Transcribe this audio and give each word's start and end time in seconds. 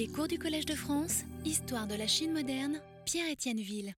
Les 0.00 0.08
cours 0.08 0.28
du 0.28 0.38
Collège 0.38 0.64
de 0.64 0.74
France, 0.74 1.24
Histoire 1.44 1.86
de 1.86 1.94
la 1.94 2.06
Chine 2.06 2.32
moderne, 2.32 2.80
Pierre-Étienne 3.04 3.58
Ville. 3.58 3.92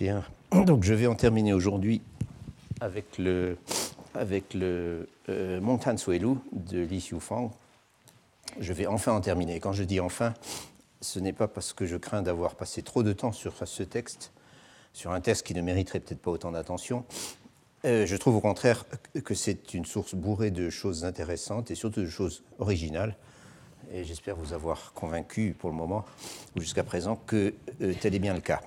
Bien, 0.00 0.24
donc 0.50 0.82
je 0.82 0.94
vais 0.94 1.06
en 1.06 1.14
terminer 1.14 1.52
aujourd'hui 1.52 2.02
avec 2.80 3.18
le, 3.18 3.56
avec 4.14 4.54
le 4.54 5.08
euh, 5.28 5.60
de 5.60 6.80
Li 6.80 6.98
Xiufang. 6.98 7.52
Je 8.58 8.72
vais 8.72 8.88
enfin 8.88 9.12
en 9.12 9.20
terminer. 9.20 9.60
Quand 9.60 9.72
je 9.72 9.84
dis 9.84 10.00
enfin, 10.00 10.34
ce 11.02 11.20
n'est 11.20 11.32
pas 11.32 11.46
parce 11.46 11.72
que 11.72 11.86
je 11.86 11.96
crains 11.96 12.22
d'avoir 12.22 12.56
passé 12.56 12.82
trop 12.82 13.04
de 13.04 13.12
temps 13.12 13.30
sur 13.30 13.54
ce 13.64 13.84
texte, 13.84 14.32
sur 14.92 15.12
un 15.12 15.20
texte 15.20 15.46
qui 15.46 15.54
ne 15.54 15.62
mériterait 15.62 16.00
peut-être 16.00 16.20
pas 16.20 16.32
autant 16.32 16.50
d'attention. 16.50 17.04
Euh, 17.84 18.06
je 18.06 18.16
trouve 18.16 18.34
au 18.34 18.40
contraire 18.40 18.86
que 19.24 19.34
c'est 19.34 19.72
une 19.74 19.84
source 19.84 20.16
bourrée 20.16 20.50
de 20.50 20.68
choses 20.68 21.04
intéressantes 21.04 21.70
et 21.70 21.76
surtout 21.76 22.00
de 22.00 22.08
choses 22.08 22.42
originales. 22.58 23.16
Et 23.90 24.04
j'espère 24.04 24.36
vous 24.36 24.52
avoir 24.52 24.92
convaincu 24.92 25.56
pour 25.58 25.70
le 25.70 25.76
moment, 25.76 26.04
ou 26.56 26.60
jusqu'à 26.60 26.84
présent, 26.84 27.16
que 27.16 27.54
euh, 27.80 27.94
tel 27.98 28.14
est 28.14 28.18
bien 28.18 28.34
le 28.34 28.40
cas. 28.40 28.60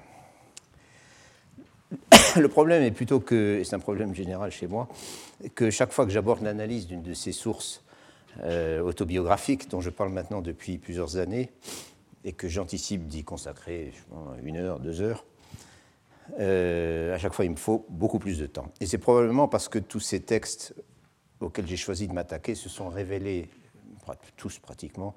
Le 2.38 2.48
problème 2.48 2.82
est 2.82 2.92
plutôt 2.92 3.20
que, 3.20 3.60
et 3.60 3.64
c'est 3.64 3.76
un 3.76 3.80
problème 3.80 4.16
général 4.16 4.52
chez 4.52 4.66
moi, 4.66 4.88
que 5.54 5.70
chaque 5.70 5.92
fois 5.92 6.06
que 6.06 6.12
j'aborde 6.12 6.42
l'analyse 6.42 6.88
d'une 6.88 7.04
de 7.04 7.14
ces 7.14 7.34
sources 7.34 7.84
euh, 8.44 8.82
autobiographiques 8.82 9.70
dont 9.70 9.82
je 9.82 9.90
parle 9.90 10.12
maintenant 10.12 10.42
depuis 10.42 10.78
plusieurs 10.78 11.18
années, 11.18 11.52
et 12.24 12.34
que 12.34 12.48
j'anticipe 12.48 13.08
d'y 13.08 13.24
consacrer 13.24 13.94
une 14.44 14.58
heure, 14.58 14.80
deux 14.80 15.02
heures, 15.02 15.26
euh, 16.40 17.14
à 17.14 17.18
chaque 17.20 17.34
fois 17.34 17.46
il 17.46 17.52
me 17.52 17.58
faut 17.58 17.86
beaucoup 17.90 18.20
plus 18.20 18.40
de 18.40 18.48
temps. 18.48 18.72
Et 18.80 18.86
c'est 18.86 18.98
probablement 18.98 19.48
parce 19.48 19.70
que 19.70 19.80
tous 19.80 20.00
ces 20.00 20.22
textes 20.22 20.74
auxquels 21.40 21.68
j'ai 21.68 21.78
choisi 21.78 22.08
de 22.08 22.14
m'attaquer 22.14 22.56
se 22.56 22.70
sont 22.70 22.90
révélés, 22.90 23.50
tous 24.38 24.60
pratiquement, 24.60 25.16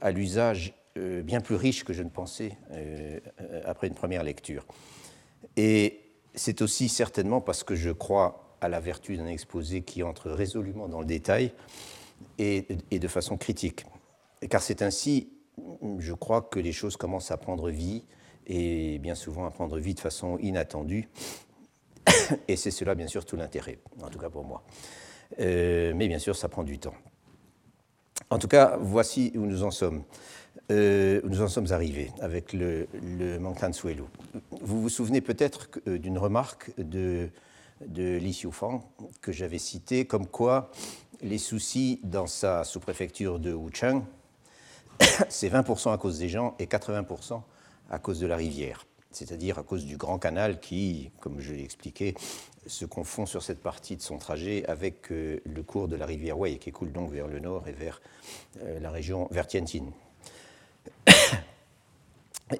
à 0.00 0.10
l'usage 0.10 0.74
euh, 0.98 1.22
bien 1.22 1.40
plus 1.40 1.54
riche 1.54 1.84
que 1.84 1.92
je 1.92 2.02
ne 2.02 2.10
pensais 2.10 2.58
euh, 2.72 3.18
après 3.64 3.86
une 3.86 3.94
première 3.94 4.22
lecture. 4.22 4.66
Et 5.56 6.00
c'est 6.34 6.62
aussi 6.62 6.88
certainement 6.88 7.40
parce 7.40 7.64
que 7.64 7.74
je 7.74 7.90
crois 7.90 8.56
à 8.60 8.68
la 8.68 8.80
vertu 8.80 9.16
d'un 9.16 9.26
exposé 9.26 9.82
qui 9.82 10.02
entre 10.02 10.30
résolument 10.30 10.88
dans 10.88 11.00
le 11.00 11.06
détail 11.06 11.52
et, 12.38 12.66
de 12.90 13.08
façon 13.08 13.36
critique. 13.36 13.84
Car 14.48 14.62
c'est 14.62 14.82
ainsi, 14.82 15.32
je 15.98 16.12
crois, 16.12 16.42
que 16.42 16.60
les 16.60 16.72
choses 16.72 16.96
commencent 16.96 17.30
à 17.30 17.36
prendre 17.36 17.70
vie 17.70 18.04
et 18.46 18.98
bien 18.98 19.14
souvent 19.14 19.46
à 19.46 19.50
prendre 19.50 19.78
vie 19.78 19.94
de 19.94 20.00
façon 20.00 20.38
inattendue. 20.38 21.08
Et 22.48 22.56
c'est 22.56 22.70
cela, 22.70 22.94
bien 22.94 23.06
sûr, 23.06 23.24
tout 23.24 23.36
l'intérêt, 23.36 23.78
en 24.02 24.08
tout 24.08 24.18
cas 24.18 24.30
pour 24.30 24.44
moi. 24.44 24.62
Euh, 25.40 25.92
mais 25.94 26.08
bien 26.08 26.18
sûr, 26.18 26.36
ça 26.36 26.48
prend 26.48 26.62
du 26.62 26.78
temps. 26.78 26.94
En 28.32 28.38
tout 28.38 28.48
cas, 28.48 28.78
voici 28.80 29.30
où 29.34 29.44
nous 29.44 29.62
en 29.62 29.70
sommes. 29.70 30.04
Euh, 30.70 31.20
nous 31.24 31.42
en 31.42 31.48
sommes 31.48 31.70
arrivés 31.70 32.10
avec 32.22 32.54
le, 32.54 32.88
le 33.02 33.38
Suelu. 33.72 34.04
Vous 34.62 34.80
vous 34.80 34.88
souvenez 34.88 35.20
peut-être 35.20 35.68
euh, 35.86 35.98
d'une 35.98 36.16
remarque 36.16 36.70
de, 36.78 37.28
de 37.86 38.16
Li 38.16 38.30
Xiufang 38.30 38.80
que 39.20 39.32
j'avais 39.32 39.58
citée, 39.58 40.06
comme 40.06 40.26
quoi 40.26 40.70
les 41.20 41.36
soucis 41.36 42.00
dans 42.04 42.26
sa 42.26 42.64
sous-préfecture 42.64 43.38
de 43.38 43.52
Wuchang, 43.52 44.02
c'est 45.28 45.50
20% 45.50 45.92
à 45.92 45.98
cause 45.98 46.18
des 46.18 46.30
gens 46.30 46.54
et 46.58 46.64
80% 46.64 47.42
à 47.90 47.98
cause 47.98 48.18
de 48.18 48.26
la 48.26 48.36
rivière, 48.36 48.86
c'est-à-dire 49.10 49.58
à 49.58 49.62
cause 49.62 49.84
du 49.84 49.98
grand 49.98 50.18
canal 50.18 50.58
qui, 50.58 51.10
comme 51.20 51.38
je 51.38 51.52
l'ai 51.52 51.64
expliqué, 51.64 52.14
se 52.66 52.84
confond 52.84 53.26
sur 53.26 53.42
cette 53.42 53.60
partie 53.60 53.96
de 53.96 54.02
son 54.02 54.18
trajet 54.18 54.64
avec 54.66 55.10
euh, 55.10 55.40
le 55.44 55.62
cours 55.62 55.88
de 55.88 55.96
la 55.96 56.06
rivière 56.06 56.38
Wei, 56.38 56.58
qui 56.58 56.70
coule 56.70 56.92
donc 56.92 57.10
vers 57.10 57.26
le 57.26 57.40
nord 57.40 57.66
et 57.66 57.72
vers 57.72 58.00
euh, 58.62 58.78
la 58.80 58.90
région, 58.90 59.28
vers 59.30 59.46
Tianjin, 59.46 59.86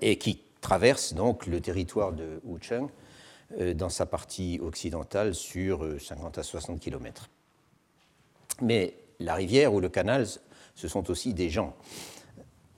et 0.01 0.19
qui 0.19 0.43
traverse 0.61 1.15
donc 1.15 1.47
le 1.47 1.61
territoire 1.61 2.13
de 2.13 2.41
Wucheng 2.45 2.89
euh, 3.59 3.75
dans 3.75 3.89
sa 3.89 4.07
partie 4.07 4.59
occidentale 4.61 5.35
sur 5.35 6.01
50 6.01 6.39
à 6.39 6.43
60 6.43 6.81
km. 6.81 7.29
Mais 8.61 8.95
la 9.21 9.35
rivière 9.35 9.73
ou 9.73 9.81
le 9.81 9.89
canal, 9.89 10.27
ce 10.75 10.89
sont 10.89 11.11
aussi 11.11 11.33
des 11.33 11.49
gens. 11.49 11.77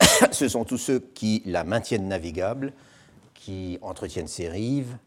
ce 0.30 0.48
sont 0.48 0.64
tous 0.64 0.78
ceux 0.78 1.00
qui 1.00 1.42
la 1.46 1.64
maintiennent 1.64 2.08
navigable, 2.08 2.72
qui 3.32 3.78
entretiennent 3.80 4.28
ses 4.28 4.48
rives, 4.48 4.98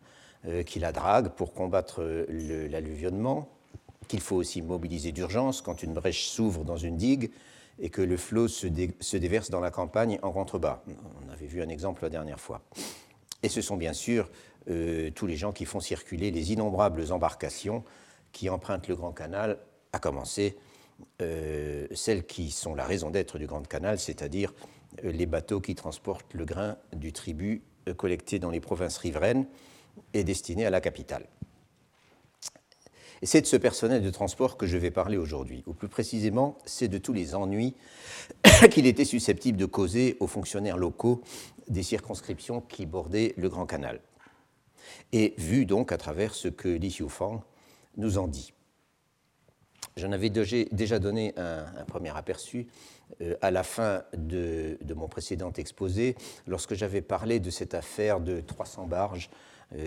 qui 0.66 0.80
la 0.80 0.92
draguent 0.92 1.30
pour 1.30 1.54
combattre 1.54 2.04
l'alluvionnement, 2.30 3.50
qu'il 4.08 4.22
faut 4.22 4.36
aussi 4.38 4.62
mobiliser 4.62 5.12
d'urgence 5.12 5.62
quand 5.62 5.84
une 5.84 5.94
brèche 5.94 6.28
s'ouvre 6.28 6.64
dans 6.64 6.78
une 6.78 6.96
digue 6.96 7.32
et 7.80 7.90
que 7.90 8.02
le 8.02 8.18
flot 8.18 8.48
se, 8.48 8.68
déverse 9.18 9.50
dans 9.50 9.60
la 9.60 9.72
campagne 9.72 10.20
en 10.22 10.32
contrebas. 10.32 10.84
On 11.26 11.32
avait 11.32 11.48
vu 11.48 11.62
un 11.62 11.70
exemple 11.70 12.04
la 12.04 12.10
dernière 12.10 12.40
fois. 12.40 12.62
Et 13.44 13.50
ce 13.50 13.62
sont 13.62 13.78
bien 13.78 13.94
sûr 13.94 14.30
euh, 14.70 15.12
tous 15.12 15.28
les 15.28 15.36
gens 15.36 15.52
qui 15.52 15.66
font 15.66 15.80
circuler 15.80 16.32
les 16.32 16.54
innombrables 16.54 17.12
embarcations 17.12 17.84
qui 18.32 18.50
empruntent 18.50 18.88
le 18.88 18.96
Grand 18.96 19.12
Canal, 19.14 19.58
à 19.94 20.00
commencer 20.00 20.58
euh, 21.22 21.88
celles 21.92 22.26
qui 22.26 22.52
sont 22.52 22.76
la 22.76 22.86
raison 22.86 23.10
d'être 23.10 23.38
du 23.38 23.48
Grand 23.48 23.66
Canal, 23.68 24.00
c'est-à-dire 24.00 24.54
euh, 25.04 25.12
les 25.12 25.26
bateaux 25.26 25.62
qui 25.62 25.76
transportent 25.76 26.34
le 26.34 26.46
grain 26.46 26.78
du 26.94 27.14
tribut 27.14 27.64
euh, 27.88 27.94
collecté 27.94 28.40
dans 28.40 28.52
les 28.52 28.60
provinces 28.60 28.98
riveraines 28.98 29.46
et 30.14 30.24
destiné 30.24 30.66
à 30.66 30.70
la 30.70 30.82
capitale. 30.82 31.28
Et 33.22 33.26
c'est 33.26 33.42
de 33.42 33.48
ce 33.48 33.58
personnel 33.58 34.04
de 34.04 34.10
transport 34.10 34.58
que 34.58 34.68
je 34.68 34.78
vais 34.78 34.92
parler 34.92 35.18
aujourd'hui, 35.18 35.64
ou 35.66 35.74
plus 35.74 35.88
précisément, 35.88 36.58
c'est 36.66 36.88
de 36.88 36.98
tous 36.98 37.14
les 37.14 37.34
ennuis 37.34 37.74
qu'il 38.72 38.86
était 38.86 39.06
susceptible 39.06 39.58
de 39.58 39.66
causer 39.66 40.18
aux 40.20 40.28
fonctionnaires 40.28 40.78
locaux 40.78 41.22
des 41.68 41.84
circonscriptions 41.84 42.62
qui 42.62 42.86
bordaient 42.86 43.34
le 43.38 43.50
Grand 43.50 43.66
Canal. 43.66 44.00
Et 45.12 45.34
vu 45.38 45.66
donc 45.66 45.92
à 45.92 45.98
travers 45.98 46.34
ce 46.34 46.48
que 46.48 46.70
Li 46.70 46.90
Xiufang 46.90 47.42
nous 47.98 48.18
en 48.18 48.28
dit. 48.28 48.54
J'en 49.96 50.12
avais 50.12 50.30
déjà 50.30 51.00
donné 51.00 51.34
un, 51.38 51.84
premier 51.88 52.16
aperçu 52.16 52.68
euh, 53.22 53.36
à 53.42 53.50
la 53.50 53.64
fin 53.64 54.04
de, 54.16 54.78
mon 54.96 55.08
précédent 55.08 55.52
exposé, 55.58 56.16
lorsque 56.46 56.76
j'avais 56.76 57.02
parlé 57.02 57.40
de 57.40 57.50
cette 57.50 57.74
affaire 57.74 58.20
de 58.20 58.40
300 58.42 58.86
barges 58.86 59.30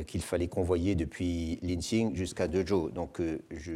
qu'il 0.07 0.23
fallait 0.23 0.49
convoyer 0.49 0.95
depuis 0.95 1.59
Linxing 1.63 2.15
jusqu'à 2.15 2.49
Dezhou. 2.49 2.91
Donc, 2.91 3.21
euh, 3.21 3.39
je, 3.51 3.73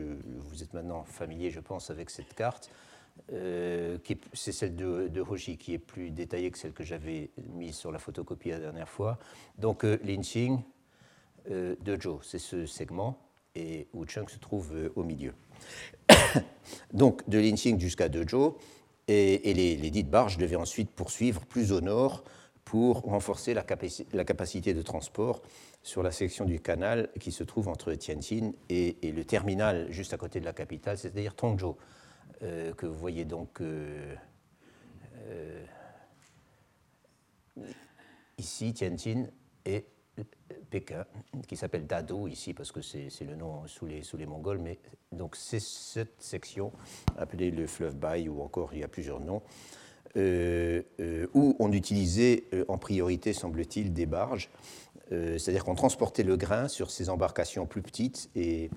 vous 0.50 0.62
êtes 0.62 0.74
maintenant 0.74 1.04
familier, 1.04 1.50
je 1.50 1.60
pense, 1.60 1.90
avec 1.90 2.10
cette 2.10 2.34
carte. 2.34 2.70
c'est 3.28 4.52
celle 4.52 4.76
de, 4.76 5.08
de 5.08 5.54
qui 5.56 5.74
est 5.74 5.78
plus 5.78 6.10
détaillée 6.10 6.50
que 6.50 6.58
celle 6.58 6.72
que 6.72 6.84
j'avais 6.84 7.30
mise 7.54 7.76
sur 7.76 7.92
la 7.92 7.98
photocopie 7.98 8.50
la 8.50 8.60
dernière 8.60 8.88
fois. 8.88 9.18
Donc, 9.58 9.84
Linxing, 9.84 10.58
Dezhou, 11.48 12.20
c'est 12.22 12.38
ce 12.38 12.66
segment, 12.66 13.18
et 13.54 13.86
Wucheng 13.94 14.28
se 14.28 14.38
trouve 14.38 14.72
au 14.96 15.04
milieu. 15.04 15.32
Donc 16.92 17.28
de 17.28 17.38
Linxing 17.38 17.78
jusqu'à 17.78 18.08
Dezhou, 18.08 18.56
et 19.08 19.52
les, 19.54 19.90
dites 19.90 20.08
barges 20.08 20.38
devaient 20.38 20.56
ensuite 20.56 20.90
poursuivre 20.90 21.44
plus 21.44 21.72
au 21.72 21.80
nord 21.80 22.24
pour 22.64 23.02
renforcer 23.02 23.52
la, 23.54 23.62
capacité 23.62 24.72
de 24.72 24.82
transport 24.82 25.42
sur 25.84 26.02
la 26.02 26.10
section 26.10 26.46
du 26.46 26.60
canal 26.60 27.10
qui 27.20 27.30
se 27.30 27.44
trouve 27.44 27.68
entre 27.68 27.92
Tianjin 27.92 28.52
et, 28.70 28.96
le 29.02 29.22
terminal 29.24 29.86
juste 29.92 30.14
à 30.14 30.16
côté 30.16 30.40
de 30.40 30.46
la 30.46 30.54
capitale, 30.54 30.96
c'est-à-dire 30.96 31.36
Tongzhou, 31.36 31.76
euh, 32.42 32.72
que 32.72 32.86
vous 32.86 32.98
voyez 32.98 33.26
donc 33.26 33.60
euh, 33.60 34.14
euh, 35.26 35.64
ici, 38.38 38.72
Tianjin 38.72 39.26
et 39.66 39.84
Pékin, 40.70 41.04
qui 41.46 41.56
s'appelle 41.56 41.86
Dado 41.86 42.28
ici, 42.28 42.54
parce 42.54 42.72
que 42.72 42.80
c'est 42.80 43.10
le 43.20 43.36
nom 43.36 43.66
sous 43.66 43.84
les, 43.86 44.26
Mongols, 44.26 44.60
mais 44.60 44.78
donc 45.12 45.36
c'est 45.36 45.60
cette 45.60 46.22
section, 46.22 46.72
appelée 47.18 47.50
le 47.50 47.66
fleuve 47.66 47.96
Bai, 47.96 48.26
ou 48.30 48.40
encore 48.40 48.72
il 48.72 48.80
y 48.80 48.84
a 48.84 48.88
plusieurs 48.88 49.20
noms, 49.20 49.42
où 50.16 51.56
on 51.58 51.72
utilisait 51.72 52.44
en 52.68 52.78
priorité, 52.78 53.32
semble-t-il, 53.32 53.92
des 53.92 54.06
barges, 54.06 54.48
c'est-à-dire 55.10 55.64
qu'on 55.64 55.74
transportait 55.74 56.22
le 56.22 56.36
grain 56.36 56.66
sur 56.68 56.90
ces 56.90 57.10
embarcations 57.10 57.66
plus 57.66 57.82
petites 57.82 58.30
et, 58.34 58.70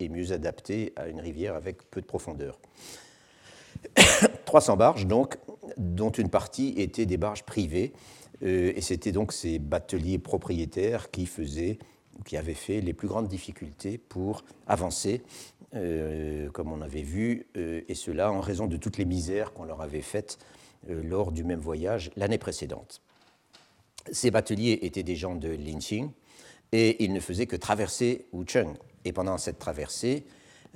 mieux 0.00 0.32
adaptées 0.32 0.92
à 0.96 1.08
une 1.08 1.20
rivière 1.20 1.54
avec 1.54 1.90
peu 1.90 2.00
de 2.00 2.06
profondeur. 2.06 2.58
300 4.44 4.76
barges, 4.76 5.06
donc, 5.06 5.38
dont 5.76 6.10
une 6.10 6.28
partie 6.28 6.74
était 6.76 7.06
des 7.06 7.16
barges 7.16 7.42
privées, 7.44 7.92
euh, 8.42 8.72
et 8.74 8.80
c'était 8.80 9.12
donc 9.12 9.32
ces 9.32 9.58
bateliers 9.58 10.18
propriétaires 10.18 11.10
qui 11.10 11.26
faisaient, 11.26 11.78
qui 12.24 12.36
avaient 12.36 12.54
fait 12.54 12.80
les 12.80 12.92
plus 12.92 13.08
grandes 13.08 13.28
difficultés 13.28 13.98
pour 13.98 14.44
avancer, 14.66 15.22
euh, 15.74 16.50
comme 16.50 16.72
on 16.72 16.80
avait 16.80 17.02
vu, 17.02 17.46
euh, 17.56 17.82
et 17.88 17.94
cela 17.94 18.32
en 18.32 18.40
raison 18.40 18.66
de 18.66 18.76
toutes 18.76 18.98
les 18.98 19.04
misères 19.04 19.52
qu'on 19.52 19.64
leur 19.64 19.80
avait 19.80 20.02
faites 20.02 20.38
lors 20.88 21.30
du 21.30 21.44
même 21.44 21.60
voyage 21.60 22.10
l'année 22.16 22.38
précédente. 22.38 23.02
Ces 24.10 24.30
bateliers 24.30 24.80
étaient 24.82 25.02
des 25.02 25.16
gens 25.16 25.34
de 25.34 25.48
Linqing 25.48 26.10
et 26.72 27.02
ils 27.04 27.12
ne 27.12 27.20
faisaient 27.20 27.46
que 27.46 27.56
traverser 27.56 28.26
Wucheng. 28.32 28.74
Et 29.04 29.12
pendant 29.12 29.38
cette 29.38 29.58
traversée, 29.58 30.24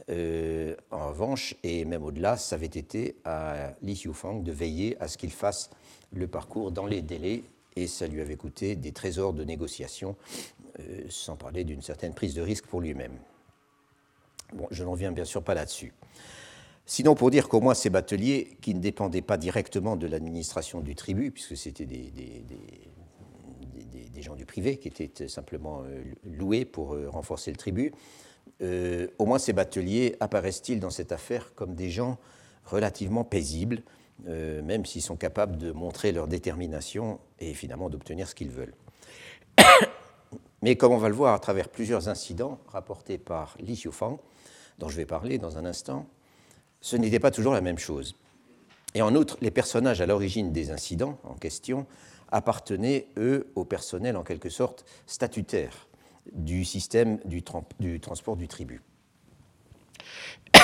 en 0.09 1.09
revanche, 1.09 1.55
et 1.63 1.85
même 1.85 2.05
au-delà, 2.05 2.37
ça 2.37 2.57
avait 2.57 2.67
été 2.67 3.17
à 3.25 3.73
Li 3.83 3.95
Xiufang 3.95 4.43
de 4.43 4.53
veiller 4.53 4.97
à 5.01 5.09
ce 5.09 5.17
qu'il 5.17 5.33
fasse 5.33 5.71
le 6.13 6.27
parcours 6.27 6.71
dans 6.71 6.87
les 6.87 7.03
délais, 7.03 7.43
et 7.77 7.87
ça 7.87 8.07
lui 8.07 8.21
avait 8.21 8.37
coûté 8.37 8.77
des 8.77 8.93
trésors 8.93 9.33
de 9.33 9.45
négociation, 9.45 10.17
sans 11.09 11.37
parler 11.37 11.65
d'une 11.65 11.83
certaine 11.83 12.15
prise 12.15 12.35
de 12.35 12.43
risque 12.43 12.67
pour 12.67 12.81
lui-même. 12.81 13.17
Bon, 14.53 14.67
je 14.71 14.85
n'en 14.85 14.95
viens 14.95 15.13
bien 15.13 15.25
sûr 15.25 15.43
pas 15.43 15.55
là-dessus. 15.55 15.93
Sinon, 16.85 17.15
pour 17.15 17.31
dire 17.31 17.49
qu'au 17.49 17.61
moins 17.61 17.75
ces 17.75 17.91
bateliers, 17.91 18.57
qui 18.61 18.75
ne 18.75 18.81
dépendaient 18.81 19.23
pas 19.23 19.37
directement 19.37 19.97
de 19.97 20.07
l'administration 20.07 20.81
du 20.81 20.95
tribut, 20.95 21.33
puisque 21.33 21.57
c'était 21.57 21.85
des, 21.85 22.13
gens 24.23 24.35
du 24.35 24.47
privé 24.47 24.79
qui 24.79 24.89
étaient 24.89 25.29
simplement 25.29 25.83
euh, 25.85 26.03
loués 26.25 26.65
pour 26.65 26.95
euh, 26.95 27.09
renforcer 27.09 27.51
le 27.51 27.57
tribut, 27.57 27.93
euh, 28.63 29.09
au 29.19 29.27
moins 29.27 29.39
ces 29.39 29.53
bateliers 29.53 30.17
apparaissent-ils 30.21 30.81
dans 30.81 30.91
cette 30.91 31.13
affaire 31.13 31.55
comme 31.55 31.75
des 31.75 31.91
gens 31.91 32.19
relativement 32.65 33.25
paisibles, 33.25 33.83
même 34.25 34.87
s'ils 34.87 35.03
sont 35.03 35.15
capables 35.15 35.57
de 35.59 35.71
montrer 35.73 36.11
leur 36.11 36.27
détermination 36.27 37.21
et 37.39 37.53
finalement 37.53 37.91
d'obtenir 37.91 38.27
ce 38.27 38.35
qu'ils 38.35 38.51
veulent. 38.51 38.75
Mais 40.63 40.75
comme 40.75 40.93
on 40.93 40.99
va 40.99 41.09
le 41.09 41.15
voir 41.15 41.35
à 41.35 41.39
travers 41.39 41.69
plusieurs 41.69 42.09
incidents 42.09 42.59
rapportés 42.67 43.19
par 43.19 43.57
Li 43.61 43.75
Xiufang, 43.75 44.19
dont 44.79 44.89
je 44.89 44.97
vais 44.97 45.05
parler 45.07 45.39
dans 45.39 45.59
un 45.59 45.65
instant, 45.65 46.07
ce 46.81 46.97
n'était 46.97 47.21
pas 47.21 47.31
toujours 47.31 47.53
la 47.53 47.61
même 47.61 47.79
chose. 47.79 48.17
Et 48.95 49.03
en 49.03 49.15
outre, 49.15 49.37
les 49.43 49.51
personnages 49.51 50.01
à 50.01 50.07
l'origine 50.07 50.53
des 50.53 50.71
incidents 50.71 51.19
en 51.25 51.35
question 51.35 51.87
appartenaient, 52.31 53.09
eux, 53.17 53.51
au 53.55 53.65
personnel 53.65 54.17
en 54.17 54.23
quelque 54.23 54.49
sorte 54.49 54.85
statutaire 55.07 55.89
du 56.33 56.65
système 56.65 57.19
du, 57.25 57.43
transport 58.01 58.37
du 58.37 58.49
tribut. 58.49 58.83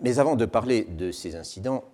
Mais 0.00 0.18
avant 0.18 0.36
de 0.36 0.44
parler 0.44 0.84
de 0.84 1.12
ces 1.12 1.36
incidents, 1.36 1.84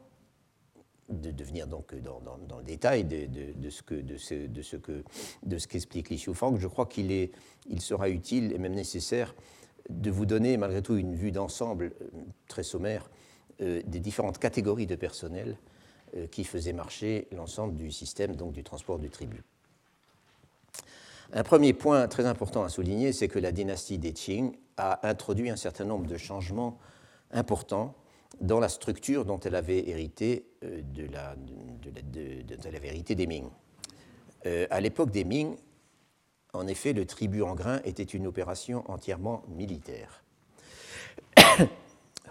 de, 1.10 1.44
venir 1.44 1.66
donc 1.66 1.94
dans, 1.94 2.58
le 2.58 2.64
détail 2.64 3.04
de, 3.04 3.70
ce 3.70 3.82
de, 3.94 4.16
ce, 4.16 4.34
de 5.42 5.58
ce 5.58 5.66
qu'explique 5.68 6.08
Li 6.08 6.18
je 6.18 6.66
crois 6.66 6.86
qu'il 6.86 7.30
il 7.66 7.80
sera 7.80 8.08
utile 8.08 8.52
et 8.52 8.58
même 8.58 8.74
nécessaire 8.74 9.34
de 9.90 10.10
vous 10.10 10.26
donner 10.26 10.56
malgré 10.56 10.82
tout 10.82 10.96
une 10.96 11.14
vue 11.14 11.32
d'ensemble 11.32 11.92
euh, 12.00 12.08
très 12.48 12.62
sommaire 12.62 13.10
euh, 13.60 13.82
des 13.86 14.00
différentes 14.00 14.38
catégories 14.38 14.86
de 14.86 14.96
personnel 14.96 15.58
qui 16.30 16.44
faisaient 16.44 16.72
marcher 16.72 17.28
l'ensemble 17.32 17.74
du 17.74 17.90
système 17.90 18.36
donc, 18.36 18.52
du 18.52 18.62
transport 18.62 18.98
du 18.98 19.10
tribut. 19.10 19.42
Un 21.32 21.42
premier 21.42 21.72
point 21.72 22.06
très 22.06 22.26
important 22.26 22.62
à 22.62 22.68
souligner, 22.68 23.12
c'est 23.12 23.28
que 23.28 23.38
la 23.38 23.50
dynastie 23.50 23.98
des 23.98 24.12
Qing 24.12 24.56
a 24.76 25.06
introduit 25.08 25.50
un 25.50 25.56
certain 25.56 25.84
nombre 25.84 26.06
de 26.06 26.16
changements 26.16 26.78
importants 27.32 27.94
dans 28.40 28.60
la 28.60 28.68
structure 28.68 29.24
dont 29.24 29.40
elle 29.40 29.54
avait 29.54 29.88
hérité, 29.88 30.46
euh, 30.64 30.82
de 30.82 31.06
la, 31.06 31.34
de, 31.36 33.14
des 33.14 33.26
Ming. 33.26 33.48
à 34.70 34.80
l'époque 34.80 35.10
des 35.10 35.24
Ming, 35.24 35.56
en 36.52 36.66
effet, 36.68 36.92
le 36.92 37.04
tribut 37.04 37.42
en 37.42 37.54
grain 37.54 37.80
était 37.84 38.04
une 38.04 38.26
opération 38.26 38.88
entièrement 38.90 39.42
militaire. 39.48 40.22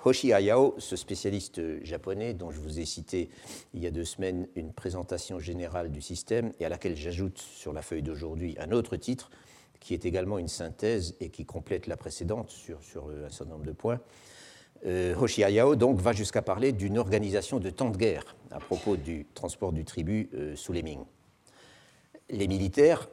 Hoshi 0.05 0.33
Ayao, 0.33 0.75
ce 0.79 0.97
spécialiste 0.97 1.61
japonais 1.81 2.33
dont 2.33 2.51
je 2.51 2.59
vous 2.59 2.81
ai 2.81 2.83
cité 2.83 3.29
il 3.73 3.81
y 3.81 3.87
a 3.87 3.91
deux 3.91 4.03
semaines 4.03 4.49
une 4.57 4.73
présentation 4.73 5.39
générale 5.39 5.91
du 5.91 6.01
système 6.01 6.51
et 6.59 6.65
à 6.65 6.69
laquelle 6.69 6.97
j'ajoute 6.97 7.37
sur 7.37 7.71
la 7.71 7.81
feuille 7.81 8.01
d'aujourd'hui 8.01 8.57
un 8.59 8.73
autre 8.73 8.97
titre 8.97 9.31
qui 9.79 9.93
est 9.93 10.05
également 10.05 10.39
une 10.39 10.49
synthèse 10.49 11.15
et 11.21 11.29
qui 11.29 11.45
complète 11.45 11.87
la 11.87 11.95
précédente 11.95 12.49
sur, 12.49 12.79
un 12.79 13.29
certain 13.29 13.53
nombre 13.53 13.65
de 13.65 13.71
points. 13.71 14.01
Euh, 14.85 15.15
Hoshi 15.15 15.41
Ayao 15.41 15.77
donc 15.77 16.01
va 16.01 16.11
jusqu'à 16.11 16.41
parler 16.41 16.73
d'une 16.73 16.97
organisation 16.97 17.59
de 17.59 17.69
temps 17.69 17.89
de 17.89 17.97
guerre 17.97 18.35
à 18.51 18.59
propos 18.59 18.97
du 18.97 19.25
transport 19.33 19.71
du 19.71 19.85
tribut 19.85 20.29
euh, 20.33 20.57
sous 20.57 20.73
les 20.73 20.83
Ming. 20.83 20.99
Les 22.29 22.49
militaires, 22.49 23.07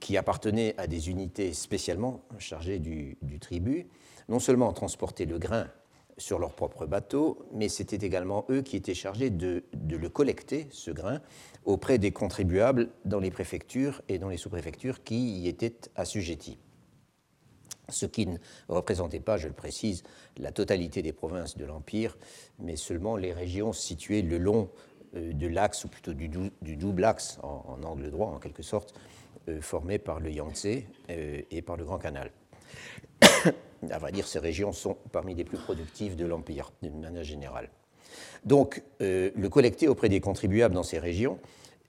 qui 0.00 0.16
appartenaient 0.16 0.74
à 0.76 0.86
des 0.86 1.10
unités 1.10 1.52
spécialement 1.52 2.22
chargées 2.38 2.78
du, 2.78 3.16
du 3.22 3.40
tribut, 3.40 3.88
non 4.28 4.40
seulement 4.40 4.72
transportaient 4.72 5.24
le 5.24 5.38
grain 5.38 5.68
sur 6.18 6.38
leur 6.38 6.54
propre 6.54 6.84
bateau, 6.86 7.48
mais 7.52 7.68
c'était 7.68 8.04
également 8.04 8.44
eux 8.50 8.60
qui 8.60 8.76
étaient 8.76 8.94
chargés 8.94 9.30
de, 9.30 9.64
le 9.88 10.08
collecter, 10.08 10.66
ce 10.70 10.90
grain, 10.90 11.20
auprès 11.64 11.98
des 11.98 12.10
contribuables 12.10 12.90
dans 13.04 13.20
les 13.20 13.30
préfectures 13.30 14.02
et 14.08 14.18
dans 14.18 14.28
les 14.28 14.36
sous-préfectures 14.36 15.02
qui 15.02 15.40
y 15.40 15.48
étaient 15.48 15.76
assujettis. 15.96 16.58
Ce 17.88 18.04
qui 18.04 18.26
ne 18.26 18.36
représentait 18.68 19.20
pas, 19.20 19.38
je 19.38 19.48
le 19.48 19.54
précise, 19.54 20.02
la 20.36 20.52
totalité 20.52 21.00
des 21.00 21.12
provinces 21.12 21.56
de 21.56 21.64
l'Empire, 21.64 22.18
mais 22.58 22.76
seulement 22.76 23.16
les 23.16 23.32
régions 23.32 23.72
situées 23.72 24.20
le 24.20 24.36
long 24.36 24.68
euh, 25.14 25.32
de 25.32 25.46
l'axe, 25.46 25.84
ou 25.84 25.88
plutôt 25.88 26.12
du, 26.12 26.28
double 26.76 27.04
axe, 27.04 27.38
en, 27.42 27.80
angle 27.82 28.10
droit 28.10 28.28
en 28.28 28.38
quelque 28.38 28.62
sorte, 28.62 28.94
euh, 29.48 29.62
formé 29.62 29.98
par 29.98 30.20
le 30.20 30.30
Yangtze 30.30 30.82
euh, 31.08 31.40
et 31.50 31.62
par 31.62 31.76
le 31.76 31.84
Grand 31.84 31.98
Canal 31.98 32.30
à 33.90 33.98
vrai 33.98 34.12
dire, 34.12 34.26
ces 34.26 34.38
régions 34.38 34.72
sont 34.72 34.96
parmi 35.12 35.34
les 35.34 35.44
plus 35.44 35.58
productives 35.58 36.16
de 36.16 36.26
l'Empire, 36.26 36.72
d'une 36.82 37.00
manière 37.00 37.24
générale. 37.24 37.70
Donc, 38.44 38.82
euh, 39.00 39.30
le 39.34 39.48
collecter 39.48 39.88
auprès 39.88 40.08
des 40.08 40.20
contribuables 40.20 40.74
dans 40.74 40.82
ces 40.82 40.98
régions. 40.98 41.38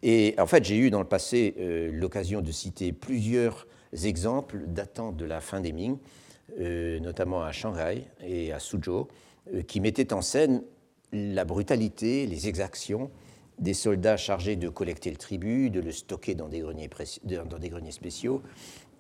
Et 0.03 0.35
en 0.37 0.45
fait, 0.45 0.63
j'ai 0.63 0.77
eu 0.77 0.89
dans 0.89 0.99
le 0.99 1.07
passé 1.07 1.55
euh, 1.59 1.89
l'occasion 1.91 2.41
de 2.41 2.51
citer 2.51 2.91
plusieurs 2.91 3.67
exemples 4.03 4.63
datant 4.67 5.11
de 5.11 5.25
la 5.25 5.41
fin 5.41 5.61
des 5.61 5.71
Ming, 5.71 5.97
euh, 6.59 6.99
notamment 6.99 7.43
à 7.43 7.51
Shanghai 7.51 8.05
et 8.21 8.51
à 8.51 8.59
Suzhou, 8.59 9.07
qui 9.67 9.79
mettaient 9.79 10.13
en 10.13 10.21
scène 10.21 10.61
la 11.11 11.43
brutalité, 11.43 12.27
les 12.27 12.47
exactions 12.47 13.09
des 13.57 13.73
soldats 13.73 14.17
chargés 14.17 14.55
de 14.55 14.69
collecter 14.69 15.09
le 15.09 15.17
tribut, 15.17 15.69
de 15.69 15.79
le 15.79 15.91
stocker 15.91 16.35
dans 16.35 16.47
des 16.47 16.59
greniers, 16.59 16.89
spéciaux, 17.91 18.41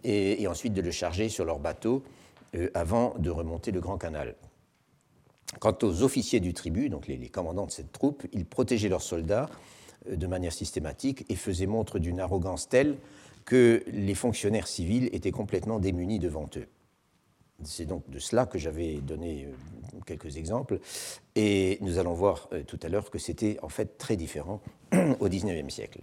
et, 0.03 0.47
ensuite 0.47 0.73
de 0.73 0.81
le 0.81 0.91
charger 0.91 1.29
sur 1.29 1.45
leurs 1.45 1.59
bateaux 1.59 2.03
avant 2.73 3.15
de 3.19 3.29
remonter 3.29 3.71
le 3.71 3.79
Grand 3.79 3.97
Canal. 3.97 4.35
Quant 5.57 5.75
aux 5.81 6.03
officiers 6.03 6.39
du 6.39 6.53
tribut, 6.53 6.89
donc 6.89 7.07
les, 7.07 7.17
commandants 7.29 7.65
de 7.65 7.71
cette 7.71 7.91
troupe, 7.91 8.25
ils 8.33 8.45
protégeaient 8.45 8.89
leurs 8.89 9.01
soldats 9.01 9.49
euh, 10.07 10.15
de 10.15 10.27
manière 10.27 10.53
systématique 10.53 11.25
et 11.27 11.35
faisaient 11.35 11.65
montre 11.65 11.97
d'une 11.97 12.19
arrogance 12.19 12.69
telle 12.69 12.97
que 13.45 13.83
les 13.87 14.13
fonctionnaires 14.13 14.67
civils 14.67 15.09
étaient 15.11 15.31
complètement 15.31 15.79
démunis 15.79 16.19
devant 16.19 16.47
eux. 16.55 16.67
C'est 17.63 17.85
donc 17.85 18.07
de 18.09 18.19
cela 18.19 18.45
que 18.45 18.59
j'avais 18.59 18.97
donné 18.97 19.45
euh, 19.45 19.99
quelques 20.05 20.37
exemples. 20.37 20.79
Et 21.35 21.79
nous 21.81 21.97
allons 21.97 22.13
voir 22.13 22.47
tout 22.67 22.79
à 22.83 22.89
l'heure 22.89 23.09
que 23.09 23.17
c'était 23.17 23.57
en 23.63 23.69
fait 23.69 23.97
très 23.97 24.15
différent 24.15 24.61
au 25.19 25.27
XIXe 25.27 25.73
siècle. 25.73 26.01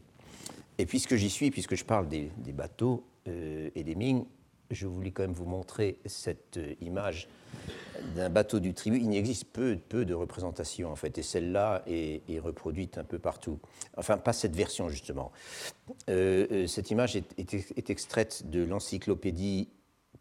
Et 0.78 0.86
puisque 0.86 1.14
j'y 1.14 1.30
suis, 1.30 1.50
puisque 1.50 1.76
je 1.76 1.84
parle 1.84 2.08
des, 2.08 2.30
bateaux 2.52 3.04
et 3.26 3.82
des 3.82 3.94
mines, 3.94 4.26
je 4.70 4.86
voulais 4.86 5.10
quand 5.10 5.22
même 5.22 5.32
vous 5.32 5.46
montrer 5.46 5.98
cette 6.06 6.56
euh, 6.56 6.74
image 6.80 7.28
d'un 8.14 8.28
bateau 8.28 8.60
du 8.60 8.74
tribut. 8.74 9.00
Il 9.00 9.14
existe 9.16 9.46
peu, 9.46 9.78
peu 9.88 10.04
de 10.04 10.14
représentations, 10.14 10.90
en 10.90 10.96
fait, 10.96 11.18
et 11.18 11.22
celle-là 11.22 11.82
est, 11.86 12.38
reproduite 12.40 12.98
un 12.98 13.04
peu 13.04 13.18
partout. 13.18 13.58
Enfin, 13.96 14.18
pas 14.18 14.32
cette 14.32 14.54
version, 14.54 14.88
justement. 14.88 15.32
Euh, 16.10 16.46
euh, 16.50 16.66
cette 16.66 16.90
image 16.90 17.16
est, 17.16 17.90
extraite 17.90 18.48
de 18.50 18.64
l'encyclopédie 18.64 19.68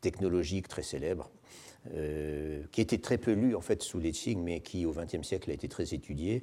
technologique 0.01 0.67
très 0.67 0.83
célèbre, 0.83 1.29
qui 2.71 2.81
était 2.81 2.97
très 2.97 3.19
peu 3.19 3.33
lue, 3.33 3.55
en 3.55 3.61
fait, 3.61 3.83
sous 3.83 3.99
les 3.99 4.11
Qing, 4.11 4.41
mais 4.41 4.59
qui, 4.59 4.85
au 4.85 4.91
XXe 4.91 5.21
siècle, 5.21 5.51
a 5.51 5.53
été 5.53 5.67
très 5.67 5.93
étudiée, 5.93 6.41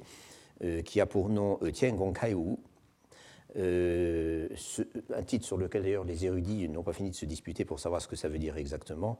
qui 0.85 1.01
a 1.01 1.05
pour 1.05 1.29
nom 1.29 1.59
Tian 1.73 1.95
Gong 1.95 2.13
Kai 2.13 2.33
Wu, 2.33 2.57
euh, 3.55 4.47
un 5.15 5.23
titre 5.23 5.45
sur 5.45 5.57
lequel 5.57 5.83
d'ailleurs 5.83 6.05
les 6.05 6.25
érudits 6.25 6.67
n'ont 6.69 6.83
pas 6.83 6.93
fini 6.93 7.11
de 7.11 7.15
se 7.15 7.25
disputer 7.25 7.65
pour 7.65 7.79
savoir 7.79 8.01
ce 8.01 8.07
que 8.07 8.15
ça 8.15 8.27
veut 8.27 8.39
dire 8.39 8.57
exactement. 8.57 9.19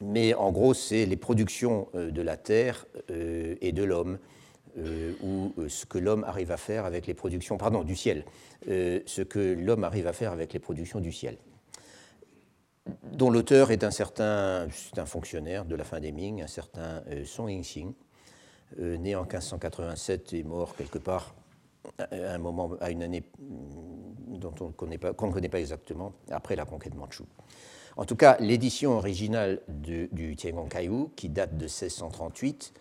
Mais 0.00 0.34
en 0.34 0.52
gros, 0.52 0.74
c'est 0.74 1.06
les 1.06 1.16
productions 1.16 1.88
euh, 1.94 2.10
de 2.10 2.22
la 2.22 2.36
terre 2.36 2.86
euh, 3.10 3.54
et 3.60 3.72
de 3.72 3.84
l'homme, 3.84 4.18
ou 5.22 5.52
ce 5.68 5.84
que 5.84 5.98
l'homme 5.98 6.24
arrive 6.24 6.50
à 6.50 6.56
faire 6.56 6.86
avec 6.86 7.06
les 7.06 7.12
productions, 7.12 7.58
pardon, 7.58 7.82
du 7.82 7.94
ciel, 7.94 8.24
ce 8.66 9.20
que 9.20 9.38
l'homme 9.38 9.84
arrive 9.84 10.06
à 10.06 10.14
faire 10.14 10.32
avec 10.32 10.54
les 10.54 10.58
productions 10.60 11.00
du 11.00 11.12
ciel 11.12 11.36
dont 13.12 13.28
l'auteur 13.30 13.70
est 13.70 13.84
un 13.84 13.90
certain 13.90 14.66
un 14.96 15.04
fonctionnaire 15.04 15.66
de 15.66 15.76
la 15.76 15.84
fin 15.84 16.00
des 16.00 16.10
Ming, 16.10 16.40
un 16.40 16.46
certain 16.46 17.02
Song 17.26 17.50
Ying-xing, 17.50 17.92
né 18.78 19.14
en 19.14 19.24
1587 19.24 20.32
et 20.32 20.42
mort 20.42 20.74
quelque 20.74 20.98
part 20.98 21.34
à 21.98 22.34
un 22.34 22.38
moment, 22.38 22.72
à 22.80 22.90
une 22.90 23.02
année 23.02 23.22
dont 23.38 24.54
on 24.60 24.68
ne 24.68 24.72
connaît 24.72 24.98
pas, 24.98 25.12
qu'on 25.12 25.28
ne 25.28 25.32
connaît 25.32 25.48
pas 25.48 25.60
exactement, 25.60 26.12
après 26.30 26.56
la 26.56 26.64
conquête 26.64 26.94
manchoue. 26.94 27.26
En 27.96 28.04
tout 28.04 28.16
cas, 28.16 28.36
l'édition 28.40 28.96
originale 28.96 29.60
du 29.68 30.36
Tiangong 30.36 30.68
Kaiwu, 30.68 31.08
qui 31.14 31.28
date 31.28 31.56
de 31.56 31.64
1638, 31.64 32.72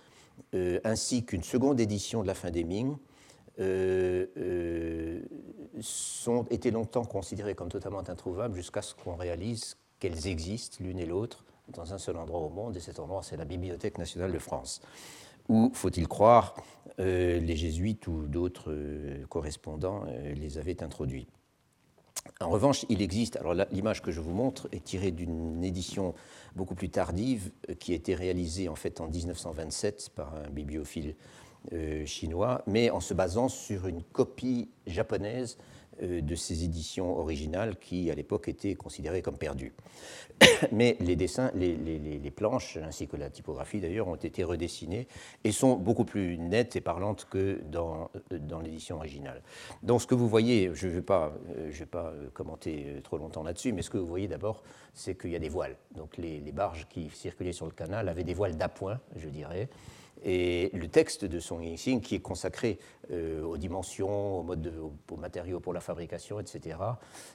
euh, 0.53 0.79
ainsi 0.83 1.25
qu'une 1.25 1.43
seconde 1.43 1.79
édition 1.79 2.21
de 2.21 2.27
la 2.27 2.33
fin 2.33 2.51
des 2.51 2.63
Ming, 2.63 2.95
euh, 3.59 4.25
euh, 4.37 5.21
étaient 6.49 6.71
longtemps 6.71 7.03
considérées 7.03 7.55
comme 7.55 7.69
totalement 7.69 8.07
introuvables 8.07 8.55
jusqu'à 8.55 8.81
ce 8.81 8.95
qu'on 8.95 9.15
réalise 9.15 9.77
qu'elles 9.99 10.27
existent 10.27 10.77
l'une 10.79 10.99
et 10.99 11.05
l'autre 11.05 11.43
dans 11.67 11.93
un 11.93 11.97
seul 11.97 12.17
endroit 12.17 12.39
au 12.39 12.49
monde, 12.49 12.75
et 12.75 12.79
cet 12.79 12.99
endroit, 12.99 13.23
c'est 13.23 13.37
la 13.37 13.45
Bibliothèque 13.45 13.97
nationale 13.97 14.31
de 14.31 14.39
France, 14.39 14.81
où, 15.51 15.69
faut-il 15.73 16.07
croire, 16.07 16.55
euh, 16.99 17.39
les 17.39 17.57
jésuites 17.57 18.07
ou 18.07 18.25
d'autres 18.25 18.71
euh, 18.71 19.25
correspondants 19.27 20.05
euh, 20.07 20.33
les 20.33 20.57
avaient 20.57 20.81
introduits. 20.81 21.27
En 22.39 22.49
revanche, 22.49 22.85
il 22.87 23.01
existe, 23.01 23.35
alors 23.35 23.53
l'image 23.71 24.01
que 24.01 24.11
je 24.11 24.21
vous 24.21 24.33
montre 24.33 24.69
est 24.71 24.83
tirée 24.83 25.11
d'une 25.11 25.63
édition 25.63 26.13
beaucoup 26.55 26.75
plus 26.75 26.89
tardive 26.89 27.51
qui 27.79 27.91
a 27.91 27.95
été 27.95 28.15
réalisée 28.15 28.69
en 28.69 28.75
fait 28.75 29.01
en 29.01 29.07
1927 29.07 30.11
par 30.15 30.35
un 30.35 30.49
bibliophile 30.49 31.15
chinois, 32.05 32.63
mais 32.67 32.91
en 32.91 32.99
se 32.99 33.15
basant 33.15 33.47
sur 33.47 33.87
une 33.87 34.03
copie 34.03 34.69
japonaise 34.85 35.57
de 36.01 36.35
ces 36.35 36.63
éditions 36.63 37.17
originales 37.17 37.77
qui, 37.77 38.09
à 38.11 38.15
l'époque, 38.15 38.47
étaient 38.47 38.75
considérées 38.75 39.21
comme 39.21 39.37
perdues. 39.37 39.73
Mais 40.71 40.97
les 40.99 41.15
dessins, 41.15 41.51
les, 41.55 42.31
planches, 42.31 42.77
ainsi 42.77 43.07
que 43.07 43.17
la 43.17 43.29
typographie 43.29 43.79
d'ailleurs, 43.79 44.07
ont 44.07 44.15
été 44.15 44.43
redessinées 44.43 45.07
et 45.43 45.51
sont 45.51 45.75
beaucoup 45.75 46.05
plus 46.05 46.37
nettes 46.37 46.75
et 46.75 46.81
parlantes 46.81 47.27
que 47.29 47.61
dans, 47.69 48.09
dans 48.31 48.59
l'édition 48.59 48.97
originale. 48.97 49.41
Donc 49.83 50.01
ce 50.01 50.07
que 50.07 50.15
vous 50.15 50.27
voyez, 50.27 50.71
je 50.73 50.87
ne 50.87 50.93
vais 50.93 51.01
pas, 51.01 51.33
euh, 51.57 51.69
je 51.71 51.79
vais 51.79 51.85
pas 51.85 52.07
euh, 52.07 52.29
commenter 52.33 53.01
trop 53.03 53.17
longtemps 53.17 53.43
là-dessus, 53.43 53.73
mais 53.73 53.81
ce 53.81 53.89
que 53.89 53.97
vous 53.97 54.07
voyez 54.07 54.27
d'abord, 54.27 54.63
c'est 54.93 55.15
qu'il 55.15 55.31
y 55.31 55.35
a 55.35 55.39
des 55.39 55.49
voiles. 55.49 55.75
Donc 55.95 56.17
les, 56.17 56.39
barges 56.51 56.87
qui 56.89 57.09
circulaient 57.09 57.53
sur 57.53 57.65
le 57.65 57.71
canal 57.71 58.09
avaient 58.09 58.23
des 58.23 58.33
voiles 58.33 58.57
d'appoint, 58.57 58.99
je 59.15 59.29
dirais. 59.29 59.69
Et 60.23 60.69
le 60.73 60.87
texte 60.87 61.25
de 61.25 61.39
Song 61.39 61.63
Ying-Xing, 61.63 62.01
qui 62.01 62.15
est 62.15 62.19
consacré 62.19 62.77
euh, 63.11 63.41
aux 63.43 63.57
dimensions, 63.57 64.39
aux, 64.39 64.43
mode 64.43 64.71
aux, 65.09 65.17
matériaux 65.17 65.59
pour 65.59 65.73
la 65.73 65.79
fabrication, 65.79 66.39
etc., 66.39 66.77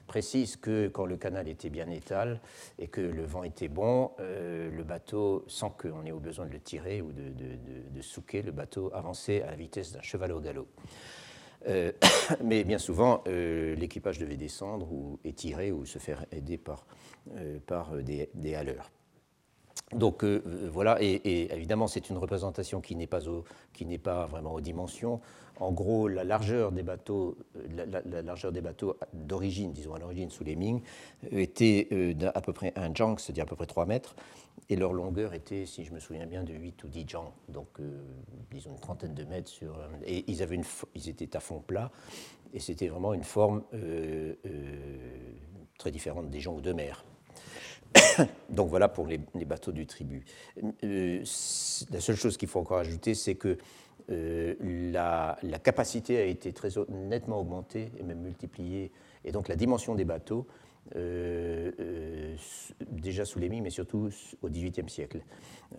précise 0.06 0.56
que 0.56 0.86
quand 0.88 1.04
le 1.04 1.16
canal 1.16 1.48
était 1.48 1.68
bien 1.68 1.90
étal 1.90 2.40
et 2.78 2.86
que 2.86 3.00
le 3.00 3.24
vent 3.24 3.42
était 3.42 3.68
bon, 3.68 4.12
euh, 4.20 4.70
le 4.70 4.84
bateau, 4.84 5.44
sans 5.48 5.70
qu'on 5.70 6.04
ait 6.04 6.12
besoin 6.12 6.46
de 6.46 6.52
le 6.52 6.60
tirer 6.60 7.02
ou 7.02 7.12
de, 7.12 8.02
souquer, 8.02 8.42
le 8.42 8.52
bateau 8.52 8.90
avançait 8.94 9.42
à 9.42 9.50
la 9.50 9.56
vitesse 9.56 9.92
d'un 9.92 10.02
cheval 10.02 10.30
au 10.30 10.40
galop. 10.40 10.68
Euh, 11.66 11.90
mais 12.44 12.62
bien 12.62 12.78
souvent, 12.78 13.24
l'équipage 13.26 14.18
devait 14.18 14.36
descendre 14.36 14.92
ou 14.92 15.18
étirer 15.24 15.72
ou 15.72 15.84
se 15.86 15.98
faire 15.98 16.24
aider 16.30 16.56
par, 16.56 16.86
par 17.66 17.96
des, 17.96 18.30
des 18.34 18.54
haleurs. 18.54 18.90
Donc 19.92 20.24
euh, 20.24 20.42
euh, 20.46 20.68
voilà, 20.72 20.98
et, 21.00 21.52
évidemment 21.52 21.86
c'est 21.86 22.10
une 22.10 22.18
représentation 22.18 22.80
qui 22.80 22.96
n'est 22.96 23.06
pas, 23.06 23.20
pas, 24.02 24.26
vraiment 24.26 24.54
aux 24.54 24.60
dimensions. 24.60 25.20
En 25.58 25.72
gros, 25.72 26.08
la 26.08 26.24
largeur 26.24 26.72
des 26.72 26.82
bateaux, 26.82 27.38
euh, 27.56 28.00
la, 28.04 28.22
largeur 28.22 28.50
des 28.50 28.60
bateaux 28.60 28.96
d'origine, 29.12 29.72
disons 29.72 29.94
à 29.94 29.98
l'origine 29.98 30.28
sous 30.28 30.42
les 30.42 30.56
Ming, 30.56 30.82
était 31.30 32.14
d'à 32.14 32.32
peu 32.32 32.52
près 32.52 32.72
un 32.76 32.92
jang, 32.92 33.18
c'est-à-dire 33.18 33.44
à 33.44 33.46
peu 33.46 33.56
près 33.56 33.66
3 33.66 33.86
mètres, 33.86 34.16
et 34.68 34.74
leur 34.74 34.92
longueur 34.92 35.34
était, 35.34 35.66
si 35.66 35.84
je 35.84 35.92
me 35.92 36.00
souviens 36.00 36.26
bien, 36.26 36.42
de 36.42 36.52
8 36.52 36.82
ou 36.82 36.88
10 36.88 37.04
jang, 37.06 37.32
donc 37.48 37.68
disons 38.50 38.72
une 38.72 38.80
trentaine 38.80 39.14
de 39.14 39.24
mètres 39.24 39.48
sur. 39.48 39.78
et 40.04 40.24
ils, 40.26 40.42
avaient 40.42 40.56
une, 40.56 40.64
ils 40.94 41.08
étaient 41.08 41.34
à 41.36 41.40
fond 41.40 41.60
plat, 41.60 41.90
et 42.52 42.58
c'était 42.58 42.88
vraiment 42.88 43.14
une 43.14 43.24
forme 43.24 43.62
très 45.78 45.90
différente 45.90 46.28
des 46.28 46.40
joncs 46.40 46.60
de 46.60 46.72
mer. 46.72 47.04
Donc 48.50 48.68
voilà 48.68 48.88
pour 48.88 49.06
les, 49.06 49.18
bateaux 49.18 49.72
du 49.72 49.86
tribut. 49.86 50.24
Euh, 50.84 51.24
la 51.90 52.00
seule 52.00 52.16
chose 52.16 52.36
qu'il 52.36 52.48
faut 52.48 52.60
encore 52.60 52.78
ajouter, 52.78 53.14
c'est 53.14 53.34
que 53.34 53.58
euh, 54.10 54.54
la, 54.92 55.58
capacité 55.58 56.18
a 56.18 56.24
été 56.24 56.52
très 56.52 56.70
nettement 56.88 57.40
augmentée 57.40 57.90
et 57.98 58.02
même 58.02 58.20
multipliée. 58.20 58.92
Et 59.24 59.32
donc 59.32 59.48
la 59.48 59.56
dimension 59.56 59.94
des 59.94 60.04
bateaux, 60.04 60.46
euh, 60.94 62.36
déjà 62.80 63.24
sous 63.24 63.40
les 63.40 63.48
mais 63.48 63.70
surtout 63.70 64.10
au 64.42 64.48
XVIIIe 64.48 64.88
siècle. 64.88 65.20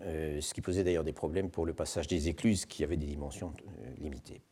ce 0.02 0.52
qui 0.52 0.60
posait 0.60 0.84
d'ailleurs 0.84 1.04
des 1.04 1.14
problèmes 1.14 1.48
pour 1.48 1.64
le 1.64 1.72
passage 1.72 2.06
des 2.06 2.28
écluses 2.28 2.66
qui 2.66 2.84
avaient 2.84 2.98
des 2.98 3.06
dimensions 3.06 3.54
limitées. 3.98 4.42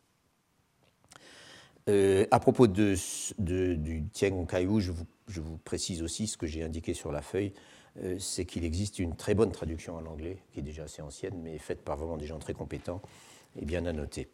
à 2.31 2.41
propos 2.41 2.67
de, 2.67 2.95
du 3.39 4.05
Tiang 4.15 4.47
Kaiwu, 4.47 4.81
je 4.81 4.93
vous 4.93 5.05
je 5.29 5.41
vous 5.41 5.59
précise 5.59 6.03
aussi 6.03 6.27
ce 6.27 6.37
que 6.37 6.47
j'ai 6.47 6.63
indiqué 6.63 6.95
sur 6.95 7.13
la 7.13 7.23
feuille, 7.23 7.53
euh, 8.03 8.19
c'est 8.19 8.45
qu'il 8.45 8.65
existe 8.65 8.99
une 8.99 9.17
très 9.17 9.35
bonne 9.35 9.53
traduction 9.53 9.97
en 9.97 10.07
anglais, 10.07 10.39
qui 10.53 10.61
est 10.61 10.63
déjà 10.63 10.85
assez 10.85 11.03
ancienne, 11.03 11.41
mais 11.43 11.59
faite 11.59 11.83
par 11.83 11.97
vraiment 11.97 12.17
des 12.17 12.27
gens 12.27 12.39
très 12.39 12.55
compétents 12.55 13.01
et 13.61 13.65
bien 13.65 13.81
noter. 13.81 14.29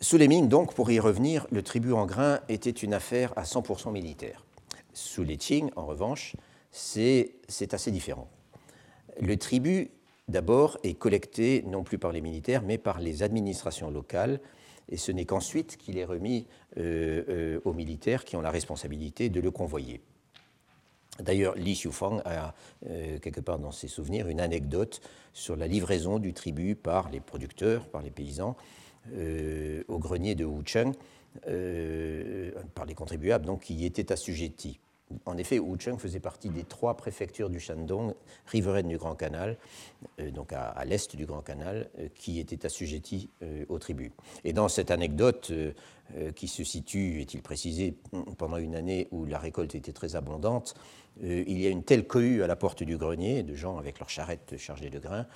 Sous 0.00 0.16
les 0.16 0.28
Ming, 0.28 0.48
donc, 0.48 0.74
pour 0.74 0.90
y 0.90 0.98
revenir, 0.98 1.46
le 1.50 1.62
tribut 1.62 1.92
en 1.92 2.06
grain 2.06 2.40
était 2.48 2.70
une 2.70 2.94
affaire 2.94 3.34
à 3.36 3.42
100% 3.42 3.92
militaire. 3.92 4.46
Sous 4.94 5.22
les 5.22 5.36
Qing, 5.36 5.70
en 5.76 5.84
revanche, 5.84 6.36
c'est 6.70 7.34
assez 7.72 7.90
différent. 7.90 8.28
Le 9.20 9.36
tribut, 9.36 9.90
d'abord, 10.28 10.78
est 10.84 10.94
collecté 10.94 11.62
non 11.66 11.84
plus 11.84 11.98
par 11.98 12.12
les 12.12 12.22
militaires, 12.22 12.62
mais 12.62 12.78
par 12.78 12.98
les 12.98 13.22
administrations 13.22 13.90
locales, 13.90 14.40
et 14.90 14.96
ce 14.96 15.12
n'est 15.12 15.24
qu'ensuite 15.24 15.76
qu'il 15.76 15.98
est 15.98 16.04
remis 16.04 16.46
euh, 16.76 17.22
euh, 17.28 17.60
aux 17.64 17.72
militaires 17.72 18.24
qui 18.24 18.36
ont 18.36 18.40
la 18.40 18.50
responsabilité 18.50 19.28
de 19.28 19.40
le 19.40 19.50
convoyer. 19.50 20.00
D'ailleurs, 21.20 21.54
Li 21.54 21.74
Xiufang 21.74 22.20
a, 22.24 22.54
euh, 22.88 23.18
quelque 23.18 23.40
part 23.40 23.58
dans 23.58 23.72
ses 23.72 23.88
souvenirs, 23.88 24.28
une 24.28 24.40
anecdote 24.40 25.00
sur 25.32 25.56
la 25.56 25.66
livraison 25.66 26.18
du 26.18 26.32
tribut 26.32 26.74
par 26.74 27.10
les 27.10 27.20
producteurs, 27.20 27.86
par 27.88 28.02
les 28.02 28.10
paysans, 28.10 28.56
au 29.88 29.98
grenier 29.98 30.34
de 30.34 30.44
Wucheng, 30.44 30.92
par 32.74 32.84
les 32.86 32.94
contribuables, 32.94 33.46
donc 33.46 33.62
qui 33.62 33.74
y 33.74 33.86
étaient 33.86 34.12
assujettis. 34.12 34.78
En 35.24 35.36
effet, 35.38 35.58
Wucheng 35.58 35.98
faisait 35.98 36.20
partie 36.20 36.50
des 36.50 36.64
trois 36.64 36.96
préfectures 36.96 37.50
du 37.50 37.58
Shandong, 37.58 38.14
riveraines 38.46 38.88
du 38.88 38.96
Grand 38.96 39.14
Canal, 39.14 39.56
euh, 40.20 40.30
donc 40.30 40.52
à, 40.52 40.84
l'est 40.84 41.16
du 41.16 41.26
Grand 41.26 41.42
Canal, 41.42 41.90
euh, 41.98 42.08
qui 42.14 42.38
étaient 42.38 42.64
assujetties 42.64 43.30
euh, 43.42 43.64
aux 43.68 43.78
tribus. 43.78 44.12
Et 44.44 44.52
dans 44.52 44.68
cette 44.68 44.90
anecdote, 44.90 45.52
qui 46.34 46.48
se 46.48 46.64
situe, 46.64 47.20
est-il 47.20 47.40
précisé, 47.40 47.94
pendant 48.36 48.56
une 48.56 48.74
année 48.74 49.06
où 49.12 49.26
la 49.26 49.38
récolte 49.38 49.76
était 49.76 49.92
très 49.92 50.16
abondante, 50.16 50.74
il 51.22 51.60
y 51.60 51.68
a 51.68 51.70
une 51.70 51.84
telle 51.84 52.04
cohue 52.04 52.42
à 52.42 52.48
la 52.48 52.56
porte 52.56 52.82
du 52.82 52.96
grenier, 52.96 53.44
de 53.44 53.54
gens 53.54 53.78
avec 53.78 54.00
leurs 54.00 54.10
charrettes 54.10 54.56
chargées 54.56 54.90
de 54.90 54.98
grains, 54.98 55.26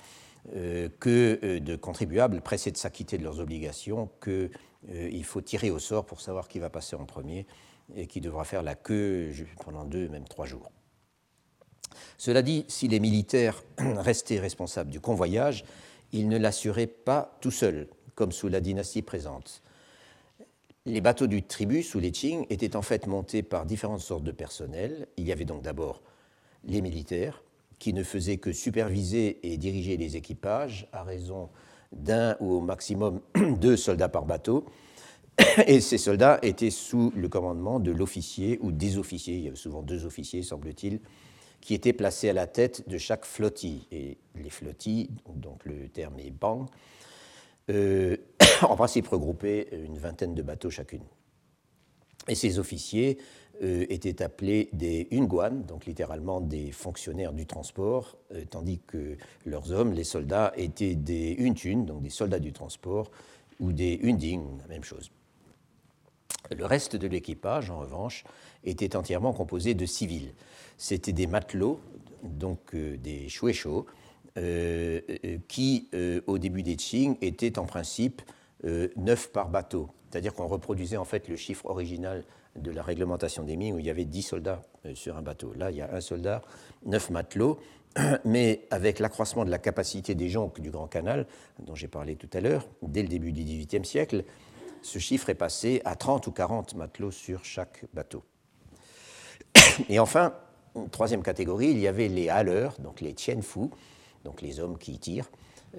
que 0.51 1.59
de 1.59 1.75
contribuables 1.77 2.41
pressés 2.41 2.71
de 2.71 2.77
s'acquitter 2.77 3.17
de 3.17 3.23
leurs 3.23 3.39
obligations, 3.39 4.09
qu'il 4.21 5.23
faut 5.23 5.39
tirer 5.39 5.71
au 5.71 5.79
sort 5.79 6.05
pour 6.05 6.19
savoir 6.19 6.49
qui 6.49 6.59
va 6.59 6.69
passer 6.69 6.97
en 6.97 7.05
premier 7.05 7.45
et 7.93 8.07
qui 8.07 8.21
devra 8.21 8.43
faire 8.43 8.63
la 8.63 8.75
queue 8.75 9.31
pendant 9.63 9.85
deux, 9.85 10.07
même 10.09 10.27
trois 10.27 10.45
jours. 10.45 10.71
Cela 12.17 12.41
dit, 12.41 12.65
si 12.67 12.87
les 12.87 12.99
militaires 12.99 13.63
restaient 13.77 14.39
responsables 14.39 14.89
du 14.89 14.99
convoyage, 14.99 15.65
ils 16.11 16.29
ne 16.29 16.37
l'assuraient 16.37 16.87
pas 16.87 17.37
tout 17.41 17.51
seuls, 17.51 17.87
comme 18.15 18.31
sous 18.31 18.47
la 18.47 18.61
dynastie 18.61 19.01
présente. 19.01 19.61
Les 20.85 21.01
bateaux 21.01 21.27
du 21.27 21.43
tribut, 21.43 21.83
sous 21.83 21.99
les 21.99 22.11
Qing, 22.11 22.45
étaient 22.49 22.75
en 22.75 22.81
fait 22.81 23.07
montés 23.07 23.43
par 23.43 23.65
différentes 23.65 24.01
sortes 24.01 24.23
de 24.23 24.31
personnel. 24.31 25.07
Il 25.17 25.25
y 25.25 25.31
avait 25.31 25.45
donc 25.45 25.63
d'abord 25.63 26.01
les 26.63 26.81
militaires, 26.81 27.43
qui 27.79 27.93
ne 27.93 28.03
faisaient 28.03 28.37
que 28.37 28.51
superviser 28.51 29.39
et 29.43 29.57
diriger 29.57 29.97
les 29.97 30.15
équipages 30.15 30.87
à 30.91 31.03
raison 31.03 31.49
d'un 31.91 32.37
ou 32.39 32.53
au 32.53 32.61
maximum 32.61 33.21
deux 33.59 33.77
soldats 33.77 34.09
par 34.09 34.25
bateau, 34.25 34.65
Et 35.67 35.81
ces 35.81 35.97
soldats 35.97 36.39
étaient 36.41 36.69
sous 36.69 37.11
le 37.15 37.27
commandement 37.27 37.79
de 37.79 37.91
l'officier 37.91 38.59
ou 38.61 38.71
des 38.71 38.97
officiers, 38.97 39.35
il 39.35 39.43
y 39.43 39.47
avait 39.47 39.55
souvent 39.55 39.81
deux 39.81 40.05
officiers, 40.05 40.43
semble-t-il, 40.43 40.99
qui 41.61 41.73
étaient 41.73 41.93
placés 41.93 42.29
à 42.29 42.33
la 42.33 42.47
tête 42.47 42.87
de 42.87 42.97
chaque 42.97 43.25
flottille. 43.25 43.87
Et 43.91 44.17
les 44.35 44.49
flottilles, 44.49 45.09
donc 45.35 45.65
le 45.65 45.89
terme 45.89 46.19
est 46.19 46.31
bang, 46.31 46.67
euh, 47.69 48.17
en 48.61 48.75
principe 48.75 49.07
regroupaient 49.07 49.67
une 49.71 49.97
vingtaine 49.97 50.35
de 50.35 50.41
bateaux 50.41 50.69
chacune. 50.69 51.03
Et 52.27 52.35
ces 52.35 52.59
officiers 52.59 53.17
euh, 53.63 53.85
étaient 53.89 54.21
appelés 54.21 54.69
des 54.73 55.07
unguan, 55.11 55.63
donc 55.65 55.85
littéralement 55.85 56.41
des 56.41 56.71
fonctionnaires 56.71 57.33
du 57.33 57.45
transport, 57.45 58.17
euh, 58.33 58.43
tandis 58.49 58.79
que 58.85 59.17
leurs 59.45 59.71
hommes, 59.71 59.93
les 59.93 60.03
soldats, 60.03 60.53
étaient 60.57 60.95
des 60.95 61.37
untun, 61.39 61.79
donc 61.79 62.01
des 62.01 62.09
soldats 62.09 62.39
du 62.39 62.51
transport, 62.51 63.11
ou 63.59 63.71
des 63.71 63.99
unding, 64.03 64.43
la 64.59 64.67
même 64.67 64.83
chose. 64.83 65.09
Le 66.55 66.65
reste 66.65 66.95
de 66.95 67.07
l'équipage, 67.07 67.69
en 67.69 67.79
revanche, 67.79 68.23
était 68.63 68.95
entièrement 68.95 69.33
composé 69.33 69.73
de 69.73 69.85
civils. 69.85 70.33
C'étaient 70.77 71.13
des 71.13 71.27
matelots, 71.27 71.79
donc 72.23 72.73
euh, 72.73 72.97
des 72.97 73.29
chouéchos, 73.29 73.85
euh, 74.37 75.01
euh, 75.25 75.37
qui, 75.47 75.89
au 76.27 76.37
début 76.37 76.63
des 76.63 76.75
Qing, 76.75 77.17
étaient 77.21 77.57
en 77.57 77.65
principe 77.65 78.21
neuf 78.95 79.31
par 79.31 79.49
bateau. 79.49 79.89
C'est-à-dire 80.09 80.33
qu'on 80.33 80.47
reproduisait 80.47 80.97
en 80.97 81.05
fait 81.05 81.27
le 81.27 81.35
chiffre 81.35 81.65
original 81.67 82.23
de 82.55 82.71
la 82.71 82.81
réglementation 82.81 83.43
des 83.43 83.57
Ming, 83.57 83.73
où 83.75 83.79
il 83.79 83.85
y 83.85 83.89
avait 83.89 84.05
dix 84.05 84.23
soldats 84.23 84.63
sur 84.93 85.17
un 85.17 85.21
bateau. 85.21 85.53
Là, 85.53 85.71
il 85.71 85.77
y 85.77 85.81
a 85.81 85.93
un 85.93 86.01
soldat, 86.01 86.41
neuf 86.85 87.09
matelots, 87.09 87.59
mais 88.25 88.61
avec 88.71 88.99
l'accroissement 88.99 89.45
de 89.45 89.51
la 89.51 89.59
capacité 89.59 90.15
des 90.15 90.29
jonques 90.29 90.59
du 90.61 90.71
Grand 90.71 90.87
Canal, 90.87 91.27
dont 91.59 91.75
j'ai 91.75 91.87
parlé 91.87 92.15
tout 92.15 92.29
à 92.33 92.41
l'heure, 92.41 92.65
dès 92.81 93.03
le 93.03 93.07
début 93.07 93.31
du 93.31 93.43
XVIIIe 93.43 93.85
siècle, 93.85 94.23
ce 94.85 94.99
chiffre 94.99 95.29
est 95.29 95.35
passé 95.35 95.81
à 95.83 95.95
30 95.95 96.27
ou 96.27 96.31
40 96.31 96.75
matelots 96.75 97.11
sur 97.11 97.43
chaque 97.43 97.85
bateau. 97.93 98.23
Et 99.89 99.97
enfin, 99.97 100.33
troisième 100.91 101.23
catégorie, 101.23 101.69
il 101.69 101.79
y 101.79 101.87
avait 101.87 102.07
les 102.07 102.29
haleurs, 102.29 102.75
donc 102.79 103.01
les 103.01 103.13
tienfu, 103.13 103.71
donc 104.23 104.41
les 104.43 104.59
hommes 104.59 104.77
qui 104.77 104.99
tirent, 104.99 105.29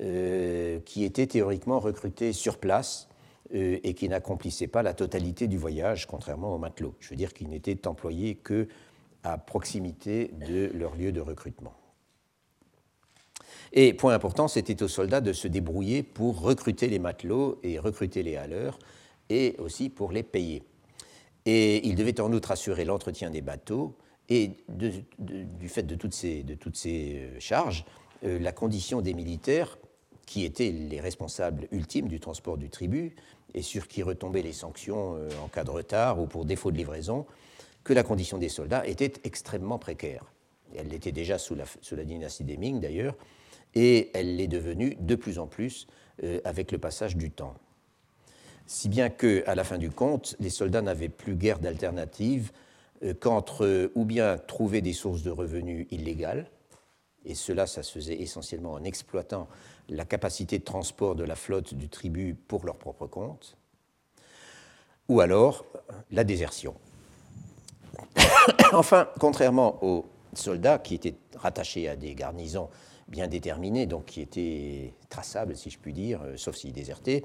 euh, 0.01 0.81
qui 0.81 1.05
étaient 1.05 1.29
théoriquement 1.29 1.79
recrutés 1.79 2.33
sur 2.33 2.59
place 2.59 3.09
euh, 3.55 3.79
et 3.85 3.95
qui 3.95 4.09
n'accomplissaient 4.09 4.67
pas 4.67 4.83
la 4.83 4.93
totalité 4.93 5.47
du 5.47 5.57
voyage, 5.57 6.07
contrairement 6.07 6.53
aux 6.53 6.59
matelots. 6.59 6.95
Je 6.99 7.11
veux 7.11 7.17
dire 7.17 7.33
qu'ils 7.33 7.49
n'étaient 7.49 7.87
employés 7.87 8.35
que 8.35 8.67
à 9.23 9.39
proximité 9.39 10.33
de 10.49 10.71
leur 10.75 10.97
lieu 10.97 11.13
de 11.13 11.21
recrutement. 11.21 11.75
Et 13.73 13.95
point 13.95 14.15
important, 14.15 14.49
c'était 14.49 14.83
aux 14.83 14.89
soldats 14.89 15.21
de 15.21 15.33
se 15.33 15.49
débrouiller 15.49 16.03
pour 16.03 16.41
recruter 16.41 16.89
les 16.89 16.99
matelots 16.99 17.59
et 17.63 17.79
recruter 17.79 18.23
les 18.23 18.37
haleurs, 18.37 18.79
et 19.29 19.57
aussi 19.59 19.89
pour 19.89 20.13
les 20.13 20.23
payer. 20.23 20.63
Et 21.45 21.87
ils 21.87 21.95
devaient 21.95 22.21
en 22.21 22.33
outre 22.33 22.51
assurer 22.51 22.85
l'entretien 22.85 23.31
des 23.31 23.43
bateaux, 23.43 23.97
et 24.29 24.53
du 25.19 25.69
fait 25.69 25.85
de 25.85 25.95
toutes 25.95 26.15
ces, 26.15 26.43
de 26.43 26.55
toutes 26.55 26.77
ces 26.77 27.21
euh, 27.21 27.41
charges, 27.41 27.85
euh, 28.25 28.39
la 28.41 28.53
condition 28.53 29.01
des 29.01 29.15
militaires, 29.15 29.79
qui 30.27 30.45
étaient 30.45 30.73
les 30.73 31.01
responsables 31.01 31.69
ultimes 31.71 32.09
du 32.09 32.19
transport 32.19 32.59
du 32.59 32.69
tribut, 32.69 33.15
et 33.55 33.63
sur 33.63 33.87
qui 33.87 34.03
retombaient 34.03 34.43
les 34.43 34.53
sanctions 34.53 35.15
euh, 35.17 35.29
en 35.45 35.49
cas 35.49 35.65
de 35.65 35.71
retard 35.71 36.21
ou 36.21 36.27
pour 36.27 36.45
défaut 36.45 36.73
de 36.73 36.77
livraison, 36.77 37.27
que 37.85 37.93
la 37.93 38.03
condition 38.03 38.39
des 38.39 38.49
soldats 38.49 38.85
était 38.87 39.13
extrêmement 39.23 39.79
précaire. 39.79 40.25
Elle 40.77 40.89
l'était 40.89 41.13
déjà 41.13 41.39
sous 41.39 41.55
la, 41.55 41.65
sous 41.81 41.95
la, 41.95 42.05
dynastie 42.05 42.43
des 42.43 42.57
Ming 42.57 42.81
d'ailleurs, 42.81 43.15
et 43.77 44.11
elle 44.15 44.35
l'est 44.37 44.49
devenue 44.49 44.97
de 44.99 45.15
plus 45.15 45.39
en 45.39 45.47
plus 45.47 45.87
avec 46.45 46.73
le 46.73 46.79
passage 46.79 47.15
du 47.15 47.31
temps 47.31 47.55
si 48.67 48.89
bien 48.89 49.09
qu'à 49.09 49.55
la 49.55 49.65
fin 49.65 49.79
du 49.79 49.91
compte, 49.91 50.37
les 50.41 50.51
soldats 50.51 50.83
n'avaient 50.83 51.09
plus 51.09 51.37
guère 51.37 51.61
d'alternative 51.61 52.53
euh, 53.05 53.15
qu'entre 53.15 53.91
ou 53.95 54.05
bien 54.05 54.39
trouver 54.39 54.81
des 54.81 54.93
sources 54.93 55.23
de 55.23 55.31
revenus 55.31 55.87
illégales, 55.91 56.51
et 57.25 57.35
cela, 57.35 57.67
ça 57.67 57.83
se 57.83 57.93
faisait 57.93 58.21
essentiellement 58.21 58.73
en 58.73 58.85
exploitant 58.85 59.49
la 59.89 60.05
capacité 60.05 60.59
de 60.59 60.65
transport 60.65 61.15
de 61.15 61.25
la 61.25 61.35
flotte 61.35 61.75
du 61.75 61.89
tribut 61.89 62.35
pour 62.35 62.65
leur 62.65 62.77
propre 62.77 63.07
compte, 63.07 63.57
ou 65.09 65.21
alors 65.21 65.65
la 66.11 66.25
désertion. 66.25 66.75
enfin, 68.73 69.09
contrairement 69.21 69.83
aux 69.83 70.07
soldats 70.35 70.79
qui 70.79 70.95
étaient 70.95 71.15
rattachés 71.37 71.89
à 71.89 71.97
des 71.97 72.15
garnisons 72.15 72.69
bien 73.09 73.29
déterminées, 73.29 73.87
donc 73.87 74.07
qui 74.07 74.21
étaient 74.21 74.93
traçables, 75.09 75.57
si 75.57 75.71
je 75.71 75.79
puis 75.79 75.93
dire, 75.93 76.23
euh, 76.23 76.37
sauf 76.37 76.57
s'ils 76.57 76.73
désertaient, 76.73 77.25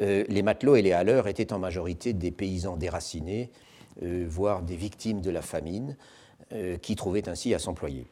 euh, 0.00 0.24
les 0.28 0.42
matelots 0.42 0.76
et 0.76 0.82
les 0.82 0.92
haleurs 0.92 1.28
étaient 1.28 1.52
en 1.52 1.58
majorité 1.58 2.12
des 2.12 2.30
paysans 2.30 2.76
déracinés, 2.76 3.50
euh, 4.02 4.26
voire 4.28 4.62
des 4.62 4.76
victimes 4.76 5.20
de 5.20 5.30
la 5.30 5.42
famine, 5.42 5.96
euh, 6.52 6.76
qui 6.78 6.96
trouvaient 6.96 7.28
ainsi 7.28 7.54
à 7.54 7.58
s'employer. 7.58 8.06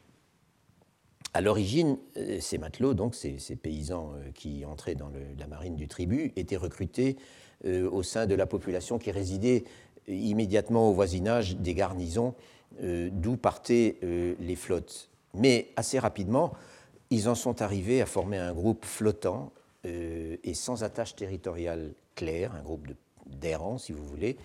À 1.32 1.40
l'origine, 1.40 1.96
ces 2.40 2.58
matelots, 2.58 2.94
donc 2.94 3.14
ces, 3.14 3.38
paysans 3.54 4.14
qui 4.34 4.64
entraient 4.64 4.96
dans 4.96 5.12
la 5.38 5.46
marine 5.46 5.76
du 5.76 5.86
tribut, 5.86 6.32
étaient 6.34 6.56
recrutés 6.56 7.18
au 7.64 8.02
sein 8.02 8.26
de 8.26 8.34
la 8.34 8.46
population 8.46 8.98
qui 8.98 9.12
résidait 9.12 9.62
immédiatement 10.08 10.90
au 10.90 10.92
voisinage 10.92 11.56
des 11.56 11.74
garnisons 11.74 12.34
d'où 12.82 13.36
partaient 13.36 13.98
les 14.02 14.56
flottes. 14.56 15.08
Mais 15.34 15.68
assez 15.76 16.00
rapidement, 16.00 16.52
ils 17.10 17.28
en 17.28 17.34
sont 17.34 17.60
arrivés 17.60 18.00
à 18.00 18.06
former 18.06 18.38
un 18.38 18.52
groupe 18.52 18.84
flottant 18.84 19.52
euh, 19.84 20.36
et 20.44 20.54
sans 20.54 20.84
attache 20.84 21.16
territoriale 21.16 21.92
claire, 22.14 22.54
un 22.54 22.62
groupe 22.62 22.86
d'errants, 23.26 23.78
si 23.78 23.92
vous 23.92 24.04
voulez, 24.04 24.36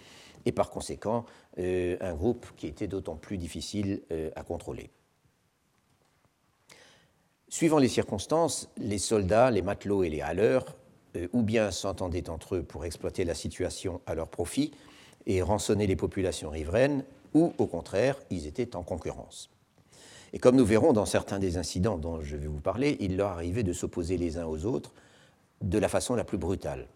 et 0.45 0.51
par 0.51 0.69
conséquent, 0.69 1.25
euh, 1.59 1.97
un 2.01 2.13
groupe 2.13 2.47
qui 2.57 2.67
était 2.67 2.87
d'autant 2.87 3.15
plus 3.15 3.37
difficile 3.37 4.01
euh, 4.11 4.29
à 4.35 4.43
contrôler. 4.43 4.89
Suivant 7.49 7.77
les 7.77 7.87
circonstances, 7.87 8.69
les 8.77 8.97
soldats, 8.97 9.51
les 9.51 9.61
matelots 9.61 10.03
et 10.03 10.09
les 10.09 10.21
haleurs, 10.21 10.75
ou 11.31 11.43
bien 11.43 11.71
s'entendaient 11.71 12.29
entre 12.29 12.55
eux 12.55 12.63
pour 12.63 12.83
exploiter 12.83 13.23
la 13.23 13.35
situation 13.35 14.01
à 14.05 14.15
leur 14.15 14.27
profit 14.27 14.73
et 15.25 15.41
rançonner 15.41 15.87
les 15.87 15.95
populations 15.95 16.49
riveraines, 16.49 17.05
ou 17.33 17.53
au 17.57 17.67
contraire, 17.67 18.19
ils 18.29 18.47
étaient 18.47 18.75
en 18.75 18.83
concurrence. 18.83 19.54
Et 20.35 20.37
comme 20.37 20.57
nous 20.57 20.65
verrons 20.65 20.91
dans 20.91 21.05
certains 21.05 21.39
des 21.39 21.57
incidents 21.57 21.97
dont 21.97 22.21
je 22.21 22.35
vais 22.35 22.47
vous 22.47 22.59
parler, 22.59 22.97
il 22.99 23.15
leur 23.15 23.29
arrivait 23.29 23.63
de 23.63 23.71
s'opposer 23.71 24.17
les 24.17 24.37
uns 24.37 24.45
aux 24.45 24.65
autres 24.65 24.93
de 25.61 25.79
la 25.79 25.87
façon 25.87 26.13
la 26.13 26.25
plus 26.25 26.37
brutale. 26.37 26.87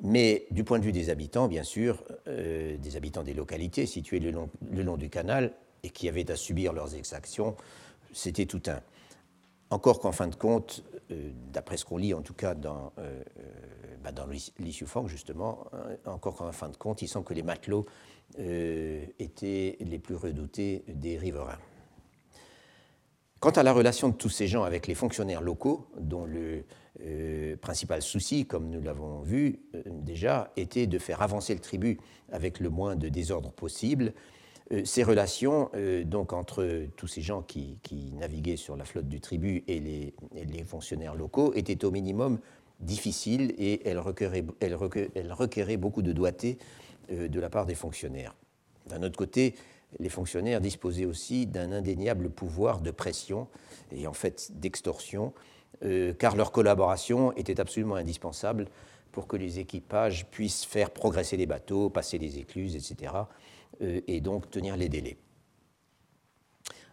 Mais 0.00 0.46
du 0.50 0.64
point 0.64 0.80
de 0.80 0.84
vue 0.84 0.90
des 0.90 1.08
habitants, 1.08 1.46
bien 1.46 1.62
sûr, 1.62 2.02
euh, 2.26 2.76
des 2.76 2.96
habitants 2.96 3.22
des 3.22 3.32
localités 3.32 3.86
situées 3.86 4.18
le 4.18 4.32
long, 4.32 4.96
du 4.96 5.08
canal 5.08 5.52
et 5.84 5.90
qui 5.90 6.08
avaient 6.08 6.28
à 6.32 6.34
subir 6.34 6.72
leurs 6.72 6.96
exactions, 6.96 7.54
c'était 8.12 8.46
tout 8.46 8.62
un. 8.66 8.80
Encore 9.70 10.00
qu'en 10.00 10.10
fin 10.10 10.26
de 10.26 10.34
compte, 10.34 10.82
euh, 11.12 11.30
d'après 11.52 11.76
ce 11.76 11.84
qu'on 11.84 11.96
lit 11.96 12.12
en 12.12 12.22
tout 12.22 12.34
cas 12.34 12.56
dans, 12.56 12.92
euh, 12.98 13.22
bah 14.02 14.10
dans 14.10 14.26
justement, 15.06 15.66
encore 16.06 16.34
qu'en 16.34 16.50
fin 16.50 16.70
de 16.70 16.76
compte, 16.76 17.02
il 17.02 17.08
semble 17.08 17.24
que 17.24 17.34
les 17.34 17.44
matelots 17.44 17.86
étaient 18.36 19.76
les 19.78 19.98
plus 20.00 20.16
redoutés 20.16 20.82
des 20.88 21.18
riverains. 21.18 21.58
Quant 23.42 23.50
à 23.50 23.64
la 23.64 23.72
relation 23.72 24.08
de 24.08 24.14
tous 24.14 24.28
ces 24.28 24.46
gens 24.46 24.62
avec 24.62 24.86
les 24.86 24.94
fonctionnaires 24.94 25.42
locaux, 25.42 25.88
dont 25.98 26.26
le 26.26 26.62
euh, 27.04 27.56
principal 27.56 28.00
souci, 28.00 28.46
comme 28.46 28.70
nous 28.70 28.80
l'avons 28.80 29.22
vu 29.22 29.58
euh, 29.74 29.82
déjà, 29.84 30.52
était 30.56 30.86
de 30.86 30.96
faire 31.00 31.22
avancer 31.22 31.52
le 31.52 31.58
tribut 31.58 31.98
avec 32.30 32.60
le 32.60 32.70
moins 32.70 32.94
de 32.94 33.08
désordre 33.08 33.50
possible, 33.50 34.12
euh, 34.70 34.84
ces 34.84 35.02
relations 35.02 35.72
donc 36.04 36.32
entre 36.32 36.86
tous 36.96 37.08
ces 37.08 37.20
gens 37.20 37.42
qui, 37.42 37.80
naviguaient 38.12 38.56
sur 38.56 38.76
la 38.76 38.84
flotte 38.84 39.08
du 39.08 39.18
tribut 39.18 39.64
et 39.66 39.80
les, 39.80 40.64
fonctionnaires 40.64 41.16
locaux 41.16 41.52
étaient 41.54 41.84
au 41.84 41.90
minimum 41.90 42.38
difficiles 42.78 43.56
et 43.58 43.88
elles 43.88 43.98
requéraient, 43.98 44.44
elles 44.60 44.76
requéraient 44.76 45.76
beaucoup 45.76 46.02
de 46.02 46.12
doigté 46.12 46.58
de 47.10 47.40
la 47.40 47.50
part 47.50 47.66
des 47.66 47.74
fonctionnaires. 47.74 48.36
D'un 48.86 49.02
autre 49.02 49.16
côté, 49.16 49.56
les 49.98 50.08
fonctionnaires 50.08 50.60
disposaient 50.60 51.04
aussi 51.04 51.46
d'un 51.46 51.72
indéniable 51.72 52.30
pouvoir 52.30 52.80
de 52.80 52.90
pression 52.90 53.48
et 53.90 54.06
en 54.06 54.12
fait 54.12 54.50
d'extorsion, 54.54 55.32
euh, 55.84 56.12
car 56.14 56.36
leur 56.36 56.52
collaboration 56.52 57.32
était 57.32 57.60
absolument 57.60 57.96
indispensable 57.96 58.68
pour 59.10 59.26
que 59.26 59.36
les 59.36 59.58
équipages 59.58 60.26
puissent 60.30 60.64
faire 60.64 60.90
progresser 60.90 61.36
les 61.36 61.46
bateaux, 61.46 61.90
passer 61.90 62.18
les 62.18 62.38
écluses, 62.38 62.76
etc., 62.76 63.12
euh, 63.82 64.00
et 64.06 64.20
donc 64.20 64.50
tenir 64.50 64.76
les 64.76 64.88
délais. 64.88 65.18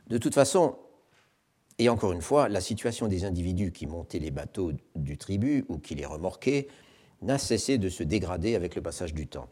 De 0.08 0.18
toute 0.18 0.34
façon, 0.34 0.76
et 1.78 1.88
encore 1.88 2.12
une 2.12 2.22
fois, 2.22 2.50
la 2.50 2.60
situation 2.60 3.08
des 3.08 3.24
individus 3.24 3.72
qui 3.72 3.88
montaient 3.88 4.20
les 4.20 4.32
bateaux 4.32 4.74
du 4.96 5.18
tribut 5.18 5.66
ou 5.70 5.78
qui 5.78 5.96
les 5.96 6.06
remorquaient 6.06 6.68
n'a 7.22 7.38
cessé 7.38 7.78
de 7.78 7.90
se 7.90 8.04
dégrader 8.04 8.56
avec 8.56 8.76
le 8.76 8.82
passage 8.82 9.14
du 9.14 9.28
temps. 9.28 9.48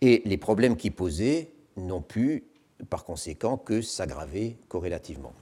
Et 0.00 0.22
les 0.24 0.38
problèmes 0.38 0.76
qui 0.76 0.90
posaient 0.90 1.52
n'ont 1.76 2.00
pu 2.00 2.44
par 2.88 3.04
conséquent 3.04 3.56
que 3.56 3.82
s'aggraver 3.82 4.56
corrélativement. 4.68 5.32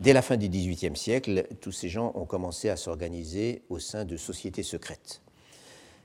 Dès 0.00 0.12
la 0.12 0.22
fin 0.22 0.36
du 0.36 0.48
XVIIIe 0.48 0.96
siècle, 0.96 1.46
tous 1.60 1.70
ces 1.70 1.88
gens 1.88 2.12
ont 2.16 2.24
commencé 2.24 2.68
à 2.68 2.76
s'organiser 2.76 3.62
au 3.68 3.78
sein 3.78 4.04
de 4.04 4.16
sociétés 4.16 4.64
secrètes. 4.64 5.22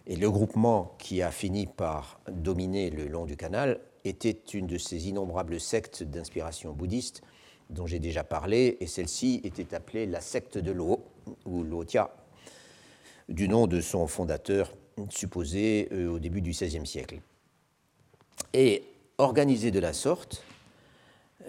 Et 0.05 0.15
le 0.15 0.29
groupement 0.29 0.95
qui 0.99 1.21
a 1.21 1.31
fini 1.31 1.65
par 1.65 2.19
dominer 2.29 2.89
le 2.89 3.07
long 3.07 3.25
du 3.25 3.35
canal 3.35 3.79
était 4.05 4.39
une 4.53 4.67
de 4.67 4.77
ces 4.77 5.09
innombrables 5.09 5.59
sectes 5.59 6.03
d'inspiration 6.03 6.73
bouddhiste 6.73 7.23
dont 7.69 7.85
j'ai 7.85 7.99
déjà 7.99 8.23
parlé, 8.23 8.77
et 8.79 8.87
celle-ci 8.87 9.41
était 9.43 9.73
appelée 9.73 10.05
la 10.05 10.21
secte 10.21 10.57
de 10.57 10.71
l'eau, 10.71 11.03
ou 11.45 11.63
l'Otia, 11.63 12.15
du 13.27 13.49
nom 13.49 13.67
de 13.67 13.81
son 13.81 14.07
fondateur 14.07 14.71
supposé 15.09 15.89
euh, 15.91 16.07
au 16.09 16.19
début 16.19 16.41
du 16.41 16.51
XVIe 16.51 16.87
siècle. 16.87 17.19
Et 18.53 18.83
Organisés 19.19 19.71
de 19.71 19.79
la 19.79 19.93
sorte, 19.93 20.43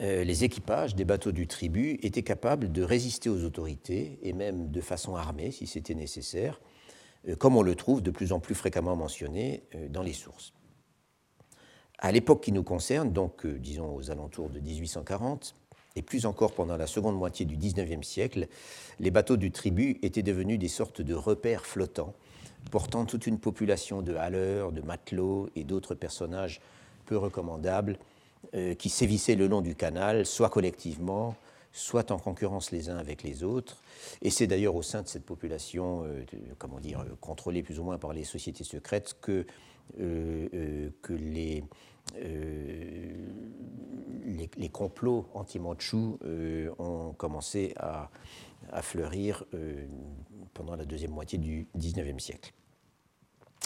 euh, 0.00 0.24
les 0.24 0.42
équipages 0.42 0.94
des 0.94 1.04
bateaux 1.04 1.32
du 1.32 1.46
tribut 1.46 1.98
étaient 2.02 2.22
capables 2.22 2.72
de 2.72 2.82
résister 2.82 3.28
aux 3.28 3.44
autorités, 3.44 4.18
et 4.22 4.32
même 4.32 4.70
de 4.70 4.80
façon 4.80 5.16
armée 5.16 5.50
si 5.50 5.66
c'était 5.66 5.94
nécessaire, 5.94 6.62
euh, 7.28 7.36
comme 7.36 7.58
on 7.58 7.62
le 7.62 7.74
trouve 7.74 8.02
de 8.02 8.10
plus 8.10 8.32
en 8.32 8.40
plus 8.40 8.54
fréquemment 8.54 8.96
mentionné 8.96 9.64
euh, 9.74 9.86
dans 9.90 10.02
les 10.02 10.14
sources. 10.14 10.54
À 11.98 12.10
l'époque 12.10 12.42
qui 12.42 12.52
nous 12.52 12.62
concerne, 12.62 13.12
donc 13.12 13.46
disons 13.46 13.94
aux 13.94 14.10
alentours 14.10 14.48
de 14.48 14.60
1840, 14.60 15.54
et 15.94 16.00
plus 16.00 16.24
encore 16.24 16.54
pendant 16.54 16.78
la 16.78 16.86
seconde 16.86 17.18
moitié 17.18 17.44
du 17.44 17.58
XIXe 17.58 18.06
siècle, 18.06 18.48
les 18.98 19.10
bateaux 19.10 19.36
du 19.36 19.50
tribut 19.50 19.98
étaient 20.00 20.22
devenus 20.22 20.58
des 20.58 20.68
sortes 20.68 21.02
de 21.02 21.12
repères 21.12 21.66
flottants, 21.66 22.14
portant 22.70 23.04
toute 23.04 23.26
une 23.26 23.38
population 23.38 24.00
de 24.00 24.14
haleurs, 24.14 24.72
de 24.72 24.80
matelots 24.80 25.50
et 25.54 25.64
d'autres 25.64 25.94
personnages 25.94 26.62
peu 27.08 27.16
recommandables 27.16 27.98
euh, 28.54 28.74
qui 28.74 28.90
sévissaient 28.90 29.34
le 29.34 29.48
long 29.48 29.62
du 29.62 29.74
canal, 29.74 30.26
soit 30.26 30.50
collectivement, 30.50 31.34
soit 31.72 32.10
en 32.10 32.18
concurrence 32.18 32.70
les 32.70 32.90
uns 32.90 32.98
avec 32.98 33.22
les 33.22 33.42
autres. 33.42 33.78
Et 34.22 34.30
c'est 34.30 34.46
d'ailleurs 34.46 34.76
au 34.76 34.82
sein 34.82 35.02
de 35.02 35.08
cette 35.08 35.24
population, 35.24 36.04
comment 36.58 36.80
dire, 36.80 37.04
contrôlée 37.20 37.62
plus 37.62 37.78
ou 37.78 37.84
moins 37.84 37.98
par 37.98 38.12
les 38.12 38.24
sociétés 38.24 38.64
secrètes, 38.64 39.16
que, 39.20 39.46
que 39.96 41.12
les, 41.12 41.62
les, 44.56 44.68
complots 44.70 45.26
anti-mandchous 45.34 46.18
ont 46.78 47.12
commencé 47.16 47.74
à, 47.76 48.10
fleurir 48.82 49.44
pendant 50.54 50.74
la 50.74 50.84
deuxième 50.84 51.12
moitié 51.12 51.38
du 51.38 51.68
XIXe 51.76 52.22
siècle. 52.22 52.52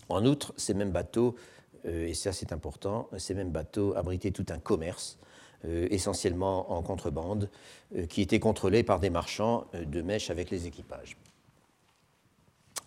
En 0.08 0.26
outre, 0.26 0.52
ces 0.56 0.74
mêmes 0.74 0.92
bateaux, 0.92 1.34
euh, 1.34 1.38
et 1.84 2.14
ça 2.14 2.32
c'est 2.32 2.52
important, 2.52 3.08
ces 3.18 3.34
mêmes 3.34 3.50
bateaux 3.50 3.94
abritaient 3.96 4.30
tout 4.30 4.46
un 4.50 4.58
commerce, 4.58 5.18
euh, 5.64 5.86
essentiellement 5.90 6.72
en 6.72 6.82
contrebande, 6.82 7.48
euh, 7.96 8.06
qui 8.06 8.20
était 8.20 8.40
contrôlé 8.40 8.82
par 8.82 8.98
des 8.98 9.10
marchands 9.10 9.66
de 9.74 10.02
mèche 10.02 10.28
avec 10.28 10.50
les 10.50 10.66
équipages. 10.66 11.16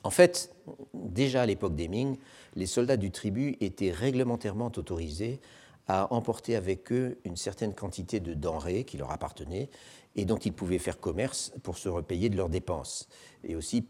En 0.03 0.09
fait, 0.09 0.53
déjà 0.93 1.43
à 1.43 1.45
l'époque 1.45 1.75
des 1.75 1.87
Ming, 1.87 2.17
les 2.55 2.65
soldats 2.65 2.97
du 2.97 3.11
tribut 3.11 3.55
étaient 3.61 3.91
réglementairement 3.91 4.71
autorisés 4.75 5.39
à 5.87 6.13
emporter 6.13 6.55
avec 6.55 6.91
eux 6.91 7.17
une 7.23 7.37
certaine 7.37 7.73
quantité 7.73 8.19
de 8.19 8.33
denrées 8.33 8.83
qui 8.83 8.97
leur 8.97 9.11
appartenaient 9.11 9.69
et 10.15 10.25
dont 10.25 10.37
ils 10.37 10.53
pouvaient 10.53 10.79
faire 10.79 10.99
commerce 10.99 11.53
pour 11.63 11.77
se 11.77 11.89
repayer 11.89 12.29
de 12.29 12.35
leurs 12.35 12.49
dépenses 12.49 13.07
et 13.43 13.55
aussi 13.55 13.85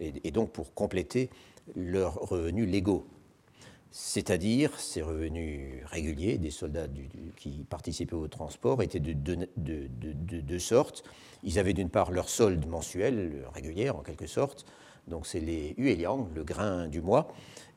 et 0.00 0.30
donc 0.30 0.50
pour 0.50 0.74
compléter 0.74 1.28
leurs 1.76 2.14
revenus 2.14 2.68
légaux, 2.68 3.06
c'est-à-dire 3.90 4.78
ces 4.78 5.02
revenus 5.02 5.82
réguliers 5.86 6.38
des 6.38 6.50
soldats 6.50 6.86
qui 7.36 7.64
participaient 7.68 8.14
au 8.14 8.28
transport 8.28 8.82
étaient 8.82 9.00
de 9.00 9.12
deux 9.16 10.58
sortes. 10.58 11.02
Ils 11.42 11.58
avaient 11.58 11.72
d'une 11.72 11.90
part 11.90 12.12
leur 12.12 12.28
solde 12.28 12.66
mensuel, 12.66 13.44
régulière 13.52 13.96
en 13.96 14.02
quelque 14.02 14.26
sorte, 14.26 14.64
donc 15.08 15.26
c'est 15.26 15.40
les 15.40 15.74
hueliang, 15.76 16.28
le 16.34 16.44
grain 16.44 16.86
du 16.86 17.00
mois, 17.00 17.32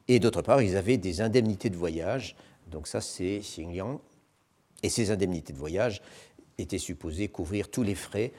et 0.07 0.19
d'autre 0.19 0.41
part 0.41 0.61
ils 0.61 0.77
avaient 0.77 0.97
des 0.97 1.21
indemnités 1.21 1.69
de 1.69 1.77
voyage, 1.77 2.35
donc 2.69 2.87
ça 2.87 3.01
c'est 3.01 3.39
xingliang, 3.39 3.99
et 4.83 4.89
ces 4.89 5.09
indemnités 5.11 5.53
de 5.53 5.57
voyage 5.57 6.01
étaient 6.57 6.77
supposées 6.77 7.27
couvrir 7.29 7.71
tous 7.71 7.83
les 7.83 7.95
frais 7.95 8.33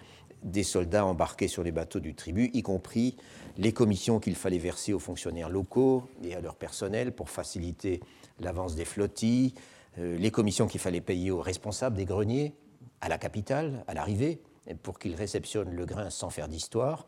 des 0.45 0.63
soldats 0.63 1.07
embarqués 1.07 1.49
sur 1.49 1.65
les 1.65 1.73
bateaux 1.73 2.01
du 2.01 2.15
tribut, 2.15 2.51
y 2.53 2.63
compris 2.63 3.17
les 3.57 3.73
commissions 3.73 4.21
qu'il 4.21 4.35
fallait 4.35 4.59
verser 4.59 4.93
aux 4.93 4.99
fonctionnaires 4.99 5.49
locaux 5.49 6.05
et 6.23 6.35
à 6.35 6.41
leur 6.41 6.57
personnel 6.57 7.13
pour 7.13 7.31
faciliter 7.31 8.01
l'avance 8.41 8.75
des 8.75 8.85
flottilles, 8.85 9.55
euh, 9.99 10.17
les 10.17 10.31
commissions 10.31 10.67
qu'il 10.67 10.81
fallait 10.81 11.01
payer 11.01 11.31
aux 11.31 11.41
responsables 11.41 11.97
des 11.97 12.05
greniers, 12.05 12.55
à 13.01 13.09
la 13.09 13.19
capitale, 13.19 13.85
à 13.87 13.95
l'arrivée, 13.95 14.41
pour 14.83 14.99
qu'ils 14.99 15.15
réceptionnent 15.15 15.75
le 15.75 15.87
grain 15.87 16.11
sans 16.11 16.31
faire 16.31 16.49
d'histoire, 16.49 17.07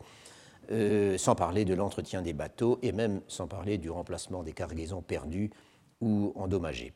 euh, 0.71 1.17
sans 1.17 1.35
parler 1.35 1.65
de 1.65 1.75
l'entretien 1.75 2.23
des 2.23 2.33
bateaux 2.33 2.79
et 2.83 2.93
même 2.93 3.23
sans 3.29 3.47
parler 3.47 3.79
du 3.79 3.91
remplacement 3.91 4.43
des 4.43 4.53
cargaisons 4.53 5.03
perdues 5.03 5.51
ou 6.01 6.33
endommagées. 6.37 6.93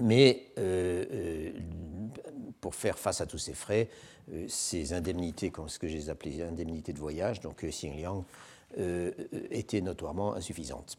Mais 0.00 0.52
euh, 0.58 1.52
pour 2.60 2.74
faire 2.74 2.98
face 2.98 3.20
à 3.20 3.26
tous 3.26 3.38
ces 3.38 3.54
frais, 3.54 3.88
ces 4.48 4.92
indemnités, 4.92 5.50
comme 5.50 5.68
ce 5.68 5.78
que 5.78 5.88
j'ai 5.88 6.08
appelé 6.08 6.42
indemnités 6.42 6.92
de 6.92 6.98
voyage, 6.98 7.40
donc 7.40 7.64
euh, 7.64 7.70
Xingliang, 7.70 8.24
euh, 8.78 9.10
étaient 9.50 9.80
notoirement 9.80 10.34
insuffisantes. 10.34 10.98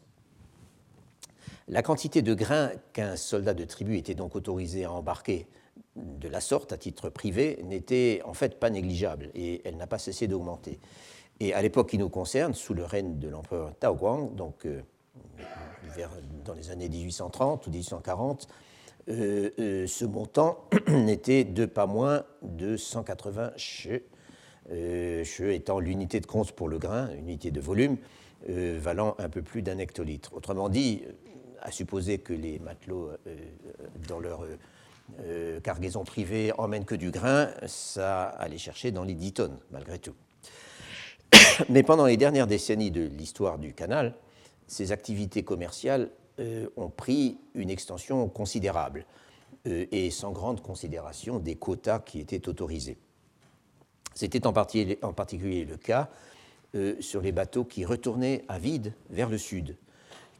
La 1.68 1.82
quantité 1.82 2.22
de 2.22 2.34
grains 2.34 2.70
qu'un 2.92 3.16
soldat 3.16 3.54
de 3.54 3.64
tribu 3.64 3.96
était 3.96 4.14
donc 4.14 4.34
autorisé 4.36 4.84
à 4.84 4.92
embarquer 4.92 5.46
de 5.96 6.28
la 6.28 6.40
sorte 6.40 6.72
à 6.72 6.76
titre 6.76 7.08
privé 7.08 7.60
n'était 7.64 8.20
en 8.24 8.34
fait 8.34 8.58
pas 8.58 8.70
négligeable 8.70 9.30
et 9.34 9.62
elle 9.64 9.76
n'a 9.76 9.86
pas 9.86 9.98
cessé 9.98 10.26
d'augmenter. 10.26 10.78
Et 11.40 11.54
à 11.54 11.62
l'époque 11.62 11.90
qui 11.90 11.98
nous 11.98 12.08
concerne, 12.08 12.54
sous 12.54 12.74
le 12.74 12.84
règne 12.84 13.18
de 13.18 13.28
l'empereur 13.28 13.74
Tao 13.78 13.94
Guang, 13.94 14.34
donc 14.34 14.66
dans 16.44 16.54
les 16.54 16.70
années 16.70 16.88
1830 16.88 17.66
ou 17.66 17.70
1840, 17.70 18.48
euh, 18.48 18.52
euh, 18.52 18.71
ce 19.08 20.04
montant 20.04 20.64
n'était 20.88 21.44
de 21.44 21.66
pas 21.66 21.86
moins 21.86 22.24
de 22.42 22.76
180 22.76 23.52
che, 23.56 24.02
euh, 24.70 25.24
étant 25.50 25.80
l'unité 25.80 26.20
de 26.20 26.26
compte 26.26 26.52
pour 26.52 26.68
le 26.68 26.78
grain, 26.78 27.10
unité 27.18 27.50
de 27.50 27.60
volume, 27.60 27.96
euh, 28.48 28.78
valant 28.80 29.14
un 29.18 29.28
peu 29.28 29.42
plus 29.42 29.62
d'un 29.62 29.78
hectolitre. 29.78 30.32
Autrement 30.34 30.68
dit, 30.68 31.02
à 31.60 31.70
supposer 31.70 32.18
que 32.18 32.32
les 32.32 32.58
matelots, 32.58 33.10
dans 34.08 34.18
leur 34.18 34.44
cargaison 35.62 36.02
privée, 36.02 36.50
emmènent 36.58 36.84
que 36.84 36.96
du 36.96 37.12
grain, 37.12 37.50
ça 37.66 38.24
allait 38.24 38.58
chercher 38.58 38.90
dans 38.90 39.04
les 39.04 39.14
10 39.14 39.32
tonnes, 39.32 39.58
malgré 39.70 40.00
tout. 40.00 40.14
Mais 41.68 41.82
pendant 41.82 42.06
les 42.06 42.16
dernières 42.16 42.48
décennies 42.48 42.90
de 42.90 43.02
l'histoire 43.02 43.58
du 43.58 43.74
canal, 43.74 44.14
ces 44.66 44.92
activités 44.92 45.42
commerciales 45.42 46.10
euh, 46.38 46.66
ont 46.76 46.88
pris 46.88 47.36
une 47.54 47.68
extension 47.68 48.26
considérable 48.26 49.04
euh, 49.66 49.84
et 49.92 50.10
sans 50.10 50.32
grande 50.32 50.62
considération 50.62 51.38
des 51.38 51.56
quotas 51.56 51.98
qui 51.98 52.20
étaient 52.20 52.48
autorisés. 52.48 52.96
C'était 54.14 54.46
en, 54.46 54.52
particulier 54.52 55.66
le 55.66 55.76
cas 55.76 56.08
euh, 56.74 56.96
sur 57.00 57.20
les 57.20 57.32
bateaux 57.32 57.64
qui 57.64 57.84
retournaient 57.84 58.46
à 58.48 58.58
vide 58.58 58.94
vers 59.10 59.28
le 59.28 59.36
sud, 59.36 59.76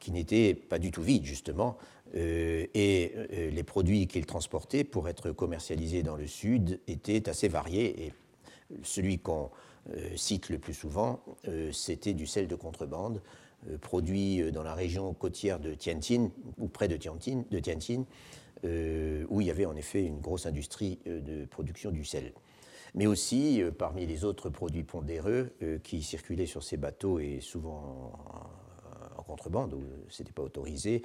qui 0.01 0.13
n'étaient 0.13 0.55
pas 0.55 0.79
du 0.79 0.91
tout 0.91 1.03
vides 1.03 1.27
justement, 1.27 1.77
et 2.15 3.15
les 3.31 3.63
produits 3.63 4.07
qu'ils 4.07 4.27
transportaient 4.27 4.85
pour 4.85 5.09
être 5.09 5.31
commercialisés 5.31 6.03
dans 6.03 6.17
le 6.17 6.27
sud 6.27 6.79
étaient 6.87 7.27
assez 7.27 7.49
variés. 7.49 8.05
Et 8.05 8.13
celui 8.83 9.19
qu'on 9.19 9.51
cite 10.15 10.51
le 10.51 10.59
plus 10.59 10.75
souvent, 10.75 11.21
c'était 11.73 12.13
du 12.13 12.27
sel 12.27 12.49
de 12.49 12.55
contrebande, 12.55 13.23
produit 13.81 14.42
euh, 14.42 14.51
dans 14.51 14.62
la 14.62 14.75
région 14.75 15.12
côtière 15.14 15.61
de 15.61 15.75
Tianjin, 15.75 16.31
ou 16.59 16.68
près 16.68 16.88
de 16.88 16.96
Tianjin, 16.96 17.44
de 17.51 17.59
Tianjin 17.59 18.05
euh, 18.64 19.25
où 19.29 19.40
il 19.40 19.46
y 19.46 19.51
avait 19.51 19.66
en 19.66 19.75
effet 19.75 20.05
une 20.05 20.20
grosse 20.20 20.46
industrie 20.46 21.01
de 21.05 21.44
production 21.46 21.90
du 21.90 22.05
sel. 22.05 22.33
Mais 22.94 23.07
aussi, 23.07 23.62
parmi 23.79 24.07
les 24.07 24.25
autres 24.25 24.51
produits 24.51 24.85
pondéreux 24.85 25.55
qui 25.83 26.03
circulaient 26.03 26.46
sur 26.46 26.62
ces 26.62 26.77
bateaux 26.77 27.18
et 27.18 27.40
souvent 27.40 28.12
en, 29.16 29.22
contrebande, 29.22 29.72
où 29.72 29.83
ce 30.09 30.22
n'était 30.22 30.33
pas 30.33 30.42
autorisé, 30.42 31.03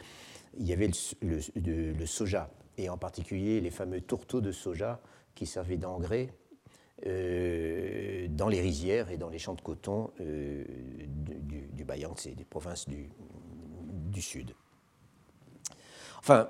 il 0.60 0.68
y 0.68 0.74
avait 0.74 0.92
le, 1.22 2.06
soja, 2.06 2.52
et 2.78 2.90
en 2.90 2.98
particulier 2.98 3.62
les 3.62 3.72
fameux 3.72 4.02
tourteaux 4.02 4.42
de 4.42 4.52
soja 4.52 5.00
qui 5.34 5.46
servaient 5.46 5.78
d'engrais 5.78 6.34
euh, 7.06 8.28
dans 8.30 8.48
les 8.48 8.60
rizières 8.60 9.12
et 9.12 9.18
dans 9.18 9.30
les 9.30 9.38
champs 9.38 9.54
de 9.54 9.62
coton 9.62 10.10
euh, 10.20 10.64
du, 11.08 11.62
du 11.72 11.86
c'est 12.16 12.36
des 12.36 12.44
provinces 12.44 12.88
du, 12.90 14.22
sud. 14.22 14.56
Enfin, 16.20 16.50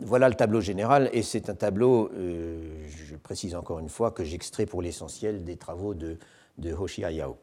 voilà 0.00 0.30
le 0.30 0.34
tableau 0.34 0.62
général, 0.62 1.10
et 1.12 1.22
c'est 1.22 1.50
un 1.50 1.54
tableau, 1.54 2.10
euh, 2.14 2.86
je 2.88 3.16
précise 3.16 3.54
encore 3.54 3.78
une 3.78 3.90
fois, 3.90 4.12
que 4.12 4.24
j'extrais 4.24 4.64
pour 4.64 4.80
l'essentiel 4.80 5.44
des 5.44 5.56
travaux 5.56 5.92
de, 5.92 6.18
de 6.56 6.72
Hoshia 6.72 7.10
Yao. 7.10 7.36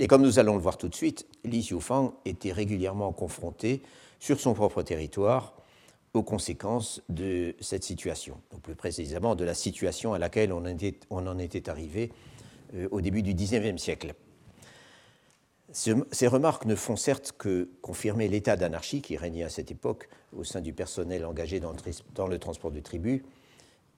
Et 0.00 0.06
comme 0.06 0.22
nous 0.22 0.38
allons 0.38 0.54
le 0.54 0.62
voir 0.62 0.78
tout 0.78 0.88
de 0.88 0.94
suite, 0.94 1.26
Li 1.44 1.60
Xiufang 1.60 2.14
était 2.24 2.52
régulièrement 2.52 3.12
confronté 3.12 3.82
sur 4.20 4.40
son 4.40 4.54
propre 4.54 4.82
territoire 4.82 5.52
aux 6.14 6.22
conséquences 6.22 7.02
de 7.08 7.54
cette 7.60 7.84
situation, 7.84 8.40
plus 8.62 8.74
précisément 8.74 9.34
de 9.34 9.44
la 9.44 9.54
situation 9.54 10.14
à 10.14 10.18
laquelle 10.18 10.52
on, 10.52 10.64
en 11.26 11.38
était 11.38 11.68
arrivé 11.68 12.12
euh, 12.74 12.88
au 12.90 13.00
début 13.00 13.22
du 13.22 13.34
XIXe 13.34 13.80
siècle. 13.80 14.14
ces 15.72 16.26
remarques 16.26 16.64
ne 16.64 16.74
font 16.74 16.96
certes 16.96 17.32
que 17.36 17.68
confirmer 17.82 18.28
l'état 18.28 18.56
d'anarchie 18.56 19.02
qui 19.02 19.16
régnait 19.16 19.44
à 19.44 19.50
cette 19.50 19.70
époque 19.70 20.08
au 20.36 20.44
sein 20.44 20.60
du 20.60 20.72
personnel 20.72 21.24
engagé 21.24 21.60
dans 21.60 22.26
le, 22.26 22.38
transport 22.38 22.70
de 22.70 22.80
tribus, 22.80 23.22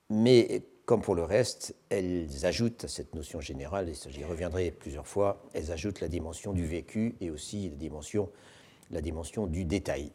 mais 0.09 0.62
comme 0.85 1.03
pour 1.03 1.14
le 1.14 1.23
reste, 1.23 1.77
elles 1.88 2.44
ajoutent 2.44 2.85
à 2.85 2.88
cette 2.88 3.14
notion 3.14 3.40
générale, 3.40 3.88
et 3.88 3.94
j'y 4.09 4.25
reviendrai 4.25 4.73
plusieurs 4.73 5.07
fois, 5.07 5.40
elles 5.53 5.70
ajoutent 5.70 6.01
la 6.01 6.09
dimension 6.09 6.53
du 6.53 6.66
vécu 6.66 7.14
et 7.20 7.31
aussi 7.31 7.68
la 7.68 7.77
dimension, 7.77 8.29
la 8.90 9.01
dimension 9.01 9.46
du 9.46 9.64
détail. 9.64 10.11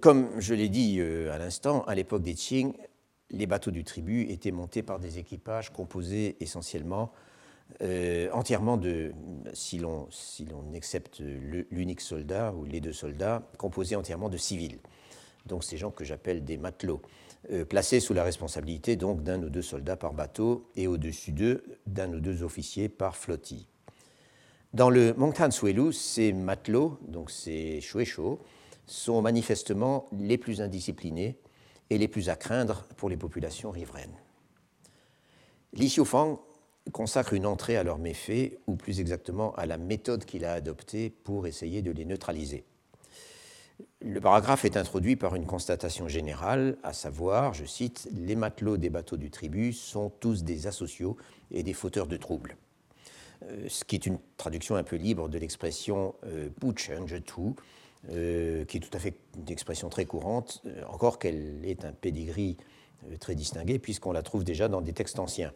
Comme 0.00 0.40
je 0.40 0.54
l'ai 0.54 0.68
dit 0.68 0.96
euh, 0.98 1.32
à 1.32 1.38
l'instant, 1.38 1.84
à 1.84 1.94
l'époque 1.94 2.22
des 2.22 2.34
Qing, 2.34 2.74
les 3.30 3.46
bateaux 3.46 3.70
du 3.70 3.84
tribut 3.84 4.22
étaient 4.30 4.50
montés 4.50 4.82
par 4.82 4.98
des 4.98 5.18
équipages 5.18 5.72
composés 5.72 6.36
essentiellement, 6.40 7.12
euh, 7.82 8.28
entièrement 8.32 8.76
de, 8.76 9.12
si 9.52 9.78
l'on 9.78 10.08
si 10.10 10.46
accepte 10.74 11.20
l'unique 11.70 12.00
soldat 12.00 12.52
ou 12.52 12.64
les 12.64 12.80
deux 12.80 12.92
soldats, 12.92 13.48
composés 13.58 13.94
entièrement 13.94 14.28
de 14.28 14.36
civils. 14.36 14.78
Donc 15.46 15.62
ces 15.62 15.76
gens 15.76 15.92
que 15.92 16.04
j'appelle 16.04 16.44
des 16.44 16.56
matelots, 16.56 17.02
euh, 17.52 17.64
placés 17.64 18.00
sous 18.00 18.14
la 18.14 18.24
responsabilité 18.24 18.96
donc 18.96 19.22
d'un 19.22 19.40
ou 19.40 19.50
deux 19.50 19.62
soldats 19.62 19.96
par 19.96 20.14
bateau 20.14 20.68
et 20.74 20.88
au-dessus 20.88 21.30
d'eux 21.30 21.62
d'un 21.86 22.12
ou 22.12 22.18
deux 22.18 22.42
officiers 22.42 22.88
par 22.88 23.16
flottille. 23.16 23.68
Dans 24.72 24.90
le 24.90 25.14
Mongtan 25.14 25.52
Suelu, 25.52 25.92
ces 25.92 26.32
matelots, 26.32 26.98
donc 27.06 27.30
ces 27.30 27.80
shueisho, 27.80 28.40
sont 28.86 29.20
manifestement 29.22 30.06
les 30.12 30.38
plus 30.38 30.60
indisciplinés 30.60 31.38
et 31.90 31.98
les 31.98 32.08
plus 32.08 32.28
à 32.28 32.36
craindre 32.36 32.84
pour 32.96 33.08
les 33.08 33.16
populations 33.16 33.70
riveraines. 33.70 34.16
Li 35.72 35.88
Xiufang 35.88 36.40
consacre 36.92 37.34
une 37.34 37.46
entrée 37.46 37.76
à 37.76 37.82
leurs 37.82 37.98
méfaits, 37.98 38.58
ou 38.66 38.76
plus 38.76 39.00
exactement 39.00 39.54
à 39.56 39.66
la 39.66 39.78
méthode 39.78 40.24
qu'il 40.24 40.44
a 40.44 40.52
adoptée 40.52 41.10
pour 41.10 41.46
essayer 41.46 41.82
de 41.82 41.90
les 41.90 42.04
neutraliser. 42.04 42.64
Le 44.00 44.20
paragraphe 44.20 44.64
est 44.64 44.76
introduit 44.76 45.16
par 45.16 45.34
une 45.34 45.46
constatation 45.46 46.08
générale, 46.08 46.78
à 46.82 46.92
savoir, 46.92 47.54
je 47.54 47.64
cite, 47.64 48.08
Les 48.12 48.36
matelots 48.36 48.76
des 48.76 48.90
bateaux 48.90 49.16
du 49.16 49.30
tribut 49.30 49.72
sont 49.72 50.10
tous 50.10 50.44
des 50.44 50.66
asociaux 50.66 51.16
et 51.50 51.62
des 51.62 51.74
fauteurs 51.74 52.06
de 52.06 52.16
troubles. 52.16 52.56
Euh, 53.44 53.66
ce 53.68 53.84
qui 53.84 53.96
est 53.96 54.06
une 54.06 54.18
traduction 54.36 54.76
un 54.76 54.82
peu 54.82 54.96
libre 54.96 55.28
de 55.28 55.38
l'expression 55.38 56.14
euh, 56.24 56.48
euh, 58.10 58.64
qui 58.64 58.78
est 58.78 58.80
tout 58.80 58.94
à 58.94 58.98
fait 58.98 59.14
une 59.36 59.50
expression 59.50 59.88
très 59.88 60.04
courante, 60.04 60.62
euh, 60.66 60.82
encore 60.88 61.18
qu'elle 61.18 61.64
est 61.64 61.84
un 61.84 61.92
pedigree 61.92 62.56
très 63.20 63.34
distingué, 63.34 63.78
puisqu'on 63.78 64.12
la 64.12 64.22
trouve 64.22 64.42
déjà 64.42 64.68
dans 64.68 64.80
des 64.80 64.92
textes 64.92 65.18
anciens. 65.18 65.52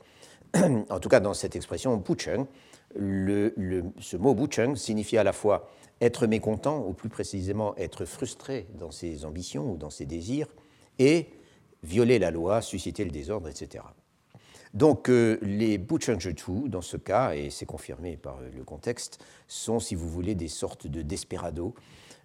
en 0.55 1.01
tout 1.01 1.09
cas, 1.09 1.21
dans 1.21 1.35
cette 1.35 1.57
expression 1.57 1.97
Bucheng, 1.97 2.47
le, 2.95 3.55
ce 3.99 4.17
mot 4.17 4.35
Bucheng 4.35 4.77
signifie 4.77 5.17
à 5.17 5.25
la 5.25 5.33
fois 5.33 5.71
être 6.01 6.27
mécontent, 6.27 6.85
ou 6.87 6.93
plus 6.93 7.09
précisément 7.09 7.77
être 7.77 8.05
frustré 8.05 8.67
dans 8.79 8.91
ses 8.91 9.25
ambitions 9.25 9.73
ou 9.73 9.77
dans 9.77 9.91
ses 9.91 10.07
désirs, 10.07 10.49
et 10.99 11.31
violer 11.83 12.19
la 12.19 12.31
loi, 12.31 12.63
susciter 12.63 13.05
le 13.05 13.11
désordre, 13.11 13.49
etc. 13.49 13.85
Donc 14.75 15.09
euh, 15.09 15.39
les 15.43 15.79
Buchengjetu, 15.79 16.69
dans 16.69 16.83
ce 16.83 16.97
cas, 16.97 17.35
et 17.35 17.51
c'est 17.51 17.67
confirmé 17.67 18.17
par 18.17 18.39
euh, 18.39 18.51
le 18.55 18.63
contexte, 18.65 19.25
sont, 19.49 19.81
si 19.81 19.95
vous 19.95 20.09
voulez, 20.09 20.35
des 20.35 20.49
sortes 20.49 20.87
de 20.87 21.03
desperados, 21.03 21.75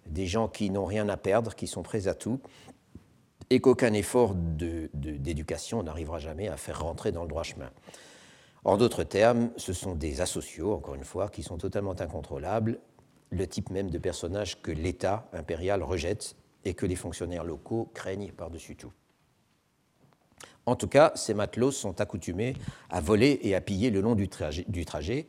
des 0.08 0.26
gens 0.26 0.48
qui 0.48 0.70
n'ont 0.70 0.84
rien 0.84 1.08
à 1.08 1.16
perdre, 1.16 1.54
qui 1.54 1.66
sont 1.66 1.82
prêts 1.82 2.08
à 2.08 2.14
tout, 2.14 2.40
et 3.50 3.60
qu'aucun 3.60 3.92
effort 3.92 4.34
d'éducation 4.34 5.82
n'arrivera 5.82 6.18
jamais 6.18 6.48
à 6.48 6.56
faire 6.56 6.80
rentrer 6.80 7.12
dans 7.12 7.22
le 7.22 7.28
droit 7.28 7.44
chemin. 7.44 7.70
En 8.64 8.76
d'autres 8.76 9.04
termes, 9.04 9.50
ce 9.56 9.72
sont 9.72 9.94
des 9.94 10.20
asociaux, 10.20 10.72
encore 10.72 10.96
une 10.96 11.04
fois, 11.04 11.28
qui 11.28 11.44
sont 11.44 11.56
totalement 11.56 11.94
incontrôlables, 12.00 12.80
le 13.30 13.46
type 13.46 13.70
même 13.70 13.90
de 13.90 13.98
personnage 13.98 14.60
que 14.62 14.72
l'État 14.72 15.28
impérial 15.32 15.82
rejette 15.82 16.34
et 16.64 16.74
que 16.74 16.86
les 16.86 16.96
fonctionnaires 16.96 17.44
locaux 17.44 17.90
craignent 17.94 18.32
par-dessus 18.32 18.74
tout. 18.74 18.92
En 20.64 20.74
tout 20.74 20.88
cas, 20.88 21.12
ces 21.14 21.32
matelots 21.32 21.70
sont 21.70 22.00
accoutumés 22.00 22.56
à 22.90 23.00
voler 23.00 23.38
et 23.42 23.54
à 23.54 23.60
piller 23.60 23.90
le 23.90 24.00
long 24.00 24.16
du 24.16 24.28
trajet, 24.28 25.26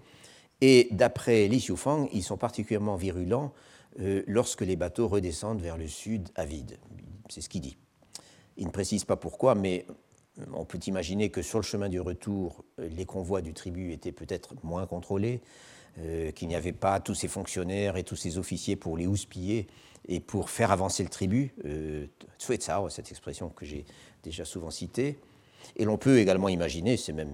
et 0.61 0.87
d'après 0.89 1.47
Li 1.47 1.59
Xiufang, 1.59 2.07
ils 2.13 2.23
sont 2.23 2.37
particulièrement 2.37 2.95
virulents 2.95 3.53
euh, 3.99 4.23
lorsque 4.27 4.61
les 4.61 4.75
bateaux 4.75 5.07
redescendent 5.07 5.61
vers 5.61 5.77
le 5.77 5.87
sud 5.87 6.29
à 6.35 6.45
vide. 6.45 6.77
C'est 7.29 7.41
ce 7.41 7.49
qu'il 7.49 7.61
dit. 7.61 7.77
Il 8.57 8.65
ne 8.65 8.71
précise 8.71 9.05
pas 9.05 9.15
pourquoi, 9.17 9.55
mais 9.55 9.85
on 10.53 10.65
peut 10.65 10.79
imaginer 10.87 11.29
que 11.29 11.41
sur 11.41 11.59
le 11.59 11.63
chemin 11.63 11.89
du 11.89 11.99
retour, 11.99 12.63
les 12.77 13.05
convois 13.05 13.41
du 13.41 13.53
tribut 13.53 13.91
étaient 13.91 14.11
peut-être 14.11 14.55
moins 14.63 14.85
contrôlés, 14.85 15.41
euh, 15.99 16.31
qu'il 16.31 16.47
n'y 16.47 16.55
avait 16.55 16.73
pas 16.73 16.99
tous 16.99 17.15
ces 17.15 17.27
fonctionnaires 17.27 17.97
et 17.97 18.03
tous 18.03 18.15
ces 18.15 18.37
officiers 18.37 18.75
pour 18.75 18.97
les 18.97 19.07
houspiller 19.07 19.67
et 20.07 20.19
pour 20.19 20.51
faire 20.51 20.71
avancer 20.71 21.01
le 21.01 21.09
tribut. 21.09 21.55
Euh, 21.65 22.05
cette 22.37 23.09
expression 23.09 23.49
que 23.49 23.65
j'ai 23.65 23.83
déjà 24.21 24.45
souvent 24.45 24.69
citée. 24.69 25.17
Et 25.75 25.85
l'on 25.85 25.97
peut 25.97 26.19
également 26.19 26.49
imaginer, 26.49 26.97
c'est 26.97 27.13
même 27.13 27.31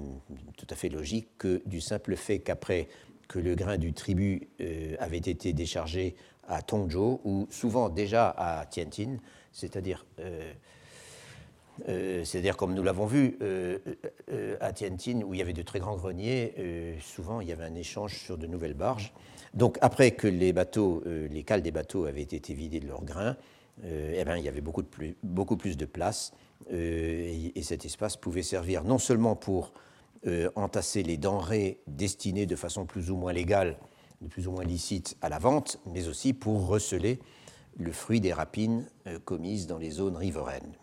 tout 0.58 0.68
à 0.70 0.76
fait 0.76 0.88
logique, 0.88 1.28
que 1.38 1.62
du 1.66 1.82
simple 1.82 2.16
fait 2.16 2.40
qu'après 2.40 2.88
que 3.28 3.38
le 3.38 3.56
grain 3.56 3.78
du 3.78 3.92
tribut 3.92 4.48
euh, 4.62 4.96
avait 5.00 5.18
été 5.18 5.52
déchargé 5.52 6.16
à 6.48 6.62
Tongzhou, 6.62 7.22
ou 7.24 7.48
souvent 7.50 7.90
déjà 7.90 8.30
à 8.30 8.66
Tianjin, 8.66 9.18
c'est-à-dire 9.52 10.06
euh, 10.20 10.54
euh, 11.90 12.24
c'est-à-dire, 12.24 12.56
comme 12.56 12.76
nous 12.76 12.84
l'avons 12.84 13.08
vu, 13.08 13.40
à 14.60 14.74
Tianjin, 14.74 15.24
où 15.24 15.34
il 15.34 15.40
y 15.40 15.42
avait 15.42 15.54
de 15.54 15.64
très 15.64 15.80
grands 15.80 15.96
greniers, 15.96 16.54
souvent 17.02 17.42
il 17.42 17.48
y 17.48 17.52
avait 17.52 17.64
un 17.64 17.76
échange 17.76 18.16
sur 18.16 18.38
de 18.38 18.46
nouvelles 18.46 18.76
barges. 18.76 19.12
Donc, 19.56 19.78
après 19.82 20.12
que 20.12 20.28
les 20.28 20.54
bateaux, 20.54 21.04
les 21.06 21.44
cales 21.44 21.64
des 21.64 21.72
bateaux 21.72 22.06
avaient 22.06 22.22
été 22.22 22.54
vidées 22.54 22.80
de 22.80 22.88
leurs 22.88 23.04
grains, 23.04 23.38
eh 23.84 24.24
bien, 24.24 24.38
il 24.38 24.44
y 24.44 24.48
avait 24.48 24.62
beaucoup, 24.62 24.84
de 24.84 24.88
plus, 24.88 25.16
beaucoup 25.24 25.58
plus 25.58 25.76
de 25.76 25.86
place 25.86 26.32
euh, 26.72 27.50
et, 27.56 27.62
cet 27.64 27.86
espace 27.86 28.16
pouvait 28.16 28.44
servir 28.44 28.84
non 28.84 28.98
seulement 28.98 29.36
pour 29.36 29.74
euh, 30.28 30.50
entasser 30.56 31.04
les 31.04 31.18
denrées 31.18 31.80
destinées 31.88 32.46
de 32.46 32.56
façon 32.56 32.86
plus 32.86 33.12
ou 33.12 33.16
moins 33.16 33.34
légale, 33.34 33.78
plus 34.30 34.48
ou 34.48 34.52
moins 34.52 34.64
licite 34.64 35.18
à 35.22 35.30
la 35.30 35.40
vente, 35.40 35.80
mais 35.86 36.08
aussi 36.08 36.34
pour 36.34 36.68
receler 36.68 37.20
le 37.78 37.92
fruit 37.92 38.20
des 38.20 38.34
rapines 38.34 38.88
euh, 39.08 39.20
commises 39.20 39.68
dans 39.68 39.78
les 39.78 39.92
zones 39.92 40.18
riveraines. 40.18 40.74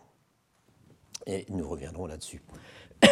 Et 1.26 1.46
nous 1.48 1.68
reviendrons 1.68 2.06
là-dessus. 2.06 2.42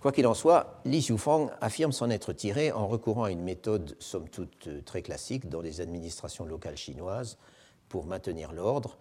Quoi 0.00 0.12
qu'il 0.12 0.26
en 0.26 0.34
soit, 0.34 0.80
Li 0.84 1.00
Xiufang 1.00 1.50
affirme 1.60 1.92
s'en 1.92 2.10
être 2.10 2.32
tiré 2.32 2.70
en 2.70 2.86
recourant 2.86 3.24
à 3.24 3.30
une 3.30 3.42
méthode 3.42 3.96
somme 3.98 4.28
toute 4.28 4.84
très 4.84 5.02
classique 5.02 5.48
dans 5.48 5.60
les 5.60 5.80
administrations 5.80 6.44
locales 6.44 6.76
chinoises 6.76 7.38
pour 7.88 8.06
maintenir 8.06 8.52
l'ordre, 8.52 8.98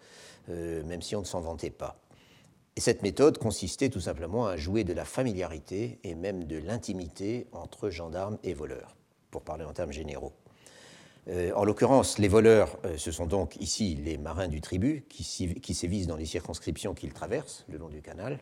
euh, 0.50 0.84
même 0.84 1.02
si 1.02 1.16
on 1.16 1.20
ne 1.22 1.26
s'en 1.26 1.42
vantait 1.42 1.70
pas. 1.70 2.00
Et 2.76 2.82
cette 2.82 3.04
méthode 3.04 3.38
consistait 3.38 3.90
tout 3.90 4.02
simplement 4.02 4.48
à 4.48 4.58
jouer 4.58 4.84
de 4.84 4.94
la 4.94 5.06
familiarité 5.06 6.00
et 6.04 6.14
même 6.14 6.44
de 6.44 6.58
l'intimité 6.58 7.48
entre 7.54 7.90
gendarmes 7.90 8.38
et 8.44 8.54
voleurs, 8.54 8.96
pour 9.36 9.44
parler 9.44 9.66
en 9.66 9.74
termes 9.74 9.92
généraux. 9.92 10.32
Euh, 11.28 11.52
en 11.56 11.66
l'occurrence, 11.66 12.20
les 12.20 12.30
voleurs, 12.30 12.78
euh, 12.86 12.96
ce 12.98 13.12
sont 13.12 13.26
donc 13.26 13.58
ici 13.58 13.96
les 13.96 14.18
marins 14.18 14.48
du 14.48 14.62
tribut 14.62 15.04
qui, 15.10 15.60
qui 15.60 15.74
sévissent 15.74 16.08
dans 16.08 16.16
les 16.16 16.26
circonscriptions 16.26 16.94
qu'ils 16.94 17.12
traversent 17.12 17.66
le 17.68 17.78
long 17.78 17.90
du 17.90 18.02
canal. 18.02 18.40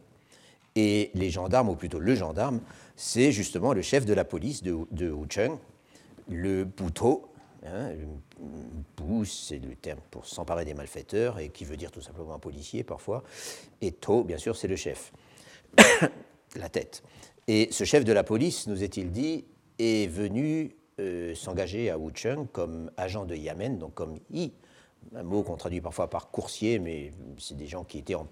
Et 0.76 1.10
les 1.16 1.32
gendarmes, 1.32 1.70
ou 1.70 1.76
plutôt 1.76 1.98
le 1.98 2.14
gendarme, 2.14 2.62
c'est 2.96 3.32
justement 3.32 3.74
le 3.74 3.82
chef 3.82 4.06
de 4.06 4.14
la 4.14 4.24
police 4.24 4.62
de, 4.62 4.78
de 4.92 5.10
Wucheng, 5.10 5.58
le 6.30 6.66
Puto, 6.66 7.28
Hein, 7.66 7.94
c'est 9.26 9.60
le 9.60 9.76
terme 9.76 10.02
pour 10.12 10.26
s'emparer 10.26 10.66
des 10.66 10.74
malfaiteurs, 10.74 11.40
et 11.40 11.48
qui 11.48 11.64
veut 11.64 11.78
dire 11.78 11.92
tout 11.92 12.02
simplement 12.02 12.34
un 12.34 12.40
policier 12.40 12.84
parfois. 12.84 13.24
Et 13.82 13.94
To, 13.94 14.26
bien 14.26 14.38
sûr, 14.38 14.58
c'est 14.58 14.68
le 14.68 14.76
chef, 14.76 15.14
la 16.58 16.68
tête. 16.68 17.04
Et 17.48 17.70
ce 17.72 17.86
chef 17.86 18.04
de 18.04 18.12
la 18.12 18.24
police, 18.24 18.68
nous 18.68 18.84
est-il 18.84 19.12
dit, 19.12 19.46
est 19.80 20.10
venu 20.10 20.76
euh, 21.00 21.34
s'engager 21.36 21.90
à 21.90 21.98
Wucheng 21.98 22.48
comme 22.52 22.92
agent 22.98 23.26
de 23.26 23.36
Yamen, 23.36 23.80
donc 23.80 23.94
comme 23.94 24.20
I, 24.32 24.54
un 25.16 25.24
mot 25.24 25.44
qu'on 25.44 25.56
traduit 25.56 25.82
parfois 25.82 26.10
par 26.10 26.32
coursier, 26.32 26.80
mais 26.80 27.12
c'est 27.38 27.58
des 27.58 27.68
gens 27.68 27.84
qui 27.84 27.98
étaient 27.98 28.16
en, 28.16 28.28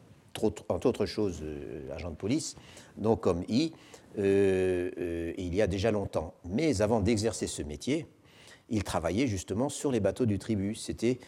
entre 0.69 0.85
autres 0.87 1.05
choses 1.05 1.39
euh, 1.43 1.93
agents 1.93 2.11
de 2.11 2.15
police, 2.15 2.55
donc 2.97 3.21
comme 3.21 3.43
I, 3.49 3.73
euh, 4.17 5.33
il 5.37 5.55
y 5.55 5.61
a 5.61 5.67
déjà 5.67 5.91
longtemps. 5.91 6.33
Mais 6.45 6.81
avant 6.81 6.99
d'exercer 6.99 7.47
ce 7.47 7.61
métier, 7.61 8.05
il 8.69 8.83
travaillait 8.83 9.27
justement 9.27 9.69
sur 9.69 9.91
les 9.91 9.99
bateaux 9.99 10.25
du 10.25 10.39
tribut. 10.39 10.75
C'était, 10.75 11.19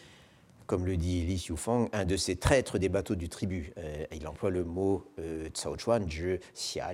comme 0.66 0.86
le 0.86 0.98
dit 0.98 1.22
Li 1.22 1.36
Xiufang, 1.36 1.90
un 1.94 2.06
de 2.06 2.18
ces 2.18 2.36
traîtres 2.36 2.78
des 2.78 2.90
bateaux 2.90 3.16
du 3.16 3.30
tribut. 3.30 3.74
Il 4.12 4.28
emploie 4.28 4.50
le 4.50 4.64
mot 4.64 5.06
euh, 5.20 5.50
Chuan, 5.78 6.06
Xia, 6.06 6.94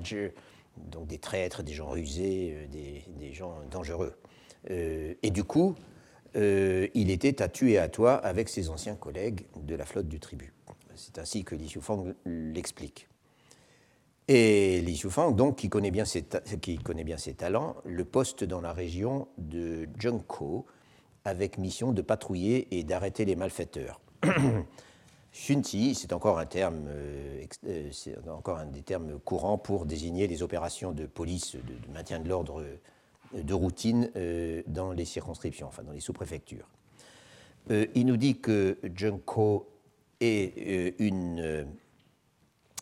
donc 0.77 1.07
des 1.07 1.17
traîtres, 1.17 1.63
des 1.63 1.73
gens 1.73 1.89
rusés, 1.89 2.67
des, 2.71 3.33
gens 3.33 3.55
dangereux. 3.69 4.15
Euh, 4.69 5.13
et 5.21 5.31
du 5.31 5.43
coup, 5.43 5.75
il 6.35 7.09
était 7.09 7.41
à 7.41 7.49
tuer 7.49 7.77
à 7.77 7.89
toi 7.89 8.13
avec 8.13 8.49
ses 8.49 8.69
anciens 8.69 8.95
collègues 8.95 9.45
de 9.61 9.75
la 9.75 9.85
flotte 9.85 10.07
du 10.07 10.19
tribut. 10.19 10.53
C'est 10.95 11.17
ainsi 11.17 11.43
que 11.43 11.55
Li 11.55 11.65
Xiufang 11.65 12.13
l'explique. 12.25 13.09
Et 14.31 14.81
Li 14.81 14.95
Shufang, 14.95 15.31
donc, 15.35 15.55
qui 15.57 15.69
connaît, 15.69 15.89
bien 15.89 16.05
ses 16.05 16.23
qui 16.61 16.77
connaît 16.77 17.03
bien 17.03 17.17
ses 17.17 17.33
talents, 17.33 17.77
le 17.83 18.05
poste 18.05 18.43
dans 18.43 18.61
la 18.61 18.73
région 18.73 19.27
de 19.39 19.89
Zhengkou 19.99 20.65
avec 21.25 21.57
mission 21.57 21.93
de 21.93 22.03
patrouiller 22.03 22.67
et 22.77 22.83
d'arrêter 22.83 23.25
les 23.25 23.35
malfaiteurs. 23.35 23.99
Xunti, 25.33 25.95
c'est 25.95 26.13
encore 26.13 26.37
un 26.37 26.45
terme, 26.45 26.85
euh, 26.89 27.43
euh, 27.65 27.91
encore 28.29 28.59
un 28.59 28.67
des 28.67 28.83
termes 28.83 29.19
courants 29.19 29.57
pour 29.57 29.87
désigner 29.87 30.27
les 30.27 30.43
opérations 30.43 30.91
de 30.91 31.07
police, 31.07 31.55
de, 31.55 31.91
maintien 31.91 32.19
de 32.19 32.29
l'ordre 32.29 32.61
euh, 32.61 32.77
de 33.33 33.53
routine 33.53 34.09
dans 34.67 34.91
les 34.91 35.05
circonscriptions, 35.05 35.67
enfin 35.67 35.83
dans 35.83 35.91
les 35.91 35.99
sous-préfectures. 35.99 36.67
il 37.69 38.05
nous 38.05 38.17
dit 38.17 38.39
que 38.39 38.77
Zhengkou 38.97 39.65
est 40.19 40.95
une 40.99 41.67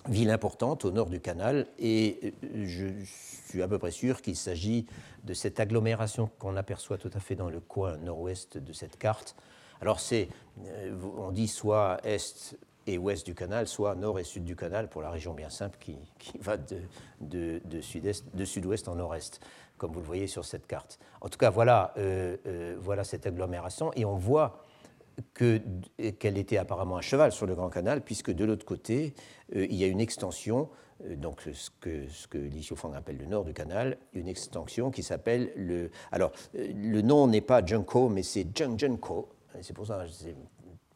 ville 0.10 0.30
importante 0.30 0.86
au 0.86 0.92
nord 0.92 1.10
du 1.10 1.20
canal, 1.20 1.68
et 1.80 2.34
euh, 2.44 2.66
je 2.66 2.86
suis 3.04 3.62
à 3.62 3.68
peu 3.68 3.78
près 3.78 3.92
sûr 3.92 4.22
qu'il 4.22 4.36
s'agit 4.36 4.86
de 5.24 5.34
cette 5.34 5.60
agglomération 5.60 6.30
qu'on 6.40 6.56
aperçoit 6.56 6.98
tout 6.98 7.12
à 7.14 7.20
fait 7.20 7.36
dans 7.36 7.50
le 7.50 7.60
coin 7.60 7.98
nord-ouest 7.98 8.58
de 8.58 8.74
cette 8.74 8.98
carte. 8.98 9.36
Alors 9.82 10.00
c'est, 10.00 10.30
euh, 10.66 10.96
on 11.18 11.32
dit 11.32 11.48
soit 11.48 12.00
est 12.04 12.58
et 12.90 12.98
ouest 12.98 13.26
du 13.26 13.36
canal, 13.36 13.68
soit 13.68 13.96
nord 13.96 14.18
et 14.18 14.24
sud 14.24 14.46
du 14.46 14.56
canal, 14.56 14.90
pour 14.90 15.02
la 15.02 15.12
région 15.12 15.34
bien 15.34 15.50
simple 15.50 15.78
qui, 15.78 15.98
va 16.40 16.56
de, 16.56 16.80
de, 17.20 17.62
de 18.34 18.46
sud-ouest 18.46 18.88
en 18.88 18.96
nord-est, 18.96 19.42
comme 19.78 19.92
vous 19.92 20.00
le 20.00 20.06
voyez 20.06 20.28
sur 20.28 20.46
cette 20.46 20.68
carte. 20.68 21.00
En 21.22 21.30
tout 21.30 21.38
cas, 21.38 21.50
voilà, 21.50 21.94
euh, 21.98 22.76
voilà 22.80 23.04
cette 23.04 23.26
agglomération, 23.26 23.92
et 23.96 24.06
on 24.06 24.16
voit 24.16 24.64
qu'elle 25.34 26.38
était 26.38 26.58
apparemment 26.58 26.98
à 26.98 27.02
cheval 27.02 27.32
sur 27.32 27.48
le 27.48 27.56
Grand 27.56 27.70
Canal, 27.70 28.02
puisque 28.02 28.32
de 28.32 28.46
l'autre 28.46 28.66
côté, 28.66 29.16
il 29.54 29.74
y 29.74 29.84
a 29.84 29.88
une 29.88 30.00
extension, 30.00 30.70
donc 31.04 31.42
ce 31.42 31.72
que, 31.80 32.08
ce 32.08 32.28
que 32.28 32.38
Li 32.38 32.62
Xiufang 32.62 32.94
appelle 32.94 33.18
le 33.18 33.26
nord 33.26 33.44
du 33.44 33.54
canal, 33.54 33.98
une 34.14 34.28
extension 34.28 34.92
qui 34.92 35.02
s'appelle 35.02 35.52
le. 35.56 35.90
Alors, 36.12 36.32
le 36.54 37.02
nom 37.02 37.28
n'est 37.28 37.42
pas 37.42 37.66
Junko, 37.66 38.10
mais 38.10 38.22
c'est 38.22 38.46
Zhengzhenko. 38.56 39.30
C'est 39.62 39.74
pour 39.74 39.88
ça 39.88 40.04
que 40.04 40.08
je 40.08 40.34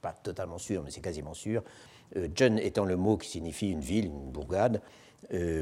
pas 0.01 0.13
totalement 0.13 0.57
sûr, 0.57 0.83
mais 0.83 0.91
c'est 0.91 1.01
quasiment 1.01 1.33
sûr. 1.33 1.63
Zhen 2.37 2.59
étant 2.59 2.85
le 2.85 2.97
mot 2.97 3.17
qui 3.17 3.29
signifie 3.29 3.69
une 3.69 3.81
ville, 3.81 4.05
une 4.05 4.31
bourgade, 4.31 4.81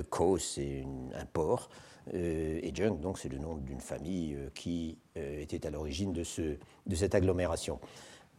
Ko, 0.09 0.37
c'est 0.37 0.85
un 1.15 1.25
port. 1.25 1.69
Euh, 2.13 2.59
et 2.61 2.71
Jung, 2.73 2.99
donc, 2.99 3.19
c'est 3.19 3.29
le 3.29 3.37
nom 3.37 3.55
d'une 3.55 3.81
famille 3.81 4.33
euh, 4.35 4.49
qui 4.53 4.97
euh, 5.17 5.41
était 5.41 5.65
à 5.65 5.69
l'origine 5.69 6.13
de, 6.13 6.23
ce, 6.23 6.57
de 6.85 6.95
cette 6.95 7.15
agglomération. 7.15 7.79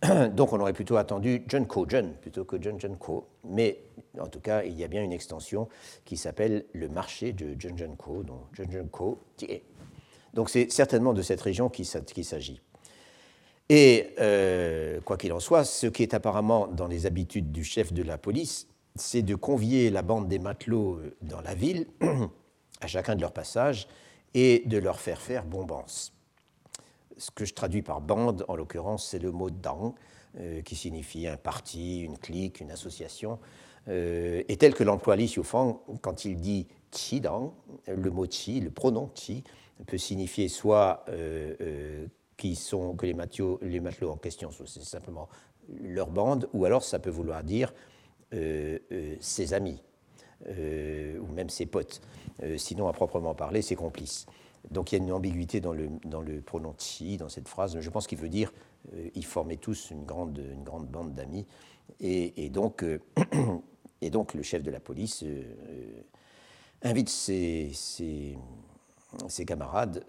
donc, 0.32 0.52
on 0.52 0.60
aurait 0.60 0.72
plutôt 0.72 0.96
attendu 0.96 1.44
Junko 1.46 1.86
Jun 1.88 2.10
plutôt 2.20 2.44
que 2.44 2.60
Jun 2.60 2.78
Junko. 2.78 3.26
Mais 3.44 3.82
en 4.18 4.28
tout 4.28 4.40
cas, 4.40 4.64
il 4.64 4.78
y 4.78 4.84
a 4.84 4.88
bien 4.88 5.02
une 5.02 5.12
extension 5.12 5.68
qui 6.04 6.16
s'appelle 6.16 6.64
le 6.72 6.88
marché 6.88 7.32
de 7.32 7.54
Junjunko, 7.58 8.22
donc 8.22 8.40
Junjunko 8.52 9.18
Tie. 9.36 9.62
Donc, 10.34 10.48
c'est 10.48 10.70
certainement 10.70 11.12
de 11.12 11.22
cette 11.22 11.40
région 11.40 11.68
qu'il 11.68 11.84
s'agit. 11.86 12.60
Et 13.68 14.14
quoi 15.04 15.16
qu'il 15.16 15.32
en 15.32 15.40
soit, 15.40 15.64
ce 15.64 15.86
qui 15.86 16.02
est 16.02 16.14
apparemment 16.14 16.66
dans 16.66 16.86
les 16.86 17.06
habitudes 17.06 17.52
du 17.52 17.64
chef 17.64 17.92
de 17.92 18.02
la 18.02 18.16
police, 18.16 18.68
c'est 18.94 19.22
de 19.22 19.34
convier 19.34 19.90
la 19.90 20.02
bande 20.02 20.28
des 20.28 20.38
matelots 20.38 21.00
dans 21.22 21.40
la 21.40 21.54
ville 21.54 21.86
à 22.80 22.86
chacun 22.86 23.14
de 23.14 23.20
leurs 23.20 23.32
passages 23.32 23.86
et 24.34 24.62
de 24.66 24.78
leur 24.78 25.00
faire 25.00 25.20
faire 25.20 25.44
bombance. 25.44 26.12
Ce 27.16 27.30
que 27.30 27.44
je 27.44 27.52
traduis 27.52 27.82
par 27.82 28.00
bande, 28.00 28.44
en 28.48 28.56
l'occurrence, 28.56 29.06
c'est 29.06 29.18
le 29.18 29.30
mot 29.30 29.50
dang, 29.50 29.94
euh, 30.38 30.62
qui 30.62 30.76
signifie 30.76 31.26
un 31.26 31.36
parti, 31.36 32.02
une 32.02 32.16
clique, 32.16 32.60
une 32.60 32.70
association. 32.70 33.38
Euh, 33.88 34.42
et 34.48 34.56
tel 34.56 34.74
que 34.74 34.84
l'emploie 34.84 35.16
Li 35.16 35.26
Xiufang, 35.26 35.80
quand 36.00 36.24
il 36.24 36.40
dit 36.40 36.68
qi 36.90 37.20
dang, 37.20 37.52
le 37.88 38.10
mot 38.10 38.26
qi, 38.26 38.60
le 38.60 38.70
pronom 38.70 39.08
qi, 39.08 39.42
peut 39.86 39.98
signifier 39.98 40.48
soit 40.48 41.04
euh, 41.08 42.06
qui 42.36 42.54
sont, 42.54 42.94
que 42.94 43.06
les 43.06 43.14
matelots, 43.14 43.58
les 43.62 43.80
matelots 43.80 44.12
en 44.12 44.16
question, 44.16 44.50
c'est 44.66 44.84
simplement 44.84 45.28
leur 45.82 46.10
bande, 46.10 46.48
ou 46.52 46.64
alors 46.64 46.82
ça 46.82 46.98
peut 46.98 47.10
vouloir 47.10 47.42
dire 47.44 47.72
ses 48.32 49.54
amis, 49.54 49.82
ou 50.48 51.32
même 51.32 51.50
ses 51.50 51.66
potes. 51.66 52.00
Euh, 52.42 52.56
sinon 52.56 52.88
à 52.88 52.92
proprement 52.92 53.34
parler 53.34 53.60
ses 53.60 53.76
complices. 53.76 54.26
Donc 54.70 54.92
il 54.92 54.98
y 54.98 55.00
a 55.00 55.04
une 55.04 55.12
ambiguïté 55.12 55.60
dans 55.60 55.72
le, 55.72 55.88
dans 56.04 56.20
le 56.20 56.40
pronom 56.40 56.74
chi, 56.78 57.16
dans 57.16 57.28
cette 57.28 57.48
phrase. 57.48 57.78
Je 57.78 57.90
pense 57.90 58.06
qu'il 58.06 58.18
veut 58.18 58.28
dire 58.28 58.52
euh, 58.94 59.08
ils 59.14 59.24
formaient 59.24 59.56
tous 59.56 59.90
une 59.90 60.04
grande, 60.04 60.38
une 60.38 60.62
grande 60.62 60.86
bande 60.86 61.14
d'amis. 61.14 61.46
Et, 62.00 62.48
donc, 62.50 62.82
euh, 62.82 63.00
et 64.00 64.10
donc 64.10 64.32
le 64.34 64.42
chef 64.42 64.62
de 64.62 64.70
la 64.70 64.80
police 64.80 65.24
invite 66.82 67.08
ses, 67.08 67.70
ses, 67.74 68.38
ses 69.28 69.44
camarades 69.44 70.04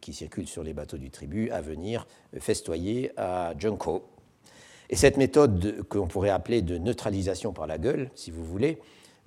qui 0.00 0.14
circulent 0.14 0.46
sur 0.46 0.62
les 0.62 0.72
bateaux 0.72 0.98
du 0.98 1.10
tribut 1.10 1.50
à 1.50 1.60
venir 1.60 2.06
festoyer 2.38 3.10
à 3.18 3.54
Junko. 3.58 4.04
Et 4.88 4.96
cette 4.96 5.16
méthode 5.16 5.82
qu'on 5.88 6.06
pourrait 6.06 6.30
appeler 6.30 6.62
de 6.62 6.78
neutralisation 6.78 7.52
par 7.52 7.66
la 7.66 7.76
gueule, 7.76 8.08
si 8.14 8.30
vous 8.30 8.44
voulez, 8.44 8.78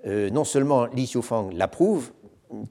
non 0.06 0.44
seulement 0.44 0.86
Li 0.86 1.06
Xiufang 1.06 1.52
l'approuve, 1.52 2.12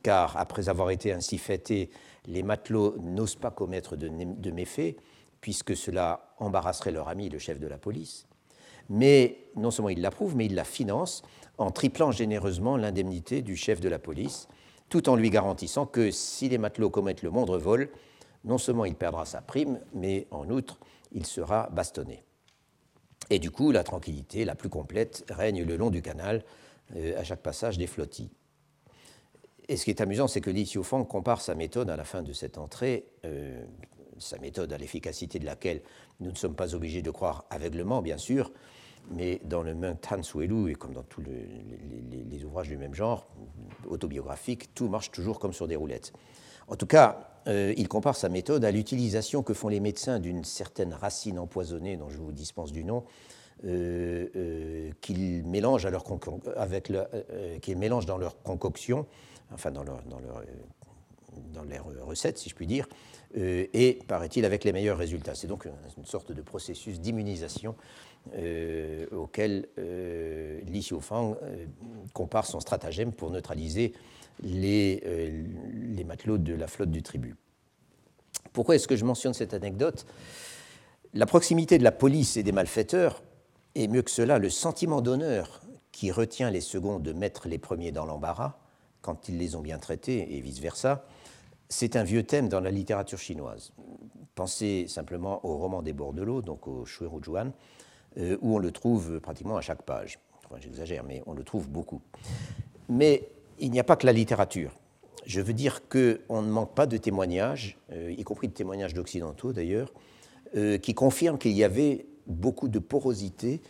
car 0.02 0.36
après 0.36 0.68
avoir 0.68 0.90
été 0.90 1.12
ainsi 1.12 1.38
fêtés, 1.38 1.90
les 2.26 2.42
matelots 2.42 2.96
n'osent 2.98 3.36
pas 3.36 3.50
commettre 3.50 3.96
de, 3.96 4.50
méfaits, 4.50 4.96
puisque 5.40 5.76
cela 5.76 6.34
embarrasserait 6.38 6.90
leur 6.90 7.08
ami, 7.08 7.28
le 7.28 7.38
chef 7.38 7.58
de 7.58 7.66
la 7.66 7.78
police. 7.78 8.26
Mais 8.88 9.38
non 9.56 9.70
seulement 9.70 9.88
il 9.88 10.00
l'approuve, 10.00 10.36
mais 10.36 10.46
il 10.46 10.54
la 10.54 10.64
finance 10.64 11.22
en 11.58 11.70
triplant 11.70 12.12
généreusement 12.12 12.76
l'indemnité 12.76 13.42
du 13.42 13.56
chef 13.56 13.80
de 13.80 13.88
la 13.88 13.98
police, 13.98 14.48
tout 14.88 15.08
en 15.08 15.16
lui 15.16 15.30
garantissant 15.30 15.86
que 15.86 16.10
si 16.10 16.48
les 16.48 16.58
matelots 16.58 16.90
commettent 16.90 17.22
le 17.22 17.30
moindre 17.30 17.58
vol, 17.58 17.90
non 18.44 18.58
seulement 18.58 18.84
il 18.84 18.94
perdra 18.94 19.24
sa 19.24 19.40
prime, 19.40 19.80
mais 19.92 20.26
en 20.30 20.48
outre, 20.50 20.78
il 21.12 21.26
sera 21.26 21.68
bastonné. 21.70 22.22
Et 23.30 23.38
du 23.38 23.50
coup, 23.50 23.72
la 23.72 23.84
tranquillité 23.84 24.44
la 24.44 24.54
plus 24.54 24.70
complète 24.70 25.24
règne 25.28 25.64
le 25.64 25.76
long 25.76 25.90
du 25.90 26.00
canal, 26.00 26.36
euh, 26.36 26.42
à 26.94 27.24
chaque 27.24 27.42
passage 27.42 27.78
des 27.78 27.86
flottilles. 27.86 28.30
Et 29.68 29.76
ce 29.76 29.84
qui 29.84 29.90
est 29.90 30.00
amusant, 30.00 30.28
c'est 30.28 30.40
que 30.40 30.50
Li 30.50 30.64
Xiufang 30.64 31.04
compare 31.04 31.42
sa 31.42 31.54
méthode 31.54 31.90
à 31.90 31.96
la 31.96 32.04
fin 32.04 32.22
de 32.22 32.32
cette 32.32 32.56
entrée, 32.56 33.04
euh, 33.26 33.62
sa 34.18 34.38
méthode 34.38 34.72
à 34.72 34.78
l'efficacité 34.78 35.38
de 35.38 35.44
laquelle 35.44 35.82
nous 36.20 36.30
ne 36.30 36.36
sommes 36.36 36.54
pas 36.54 36.74
obligés 36.74 37.02
de 37.02 37.10
croire 37.10 37.44
aveuglement, 37.50 38.00
bien 38.00 38.16
sûr, 38.16 38.50
mais 39.10 39.40
dans 39.44 39.62
le 39.62 39.74
Meng 39.74 39.96
Tan 39.96 40.22
Suelu, 40.22 40.70
et 40.70 40.74
comme 40.74 40.94
dans 40.94 41.02
tous 41.02 41.22
les, 41.22 42.44
ouvrages 42.44 42.68
du 42.68 42.78
même 42.78 42.94
genre, 42.94 43.28
autobiographiques, 43.86 44.74
tout 44.74 44.88
marche 44.88 45.10
toujours 45.10 45.38
comme 45.38 45.52
sur 45.52 45.68
des 45.68 45.76
roulettes. 45.76 46.12
En 46.66 46.76
tout 46.76 46.86
cas, 46.86 47.28
euh, 47.46 47.74
il 47.76 47.88
compare 47.88 48.16
sa 48.16 48.28
méthode 48.28 48.64
à 48.64 48.70
l'utilisation 48.70 49.42
que 49.42 49.52
font 49.52 49.68
les 49.68 49.80
médecins 49.80 50.18
d'une 50.18 50.44
certaine 50.44 50.94
racine 50.94 51.38
empoisonnée, 51.38 51.96
dont 51.96 52.08
je 52.08 52.18
vous 52.18 52.32
dispense 52.32 52.72
du 52.72 52.84
nom, 52.84 53.04
euh, 53.04 53.37
qu'ils 53.62 55.44
mélangent, 55.44 55.86
à 55.86 55.90
leur 55.90 56.04
avec 56.56 56.92
qu'ils 57.60 57.78
mélangent 57.78 58.06
dans 58.06 58.18
leur 58.18 58.42
concoction 58.42 59.06
enfin 59.52 59.70
dans 59.70 59.82
leur, 59.82 60.02
dans 60.02 60.20
leur, 60.20 60.42
dans 61.52 62.06
recettes, 62.06 62.38
si 62.38 62.48
je 62.48 62.54
puis 62.54 62.66
dire, 62.66 62.86
euh, 63.36 63.66
et, 63.72 63.98
paraît-il, 64.06 64.44
avec 64.44 64.64
les 64.64 64.72
meilleurs 64.72 64.98
résultats. 64.98 65.34
C'est 65.34 65.46
donc 65.46 65.66
une 65.96 66.04
sorte 66.04 66.32
de 66.32 66.42
processus 66.42 67.00
d'immunisation 67.00 67.74
euh, 68.34 69.06
auquel 69.12 69.68
euh, 69.78 70.60
Li 70.66 70.80
Xiufang 70.80 71.36
euh, 71.42 71.66
compare 72.12 72.46
son 72.46 72.60
stratagème 72.60 73.12
pour 73.12 73.30
neutraliser 73.30 73.92
les, 74.42 75.02
les, 75.96 76.04
matelots 76.04 76.38
de 76.38 76.54
la 76.54 76.68
flotte 76.68 76.90
du 76.90 77.02
tribut. 77.02 77.34
Pourquoi 78.52 78.76
est-ce 78.76 78.86
que 78.86 78.96
je 78.96 79.04
mentionne 79.04 79.34
cette 79.34 79.52
anecdote? 79.52 80.06
La 81.12 81.26
proximité 81.26 81.76
de 81.76 81.82
la 81.82 81.90
police 81.90 82.36
et 82.36 82.44
des 82.44 82.52
malfaiteurs, 82.52 83.22
et 83.74 83.88
mieux 83.88 84.02
que 84.02 84.10
cela, 84.10 84.38
le 84.38 84.50
sentiment 84.50 85.00
d'honneur 85.00 85.60
qui 85.92 86.10
retient 86.10 86.50
les 86.50 86.60
seconds 86.60 86.98
de 86.98 87.12
mettre 87.12 87.48
les 87.48 87.58
premiers 87.58 87.92
dans 87.92 88.04
l'embarras, 88.04 88.58
quand 89.02 89.28
ils 89.28 89.38
les 89.38 89.56
ont 89.56 89.60
bien 89.60 89.78
traités 89.78 90.36
et 90.36 90.40
vice-versa, 90.40 91.04
c'est 91.68 91.96
un 91.96 92.04
vieux 92.04 92.22
thème 92.22 92.48
dans 92.48 92.60
la 92.60 92.70
littérature 92.70 93.18
chinoise. 93.18 93.72
Pensez 94.34 94.86
simplement 94.88 95.44
au 95.44 95.58
roman 95.58 95.82
des 95.82 95.92
Bordelot, 95.92 96.42
donc 96.42 96.66
au 96.66 96.84
Shuirujuan, 96.84 97.52
euh, 98.16 98.36
où 98.40 98.56
on 98.56 98.58
le 98.58 98.70
trouve 98.70 99.20
pratiquement 99.20 99.56
à 99.56 99.60
chaque 99.60 99.82
page. 99.82 100.18
Enfin, 100.44 100.56
j'exagère, 100.60 101.04
mais 101.04 101.22
on 101.26 101.34
le 101.34 101.44
trouve 101.44 101.68
beaucoup. 101.68 102.00
Mais 102.88 103.28
il 103.58 103.70
n'y 103.70 103.80
a 103.80 103.84
pas 103.84 103.96
que 103.96 104.06
la 104.06 104.12
littérature. 104.12 104.72
Je 105.26 105.40
veux 105.40 105.52
dire 105.52 105.88
qu'on 105.88 106.42
ne 106.42 106.50
manque 106.50 106.74
pas 106.74 106.86
de 106.86 106.96
témoignages, 106.96 107.76
euh, 107.92 108.14
y 108.16 108.24
compris 108.24 108.48
de 108.48 108.54
témoignages 108.54 108.94
d'occidentaux 108.94 109.52
d'ailleurs, 109.52 109.92
euh, 110.56 110.78
qui 110.78 110.94
confirment 110.94 111.38
qu'il 111.38 111.52
y 111.52 111.64
avait 111.64 112.06
beaucoup 112.28 112.68
de 112.68 112.78
porosité 112.78 113.60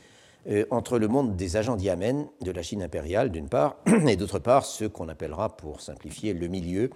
euh, 0.49 0.65
entre 0.71 0.99
le 0.99 1.09
monde 1.09 1.37
des 1.37 1.57
agents 1.57 1.77
d'Yamen, 1.77 2.27
de 2.41 2.51
la 2.51 2.63
Chine 2.63 2.83
impériale 2.83 3.31
d'une 3.31 3.49
part, 3.49 3.77
et 4.09 4.17
d'autre 4.17 4.39
part 4.39 4.65
ce 4.65 4.85
qu'on 4.85 5.09
appellera, 5.09 5.57
pour 5.57 5.81
simplifier, 5.81 6.33
le 6.33 6.49
milieu, 6.49 6.91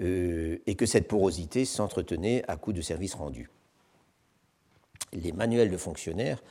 euh, 0.00 0.58
et 0.66 0.74
que 0.74 0.86
cette 0.86 1.08
porosité 1.08 1.64
s'entretenait 1.64 2.44
à 2.48 2.56
coup 2.56 2.72
de 2.72 2.80
services 2.80 3.14
rendus. 3.14 3.50
Les 5.12 5.32
manuels 5.32 5.70
de 5.70 5.76
fonctionnaires, 5.76 6.42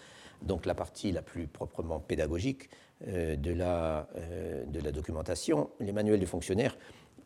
donc 0.41 0.65
la 0.65 0.75
partie 0.75 1.11
la 1.11 1.21
plus 1.21 1.47
proprement 1.47 1.99
pédagogique 1.99 2.69
euh, 3.07 3.35
de, 3.35 3.51
la, 3.51 4.07
de 4.67 4.79
la 4.79 4.91
documentation, 4.91 5.69
les 5.79 5.91
manuels 5.91 6.19
de 6.19 6.25
fonctionnaires 6.25 6.77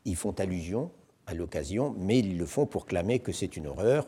y 0.05 0.15
font 0.15 0.31
allusion 0.31 0.91
à 1.25 1.33
l'occasion, 1.33 1.95
mais 1.97 2.19
ils 2.19 2.37
le 2.37 2.45
font 2.45 2.65
pour 2.65 2.85
clamer 2.85 3.19
que 3.19 3.31
c'est 3.31 3.57
une 3.57 3.67
horreur 3.67 4.07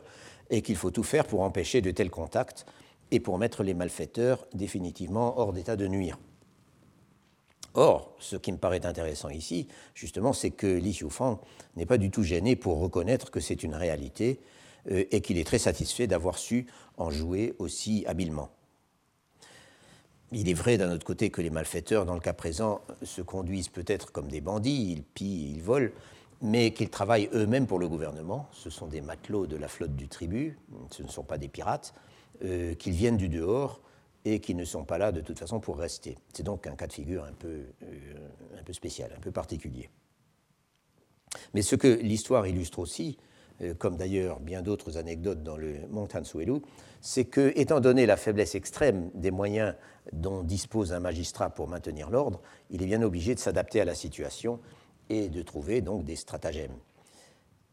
et 0.49 0.61
qu'il 0.61 0.75
faut 0.75 0.91
tout 0.91 1.03
faire 1.03 1.25
pour 1.25 1.41
empêcher 1.41 1.81
de 1.81 1.91
tels 1.91 2.09
contacts 2.09 2.65
et 3.11 3.19
pour 3.19 3.37
mettre 3.37 3.63
les 3.63 3.73
malfaiteurs 3.73 4.47
définitivement 4.53 5.39
hors 5.39 5.53
d'état 5.53 5.75
de 5.75 5.87
nuire. 5.87 6.17
Or, 7.75 8.15
ce 8.19 8.35
qui 8.35 8.51
me 8.51 8.57
paraît 8.57 8.85
intéressant 8.85 9.29
ici, 9.29 9.67
justement, 9.93 10.33
c'est 10.33 10.51
que 10.51 10.67
Li 10.67 10.91
Xiufang 10.91 11.39
n'est 11.75 11.85
pas 11.85 11.97
du 11.97 12.09
tout 12.09 12.23
gêné 12.23 12.55
pour 12.55 12.79
reconnaître 12.79 13.29
que 13.31 13.39
c'est 13.39 13.63
une 13.63 13.75
réalité 13.75 14.39
euh, 14.91 15.05
et 15.11 15.21
qu'il 15.21 15.37
est 15.37 15.43
très 15.43 15.59
satisfait 15.59 16.07
d'avoir 16.07 16.37
su 16.37 16.65
en 16.97 17.09
jouer 17.09 17.53
aussi 17.59 18.05
habilement. 18.07 18.49
Il 20.31 20.49
est 20.49 20.53
vrai 20.53 20.77
d'un 20.77 20.91
autre 20.91 21.05
côté 21.05 21.31
que 21.31 21.41
les 21.41 21.49
malfaiteurs, 21.49 22.05
dans 22.05 22.13
le 22.13 22.19
cas 22.19 22.33
présent, 22.33 22.81
se 23.01 23.21
conduisent 23.21 23.69
peut-être 23.69 24.11
comme 24.11 24.27
des 24.27 24.41
bandits, 24.41 24.91
ils 24.91 25.03
pillent, 25.03 25.53
ils 25.55 25.61
volent, 25.61 25.91
mais 26.41 26.71
qu'ils 26.71 26.89
travaillent 26.89 27.29
eux-mêmes 27.33 27.65
pour 27.65 27.79
le 27.79 27.87
gouvernement. 27.87 28.47
Ce 28.51 28.69
sont 28.69 28.87
des 28.87 29.01
matelots 29.01 29.47
de 29.47 29.57
la 29.57 29.67
flotte 29.67 29.95
du 29.95 30.07
tribut, 30.07 30.57
ce 30.91 31.03
ne 31.03 31.07
sont 31.07 31.23
pas 31.23 31.37
des 31.37 31.47
pirates. 31.47 31.93
Euh, 32.45 32.73
qu'ils 32.73 32.93
viennent 32.93 33.17
du 33.17 33.27
dehors 33.27 33.81
et 34.23 34.39
qu'ils 34.39 34.55
ne 34.55 34.63
sont 34.63 34.85
pas 34.85 34.97
là 34.97 35.11
de 35.11 35.19
toute 35.19 35.37
façon 35.37 35.59
pour 35.59 35.77
rester. 35.77 36.17
C'est 36.33 36.43
donc 36.43 36.67
un 36.67 36.75
cas 36.75 36.87
de 36.87 36.93
figure 36.93 37.25
un 37.25 37.33
peu, 37.33 37.65
euh, 37.83 38.57
un 38.57 38.63
peu 38.63 38.71
spécial, 38.71 39.11
un 39.13 39.19
peu 39.19 39.31
particulier. 39.31 39.89
Mais 41.53 41.61
ce 41.61 41.75
que 41.75 41.87
l'histoire 41.87 42.47
illustre 42.47 42.79
aussi, 42.79 43.17
euh, 43.61 43.73
comme 43.73 43.97
d'ailleurs 43.97 44.39
bien 44.39 44.61
d'autres 44.61 44.95
anecdotes 44.95 45.43
dans 45.43 45.57
le 45.57 45.85
Montansuelu, 45.89 46.61
c'est 47.01 47.25
que, 47.25 47.51
étant 47.57 47.81
donné 47.81 48.05
la 48.05 48.15
faiblesse 48.15 48.55
extrême 48.55 49.11
des 49.15 49.31
moyens 49.31 49.75
dont 50.13 50.41
dispose 50.41 50.93
un 50.93 51.01
magistrat 51.01 51.49
pour 51.49 51.67
maintenir 51.67 52.09
l'ordre, 52.09 52.41
il 52.69 52.81
est 52.81 52.85
bien 52.87 53.01
obligé 53.01 53.35
de 53.35 53.39
s'adapter 53.39 53.81
à 53.81 53.85
la 53.85 53.95
situation 53.95 54.61
et 55.09 55.27
de 55.27 55.41
trouver 55.41 55.81
donc 55.81 56.05
des 56.05 56.15
stratagèmes. 56.15 56.77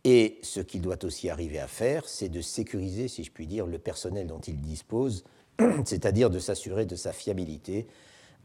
Et 0.09 0.39
ce 0.43 0.61
qu'il 0.61 0.83
doit 0.83 1.05
aussi 1.05 1.31
arriver 1.31 1.59
à 1.59 1.67
faire, 1.67 2.09
c'est 2.09 2.29
de 2.29 2.41
sécuriser, 2.41 3.09
si 3.09 3.25
je 3.25 3.33
puis 3.33 3.49
dire, 3.49 3.67
le 3.67 3.81
personnel 3.81 4.29
dont 4.29 4.39
il 4.39 4.61
dispose, 4.61 5.25
c'est-à-dire 5.85 6.31
de 6.31 6.39
s'assurer 6.39 6.87
de 6.87 6.95
sa 6.95 7.13
fiabilité 7.13 7.89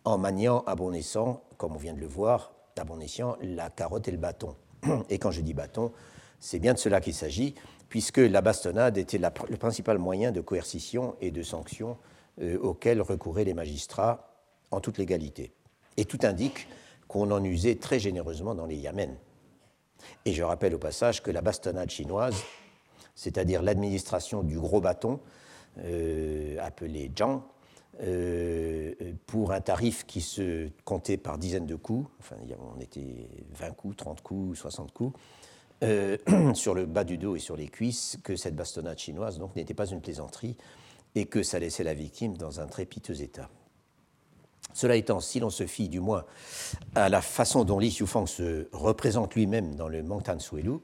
en 0.03 0.17
maniant 0.17 0.63
à 0.65 0.73
bon 0.73 0.91
escient, 0.91 1.43
comme 1.57 1.75
on 1.75 1.77
vient 1.77 1.93
de 1.93 1.99
le 1.99 2.07
voir, 2.07 2.51
à 2.79 2.83
bon 2.83 2.99
escient, 2.99 3.37
la 3.43 3.69
carotte 3.69 4.07
et 4.07 4.11
le 4.11 4.17
bâton. 4.17 4.55
Et 5.11 5.19
quand 5.19 5.29
je 5.29 5.41
dis 5.41 5.53
bâton, 5.53 5.91
c'est 6.39 6.57
bien 6.57 6.73
de 6.73 6.79
cela 6.79 6.99
qu'il 6.99 7.13
s'agit, 7.13 7.53
puisque 7.89 8.17
la 8.17 8.41
bastonnade 8.41 8.97
était 8.97 9.19
le 9.19 9.57
principal 9.57 9.99
moyen 9.99 10.31
de 10.31 10.41
coercition 10.41 11.15
et 11.21 11.29
de 11.29 11.43
sanction 11.43 11.95
euh, 12.41 12.57
auquel 12.57 13.03
recouraient 13.03 13.43
les 13.43 13.53
magistrats 13.53 14.33
en 14.71 14.79
toute 14.79 14.97
légalité. 14.97 15.53
Et 15.95 16.05
tout 16.05 16.21
indique 16.23 16.67
qu'on 17.07 17.29
en 17.29 17.43
usait 17.43 17.75
très 17.75 17.99
généreusement 17.99 18.55
dans 18.55 18.65
les 18.65 18.77
Yamens. 18.77 19.15
Et 20.25 20.33
je 20.33 20.43
rappelle 20.43 20.75
au 20.75 20.79
passage 20.79 21.21
que 21.21 21.31
la 21.31 21.41
bastonnade 21.41 21.89
chinoise, 21.89 22.35
c'est-à-dire 23.15 23.61
l'administration 23.61 24.43
du 24.43 24.59
gros 24.59 24.81
bâton, 24.81 25.19
euh, 25.79 26.57
appelé 26.59 27.11
Zhang, 27.15 27.41
euh, 28.01 28.93
pour 29.27 29.51
un 29.51 29.61
tarif 29.61 30.05
qui 30.05 30.21
se 30.21 30.69
comptait 30.85 31.17
par 31.17 31.37
dizaines 31.37 31.65
de 31.65 31.75
coups, 31.75 32.09
enfin 32.19 32.35
on 32.75 32.79
était 32.79 33.27
20 33.53 33.71
coups, 33.71 33.97
30 33.97 34.21
coups, 34.21 34.59
60 34.59 34.91
coups, 34.91 35.19
euh, 35.83 36.17
sur 36.53 36.73
le 36.73 36.85
bas 36.85 37.03
du 37.03 37.17
dos 37.17 37.35
et 37.35 37.39
sur 37.39 37.55
les 37.55 37.67
cuisses, 37.67 38.17
que 38.23 38.35
cette 38.35 38.55
bastonnade 38.55 38.97
chinoise 38.97 39.39
n'était 39.55 39.73
pas 39.73 39.87
une 39.87 40.01
plaisanterie 40.01 40.57
et 41.15 41.25
que 41.25 41.43
ça 41.43 41.59
laissait 41.59 41.83
la 41.83 41.93
victime 41.93 42.37
dans 42.37 42.59
un 42.59 42.67
très 42.67 42.85
piteux 42.85 43.21
état. 43.21 43.49
Cela 44.73 44.95
étant, 44.95 45.19
si 45.19 45.39
l'on 45.39 45.49
se 45.49 45.65
fie 45.65 45.89
du 45.89 45.99
moins 45.99 46.25
à 46.95 47.09
la 47.09 47.21
façon 47.21 47.63
dont 47.63 47.79
Li 47.79 47.89
Xiufang 47.89 48.25
se 48.25 48.67
représente 48.71 49.35
lui-même 49.35 49.75
dans 49.75 49.87
le 49.87 50.03
Mangtan 50.03 50.39
Suelu, 50.39 50.79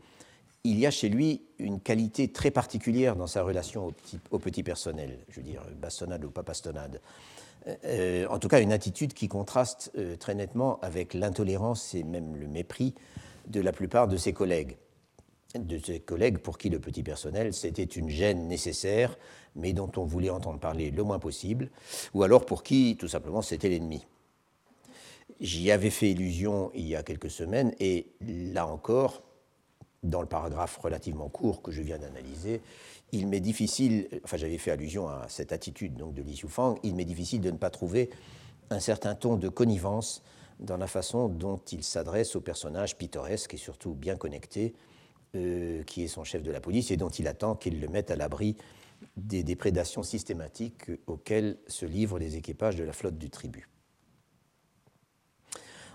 il 0.63 0.79
y 0.79 0.85
a 0.85 0.91
chez 0.91 1.09
lui 1.09 1.43
une 1.59 1.79
qualité 1.79 2.31
très 2.31 2.51
particulière 2.51 3.15
dans 3.15 3.27
sa 3.27 3.43
relation 3.43 3.93
au 4.31 4.39
petit, 4.39 4.63
personnel, 4.63 5.17
je 5.29 5.37
veux 5.37 5.43
dire, 5.43 5.61
bastonnade 5.79 6.25
ou 6.25 6.29
pas 6.29 6.41
bastonnade. 6.41 6.99
Euh, 7.85 8.27
en 8.29 8.39
tout 8.39 8.47
cas, 8.47 8.61
une 8.61 8.71
attitude 8.71 9.13
qui 9.13 9.27
contraste 9.27 9.91
euh, 9.97 10.15
très 10.15 10.35
nettement 10.35 10.79
avec 10.81 11.13
l'intolérance 11.13 11.93
et 11.95 12.03
même 12.03 12.35
le 12.35 12.47
mépris 12.47 12.93
de 13.47 13.61
la 13.61 13.71
plupart 13.71 14.07
de 14.07 14.17
ses 14.17 14.33
collègues. 14.33 14.77
De 15.59 15.79
ses 15.79 15.99
collègues 15.99 16.37
pour 16.37 16.57
qui 16.57 16.69
le 16.69 16.79
petit 16.79 17.03
personnel, 17.03 17.53
c'était 17.53 17.83
une 17.83 18.09
gêne 18.09 18.47
nécessaire, 18.47 19.17
mais 19.55 19.73
dont 19.73 19.91
on 19.97 20.03
voulait 20.03 20.29
entendre 20.29 20.59
parler 20.59 20.91
le 20.91 21.03
moins 21.03 21.19
possible, 21.19 21.69
ou 22.13 22.23
alors 22.23 22.45
pour 22.45 22.63
qui, 22.63 22.95
tout 22.99 23.07
simplement, 23.07 23.41
c'était 23.41 23.69
l'ennemi. 23.69 24.05
J'y 25.39 25.71
avais 25.71 25.89
fait 25.89 26.11
illusion 26.11 26.71
il 26.75 26.87
y 26.87 26.95
a 26.95 27.03
quelques 27.03 27.31
semaines, 27.31 27.73
et 27.79 28.07
là 28.21 28.67
encore, 28.67 29.23
dans 30.03 30.21
le 30.21 30.27
paragraphe 30.27 30.77
relativement 30.77 31.29
court 31.29 31.61
que 31.61 31.71
je 31.71 31.81
viens 31.81 31.97
d'analyser, 31.97 32.61
il 33.11 33.27
m'est 33.27 33.39
difficile, 33.39 34.07
enfin 34.23 34.37
j'avais 34.37 34.57
fait 34.57 34.71
allusion 34.71 35.07
à 35.07 35.25
cette 35.29 35.51
attitude 35.51 35.95
donc 35.95 36.13
de 36.13 36.21
Li 36.21 36.33
Xiufang, 36.33 36.75
il 36.83 36.95
m'est 36.95 37.05
difficile 37.05 37.41
de 37.41 37.51
ne 37.51 37.57
pas 37.57 37.69
trouver 37.69 38.09
un 38.69 38.79
certain 38.79 39.15
ton 39.15 39.37
de 39.37 39.49
connivence 39.49 40.23
dans 40.59 40.77
la 40.77 40.87
façon 40.87 41.29
dont 41.29 41.59
il 41.71 41.83
s'adresse 41.83 42.35
au 42.35 42.41
personnage 42.41 42.97
pittoresque 42.97 43.53
et 43.53 43.57
surtout 43.57 43.93
bien 43.93 44.17
connecté, 44.17 44.73
euh, 45.35 45.83
qui 45.83 46.03
est 46.03 46.07
son 46.07 46.23
chef 46.23 46.43
de 46.43 46.51
la 46.51 46.61
police 46.61 46.91
et 46.91 46.97
dont 46.97 47.09
il 47.09 47.27
attend 47.27 47.55
qu'il 47.55 47.81
le 47.81 47.87
mette 47.87 48.11
à 48.11 48.15
l'abri 48.15 48.55
des 49.15 49.43
déprédations 49.43 50.03
systématiques 50.03 50.85
auxquelles 51.05 51.57
se 51.67 51.85
livrent 51.85 52.19
les 52.19 52.35
équipages 52.37 52.75
de 52.75 52.83
la 52.83 52.93
flotte 52.93 53.17
du 53.17 53.29
tribut. 53.29 53.67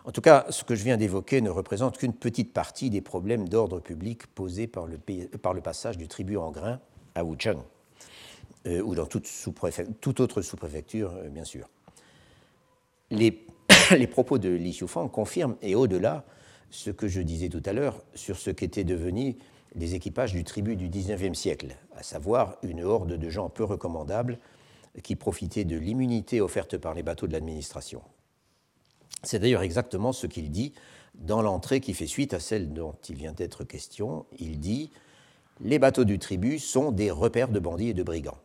En 0.05 0.11
tout 0.11 0.21
cas, 0.21 0.47
ce 0.51 0.65
que 0.65 0.75
je 0.75 0.83
viens 0.83 0.97
d'évoquer 0.97 1.41
ne 1.41 1.51
représente 1.51 1.97
qu'une 1.97 2.13
petite 2.13 2.53
partie 2.53 2.91
des 2.91 3.01
problèmes 3.01 3.49
d'ordre 3.49 3.81
public 3.81 4.27
posés 4.27 4.67
par 4.67 4.87
le, 4.87 4.99
passage 5.61 5.97
du 5.97 6.09
tribut 6.09 6.37
en 6.37 6.51
grain 6.51 6.81
à 7.15 7.25
Wuchang, 7.25 7.63
euh, 8.67 8.81
ou 8.83 8.95
dans 8.95 9.07
toute, 9.07 9.27
autre 10.21 10.43
sous-préfecture, 10.43 11.13
euh, 11.15 11.29
bien 11.29 11.45
sûr. 11.45 11.69
Les, 13.11 13.47
les, 13.97 14.07
propos 14.09 14.39
de 14.39 14.49
Li 14.49 14.73
Xiufang 14.73 15.09
confirment, 15.09 15.57
et 15.63 15.77
au-delà, 15.77 16.25
ce 16.73 16.91
que 16.91 17.07
je 17.07 17.21
disais 17.21 17.49
tout 17.49 17.63
à 17.65 17.73
l'heure 17.73 18.03
sur 18.15 18.37
ce 18.39 18.51
qu'étaient 18.51 18.83
devenus 18.83 19.37
les 19.75 19.95
équipages 19.95 20.33
du 20.33 20.43
tribut 20.43 20.75
du 20.75 20.89
XIXe 20.89 21.39
siècle, 21.39 21.77
à 21.97 22.03
savoir 22.03 22.57
une 22.63 22.83
horde 22.83 23.17
de 23.17 23.31
gens 23.31 23.49
peu 23.49 23.63
recommandables 23.63 24.39
qui 25.03 25.15
profitaient 25.17 25.65
de 25.65 25.77
l'immunité 25.77 26.41
offerte 26.41 26.77
par 26.77 26.95
les 26.95 27.03
bateaux 27.03 27.27
de 27.27 27.33
l'administration. 27.33 28.03
C'est 29.23 29.39
d'ailleurs 29.39 29.63
exactement 29.63 30.13
ce 30.13 30.27
qu'il 30.27 30.51
dit 30.51 30.73
dans 31.15 31.43
l'entrée 31.43 31.81
qui 31.81 31.95
fait 31.95 32.07
suite 32.07 32.35
à 32.35 32.41
celle 32.41 32.73
dont 32.73 32.95
il 33.09 33.17
vient 33.17 33.33
d'être 33.33 33.65
question. 33.65 34.27
Il 34.39 34.59
dit 34.59 34.91
Les 35.61 35.79
bateaux 35.79 36.05
du 36.05 36.19
tribut 36.19 36.59
sont 36.59 36.91
des 36.91 37.11
repères 37.11 37.49
de 37.49 37.61
bandits 37.61 37.91
et 37.91 37.95
de 37.95 38.03
brigands. 38.03 38.39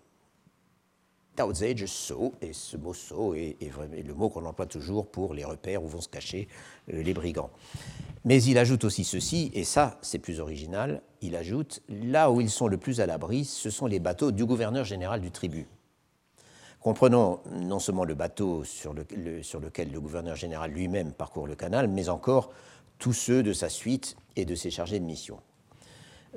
Tao 1.37 1.53
so, 1.53 2.33
et 2.41 2.51
ce 2.51 2.77
mot 2.77 2.95
so 2.95 3.35
est, 3.35 3.57
le 3.61 4.13
mot 4.15 4.27
qu'on 4.27 4.43
emploie 4.43 4.65
toujours 4.65 5.05
pour 5.05 5.35
les 5.35 5.45
repères 5.45 5.83
où 5.83 5.87
vont 5.87 6.01
se 6.01 6.09
cacher 6.09 6.47
euh, 6.91 7.03
les 7.03 7.13
brigands. 7.13 7.51
Mais 8.25 8.41
il 8.41 8.57
ajoute 8.57 8.83
aussi 8.83 9.03
ceci, 9.03 9.51
et 9.53 9.63
ça 9.63 9.99
c'est 10.01 10.17
plus 10.17 10.39
original, 10.39 11.03
il 11.21 11.35
ajoute 11.35 11.83
Là 11.89 12.31
où 12.31 12.41
ils 12.41 12.49
sont 12.49 12.67
le 12.67 12.77
plus 12.77 13.01
à 13.01 13.05
l'abri, 13.05 13.45
ce 13.45 13.69
sont 13.69 13.85
les 13.85 13.99
bateaux 13.99 14.31
du 14.31 14.45
gouverneur 14.45 14.83
général 14.83 15.21
du 15.21 15.29
tribut. 15.29 15.67
Comprenons 16.79 17.39
non 17.51 17.77
seulement 17.77 18.03
le 18.03 18.15
bateau 18.15 18.63
sur, 18.63 18.95
lequel 18.95 19.91
le 19.91 20.01
gouverneur 20.01 20.35
général 20.35 20.71
lui-même 20.71 21.11
parcourt 21.11 21.45
le 21.45 21.55
canal, 21.55 21.87
mais 21.87 22.09
encore 22.09 22.49
tous 22.97 23.13
ceux 23.13 23.43
de 23.43 23.53
sa 23.53 23.69
suite 23.69 24.15
et 24.35 24.45
de 24.45 24.55
ses 24.55 24.71
chargés 24.71 24.99
de 24.99 25.05
mission. 25.05 25.39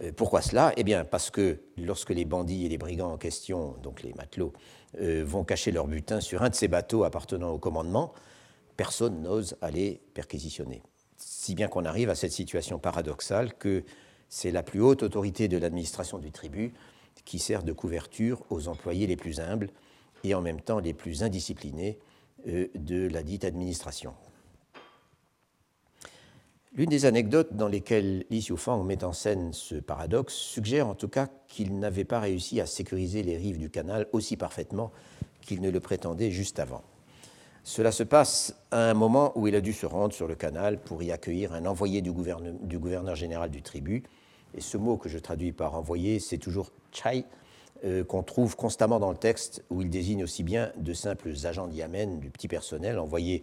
Euh, 0.02 0.12
pourquoi 0.14 0.40
cela? 0.40 0.72
Eh 0.76 0.84
bien, 0.84 1.04
parce 1.04 1.30
que 1.30 1.60
lorsque 1.76 2.10
les 2.10 2.24
bandits 2.24 2.66
et 2.66 2.68
les 2.68 2.78
brigands 2.78 3.12
en 3.12 3.18
question, 3.18 3.76
donc 3.82 4.02
les 4.02 4.12
matelots, 4.14 4.52
euh, 5.00 5.22
vont 5.24 5.44
cacher 5.44 5.70
leur 5.70 5.86
butin 5.86 6.20
sur 6.20 6.42
un 6.42 6.48
de 6.48 6.54
ces 6.54 6.68
bateaux 6.68 7.04
appartenant 7.04 7.50
au 7.50 7.58
commandement, 7.58 8.12
personne 8.76 9.22
n'ose 9.22 9.56
aller 9.60 10.00
perquisitionner. 10.14 10.82
Si 11.16 11.54
bien 11.54 11.68
qu'on 11.68 11.84
arrive 11.84 12.10
à 12.10 12.14
cette 12.14 12.32
situation 12.32 12.78
paradoxale 12.78 13.54
que 13.54 13.84
c'est 14.28 14.50
la 14.50 14.62
plus 14.62 14.80
haute 14.80 15.02
autorité 15.02 15.48
de 15.48 15.58
l'administration 15.58 16.18
du 16.18 16.32
tribut 16.32 16.72
qui 17.24 17.38
sert 17.38 17.62
de 17.62 17.72
couverture 17.72 18.42
aux 18.50 18.68
employés 18.68 19.06
les 19.06 19.16
plus 19.16 19.40
humbles 19.40 19.70
et 20.24 20.34
en 20.34 20.40
même 20.40 20.60
temps 20.60 20.78
les 20.78 20.94
plus 20.94 21.22
indisciplinés 21.22 21.98
euh, 22.46 22.68
de 22.74 23.08
la 23.08 23.22
dite 23.22 23.44
administration. 23.44 24.14
L'une 26.72 26.88
des 26.88 27.04
anecdotes 27.04 27.56
dans 27.56 27.66
lesquelles 27.66 28.24
Li 28.30 28.38
Xiufang 28.38 28.84
met 28.84 29.02
en 29.02 29.12
scène 29.12 29.52
ce 29.52 29.74
paradoxe 29.74 30.34
suggère 30.34 30.86
en 30.86 30.94
tout 30.94 31.08
cas 31.08 31.26
qu'il 31.48 31.76
n'avait 31.80 32.04
pas 32.04 32.20
réussi 32.20 32.60
à 32.60 32.66
sécuriser 32.66 33.24
les 33.24 33.36
rives 33.36 33.58
du 33.58 33.70
canal 33.70 34.06
aussi 34.12 34.36
parfaitement 34.36 34.92
qu'il 35.40 35.62
ne 35.62 35.70
le 35.70 35.80
prétendait 35.80 36.30
juste 36.30 36.60
avant. 36.60 36.82
Cela 37.64 37.90
se 37.90 38.04
passe 38.04 38.54
à 38.70 38.88
un 38.88 38.94
moment 38.94 39.32
où 39.34 39.48
il 39.48 39.56
a 39.56 39.60
dû 39.60 39.72
se 39.72 39.84
rendre 39.84 40.14
sur 40.14 40.28
le 40.28 40.36
canal 40.36 40.78
pour 40.78 41.02
y 41.02 41.10
accueillir 41.10 41.54
un 41.54 41.66
envoyé 41.66 42.02
du 42.02 42.12
gouverneur, 42.12 43.16
général 43.16 43.50
du 43.50 43.62
tribut. 43.62 44.04
Et 44.56 44.60
ce 44.60 44.76
mot 44.76 44.96
que 44.96 45.08
je 45.08 45.18
traduis 45.18 45.50
par 45.50 45.74
envoyé, 45.74 46.20
c'est 46.20 46.38
toujours 46.38 46.70
chai, 46.92 47.24
euh, 47.84 48.04
qu'on 48.04 48.22
trouve 48.22 48.54
constamment 48.54 49.00
dans 49.00 49.10
le 49.10 49.16
texte, 49.16 49.64
où 49.70 49.82
il 49.82 49.90
désigne 49.90 50.22
aussi 50.22 50.44
bien 50.44 50.70
de 50.76 50.92
simples 50.92 51.32
agents 51.44 51.66
d'Yamen, 51.66 52.20
du 52.20 52.30
petit 52.30 52.48
personnel 52.48 52.96
envoyés 52.98 53.42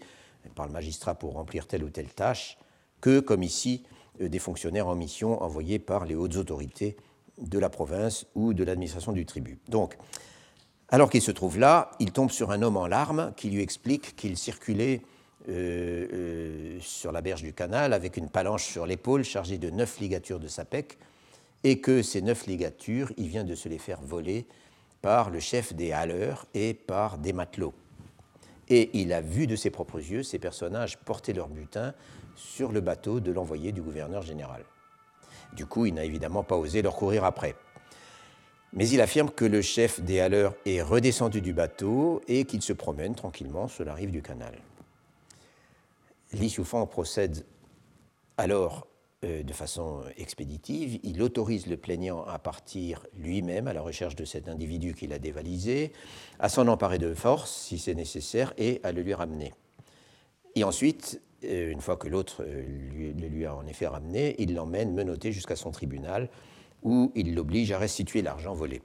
par 0.55 0.65
le 0.65 0.71
magistrat 0.71 1.13
pour 1.13 1.33
remplir 1.33 1.67
telle 1.67 1.83
ou 1.83 1.89
telle 1.89 2.09
tâche, 2.09 2.57
que, 3.01 3.19
comme 3.19 3.43
ici, 3.43 3.83
euh, 4.21 4.29
des 4.29 4.39
fonctionnaires 4.39 4.87
en 4.87 4.95
mission 4.95 5.41
envoyés 5.41 5.79
par 5.79 6.05
les 6.05 6.15
hautes 6.15 6.35
autorités 6.35 6.97
de 7.37 7.59
la 7.59 7.69
province 7.69 8.25
ou 8.35 8.53
de 8.53 8.63
l'administration 8.63 9.11
du 9.11 9.25
tribut. 9.25 9.59
Donc, 9.67 9.97
alors 10.89 11.09
qu'il 11.09 11.21
se 11.21 11.31
trouve 11.31 11.59
là, 11.59 11.91
il 11.99 12.11
tombe 12.11 12.31
sur 12.31 12.51
un 12.51 12.61
homme 12.61 12.77
en 12.77 12.87
larmes 12.87 13.33
qui 13.35 13.49
lui 13.49 13.61
explique 13.61 14.15
qu'il 14.15 14.37
circulait 14.37 15.01
euh, 15.49 16.77
sur 16.81 17.11
la 17.11 17.21
berge 17.21 17.43
du 17.43 17.53
canal 17.53 17.93
avec 17.93 18.17
une 18.17 18.29
palanche 18.29 18.65
sur 18.65 18.85
l'épaule 18.85 19.23
chargée 19.23 19.57
de 19.57 19.69
neuf 19.69 19.99
ligatures 19.99 20.39
de 20.39 20.47
sapec 20.47 20.97
et 21.63 21.79
que 21.79 22.01
ces 22.01 22.21
neuf 22.21 22.47
ligatures, 22.47 23.11
il 23.17 23.27
vient 23.27 23.43
de 23.43 23.55
se 23.55 23.69
les 23.69 23.77
faire 23.77 24.01
voler 24.01 24.45
par 25.01 25.29
le 25.29 25.39
chef 25.39 25.73
des 25.73 25.91
haleurs 25.91 26.45
et 26.53 26.73
par 26.73 27.17
des 27.17 27.33
matelots. 27.33 27.73
Et 28.69 28.89
il 28.93 29.13
a 29.13 29.21
vu 29.21 29.47
de 29.47 29.55
ses 29.55 29.69
propres 29.69 29.99
yeux 29.99 30.23
ces 30.23 30.39
personnages 30.39 30.97
porter 30.97 31.33
leur 31.33 31.47
butin 31.47 31.93
sur 32.37 32.71
le 32.71 32.79
bateau 32.79 33.19
de 33.19 33.31
l'envoyé 33.31 33.73
du 33.73 33.81
gouverneur 33.81 34.21
général. 34.21 34.63
Du 35.53 35.65
coup, 35.65 35.85
il 35.85 35.95
n'a 35.95 36.05
évidemment 36.05 36.43
pas 36.43 36.55
osé 36.55 36.81
leur 36.81 36.95
courir 36.95 37.25
après. 37.25 37.55
Mais 38.73 38.87
il 38.87 39.01
affirme 39.01 39.29
que 39.29 39.45
le 39.45 39.61
chef 39.61 39.99
des 40.01 40.19
haleurs 40.19 40.53
est 40.65 40.81
redescendu 40.81 41.41
du 41.41 41.53
bateau 41.53 42.21
et 42.27 42.45
qu'il 42.45 42.61
se 42.61 42.73
promène 42.73 43.15
tranquillement 43.15 43.67
sur 43.67 43.85
la 43.85 43.93
rive 43.93 44.11
du 44.11 44.21
canal. 44.21 44.53
Li 46.33 46.55
procède 46.89 47.45
alors 48.37 48.87
euh, 49.23 49.41
de 49.41 49.53
façon 49.53 50.03
expéditive. 50.17 50.99
Il 51.01 51.23
autorise 51.23 51.65
le 51.65 51.77
plaignant 51.77 52.23
à 52.25 52.37
partir 52.37 53.07
lui-même 53.17 53.67
à 53.67 53.73
la 53.73 53.81
recherche 53.81 54.15
de 54.15 54.25
cet 54.25 54.47
individu 54.47 54.93
qu'il 54.93 55.11
a 55.11 55.17
dévalisé, 55.17 55.91
à 56.39 56.49
s'en 56.49 56.67
emparer 56.67 56.99
de 56.99 57.13
force 57.15 57.51
si 57.51 57.79
c'est 57.79 57.95
nécessaire 57.95 58.53
et 58.57 58.79
à 58.83 58.91
le 58.91 59.01
lui 59.01 59.15
ramener. 59.15 59.53
Et 60.55 60.63
ensuite, 60.63 61.21
une 61.43 61.81
fois 61.81 61.97
que 61.97 62.07
l'autre 62.07 62.43
euh, 62.43 62.63
le 63.17 63.27
lui 63.27 63.45
a 63.45 63.55
en 63.55 63.65
effet 63.67 63.87
ramené, 63.87 64.35
il 64.39 64.53
l'emmène 64.55 64.93
menotté 64.93 65.31
jusqu'à 65.31 65.55
son 65.55 65.71
tribunal 65.71 66.29
où 66.83 67.11
il 67.15 67.35
l'oblige 67.35 67.71
à 67.71 67.77
restituer 67.77 68.21
l'argent 68.21 68.53
volé. 68.53 68.81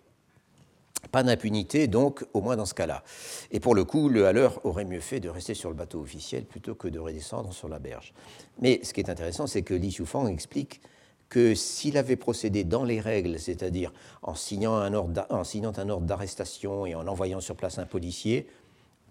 Pas 1.11 1.23
d'impunité, 1.23 1.89
donc, 1.89 2.25
au 2.33 2.41
moins 2.41 2.57
dans 2.57 2.65
ce 2.65 2.75
cas-là. 2.75 3.03
Et 3.51 3.61
pour 3.61 3.75
le 3.75 3.85
coup, 3.85 4.09
le 4.09 4.27
haleur 4.27 4.65
aurait 4.65 4.85
mieux 4.85 5.01
fait 5.01 5.21
de 5.21 5.29
rester 5.29 5.53
sur 5.55 5.69
le 5.69 5.75
bateau 5.75 6.01
officiel 6.01 6.45
plutôt 6.45 6.75
que 6.75 6.89
de 6.89 6.99
redescendre 6.99 7.53
sur 7.53 7.69
la 7.69 7.79
berge. 7.79 8.15
Mais 8.61 8.81
ce 8.83 8.95
qui 8.95 9.01
est 9.01 9.11
intéressant, 9.11 9.47
c'est 9.47 9.63
que 9.63 9.75
Li 9.75 9.89
Xiufang 9.89 10.29
explique 10.29 10.81
que 11.29 11.55
s'il 11.55 11.97
avait 11.97 12.17
procédé 12.17 12.63
dans 12.63 12.85
les 12.85 13.01
règles, 13.01 13.39
c'est-à-dire 13.41 13.93
en 14.23 14.35
signant 14.35 14.77
un 14.77 14.95
ordre 14.95 16.07
d'arrestation 16.07 16.87
et 16.87 16.95
en 16.95 17.07
envoyant 17.07 17.41
sur 17.41 17.57
place 17.57 17.79
un 17.79 17.87
policier, 17.87 18.47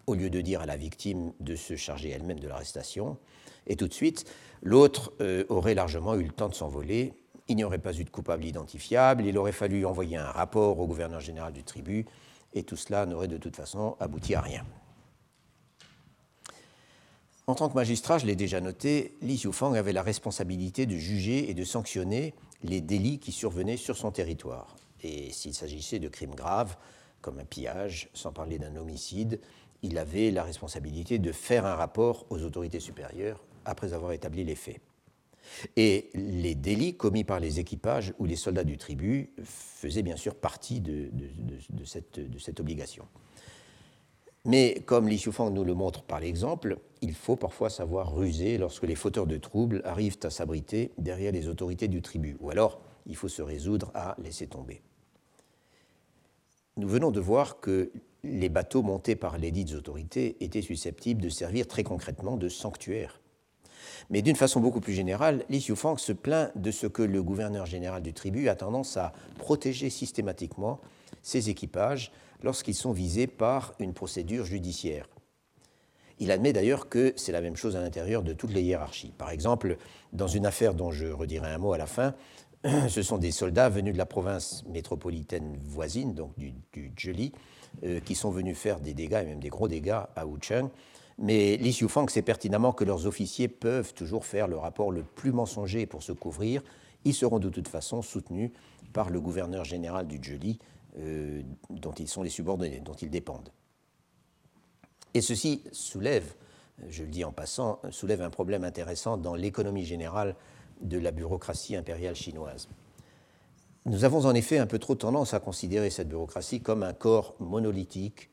au 0.07 0.15
lieu 0.15 0.29
de 0.29 0.41
dire 0.41 0.61
à 0.61 0.65
la 0.65 0.77
victime 0.77 1.33
de 1.39 1.55
se 1.55 1.75
charger 1.75 2.09
elle-même 2.09 2.39
de 2.39 2.47
l'arrestation, 2.47 3.17
et 3.67 3.75
tout 3.75 3.87
de 3.87 3.93
suite, 3.93 4.25
l'autre 4.61 5.13
euh, 5.21 5.43
aurait 5.49 5.75
largement 5.75 6.15
eu 6.15 6.23
le 6.23 6.31
temps 6.31 6.49
de 6.49 6.55
s'envoler 6.55 7.13
il 7.51 7.57
n'y 7.57 7.63
aurait 7.63 7.79
pas 7.79 7.93
eu 7.93 8.03
de 8.03 8.09
coupable 8.09 8.45
identifiable, 8.45 9.25
il 9.25 9.37
aurait 9.37 9.51
fallu 9.51 9.85
envoyer 9.85 10.17
un 10.17 10.31
rapport 10.31 10.79
au 10.79 10.87
gouverneur 10.87 11.19
général 11.19 11.51
du 11.51 11.63
tribut, 11.63 12.05
et 12.53 12.63
tout 12.63 12.77
cela 12.77 13.05
n'aurait 13.05 13.27
de 13.27 13.37
toute 13.37 13.55
façon 13.55 13.97
abouti 13.99 14.35
à 14.35 14.41
rien. 14.41 14.65
En 17.47 17.55
tant 17.55 17.67
que 17.67 17.75
magistrat, 17.75 18.19
je 18.19 18.25
l'ai 18.25 18.35
déjà 18.35 18.61
noté, 18.61 19.17
Li 19.21 19.35
Xiufang 19.35 19.73
avait 19.75 19.91
la 19.91 20.03
responsabilité 20.03 20.85
de 20.85 20.95
juger 20.95 21.49
et 21.49 21.53
de 21.53 21.63
sanctionner 21.65 22.33
les 22.63 22.79
délits 22.79 23.19
qui 23.19 23.33
survenaient 23.33 23.77
sur 23.77 23.97
son 23.97 24.11
territoire. 24.11 24.75
Et 25.03 25.33
s'il 25.33 25.53
s'agissait 25.53 25.99
de 25.99 26.07
crimes 26.07 26.35
graves, 26.35 26.77
comme 27.19 27.39
un 27.39 27.45
pillage, 27.45 28.09
sans 28.13 28.31
parler 28.31 28.59
d'un 28.59 28.75
homicide, 28.75 29.41
il 29.81 29.97
avait 29.97 30.31
la 30.31 30.43
responsabilité 30.43 31.19
de 31.19 31.31
faire 31.31 31.65
un 31.65 31.75
rapport 31.75 32.25
aux 32.29 32.43
autorités 32.43 32.79
supérieures 32.79 33.43
après 33.65 33.93
avoir 33.93 34.11
établi 34.11 34.43
les 34.43 34.55
faits. 34.55 34.79
Et 35.75 36.09
les 36.13 36.55
délits 36.55 36.95
commis 36.95 37.23
par 37.23 37.39
les 37.39 37.59
équipages 37.59 38.13
ou 38.19 38.25
les 38.25 38.35
soldats 38.35 38.63
du 38.63 38.77
tribut 38.77 39.31
faisaient 39.43 40.03
bien 40.03 40.15
sûr 40.15 40.35
partie 40.35 40.79
de, 40.79 41.09
cette, 41.85 42.59
obligation. 42.59 43.05
Mais 44.45 44.81
comme 44.85 45.07
Li 45.07 45.23
nous 45.51 45.63
le 45.63 45.73
montre 45.73 46.03
par 46.03 46.19
l'exemple, 46.19 46.79
il 47.01 47.13
faut 47.13 47.35
parfois 47.35 47.69
savoir 47.69 48.15
ruser 48.15 48.57
lorsque 48.57 48.83
les 48.83 48.95
fauteurs 48.95 49.27
de 49.27 49.37
troubles 49.37 49.81
arrivent 49.85 50.19
à 50.23 50.29
s'abriter 50.29 50.91
derrière 50.97 51.31
les 51.31 51.47
autorités 51.47 51.87
du 51.87 52.01
tribut, 52.01 52.37
ou 52.39 52.49
alors 52.49 52.81
il 53.05 53.15
faut 53.15 53.27
se 53.27 53.41
résoudre 53.41 53.91
à 53.93 54.15
laisser 54.23 54.47
tomber. 54.47 54.81
Nous 56.77 56.87
venons 56.87 57.11
de 57.11 57.19
voir 57.19 57.59
que 57.59 57.91
les 58.23 58.49
bateaux 58.49 58.81
montés 58.81 59.15
par 59.15 59.37
les 59.37 59.51
dites 59.51 59.73
autorités 59.73 60.37
étaient 60.43 60.61
susceptibles 60.61 61.21
de 61.21 61.29
servir 61.29 61.67
très 61.67 61.83
concrètement 61.83 62.37
de 62.37 62.49
sanctuaire 62.49 63.20
mais 64.09 64.21
d'une 64.21 64.35
façon 64.35 64.59
beaucoup 64.59 64.81
plus 64.81 64.93
générale, 64.93 65.45
Li 65.49 65.59
Xiufang 65.59 65.97
se 65.97 66.11
plaint 66.11 66.51
de 66.55 66.71
ce 66.71 66.87
que 66.87 67.01
le 67.01 67.21
gouverneur 67.23 67.65
général 67.65 68.01
du 68.01 68.13
tribut 68.13 68.49
a 68.49 68.55
tendance 68.55 68.97
à 68.97 69.13
protéger 69.37 69.89
systématiquement 69.89 70.79
ses 71.21 71.49
équipages 71.49 72.11
lorsqu'ils 72.43 72.75
sont 72.75 72.91
visés 72.91 73.27
par 73.27 73.73
une 73.79 73.93
procédure 73.93 74.45
judiciaire. 74.45 75.07
Il 76.19 76.31
admet 76.31 76.53
d'ailleurs 76.53 76.87
que 76.87 77.13
c'est 77.15 77.31
la 77.31 77.41
même 77.41 77.55
chose 77.55 77.75
à 77.75 77.81
l'intérieur 77.81 78.21
de 78.21 78.33
toutes 78.33 78.53
les 78.53 78.61
hiérarchies. 78.61 79.11
Par 79.17 79.31
exemple, 79.31 79.77
dans 80.13 80.27
une 80.27 80.45
affaire 80.45 80.75
dont 80.75 80.91
je 80.91 81.07
redirai 81.07 81.49
un 81.51 81.57
mot 81.57 81.73
à 81.73 81.79
la 81.79 81.87
fin, 81.87 82.13
ce 82.89 83.01
sont 83.01 83.17
des 83.17 83.31
soldats 83.31 83.69
venus 83.69 83.93
de 83.93 83.97
la 83.97 84.05
province 84.05 84.63
métropolitaine 84.67 85.57
voisine, 85.63 86.13
donc 86.13 86.37
du, 86.37 86.53
du 86.73 86.91
Zheli, 86.99 87.31
euh, 87.83 87.99
qui 88.01 88.13
sont 88.13 88.29
venus 88.29 88.55
faire 88.55 88.79
des 88.79 88.93
dégâts, 88.93 89.21
et 89.23 89.25
même 89.25 89.39
des 89.39 89.49
gros 89.49 89.67
dégâts, 89.67 90.01
à 90.15 90.27
Wucheng, 90.27 90.69
mais 91.17 91.57
Li 91.57 91.71
Xiufang 91.71 92.07
sait 92.09 92.21
pertinemment 92.21 92.73
que 92.73 92.83
leurs 92.83 93.05
officiers 93.05 93.47
peuvent 93.47 93.93
toujours 93.93 94.25
faire 94.25 94.47
le 94.47 94.57
rapport 94.57 94.91
le 94.91 95.03
plus 95.03 95.31
mensonger 95.31 95.85
pour 95.85 96.03
se 96.03 96.11
couvrir. 96.11 96.63
Ils 97.05 97.13
seront 97.13 97.39
de 97.39 97.49
toute 97.49 97.67
façon 97.67 98.01
soutenus 98.01 98.51
par 98.93 99.09
le 99.09 99.19
gouverneur 99.19 99.63
général 99.63 100.07
du 100.07 100.19
Joli, 100.21 100.59
euh, 100.97 101.41
dont 101.69 101.93
ils 101.93 102.07
sont 102.07 102.23
les 102.23 102.29
subordonnés, 102.29 102.79
dont 102.79 102.93
ils 102.93 103.09
dépendent. 103.09 103.49
Et 105.13 105.21
ceci 105.21 105.63
soulève, 105.71 106.33
je 106.89 107.03
le 107.03 107.09
dis 107.09 107.23
en 107.23 107.31
passant, 107.31 107.79
soulève 107.91 108.21
un 108.21 108.29
problème 108.29 108.63
intéressant 108.63 109.17
dans 109.17 109.35
l'économie 109.35 109.85
générale 109.85 110.35
de 110.81 110.97
la 110.97 111.11
bureaucratie 111.11 111.75
impériale 111.75 112.15
chinoise. 112.15 112.67
Nous 113.85 114.03
avons 114.03 114.25
en 114.25 114.35
effet 114.35 114.57
un 114.57 114.67
peu 114.67 114.79
trop 114.79 114.95
tendance 114.95 115.33
à 115.33 115.39
considérer 115.39 115.89
cette 115.89 116.07
bureaucratie 116.07 116.61
comme 116.61 116.83
un 116.83 116.93
corps 116.93 117.35
monolithique 117.39 118.29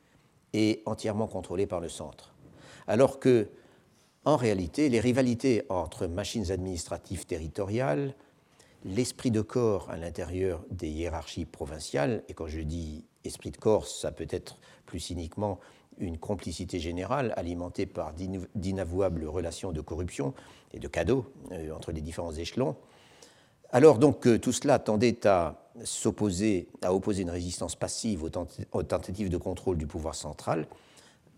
et 0.53 0.83
entièrement 0.87 1.27
contrôlé 1.27 1.67
par 1.67 1.81
le 1.81 1.89
centre 1.89 2.35
alors 2.89 3.21
que, 3.21 3.49
en 4.25 4.37
réalité, 4.37 4.89
les 4.89 4.99
rivalités 4.99 5.63
entre 5.69 6.07
machines 6.07 6.51
administratives 6.51 7.27
territoriales, 7.27 8.15
l'esprit 8.85 9.31
de 9.31 9.43
corps 9.43 9.89
à 9.91 9.97
l'intérieur 9.97 10.65
des 10.71 10.89
hiérarchies 10.89 11.45
provinciales, 11.45 12.25
et 12.29 12.35
quand 12.35 12.49
je 12.49 12.61
dis 12.61 13.05
esprit 13.25 13.51
de 13.51 13.59
corps, 13.59 13.87
ça 13.87 14.11
peut 14.11 14.27
être 14.31 14.59
plus 14.87 15.01
cyniquement 15.01 15.61
une 15.99 16.17
complicité 16.17 16.79
générale 16.79 17.35
alimentée 17.37 17.85
par 17.85 18.15
d'inavouables 18.55 19.27
relations 19.27 19.73
de 19.73 19.81
corruption 19.81 20.33
et 20.73 20.79
de 20.79 20.89
cadeaux 20.89 21.27
euh, 21.53 21.75
entre 21.75 21.93
les 21.93 22.01
différents 22.01 22.33
échelons. 22.33 22.77
Alors 23.71 23.99
donc 23.99 24.27
tout 24.41 24.53
cela 24.53 24.79
tendait 24.79 25.27
à 25.27 25.69
s'opposer, 25.85 26.69
à 26.83 26.95
opposer 26.95 27.23
une 27.23 27.31
résistance 27.31 27.77
passive 27.77 28.25
aux 28.25 28.83
tentatives 28.83 29.29
de 29.29 29.37
contrôle 29.37 29.77
du 29.77 29.87
pouvoir 29.87 30.15
central, 30.15 30.67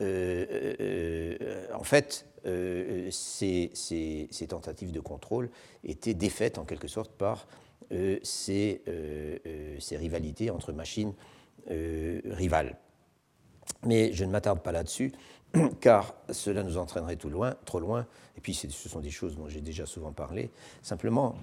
en 0.01 1.85
fait, 1.85 2.27
euh, 2.47 3.09
ces, 3.11 4.47
tentatives 4.49 4.93
de 4.93 5.01
contrôle 5.01 5.51
étaient 5.85 6.15
défaites 6.15 6.59
en 6.59 6.65
quelque 6.65 6.89
sorte 6.89 7.13
par 7.13 7.47
ces, 8.23 8.83
rivalités 9.93 10.51
entre 10.51 10.73
machines 10.73 11.13
rivales. 11.69 12.77
Mais 13.85 14.13
je 14.13 14.25
ne 14.25 14.31
m'attarde 14.31 14.61
pas 14.61 14.73
là-dessus, 14.73 15.13
car 15.81 16.15
cela 16.31 16.63
nous 16.63 16.77
entraînerait 16.77 17.17
tout 17.17 17.31
loin, 17.31 17.55
trop 17.65 17.81
loin, 17.81 18.07
et 18.37 18.41
puis 18.41 18.55
ce 18.55 18.69
sont 18.71 19.01
des 19.01 19.11
choses 19.11 19.37
dont 19.37 19.49
j'ai 19.49 19.61
déjà 19.61 19.87
souvent 19.87 20.13
parlé. 20.13 20.51
Simplement, 20.83 21.35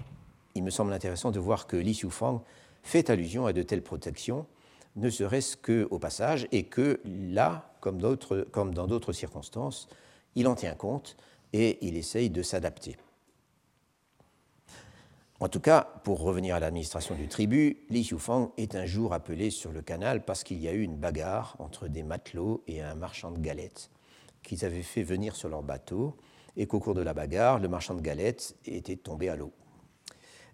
il 0.54 0.62
me 0.62 0.70
semble 0.70 0.92
intéressant 0.92 1.30
de 1.30 1.38
voir 1.38 1.66
que 1.66 1.76
Li 1.76 1.92
Xiufang 1.92 2.42
fait 2.82 3.10
allusion 3.10 3.46
à 3.46 3.52
de 3.52 3.62
telles 3.62 3.82
protections 3.82 4.46
ne 4.96 5.10
serait-ce 5.10 5.56
qu'au 5.56 5.98
passage, 5.98 6.48
et 6.50 6.64
que 6.64 7.00
là, 7.04 7.70
comme, 7.80 7.98
dans 7.98 8.86
d'autres 8.86 9.12
circonstances, 9.12 9.88
il 10.34 10.46
en 10.46 10.54
tient 10.54 10.74
compte 10.74 11.16
et 11.52 11.78
il 11.86 11.96
essaye 11.96 12.30
de 12.30 12.42
s'adapter. 12.42 12.96
En 15.40 15.48
tout 15.48 15.60
cas, 15.60 15.86
pour 16.02 16.20
revenir 16.20 16.56
à 16.56 16.60
l'administration 16.60 17.14
du 17.14 17.28
tribut, 17.28 17.84
Li 17.90 18.02
Xiufang 18.02 18.50
est 18.56 18.74
un 18.74 18.86
jour 18.86 19.12
appelé 19.12 19.50
sur 19.50 19.70
le 19.70 19.82
canal 19.82 20.24
parce 20.24 20.42
qu'il 20.42 20.58
y 20.58 20.66
a 20.66 20.72
eu 20.72 20.82
une 20.82 20.96
bagarre 20.96 21.54
entre 21.60 21.86
des 21.86 22.02
matelots 22.02 22.64
et 22.66 22.82
un 22.82 22.96
marchand 22.96 23.30
de 23.30 23.38
galettes 23.38 23.90
qu'ils 24.42 24.64
avaient 24.64 24.82
fait 24.82 25.02
venir 25.02 25.36
sur 25.36 25.48
leur 25.48 25.62
bateau 25.62 26.16
et 26.56 26.66
qu'au 26.66 26.80
cours 26.80 26.94
de 26.94 27.02
la 27.02 27.14
bagarre, 27.14 27.60
le 27.60 27.68
marchand 27.68 27.94
de 27.94 28.00
galettes 28.00 28.56
était 28.64 28.96
tombé 28.96 29.28
à 29.28 29.36
l'eau. 29.36 29.52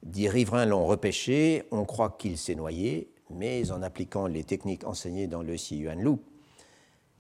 Des 0.03 0.29
riverains 0.29 0.67
l'ont 0.67 0.85
repêché, 0.85 1.63
on 1.71 1.87
croit 1.87 2.17
qu'il 2.19 2.37
s'est 2.37 2.55
noyé, 2.55 3.11
mais 3.31 3.71
en 3.71 3.81
appliquant 3.83 4.27
les 4.27 4.45
techniques 4.45 4.85
enseignées 4.85 5.29
dans 5.29 5.43
le 5.43 5.57
Si 5.57 5.79
Yuan 5.79 5.99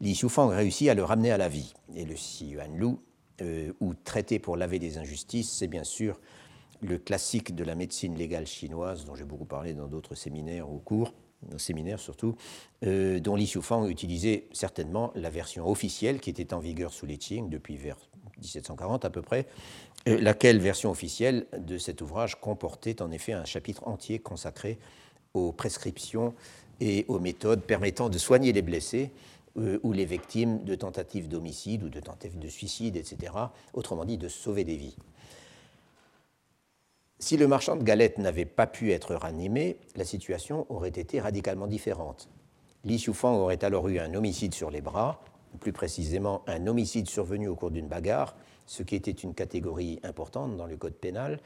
Li 0.00 0.12
Xiufang 0.12 0.48
réussit 0.48 0.88
à 0.88 0.94
le 0.94 1.04
ramener 1.04 1.30
à 1.30 1.38
la 1.38 1.48
vie. 1.48 1.74
Et 1.94 2.04
le 2.04 2.16
Si 2.16 2.48
Yuan 2.48 2.76
Lu, 2.76 2.96
euh, 3.40 3.72
ou 3.80 3.94
traité 3.94 4.38
pour 4.38 4.56
laver 4.56 4.78
des 4.78 4.98
injustices, 4.98 5.50
c'est 5.50 5.66
bien 5.66 5.84
sûr 5.84 6.20
le 6.82 6.98
classique 6.98 7.54
de 7.54 7.64
la 7.64 7.74
médecine 7.74 8.16
légale 8.16 8.46
chinoise, 8.46 9.04
dont 9.04 9.14
j'ai 9.14 9.24
beaucoup 9.24 9.44
parlé 9.44 9.74
dans 9.74 9.86
d'autres 9.86 10.14
séminaires 10.14 10.70
ou 10.70 10.78
cours, 10.78 11.14
nos 11.50 11.58
séminaires 11.58 11.98
surtout, 11.98 12.36
euh, 12.84 13.20
dont 13.20 13.36
Li 13.36 13.46
Xiufang 13.46 13.86
utilisait 13.88 14.46
certainement 14.52 15.12
la 15.14 15.30
version 15.30 15.68
officielle 15.68 16.20
qui 16.20 16.30
était 16.30 16.54
en 16.54 16.58
vigueur 16.58 16.92
sous 16.92 17.06
les 17.06 17.18
Qing 17.18 17.48
depuis 17.48 17.76
vers 17.76 17.96
1740 18.38 19.04
à 19.04 19.10
peu 19.10 19.22
près, 19.22 19.46
euh, 20.08 20.20
laquelle 20.20 20.58
version 20.58 20.90
officielle 20.90 21.46
de 21.58 21.78
cet 21.78 22.02
ouvrage 22.02 22.40
comportait 22.40 23.00
en 23.02 23.10
effet 23.10 23.32
un 23.32 23.44
chapitre 23.44 23.86
entier 23.88 24.18
consacré 24.18 24.78
aux 25.32 25.52
prescriptions 25.52 26.34
et 26.80 27.04
aux 27.08 27.18
méthodes 27.18 27.62
permettant 27.62 28.08
de 28.08 28.18
soigner 28.18 28.52
les 28.52 28.62
blessés 28.62 29.10
ou 29.56 29.92
les 29.92 30.04
victimes 30.04 30.64
de 30.64 30.74
tentatives 30.74 31.28
d'homicide 31.28 31.84
ou 31.84 31.88
de 31.88 32.00
tentatives 32.00 32.38
de 32.38 32.48
suicide, 32.48 32.96
etc. 32.96 33.32
Autrement 33.72 34.04
dit, 34.04 34.18
de 34.18 34.28
sauver 34.28 34.64
des 34.64 34.76
vies. 34.76 34.96
Si 37.20 37.36
le 37.36 37.46
marchand 37.46 37.76
de 37.76 37.84
galettes 37.84 38.18
n'avait 38.18 38.44
pas 38.44 38.66
pu 38.66 38.92
être 38.92 39.14
ranimé, 39.14 39.78
la 39.96 40.04
situation 40.04 40.66
aurait 40.68 40.88
été 40.88 41.20
radicalement 41.20 41.66
différente. 41.66 42.28
Li 42.84 43.02
aurait 43.22 43.64
alors 43.64 43.88
eu 43.88 43.98
un 43.98 44.12
homicide 44.14 44.54
sur 44.54 44.70
les 44.70 44.82
bras, 44.82 45.24
plus 45.60 45.72
précisément 45.72 46.42
un 46.46 46.66
homicide 46.66 47.08
survenu 47.08 47.48
au 47.48 47.54
cours 47.54 47.70
d'une 47.70 47.88
bagarre, 47.88 48.36
ce 48.66 48.82
qui 48.82 48.94
était 48.94 49.10
une 49.10 49.34
catégorie 49.34 50.00
importante 50.02 50.56
dans 50.56 50.66
le 50.66 50.76
code 50.76 50.94
pénal, 50.94 51.40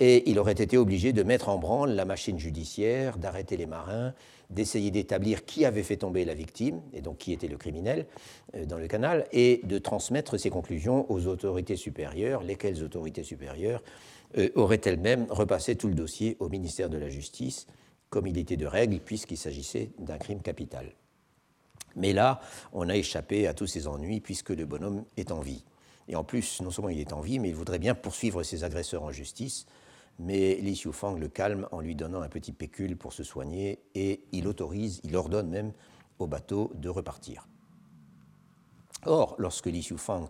et 0.00 0.28
il 0.28 0.38
aurait 0.38 0.52
été 0.52 0.76
obligé 0.76 1.12
de 1.12 1.22
mettre 1.22 1.48
en 1.48 1.58
branle 1.58 1.92
la 1.92 2.04
machine 2.04 2.38
judiciaire, 2.38 3.16
d'arrêter 3.16 3.56
les 3.56 3.66
marins, 3.66 4.12
d'essayer 4.50 4.90
d'établir 4.90 5.44
qui 5.44 5.64
avait 5.64 5.82
fait 5.82 5.98
tomber 5.98 6.24
la 6.24 6.34
victime, 6.34 6.80
et 6.92 7.00
donc 7.00 7.18
qui 7.18 7.32
était 7.32 7.48
le 7.48 7.56
criminel 7.56 8.06
euh, 8.54 8.64
dans 8.64 8.78
le 8.78 8.88
canal, 8.88 9.26
et 9.32 9.60
de 9.64 9.78
transmettre 9.78 10.38
ses 10.38 10.50
conclusions 10.50 11.10
aux 11.10 11.26
autorités 11.26 11.76
supérieures, 11.76 12.42
lesquelles 12.42 12.82
autorités 12.82 13.22
supérieures 13.22 13.82
euh, 14.36 14.50
auraient 14.54 14.80
elles-mêmes 14.84 15.26
repassé 15.30 15.76
tout 15.76 15.88
le 15.88 15.94
dossier 15.94 16.36
au 16.40 16.48
ministère 16.48 16.90
de 16.90 16.98
la 16.98 17.08
Justice, 17.08 17.66
comme 18.10 18.26
il 18.26 18.38
était 18.38 18.56
de 18.56 18.66
règle, 18.66 18.98
puisqu'il 18.98 19.38
s'agissait 19.38 19.90
d'un 19.98 20.18
crime 20.18 20.40
capital. 20.40 20.86
Mais 21.96 22.12
là, 22.12 22.40
on 22.72 22.88
a 22.88 22.96
échappé 22.96 23.46
à 23.46 23.54
tous 23.54 23.66
ces 23.66 23.86
ennuis, 23.86 24.20
puisque 24.20 24.50
le 24.50 24.66
bonhomme 24.66 25.04
est 25.16 25.30
en 25.30 25.40
vie. 25.40 25.64
Et 26.08 26.16
en 26.16 26.24
plus, 26.24 26.60
non 26.60 26.70
seulement 26.70 26.90
il 26.90 27.00
est 27.00 27.12
en 27.12 27.20
vie, 27.20 27.38
mais 27.38 27.48
il 27.48 27.54
voudrait 27.54 27.78
bien 27.78 27.94
poursuivre 27.94 28.42
ses 28.42 28.64
agresseurs 28.64 29.02
en 29.02 29.12
justice, 29.12 29.66
mais 30.18 30.56
Li 30.56 30.74
Xiufang 30.74 31.16
le 31.18 31.28
calme 31.28 31.66
en 31.72 31.80
lui 31.80 31.94
donnant 31.94 32.22
un 32.22 32.28
petit 32.28 32.52
pécule 32.52 32.96
pour 32.96 33.12
se 33.12 33.24
soigner 33.24 33.80
et 33.94 34.20
il 34.32 34.46
autorise, 34.46 35.00
il 35.04 35.16
ordonne 35.16 35.48
même 35.48 35.72
au 36.18 36.26
bateau 36.26 36.70
de 36.74 36.88
repartir. 36.88 37.48
Or, 39.06 39.34
lorsque 39.38 39.66
Li 39.66 39.80
Xiufang 39.80 40.28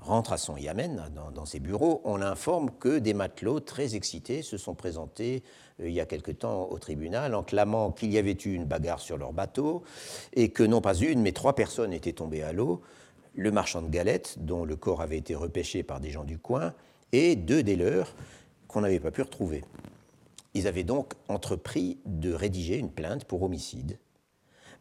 rentre 0.00 0.32
à 0.32 0.38
son 0.38 0.56
Yamen, 0.56 1.10
dans, 1.34 1.46
ses 1.46 1.60
bureaux, 1.60 2.00
on 2.04 2.16
l'informe 2.16 2.70
que 2.78 2.98
des 2.98 3.14
matelots 3.14 3.60
très 3.60 3.94
excités 3.94 4.42
se 4.42 4.56
sont 4.56 4.74
présentés 4.74 5.42
euh, 5.80 5.88
il 5.88 5.94
y 5.94 6.00
a 6.00 6.06
quelque 6.06 6.30
temps 6.30 6.68
au 6.70 6.78
tribunal 6.78 7.34
en 7.34 7.42
clamant 7.42 7.92
qu'il 7.92 8.10
y 8.10 8.18
avait 8.18 8.36
eu 8.44 8.54
une 8.54 8.64
bagarre 8.64 9.00
sur 9.00 9.18
leur 9.18 9.32
bateau 9.32 9.82
et 10.32 10.50
que 10.50 10.62
non 10.62 10.80
pas 10.80 10.94
une, 10.94 11.20
mais 11.20 11.32
trois 11.32 11.54
personnes 11.54 11.92
étaient 11.92 12.12
tombées 12.12 12.42
à 12.42 12.52
l'eau, 12.52 12.82
le 13.34 13.50
marchand 13.50 13.82
de 13.82 13.88
galettes, 13.88 14.36
dont 14.38 14.64
le 14.64 14.76
corps 14.76 15.00
avait 15.00 15.18
été 15.18 15.34
repêché 15.34 15.82
par 15.82 16.00
des 16.00 16.10
gens 16.10 16.24
du 16.24 16.38
coin, 16.38 16.74
et 17.12 17.36
deux 17.36 17.62
des 17.62 17.76
leurs, 17.76 18.14
qu'on 18.68 18.82
n'avait 18.82 19.00
pas 19.00 19.10
pu 19.10 19.22
retrouver. 19.22 19.64
Ils 20.54 20.66
avaient 20.66 20.84
donc 20.84 21.14
entrepris 21.28 21.98
de 22.06 22.32
rédiger 22.32 22.76
une 22.76 22.90
plainte 22.90 23.24
pour 23.24 23.42
homicide. 23.42 23.98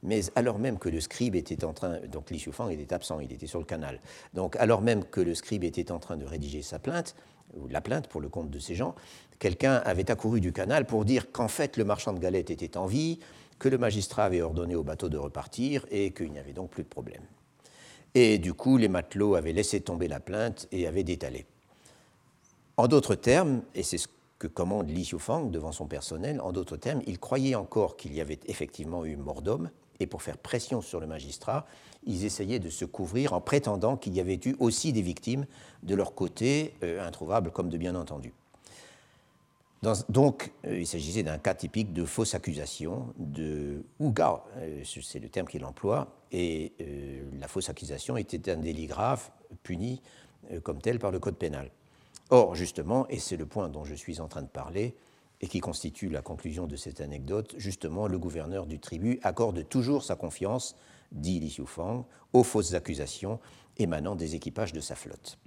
Mais 0.01 0.21
alors 0.35 0.59
même 0.59 0.79
que 0.79 0.89
le 0.89 1.01
scribe 1.01 1.35
était 1.35 1.63
en 1.63 1.73
train, 1.73 1.99
donc 2.07 2.31
Li 2.31 2.43
était 2.71 2.93
absent, 2.93 3.19
il 3.19 3.31
était 3.33 3.47
sur 3.47 3.59
le 3.59 3.65
canal. 3.65 3.99
Donc 4.33 4.55
alors 4.55 4.81
même 4.81 5.03
que 5.03 5.21
le 5.21 5.35
scribe 5.35 5.63
était 5.63 5.91
en 5.91 5.99
train 5.99 6.17
de 6.17 6.25
rédiger 6.25 6.61
sa 6.61 6.79
plainte, 6.79 7.15
ou 7.55 7.67
la 7.67 7.81
plainte 7.81 8.07
pour 8.07 8.21
le 8.21 8.29
compte 8.29 8.49
de 8.49 8.59
ces 8.59 8.75
gens, 8.75 8.95
quelqu'un 9.39 9.75
avait 9.85 10.09
accouru 10.09 10.39
du 10.39 10.53
canal 10.53 10.85
pour 10.85 11.03
dire 11.03 11.31
qu'en 11.31 11.47
fait 11.47 11.77
le 11.77 11.83
marchand 11.83 12.13
de 12.13 12.19
galettes 12.19 12.51
était 12.51 12.77
en 12.77 12.85
vie, 12.85 13.19
que 13.57 13.67
le 13.67 13.77
magistrat 13.77 14.23
avait 14.23 14.41
ordonné 14.41 14.75
au 14.75 14.83
bateau 14.83 15.09
de 15.09 15.17
repartir 15.17 15.85
et 15.91 16.11
qu'il 16.11 16.31
n'y 16.31 16.39
avait 16.39 16.53
donc 16.53 16.69
plus 16.69 16.83
de 16.83 16.89
problème. 16.89 17.23
Et 18.15 18.37
du 18.37 18.53
coup, 18.53 18.77
les 18.77 18.87
matelots 18.87 19.35
avaient 19.35 19.53
laissé 19.53 19.81
tomber 19.81 20.07
la 20.07 20.19
plainte 20.19 20.67
et 20.71 20.87
avaient 20.87 21.03
détalé. 21.03 21.45
En 22.77 22.87
d'autres 22.87 23.15
termes, 23.15 23.61
et 23.75 23.83
c'est 23.83 23.97
ce 23.97 24.07
que 24.39 24.47
commande 24.47 24.89
Li 24.89 25.03
Xiufang 25.03 25.51
devant 25.51 25.71
son 25.71 25.85
personnel, 25.85 26.39
en 26.41 26.51
d'autres 26.51 26.77
termes, 26.77 27.01
il 27.05 27.19
croyait 27.19 27.55
encore 27.55 27.97
qu'il 27.97 28.13
y 28.13 28.21
avait 28.21 28.39
effectivement 28.47 29.05
eu 29.05 29.17
mort 29.17 29.41
d'homme, 29.41 29.69
et 29.99 30.07
pour 30.07 30.21
faire 30.21 30.37
pression 30.37 30.81
sur 30.81 30.99
le 30.99 31.07
magistrat, 31.07 31.65
ils 32.05 32.23
essayaient 32.23 32.59
de 32.59 32.69
se 32.69 32.85
couvrir 32.85 33.33
en 33.33 33.41
prétendant 33.41 33.97
qu'il 33.97 34.15
y 34.15 34.21
avait 34.21 34.39
eu 34.45 34.55
aussi 34.59 34.93
des 34.93 35.01
victimes 35.01 35.45
de 35.83 35.93
leur 35.93 36.15
côté, 36.15 36.73
euh, 36.83 37.05
introuvables 37.05 37.51
comme 37.51 37.69
de 37.69 37.77
bien 37.77 37.95
entendu. 37.95 38.33
Donc, 40.09 40.51
euh, 40.65 40.79
il 40.79 40.87
s'agissait 40.87 41.23
d'un 41.23 41.37
cas 41.37 41.53
typique 41.53 41.93
de 41.93 42.05
fausse 42.05 42.35
accusation, 42.35 43.13
de 43.17 43.83
ouga, 43.99 44.43
euh, 44.57 44.83
c'est 44.83 45.19
le 45.19 45.29
terme 45.29 45.47
qu'il 45.47 45.63
emploie, 45.63 46.15
et 46.31 46.73
la 47.39 47.47
fausse 47.47 47.69
accusation 47.69 48.15
était 48.15 48.51
un 48.51 48.57
délit 48.57 48.85
grave, 48.85 49.31
puni 49.63 49.99
comme 50.61 50.79
tel 50.79 50.99
par 50.99 51.09
le 51.11 51.19
Code 51.19 51.37
pénal. 51.37 51.71
Or, 52.29 52.53
justement, 52.53 53.07
et 53.09 53.17
c'est 53.17 53.35
le 53.35 53.47
point 53.47 53.67
dont 53.69 53.83
je 53.83 53.95
suis 53.95 54.19
en 54.21 54.27
train 54.27 54.43
de 54.43 54.47
parler, 54.47 54.95
et 55.41 55.47
qui 55.47 55.59
constitue 55.59 56.09
la 56.09 56.21
conclusion 56.21 56.67
de 56.67 56.75
cette 56.75 57.01
anecdote, 57.01 57.55
justement, 57.57 58.07
le 58.07 58.19
gouverneur 58.19 58.65
du 58.65 58.79
tribut 58.79 59.19
accorde 59.23 59.67
toujours 59.67 60.03
sa 60.03 60.15
confiance, 60.15 60.75
dit 61.11 61.39
Li 61.39 61.47
Xiufang, 61.47 62.05
aux 62.33 62.43
fausses 62.43 62.73
accusations 62.73 63.39
émanant 63.77 64.15
des 64.15 64.35
équipages 64.35 64.73
de 64.73 64.81
sa 64.81 64.95
flotte. 64.95 65.39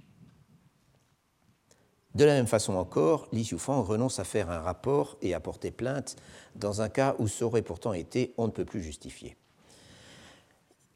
De 2.15 2.25
la 2.25 2.33
même 2.33 2.47
façon 2.47 2.75
encore, 2.75 3.27
Li 3.31 3.41
Xiufang 3.41 3.81
renonce 3.81 4.19
à 4.19 4.23
faire 4.23 4.51
un 4.51 4.59
rapport 4.59 5.17
et 5.21 5.33
à 5.33 5.39
porter 5.39 5.71
plainte 5.71 6.15
dans 6.55 6.81
un 6.81 6.89
cas 6.89 7.15
où 7.17 7.27
ça 7.27 7.45
aurait 7.45 7.63
pourtant 7.63 7.93
été 7.93 8.33
on 8.37 8.45
ne 8.45 8.51
peut 8.51 8.65
plus 8.65 8.83
justifié. 8.83 9.35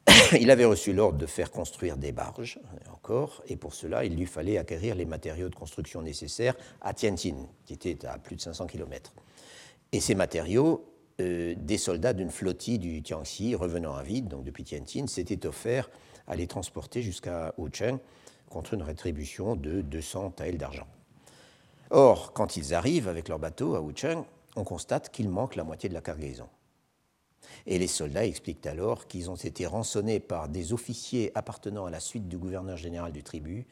il 0.40 0.50
avait 0.50 0.64
reçu 0.64 0.92
l'ordre 0.92 1.18
de 1.18 1.26
faire 1.26 1.50
construire 1.50 1.96
des 1.96 2.12
barges, 2.12 2.60
encore, 2.92 3.42
et 3.48 3.56
pour 3.56 3.74
cela, 3.74 4.04
il 4.04 4.16
lui 4.16 4.26
fallait 4.26 4.58
acquérir 4.58 4.94
les 4.94 5.04
matériaux 5.04 5.48
de 5.48 5.54
construction 5.54 6.02
nécessaires 6.02 6.54
à 6.80 6.94
Tianjin, 6.94 7.46
qui 7.66 7.74
était 7.74 8.06
à 8.06 8.18
plus 8.18 8.36
de 8.36 8.40
500 8.40 8.66
km. 8.66 9.12
Et 9.92 10.00
ces 10.00 10.14
matériaux, 10.14 10.84
euh, 11.20 11.54
des 11.56 11.78
soldats 11.78 12.12
d'une 12.12 12.30
flottille 12.30 12.78
du 12.78 13.02
Tiangxi 13.02 13.54
revenant 13.54 13.94
à 13.94 14.02
vide, 14.02 14.28
donc 14.28 14.44
depuis 14.44 14.64
Tianjin, 14.64 15.06
s'étaient 15.08 15.46
offerts 15.46 15.90
à 16.26 16.36
les 16.36 16.46
transporter 16.46 17.02
jusqu'à 17.02 17.54
Wucheng 17.58 17.98
contre 18.48 18.74
une 18.74 18.82
rétribution 18.82 19.56
de 19.56 19.80
200 19.80 20.30
taels 20.30 20.58
d'argent. 20.58 20.86
Or, 21.90 22.32
quand 22.32 22.56
ils 22.56 22.74
arrivent 22.74 23.08
avec 23.08 23.28
leur 23.28 23.38
bateau 23.38 23.74
à 23.74 23.80
Wucheng, 23.80 24.24
on 24.56 24.64
constate 24.64 25.10
qu'il 25.10 25.28
manque 25.28 25.56
la 25.56 25.64
moitié 25.64 25.88
de 25.88 25.94
la 25.94 26.00
cargaison. 26.00 26.48
Et 27.66 27.78
les 27.78 27.86
soldats 27.86 28.26
expliquent 28.26 28.66
alors 28.66 29.06
qu'ils 29.06 29.30
ont 29.30 29.36
été 29.36 29.66
rançonnés 29.66 30.20
par 30.20 30.48
des 30.48 30.72
officiers 30.72 31.32
appartenant 31.34 31.86
à 31.86 31.90
la 31.90 32.00
suite 32.00 32.28
du 32.28 32.36
gouverneur 32.36 32.76
général 32.76 33.12
du 33.12 33.22
tribut, 33.22 33.66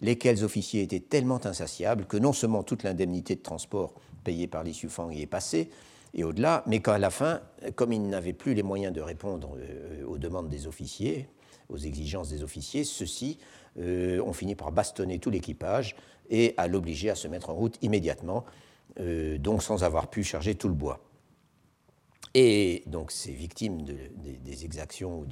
lesquels 0.00 0.44
officiers 0.44 0.82
étaient 0.82 1.00
tellement 1.00 1.44
insatiables 1.44 2.06
que 2.06 2.16
non 2.16 2.32
seulement 2.32 2.62
toute 2.62 2.82
l'indemnité 2.82 3.36
de 3.36 3.42
transport 3.42 3.94
payée 4.24 4.46
par 4.46 4.64
les 4.64 4.72
Sufang 4.72 5.10
y 5.10 5.22
est 5.22 5.26
passée, 5.26 5.70
et 6.14 6.24
au-delà, 6.24 6.62
mais 6.66 6.80
qu'à 6.80 6.98
la 6.98 7.10
fin, 7.10 7.40
comme 7.74 7.92
ils 7.92 8.02
n'avaient 8.02 8.32
plus 8.32 8.54
les 8.54 8.62
moyens 8.62 8.92
de 8.92 9.00
répondre 9.00 9.56
euh, 9.58 10.04
aux 10.06 10.18
demandes 10.18 10.48
des 10.48 10.66
officiers, 10.66 11.28
aux 11.68 11.76
exigences 11.76 12.30
des 12.30 12.42
officiers, 12.42 12.84
ceux-ci 12.84 13.38
euh, 13.78 14.20
ont 14.22 14.32
fini 14.32 14.54
par 14.54 14.72
bastonner 14.72 15.18
tout 15.18 15.30
l'équipage 15.30 15.94
et 16.30 16.54
à 16.56 16.68
l'obliger 16.68 17.10
à 17.10 17.14
se 17.14 17.28
mettre 17.28 17.50
en 17.50 17.54
route 17.54 17.76
immédiatement, 17.82 18.44
euh, 19.00 19.38
donc 19.38 19.62
sans 19.62 19.84
avoir 19.84 20.08
pu 20.08 20.24
charger 20.24 20.54
tout 20.54 20.68
le 20.68 20.74
bois. 20.74 21.00
Et 22.34 22.82
donc 22.86 23.12
ces 23.12 23.32
victimes 23.32 23.82
des 23.82 24.64
exactions 24.66 25.20
ou 25.20 25.26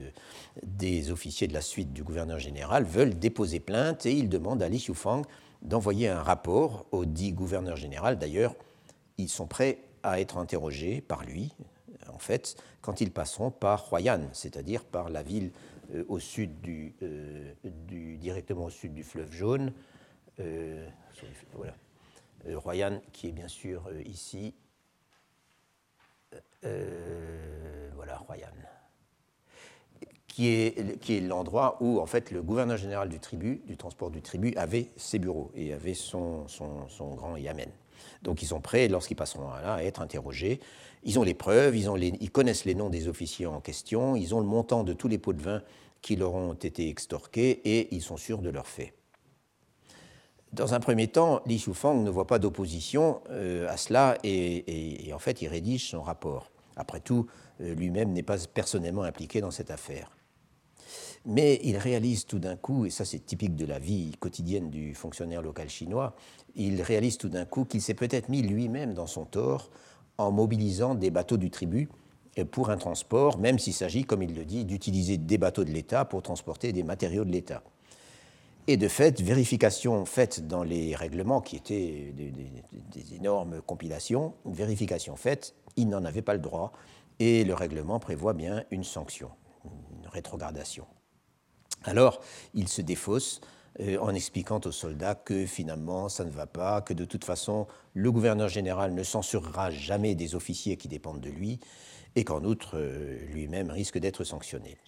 des 0.63 1.11
officiers 1.11 1.47
de 1.47 1.53
la 1.53 1.61
suite 1.61 1.93
du 1.93 2.03
gouverneur 2.03 2.39
général 2.39 2.85
veulent 2.85 3.19
déposer 3.19 3.61
plainte 3.61 4.07
et 4.07 4.13
ils 4.13 4.31
demandent 4.31 4.63
à 4.63 4.71
Li 4.71 4.79
Xiufang 4.79 5.23
d'envoyer 5.61 6.09
un 6.09 6.23
rapport 6.23 6.87
au 6.93 7.05
dit 7.05 7.33
gouverneur 7.33 7.77
général. 7.77 8.19
D'ailleurs, 8.19 8.55
ils 9.19 9.29
sont 9.29 9.47
prêts 9.47 9.81
à 10.03 10.21
être 10.21 10.39
interrogés 10.39 11.01
par 11.01 11.25
lui, 11.25 11.53
en 12.13 12.19
fait, 12.19 12.57
quand 12.81 13.01
ils 13.01 13.11
passeront 13.11 13.51
par 13.51 13.91
Huayan, 13.91 14.21
c'est-à-dire 14.33 14.85
par 14.85 15.09
la 15.09 15.23
ville 15.23 15.51
euh, 15.95 16.05
au 16.09 16.19
sud 16.19 16.51
euh, 17.03 17.53
du, 17.65 18.17
directement 18.17 18.67
au 18.67 18.71
sud 18.71 18.95
du 18.95 19.03
fleuve 19.03 19.33
Jaune. 19.33 19.73
Euh, 20.41 20.89
voilà. 21.53 21.75
Huayan, 22.47 23.01
qui 23.13 23.29
est 23.29 23.33
bien 23.33 23.49
sûr 23.49 23.89
ici 24.05 24.55
euh, 26.65 27.91
voilà, 27.95 28.17
Royan, 28.17 28.49
qui 30.27 30.49
est, 30.49 30.99
qui 31.01 31.17
est 31.17 31.21
l'endroit 31.21 31.77
où 31.81 32.01
en 32.01 32.07
fait 32.07 32.31
le 32.31 32.43
gouverneur 32.43 32.77
général 32.77 33.09
du 33.09 33.21
tribut, 33.21 33.63
du 33.67 33.77
transport 33.77 34.11
du 34.11 34.23
tribut, 34.23 34.55
avait 34.57 34.89
ses 34.97 35.19
bureaux 35.19 35.51
et 35.55 35.73
avait 35.73 35.95
son, 35.95 36.49
son, 36.49 37.15
grand 37.15 37.37
yamen. 37.37 37.69
Donc 38.23 38.43
ils 38.43 38.47
sont 38.47 38.61
prêts, 38.61 38.89
lorsqu'ils 38.89 39.15
passeront 39.15 39.49
là, 39.49 39.75
à 39.75 39.83
être 39.83 40.01
interrogés. 40.01 40.61
Ils 41.05 41.19
ont 41.19 41.23
les 41.23 41.35
preuves, 41.35 41.77
ils, 41.77 41.91
ont 41.91 41.95
les, 41.95 42.15
ils 42.21 42.31
connaissent 42.31 42.65
les 42.65 42.75
noms 42.75 42.89
des 42.89 43.09
officiers 43.09 43.47
en 43.47 43.61
question, 43.61 44.17
ils 44.17 44.35
ont 44.35 44.41
le 44.41 44.47
montant 44.47 44.85
de 44.85 44.95
tous 44.95 45.09
les 45.09 45.19
pots 45.19 45.35
de 45.35 45.43
vin 45.43 45.63
qui 46.01 46.17
leur 46.17 46.35
ont 46.35 46.55
été 46.55 46.89
extorqués 46.89 47.61
et 47.65 47.95
ils 47.95 48.03
sont 48.03 48.17
sûrs 48.17 48.39
de 48.39 48.51
leurs 48.51 48.67
faits. 48.67 48.93
Dans 50.55 50.73
un 50.73 50.79
premier 50.79 51.09
temps, 51.09 51.41
Li 51.47 51.59
Shufang 51.59 52.05
ne 52.05 52.11
voit 52.11 52.29
pas 52.29 52.39
d'opposition 52.39 53.21
euh, 53.31 53.69
à 53.69 53.77
cela 53.77 54.17
et, 54.23 55.11
en 55.13 55.19
fait 55.19 55.43
il 55.43 55.49
rédige 55.49 55.91
son 55.91 56.01
rapport. 56.01 56.53
Après 56.77 57.01
tout, 57.01 57.27
euh, 57.61 57.75
lui-même 57.75 58.13
n'est 58.13 58.23
pas 58.23 58.37
personnellement 58.53 59.03
impliqué 59.03 59.41
dans 59.41 59.51
cette 59.51 59.73
affaire. 59.73 60.13
Mais 61.27 61.59
il 61.65 61.77
réalise 61.77 62.25
tout 62.27 62.39
d'un 62.39 62.55
coup, 62.55 62.87
et 62.87 62.91
ça 62.91 63.05
c'est 63.05 63.19
typique 63.19 63.57
de 63.57 63.67
la 63.67 63.81
vie 63.81 64.13
quotidienne 64.21 64.71
du 64.71 64.95
fonctionnaire 64.95 65.43
local 65.43 65.69
chinois, 65.69 66.15
il 66.55 66.83
réalise 66.83 67.19
tout 67.19 67.29
d'un 67.29 67.47
coup 67.47 67.65
qu'il 67.65 67.83
s'est 67.83 67.95
peut-être 67.95 68.29
mis 68.29 68.43
lui-même 68.43 68.95
dans 68.95 69.09
son 69.09 69.25
tort 69.25 69.71
en 70.19 70.31
mobilisant 70.31 70.95
des 70.95 71.11
bateaux 71.11 71.37
du 71.37 71.51
tribut 71.51 71.89
pour 72.53 72.71
un 72.71 72.77
transport, 72.77 73.39
même 73.39 73.59
s'il 73.59 73.75
s'agit, 73.75 74.05
comme 74.05 74.23
il 74.23 74.37
le 74.37 74.45
dit, 74.45 74.65
d'utiliser 74.65 75.19
des 75.19 75.39
bateaux 75.39 75.65
de 75.65 75.73
l'État 75.73 76.05
pour 76.05 76.23
transporter 76.23 76.73
des 76.73 76.85
matériaux 76.85 77.25
de 77.25 77.33
l'État. 77.33 77.65
Et 78.67 78.79
de 78.79 78.89
fait, 78.89 79.21
vérification 79.21 80.07
faite 80.07 80.47
dans 80.47 80.63
les 80.63 80.95
règlements, 80.95 81.43
qui 81.43 81.57
étaient 81.57 82.15
des, 82.15 83.15
énormes 83.15 83.61
compilations, 83.61 84.35
vérification 84.47 85.17
faite, 85.17 85.55
il 85.77 85.89
n'en 85.89 86.05
avait 86.05 86.23
pas 86.23 86.33
le 86.33 86.41
droit, 86.41 86.73
et 87.19 87.45
le 87.45 87.53
règlement 87.53 87.99
prévoit 87.99 88.33
bien 88.33 88.65
une 88.71 88.85
sanction, 88.85 89.31
une 89.65 90.09
rétrogradation. 90.09 90.87
Alors, 91.85 92.21
il 92.55 92.69
se 92.69 92.81
défausse 92.81 93.43
euh, 93.81 93.99
en 93.99 94.15
expliquant 94.15 94.61
aux 94.65 94.73
soldats 94.73 95.15
que 95.15 95.45
finalement 95.47 96.09
ça 96.09 96.25
ne 96.25 96.31
va 96.31 96.47
pas, 96.47 96.81
que 96.81 96.95
de 96.95 97.05
toute 97.05 97.25
façon 97.25 97.67
le 97.93 98.11
gouverneur 98.11 98.49
général 98.49 98.95
ne 98.95 99.03
censurera 99.03 99.71
jamais 99.71 100.15
des 100.15 100.35
officiers 100.35 100.77
qui 100.77 100.89
dépendent 100.89 101.21
de 101.21 101.31
lui 101.31 101.59
et 102.15 102.25
qu'en 102.25 102.45
outre 102.45 102.79
euh, 102.79 103.19
lui-même 103.33 103.71
risque 103.71 103.99
d'être 103.99 104.23
sanctionné. 104.23 104.79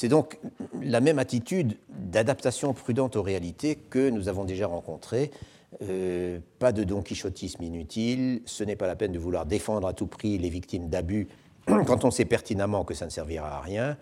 C'est 0.00 0.06
donc 0.06 0.38
la 0.80 1.00
même 1.00 1.18
attitude 1.18 1.76
d'adaptation 1.88 2.72
prudente 2.72 3.16
aux 3.16 3.22
réalités 3.22 3.74
que 3.74 4.10
nous 4.10 4.28
avons 4.28 4.44
déjà 4.44 4.68
rencontrée. 4.68 5.32
Euh, 5.82 6.38
pas 6.60 6.70
de 6.70 6.84
don 6.84 7.02
quichotisme 7.02 7.64
inutile, 7.64 8.42
ce 8.44 8.62
n'est 8.62 8.76
pas 8.76 8.86
la 8.86 8.94
peine 8.94 9.10
de 9.10 9.18
vouloir 9.18 9.44
défendre 9.44 9.88
à 9.88 9.94
tout 9.94 10.06
prix 10.06 10.38
les 10.38 10.50
victimes 10.50 10.88
d'abus 10.88 11.26
quand 11.66 12.04
on 12.04 12.12
sait 12.12 12.26
pertinemment 12.26 12.84
que 12.84 12.94
ça 12.94 13.06
ne 13.06 13.10
servira 13.10 13.56
à 13.56 13.60
rien 13.60 13.98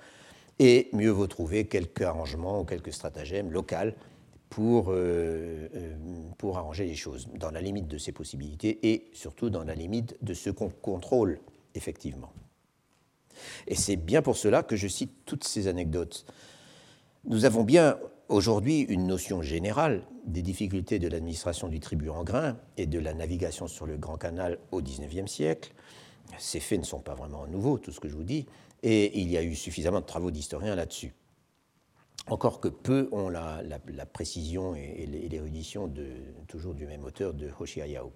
et 0.59 0.91
mieux 0.93 1.09
vaut 1.09 1.29
trouver 1.29 1.65
quelques 1.65 2.03
arrangements 2.03 2.61
ou 2.61 2.65
quelques 2.65 2.93
stratagèmes 2.93 3.51
local 3.51 3.95
pour, 4.51 4.91
euh, 4.91 5.67
euh, 5.75 5.97
pour 6.37 6.59
arranger 6.59 6.85
les 6.85 6.95
choses, 6.95 7.27
dans 7.41 7.51
la 7.51 7.63
limite 7.63 7.89
de 7.89 7.97
ses 7.97 8.13
possibilités 8.13 8.81
et 8.83 9.07
surtout 9.15 9.49
dans 9.49 9.65
la 9.65 9.75
limite 9.75 10.15
de 10.21 10.35
ce 10.35 10.51
qu'on 10.51 10.69
contrôle 10.69 11.39
effectivement. 11.75 12.33
Et 13.67 13.75
c'est 13.75 13.97
bien 13.97 14.23
pour 14.23 14.37
cela 14.37 14.63
que 14.63 14.77
je 14.77 14.89
cite 14.89 15.13
toutes 15.25 15.45
ces 15.45 15.69
anecdotes. 15.69 16.27
Nous 17.25 17.45
avons 17.45 17.65
bien 17.65 17.99
aujourd'hui 18.29 18.81
une 18.83 19.07
notion 19.07 19.43
générale 19.43 20.03
des 20.25 20.43
difficultés 20.43 20.99
de 20.99 21.09
l'administration 21.09 21.69
du 21.69 21.81
tribut 21.81 22.11
en 22.11 22.25
grain 22.25 22.57
et 22.77 22.87
de 22.87 22.99
la 22.99 23.15
navigation 23.15 23.67
sur 23.67 23.87
le 23.87 23.97
Grand 23.97 24.17
Canal 24.17 24.59
au 24.73 24.83
XIXe 24.83 25.31
siècle. 25.31 25.73
Ces 26.39 26.61
faits 26.61 26.81
ne 26.81 26.85
sont 26.85 27.01
pas 27.01 27.15
vraiment 27.15 27.47
nouveaux, 27.47 27.79
tout 27.79 27.93
ce 27.93 28.01
que 28.01 28.09
je 28.09 28.15
vous 28.15 28.25
dis, 28.25 28.47
et 28.83 29.19
il 29.21 29.31
y 29.31 29.37
a 29.37 29.43
eu 29.43 29.55
suffisamment 29.55 30.01
de 30.01 30.07
travaux 30.07 30.31
d'historiens 30.31 30.75
là-dessus. 30.75 31.15
Encore 32.29 32.61
que 32.61 32.69
peu 32.69 33.09
ont 33.13 33.29
la, 33.29 33.63
précision 34.13 34.75
et, 34.75 35.07
l'érudition 35.07 35.93
toujours 36.49 36.75
du 36.75 36.87
même 36.87 37.05
auteur 37.05 37.35
de 37.35 37.49
Hoshi 37.59 37.81
Hayao. 37.81 38.13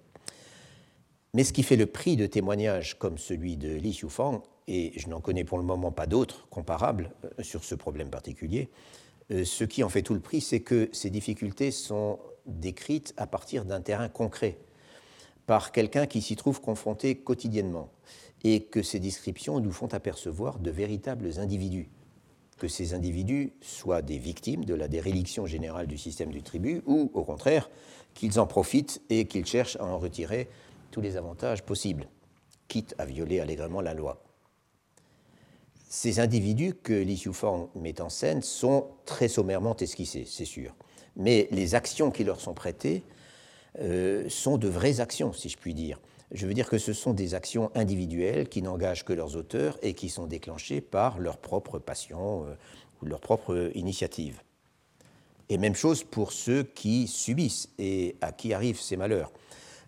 Mais 1.33 1.45
ce 1.45 1.53
qui 1.53 1.63
fait 1.63 1.77
le 1.77 1.85
prix 1.85 2.17
de 2.17 2.25
témoignages 2.25 2.99
comme 2.99 3.17
celui 3.17 3.55
de 3.55 3.69
Li 3.69 3.91
Xiufang, 3.91 4.43
et 4.71 4.93
je 4.95 5.09
n'en 5.09 5.19
connais 5.19 5.43
pour 5.43 5.57
le 5.57 5.65
moment 5.65 5.91
pas 5.91 6.07
d'autres 6.07 6.47
comparables 6.49 7.11
euh, 7.25 7.43
sur 7.43 7.65
ce 7.65 7.75
problème 7.75 8.09
particulier, 8.09 8.69
euh, 9.31 9.43
ce 9.43 9.65
qui 9.65 9.83
en 9.83 9.89
fait 9.89 10.01
tout 10.01 10.13
le 10.13 10.21
prix, 10.21 10.39
c'est 10.39 10.61
que 10.61 10.89
ces 10.93 11.09
difficultés 11.09 11.71
sont 11.71 12.19
décrites 12.45 13.13
à 13.17 13.27
partir 13.27 13.65
d'un 13.65 13.81
terrain 13.81 14.07
concret, 14.07 14.57
par 15.45 15.73
quelqu'un 15.73 16.07
qui 16.07 16.21
s'y 16.21 16.37
trouve 16.37 16.61
confronté 16.61 17.15
quotidiennement 17.17 17.91
et 18.45 18.63
que 18.63 18.81
ces 18.81 18.99
descriptions 18.99 19.59
nous 19.59 19.73
font 19.73 19.93
apercevoir 19.93 20.57
de 20.59 20.71
véritables 20.71 21.37
individus, 21.37 21.89
que 22.57 22.69
ces 22.69 22.93
individus 22.93 23.51
soient 23.59 24.01
des 24.01 24.19
victimes 24.19 24.63
de 24.63 24.73
la 24.73 24.87
déréliction 24.87 25.45
générale 25.45 25.87
du 25.87 25.97
système 25.97 26.31
du 26.31 26.43
tribut, 26.43 26.81
ou 26.85 27.11
au 27.13 27.23
contraire, 27.25 27.69
qu'ils 28.13 28.39
en 28.39 28.47
profitent 28.47 29.01
et 29.09 29.25
qu'ils 29.25 29.45
cherchent 29.45 29.75
à 29.75 29.85
en 29.85 29.99
retirer 29.99 30.47
tous 30.91 31.01
les 31.01 31.17
avantages 31.17 31.63
possibles, 31.63 32.07
quitte 32.69 32.95
à 32.97 33.05
violer 33.05 33.41
allègrement 33.41 33.81
la 33.81 33.93
loi. 33.93 34.23
Ces 35.93 36.21
individus 36.21 36.73
que 36.73 37.03
Xiufang 37.03 37.67
met 37.75 37.99
en 37.99 38.07
scène 38.07 38.41
sont 38.41 38.87
très 39.05 39.27
sommairement 39.27 39.75
esquissés, 39.75 40.23
c'est 40.25 40.45
sûr, 40.45 40.73
mais 41.17 41.49
les 41.51 41.75
actions 41.75 42.11
qui 42.11 42.23
leur 42.23 42.39
sont 42.39 42.53
prêtées 42.53 43.03
euh, 43.77 44.23
sont 44.29 44.57
de 44.57 44.69
vraies 44.69 45.01
actions, 45.01 45.33
si 45.33 45.49
je 45.49 45.57
puis 45.57 45.73
dire, 45.73 45.99
je 46.31 46.47
veux 46.47 46.53
dire 46.53 46.69
que 46.69 46.77
ce 46.77 46.93
sont 46.93 47.11
des 47.13 47.33
actions 47.33 47.71
individuelles 47.75 48.47
qui 48.47 48.61
n'engagent 48.61 49.03
que 49.03 49.11
leurs 49.11 49.35
auteurs 49.35 49.77
et 49.81 49.93
qui 49.93 50.07
sont 50.07 50.27
déclenchées 50.27 50.79
par 50.79 51.19
leur 51.19 51.37
propre 51.37 51.77
passion 51.77 52.45
euh, 52.45 52.53
ou 53.01 53.07
leur 53.07 53.19
propre 53.19 53.69
initiative. 53.75 54.39
Et 55.49 55.57
même 55.57 55.75
chose 55.75 56.05
pour 56.05 56.31
ceux 56.31 56.63
qui 56.63 57.09
subissent 57.09 57.67
et 57.79 58.15
à 58.21 58.31
qui 58.31 58.53
arrivent 58.53 58.79
ces 58.79 58.95
malheurs. 58.95 59.33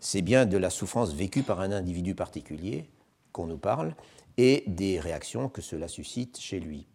C'est 0.01 0.21
bien 0.21 0.45
de 0.45 0.57
la 0.57 0.69
souffrance 0.69 1.13
vécue 1.13 1.43
par 1.43 1.61
un 1.61 1.71
individu 1.71 2.13
particulier 2.13 2.89
qu'on 3.31 3.47
nous 3.47 3.57
parle 3.57 3.95
et 4.37 4.63
des 4.67 4.99
réactions 4.99 5.49
que 5.49 5.61
cela 5.61 5.87
suscite 5.87 6.39
chez 6.39 6.59
lui. 6.59 6.87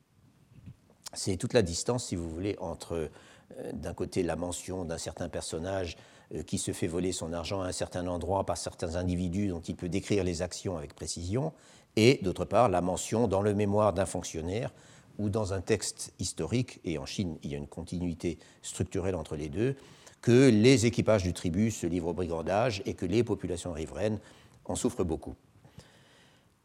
C'est 1.15 1.37
toute 1.37 1.55
la 1.55 1.63
distance, 1.63 2.07
si 2.07 2.17
vous 2.17 2.29
voulez, 2.29 2.57
entre 2.61 3.11
euh, 3.59 3.73
d'un 3.73 3.95
côté 3.95 4.23
la 4.23 4.37
mention 4.37 4.85
d'un 4.85 4.99
certain 4.99 5.29
personnage 5.29 5.97
euh, 6.35 6.43
qui 6.43 6.59
se 6.59 6.73
fait 6.73 6.87
voler 6.87 7.13
son 7.13 7.33
argent 7.33 7.63
à 7.63 7.67
un 7.67 7.73
certain 7.73 8.07
endroit 8.07 8.45
par 8.45 8.59
certains 8.59 8.97
individus 8.97 9.49
dont 9.49 9.61
il 9.61 9.77
peut 9.77 9.89
décrire 9.89 10.25
les 10.25 10.43
actions 10.43 10.77
avec 10.77 10.95
précision, 10.95 11.53
et 11.97 12.19
d'autre 12.23 12.45
part 12.45 12.69
la 12.69 12.81
mention 12.81 13.27
dans 13.29 13.41
le 13.41 13.55
mémoire 13.55 13.93
d'un 13.93 14.07
fonctionnaire 14.07 14.73
ou 15.19 15.31
dans 15.31 15.53
un 15.53 15.61
texte 15.61 16.13
historique, 16.19 16.81
et 16.85 16.99
en 16.99 17.07
Chine 17.07 17.39
il 17.43 17.51
y 17.51 17.55
a 17.55 17.59
une 17.59 17.67
continuité 17.67 18.39
structurelle 18.63 19.15
entre 19.15 19.37
les 19.37 19.49
deux, 19.49 19.77
que 20.21 20.51
les 20.51 20.85
équipages 20.85 21.23
du 21.23 21.33
tribut 21.33 21.71
se 21.71 21.87
livrent 21.87 22.09
au 22.09 22.15
brigandage 22.15 22.83
et 22.85 22.95
que 22.95 23.07
les 23.07 23.25
populations 23.25 23.73
riveraines 23.73 24.19
en 24.65 24.75
souffrent 24.75 25.05
beaucoup. 25.05 25.35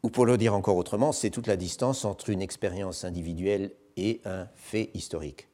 Ou 0.04 0.10
pour 0.10 0.26
le 0.26 0.36
dire 0.36 0.54
encore 0.54 0.76
autrement, 0.76 1.12
c'est 1.12 1.30
toute 1.30 1.46
la 1.46 1.56
distance 1.56 2.04
entre 2.04 2.28
une 2.28 2.42
expérience 2.42 3.04
individuelle 3.04 3.72
et 3.96 4.20
un 4.26 4.46
fait 4.54 4.90
historique. 4.92 5.48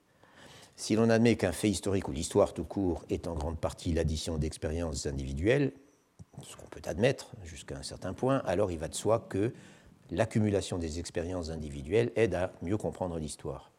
Si 0.74 0.96
l'on 0.96 1.08
admet 1.08 1.36
qu'un 1.36 1.52
fait 1.52 1.70
historique 1.70 2.08
ou 2.08 2.10
l'histoire 2.10 2.52
tout 2.52 2.64
court 2.64 3.04
est 3.10 3.28
en 3.28 3.34
grande 3.34 3.60
partie 3.60 3.92
l'addition 3.92 4.38
d'expériences 4.38 5.06
individuelles, 5.06 5.72
ce 6.42 6.56
qu'on 6.56 6.66
peut 6.66 6.82
admettre 6.86 7.30
jusqu'à 7.44 7.76
un 7.76 7.84
certain 7.84 8.12
point, 8.12 8.38
alors 8.38 8.72
il 8.72 8.78
va 8.80 8.88
de 8.88 8.94
soi 8.96 9.24
que 9.28 9.52
l'accumulation 10.10 10.78
des 10.78 10.98
expériences 10.98 11.50
individuelles 11.50 12.10
aide 12.16 12.34
à 12.34 12.52
mieux 12.60 12.76
comprendre 12.76 13.20
l'histoire, 13.20 13.70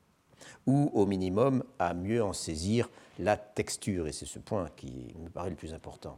ou 0.67 0.89
au 0.93 1.05
minimum 1.05 1.65
à 1.79 1.93
mieux 1.93 2.23
en 2.23 2.31
saisir 2.31 2.89
la 3.19 3.35
texture, 3.35 4.07
et 4.07 4.13
c'est 4.13 4.25
ce 4.25 4.39
point 4.39 4.69
qui 4.77 5.13
me 5.21 5.27
paraît 5.27 5.49
le 5.49 5.57
plus 5.57 5.73
important. 5.73 6.17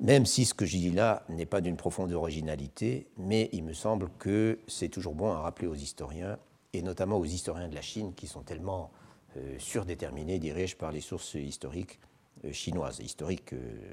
Même 0.00 0.24
si 0.24 0.46
ce 0.46 0.54
que 0.54 0.64
je 0.64 0.78
dis 0.78 0.90
là 0.90 1.24
n'est 1.28 1.44
pas 1.44 1.60
d'une 1.60 1.76
profonde 1.76 2.12
originalité, 2.12 3.06
mais 3.18 3.50
il 3.52 3.62
me 3.64 3.74
semble 3.74 4.08
que 4.18 4.58
c'est 4.66 4.88
toujours 4.88 5.14
bon 5.14 5.30
à 5.30 5.40
rappeler 5.40 5.68
aux 5.68 5.74
historiens, 5.74 6.38
et 6.72 6.80
notamment 6.80 7.18
aux 7.18 7.26
historiens 7.26 7.68
de 7.68 7.74
la 7.74 7.82
Chine 7.82 8.14
qui 8.14 8.26
sont 8.26 8.40
tellement 8.40 8.90
euh, 9.36 9.58
surdéterminé, 9.58 10.38
dirais-je, 10.38 10.74
par 10.76 10.90
les 10.90 11.02
sources 11.02 11.34
historiques 11.34 12.00
euh, 12.46 12.52
chinoises, 12.52 13.00
historiques 13.00 13.52
euh, 13.52 13.92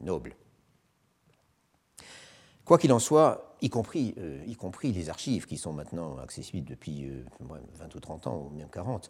nobles. 0.00 0.36
Quoi 2.66 2.78
qu'il 2.78 2.92
en 2.92 2.98
soit, 2.98 3.56
y 3.62 3.70
compris, 3.70 4.16
y 4.44 4.56
compris 4.56 4.90
les 4.90 5.08
archives 5.08 5.46
qui 5.46 5.56
sont 5.56 5.72
maintenant 5.72 6.18
accessibles 6.18 6.68
depuis 6.68 7.08
20 7.40 7.94
ou 7.94 8.00
30 8.00 8.26
ans, 8.26 8.50
ou 8.50 8.56
même 8.56 8.68
40, 8.68 9.08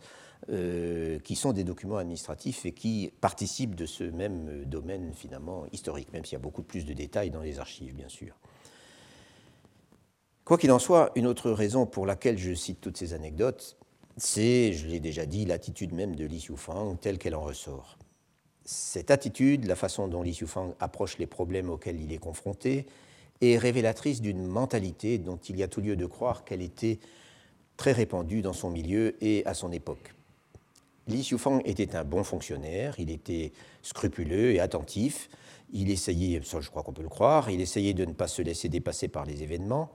qui 1.24 1.36
sont 1.36 1.54
des 1.54 1.64
documents 1.64 1.96
administratifs 1.96 2.66
et 2.66 2.72
qui 2.72 3.10
participent 3.22 3.74
de 3.74 3.86
ce 3.86 4.04
même 4.04 4.66
domaine 4.66 5.14
finalement 5.14 5.64
historique, 5.72 6.12
même 6.12 6.26
s'il 6.26 6.34
y 6.34 6.36
a 6.36 6.40
beaucoup 6.40 6.62
plus 6.62 6.84
de 6.84 6.92
détails 6.92 7.30
dans 7.30 7.40
les 7.40 7.58
archives, 7.58 7.94
bien 7.94 8.10
sûr. 8.10 8.34
Quoi 10.44 10.58
qu'il 10.58 10.70
en 10.70 10.78
soit, 10.78 11.10
une 11.16 11.26
autre 11.26 11.50
raison 11.50 11.86
pour 11.86 12.04
laquelle 12.04 12.36
je 12.36 12.52
cite 12.52 12.82
toutes 12.82 12.98
ces 12.98 13.14
anecdotes, 13.14 13.78
c'est, 14.18 14.74
je 14.74 14.86
l'ai 14.86 15.00
déjà 15.00 15.24
dit, 15.24 15.46
l'attitude 15.46 15.94
même 15.94 16.14
de 16.14 16.26
Li 16.26 16.40
Xiufang 16.40 16.96
telle 17.00 17.16
qu'elle 17.16 17.34
en 17.34 17.42
ressort. 17.42 17.96
Cette 18.66 19.10
attitude, 19.10 19.64
la 19.64 19.76
façon 19.76 20.08
dont 20.08 20.22
Li 20.22 20.32
Xiufang 20.32 20.74
approche 20.78 21.16
les 21.16 21.26
problèmes 21.26 21.70
auxquels 21.70 22.00
il 22.00 22.12
est 22.12 22.18
confronté, 22.18 22.86
est 23.40 23.58
révélatrice 23.58 24.20
d'une 24.20 24.46
mentalité 24.46 25.18
dont 25.18 25.36
il 25.36 25.56
y 25.56 25.62
a 25.62 25.68
tout 25.68 25.80
lieu 25.80 25.96
de 25.96 26.06
croire 26.06 26.44
qu'elle 26.44 26.62
était 26.62 26.98
très 27.76 27.92
répandue 27.92 28.42
dans 28.42 28.52
son 28.52 28.70
milieu 28.70 29.16
et 29.20 29.44
à 29.46 29.54
son 29.54 29.72
époque. 29.72 30.14
Li 31.08 31.20
Xiufang 31.20 31.60
était 31.64 31.94
un 31.94 32.04
bon 32.04 32.24
fonctionnaire, 32.24 32.96
il 32.98 33.10
était 33.10 33.52
scrupuleux 33.82 34.52
et 34.52 34.60
attentif, 34.60 35.28
il 35.72 35.90
essayait, 35.90 36.40
ça 36.42 36.60
je 36.60 36.70
crois 36.70 36.82
qu'on 36.82 36.92
peut 36.92 37.02
le 37.02 37.08
croire, 37.08 37.50
il 37.50 37.60
essayait 37.60 37.94
de 37.94 38.04
ne 38.04 38.12
pas 38.12 38.26
se 38.26 38.42
laisser 38.42 38.68
dépasser 38.68 39.08
par 39.08 39.24
les 39.24 39.42
événements, 39.42 39.90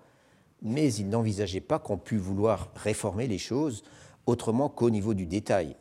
mais 0.61 0.93
il 0.93 1.09
n'envisageait 1.09 1.59
pas 1.61 1.79
qu'on 1.79 1.97
pût 1.97 2.17
vouloir 2.17 2.71
réformer 2.75 3.27
les 3.27 3.39
choses 3.39 3.83
autrement 4.25 4.69
qu'au 4.69 4.89
niveau 4.89 5.13
du 5.13 5.25
détail. 5.25 5.75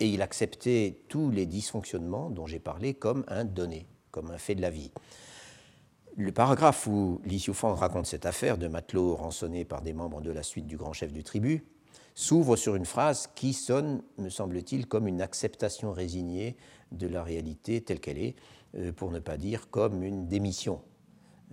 Et 0.00 0.08
il 0.08 0.22
acceptait 0.22 1.00
tous 1.08 1.30
les 1.30 1.46
dysfonctionnements 1.46 2.30
dont 2.30 2.46
j'ai 2.46 2.58
parlé 2.58 2.94
comme 2.94 3.24
un 3.28 3.44
donné, 3.44 3.86
comme 4.10 4.30
un 4.30 4.38
fait 4.38 4.54
de 4.54 4.62
la 4.62 4.70
vie. 4.70 4.90
Le 6.16 6.30
paragraphe 6.30 6.86
où 6.86 7.22
Xiufang 7.26 7.74
raconte 7.74 8.06
cette 8.06 8.26
affaire 8.26 8.58
de 8.58 8.68
matelot 8.68 9.14
rançonné 9.14 9.64
par 9.64 9.80
des 9.80 9.94
membres 9.94 10.20
de 10.20 10.30
la 10.30 10.42
suite 10.42 10.66
du 10.66 10.76
grand 10.76 10.92
chef 10.92 11.12
du 11.12 11.24
tribut 11.24 11.64
s'ouvre 12.14 12.56
sur 12.56 12.74
une 12.74 12.84
phrase 12.84 13.30
qui 13.34 13.54
sonne, 13.54 14.02
me 14.18 14.28
semble-t-il, 14.28 14.86
comme 14.86 15.08
une 15.08 15.22
acceptation 15.22 15.92
résignée 15.92 16.56
de 16.90 17.06
la 17.06 17.22
réalité 17.22 17.80
telle 17.80 18.00
qu'elle 18.00 18.18
est, 18.18 18.36
euh, 18.76 18.92
pour 18.92 19.10
ne 19.10 19.18
pas 19.18 19.38
dire 19.38 19.70
comme 19.70 20.02
une 20.02 20.28
démission. 20.28 20.82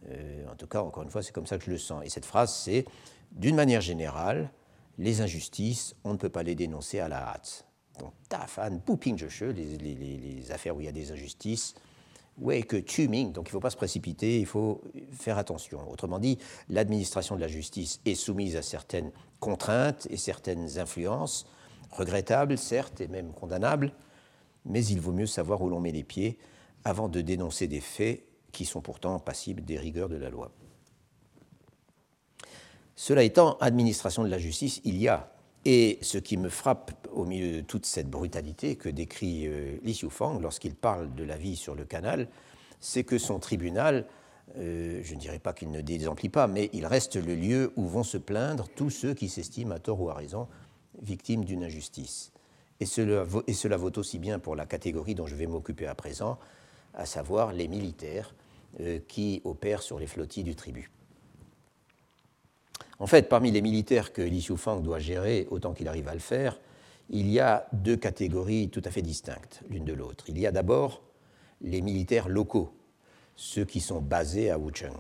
Euh, 0.09 0.45
en 0.51 0.55
tout 0.55 0.67
cas, 0.67 0.81
encore 0.81 1.03
une 1.03 1.09
fois, 1.09 1.23
c'est 1.23 1.31
comme 1.31 1.47
ça 1.47 1.57
que 1.57 1.63
je 1.63 1.71
le 1.71 1.77
sens. 1.77 2.03
Et 2.03 2.09
cette 2.09 2.25
phrase, 2.25 2.53
c'est, 2.53 2.83
d'une 3.31 3.55
manière 3.55 3.79
générale, 3.79 4.51
les 4.97 5.21
injustices, 5.21 5.95
on 6.03 6.11
ne 6.11 6.17
peut 6.17 6.29
pas 6.29 6.43
les 6.43 6.55
dénoncer 6.55 6.99
à 6.99 7.07
la 7.07 7.25
hâte. 7.25 7.65
Donc, 7.99 8.11
tafan, 8.27 8.79
pouping, 8.79 9.17
les, 9.41 9.77
les, 9.77 9.95
les 9.95 10.51
affaires 10.51 10.75
où 10.75 10.81
il 10.81 10.85
y 10.85 10.89
a 10.89 10.93
des 10.93 11.13
injustices, 11.13 11.75
ouais, 12.39 12.63
que 12.63 12.77
tuming, 12.77 13.31
donc 13.31 13.47
il 13.47 13.49
ne 13.49 13.53
faut 13.53 13.59
pas 13.59 13.69
se 13.69 13.77
précipiter, 13.77 14.39
il 14.39 14.45
faut 14.45 14.81
faire 15.11 15.37
attention. 15.37 15.89
Autrement 15.89 16.19
dit, 16.19 16.37
l'administration 16.69 17.35
de 17.35 17.41
la 17.41 17.47
justice 17.47 18.01
est 18.05 18.15
soumise 18.15 18.55
à 18.55 18.61
certaines 18.61 19.11
contraintes 19.39 20.07
et 20.09 20.17
certaines 20.17 20.79
influences, 20.79 21.45
regrettables, 21.91 22.57
certes, 22.57 23.01
et 23.01 23.07
même 23.07 23.31
condamnables, 23.33 23.93
mais 24.65 24.85
il 24.85 24.99
vaut 24.99 25.11
mieux 25.11 25.25
savoir 25.25 25.61
où 25.61 25.69
l'on 25.69 25.79
met 25.79 25.91
les 25.91 26.03
pieds 26.03 26.37
avant 26.83 27.09
de 27.09 27.21
dénoncer 27.21 27.67
des 27.67 27.81
faits 27.81 28.23
qui 28.51 28.65
sont 28.65 28.81
pourtant 28.81 29.19
passibles 29.19 29.63
des 29.63 29.77
rigueurs 29.77 30.09
de 30.09 30.15
la 30.15 30.29
loi. 30.29 30.51
Cela 32.95 33.23
étant, 33.23 33.57
administration 33.59 34.23
de 34.23 34.29
la 34.29 34.39
justice, 34.39 34.81
il 34.83 34.97
y 34.97 35.07
a. 35.07 35.31
Et 35.65 35.99
ce 36.01 36.17
qui 36.17 36.37
me 36.37 36.49
frappe 36.49 37.07
au 37.11 37.25
milieu 37.25 37.57
de 37.57 37.61
toute 37.61 37.85
cette 37.85 38.09
brutalité 38.09 38.75
que 38.75 38.89
décrit 38.89 39.47
euh, 39.47 39.77
Li 39.83 39.93
Xiufang 39.93 40.39
lorsqu'il 40.39 40.73
parle 40.73 41.13
de 41.15 41.23
la 41.23 41.37
vie 41.37 41.57
sur 41.57 41.75
le 41.75 41.83
canal, 41.83 42.27
c'est 42.79 43.03
que 43.03 43.17
son 43.17 43.39
tribunal, 43.39 44.05
euh, 44.57 45.01
je 45.03 45.15
ne 45.15 45.19
dirais 45.19 45.39
pas 45.39 45.53
qu'il 45.53 45.71
ne 45.71 45.81
désemplit 45.81 46.29
pas, 46.29 46.47
mais 46.47 46.69
il 46.71 46.85
reste 46.85 47.17
le 47.17 47.35
lieu 47.35 47.73
où 47.75 47.87
vont 47.87 48.03
se 48.03 48.17
plaindre 48.17 48.67
tous 48.75 48.89
ceux 48.89 49.13
qui 49.13 49.27
s'estiment 49.27 49.75
à 49.75 49.79
tort 49.79 50.01
ou 50.01 50.09
à 50.09 50.13
raison 50.13 50.47
victimes 51.01 51.45
d'une 51.45 51.63
injustice. 51.63 52.31
Et 52.79 52.85
cela, 52.85 53.23
vaut, 53.23 53.97
aussi 53.97 54.19
bien 54.19 54.39
pour 54.39 54.55
la 54.55 54.65
catégorie 54.65 55.15
dont 55.15 55.27
je 55.27 55.35
vais 55.35 55.47
m'occuper 55.47 55.87
à 55.87 55.95
présent, 55.95 56.39
à 56.93 57.05
savoir 57.05 57.51
les 57.51 57.67
militaires 57.67 58.33
euh, 58.79 58.99
qui 59.07 59.41
opèrent 59.43 59.81
sur 59.81 59.99
les 59.99 60.07
flottilles 60.07 60.43
du 60.43 60.55
tribut. 60.55 60.89
En 62.99 63.07
fait, 63.07 63.29
parmi 63.29 63.51
les 63.51 63.61
militaires 63.61 64.11
que 64.11 64.21
Li 64.21 64.39
Xiufang 64.39 64.81
doit 64.81 64.99
gérer 64.99 65.47
autant 65.51 65.73
qu'il 65.73 65.87
arrive 65.87 66.09
à 66.09 66.13
le 66.13 66.19
faire, 66.19 66.59
il 67.09 67.29
y 67.29 67.39
a 67.39 67.67
deux 67.73 67.95
catégories 67.95 68.69
tout 68.69 68.81
à 68.85 68.91
fait 68.91 69.01
distinctes 69.01 69.61
l'une 69.69 69.85
de 69.85 69.93
l'autre. 69.93 70.25
Il 70.27 70.37
y 70.37 70.45
a 70.45 70.51
d'abord 70.51 71.01
les 71.61 71.81
militaires 71.81 72.29
locaux, 72.29 72.71
ceux 73.35 73.65
qui 73.65 73.79
sont 73.79 74.01
basés 74.01 74.49
à 74.51 74.59
Wucheng. 74.59 74.93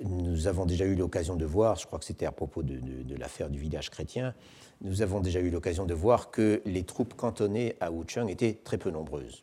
Nous 0.00 0.46
avons 0.46 0.66
déjà 0.66 0.84
eu 0.84 0.94
l'occasion 0.94 1.34
de 1.34 1.44
voir, 1.44 1.76
je 1.76 1.86
crois 1.86 1.98
que 1.98 2.04
c'était 2.04 2.26
à 2.26 2.32
propos 2.32 2.62
de, 2.62 2.80
l'affaire 3.16 3.50
du 3.50 3.58
village 3.58 3.90
chrétien, 3.90 4.34
nous 4.80 5.02
avons 5.02 5.20
déjà 5.20 5.40
eu 5.40 5.50
l'occasion 5.50 5.86
de 5.86 5.94
voir 5.94 6.30
que 6.30 6.62
les 6.64 6.84
troupes 6.84 7.14
cantonnées 7.14 7.74
à 7.80 7.90
Wucheng 7.90 8.28
étaient 8.28 8.60
très 8.62 8.78
peu 8.78 8.90
nombreuses. 8.90 9.42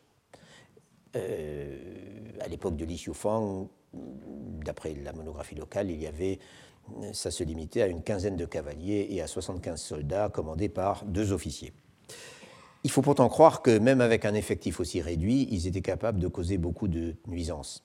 Euh, 1.14 1.76
à 2.40 2.48
l'époque 2.48 2.76
de 2.76 2.84
Li 2.86 2.96
Xiufang, 2.96 3.68
d'après 3.92 4.94
la 4.94 5.12
monographie 5.12 5.54
locale, 5.54 5.90
il 5.90 6.00
y 6.00 6.06
avait, 6.06 6.38
ça 7.12 7.30
se 7.30 7.44
limitait 7.44 7.82
à 7.82 7.86
une 7.86 8.02
quinzaine 8.02 8.36
de 8.36 8.46
cavaliers 8.46 9.06
et 9.10 9.20
à 9.20 9.26
75 9.26 9.80
soldats 9.80 10.28
commandés 10.28 10.68
par 10.68 11.04
deux 11.04 11.32
officiers. 11.32 11.72
Il 12.84 12.90
faut 12.90 13.02
pourtant 13.02 13.28
croire 13.28 13.62
que 13.62 13.78
même 13.78 14.00
avec 14.00 14.24
un 14.24 14.34
effectif 14.34 14.78
aussi 14.78 15.00
réduit, 15.00 15.48
ils 15.50 15.66
étaient 15.66 15.82
capables 15.82 16.20
de 16.20 16.28
causer 16.28 16.58
beaucoup 16.58 16.88
de 16.88 17.16
nuisances. 17.26 17.82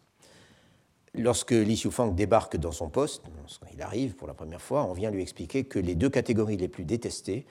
Lorsque 1.13 1.51
Li 1.51 1.75
Xiufang 1.75 2.11
débarque 2.13 2.55
dans 2.57 2.71
son 2.71 2.89
poste, 2.89 3.23
lorsqu'il 3.41 3.81
arrive 3.81 4.15
pour 4.15 4.27
la 4.27 4.33
première 4.33 4.61
fois, 4.61 4.85
on 4.85 4.93
vient 4.93 5.11
lui 5.11 5.21
expliquer 5.21 5.63
que 5.63 5.79
les 5.79 5.95
deux 5.95 6.09
catégories 6.09 6.55
les 6.55 6.69
plus 6.69 6.85
détestées 6.85 7.45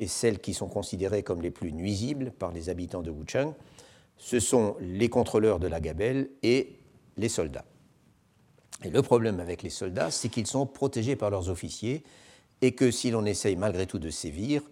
et 0.00 0.08
celles 0.08 0.40
qui 0.40 0.54
sont 0.54 0.66
considérées 0.66 1.22
comme 1.22 1.40
les 1.40 1.52
plus 1.52 1.72
nuisibles 1.72 2.32
par 2.32 2.52
les 2.52 2.70
habitants 2.70 3.02
de 3.02 3.10
Wucheng, 3.10 3.52
ce 4.16 4.40
sont 4.40 4.76
les 4.80 5.08
contrôleurs 5.08 5.60
de 5.60 5.68
la 5.68 5.80
gabelle 5.80 6.30
et 6.42 6.76
les 7.16 7.28
soldats. 7.28 7.64
Le 8.82 9.02
problème 9.02 9.40
avec 9.40 9.62
les 9.62 9.70
soldats, 9.70 10.10
c'est 10.10 10.28
qu'ils 10.28 10.46
sont 10.46 10.66
protégés 10.66 11.16
par 11.16 11.30
leurs 11.30 11.48
officiers 11.48 12.02
et 12.60 12.72
que 12.72 12.90
si 12.90 13.10
l'on 13.10 13.24
essaye 13.24 13.56
malgré 13.56 13.86
tout 13.86 13.98
de 13.98 14.10
sévir, 14.10 14.62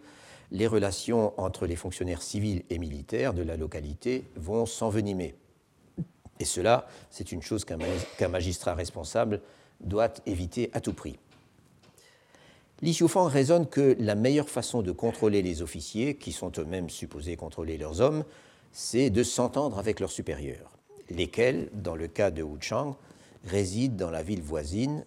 les 0.51 0.67
relations 0.67 1.33
entre 1.41 1.67
les 1.67 1.77
fonctionnaires 1.77 2.23
civils 2.23 2.63
et 2.69 2.79
militaires 2.79 3.33
de 3.33 3.43
la 3.43 3.57
localité 3.57 4.25
vont 4.37 4.67
s'envenimer. 4.67 5.35
Et 6.41 6.45
cela, 6.45 6.87
c'est 7.11 7.33
une 7.33 7.43
chose 7.43 7.65
qu'un 7.65 8.29
magistrat 8.29 8.75
responsable 8.75 9.41
doit 9.81 10.13
éviter 10.27 10.71
à 10.73 10.81
tout 10.81 10.93
prix. 10.93 11.19
Li 12.83 12.93
Xiufang 12.93 13.29
raisonne 13.29 13.69
que 13.69 13.97
la 14.01 14.17
meilleure 14.17 14.49
façon 14.49 14.83
de 14.83 14.91
contrôler 14.91 15.41
les 15.41 15.63
officiers, 15.63 16.17
qui 16.17 16.33
sont 16.33 16.51
eux-mêmes 16.59 16.91
supposés 16.91 17.37
contrôler 17.37 17.79
leurs 17.79 18.01
hommes, 18.01 18.25
c'est 18.73 19.09
de 19.09 19.23
s'entendre 19.23 19.79
avec 19.79 20.01
leurs 20.01 20.11
supérieurs, 20.11 20.73
lesquels, 21.09 21.69
dans 21.75 21.95
le 21.95 22.09
cas 22.09 22.33
de 22.33 22.43
Wuchang, 22.43 22.97
résident 23.45 23.97
dans 23.97 24.11
la 24.11 24.23
ville 24.23 24.43
voisine, 24.43 25.05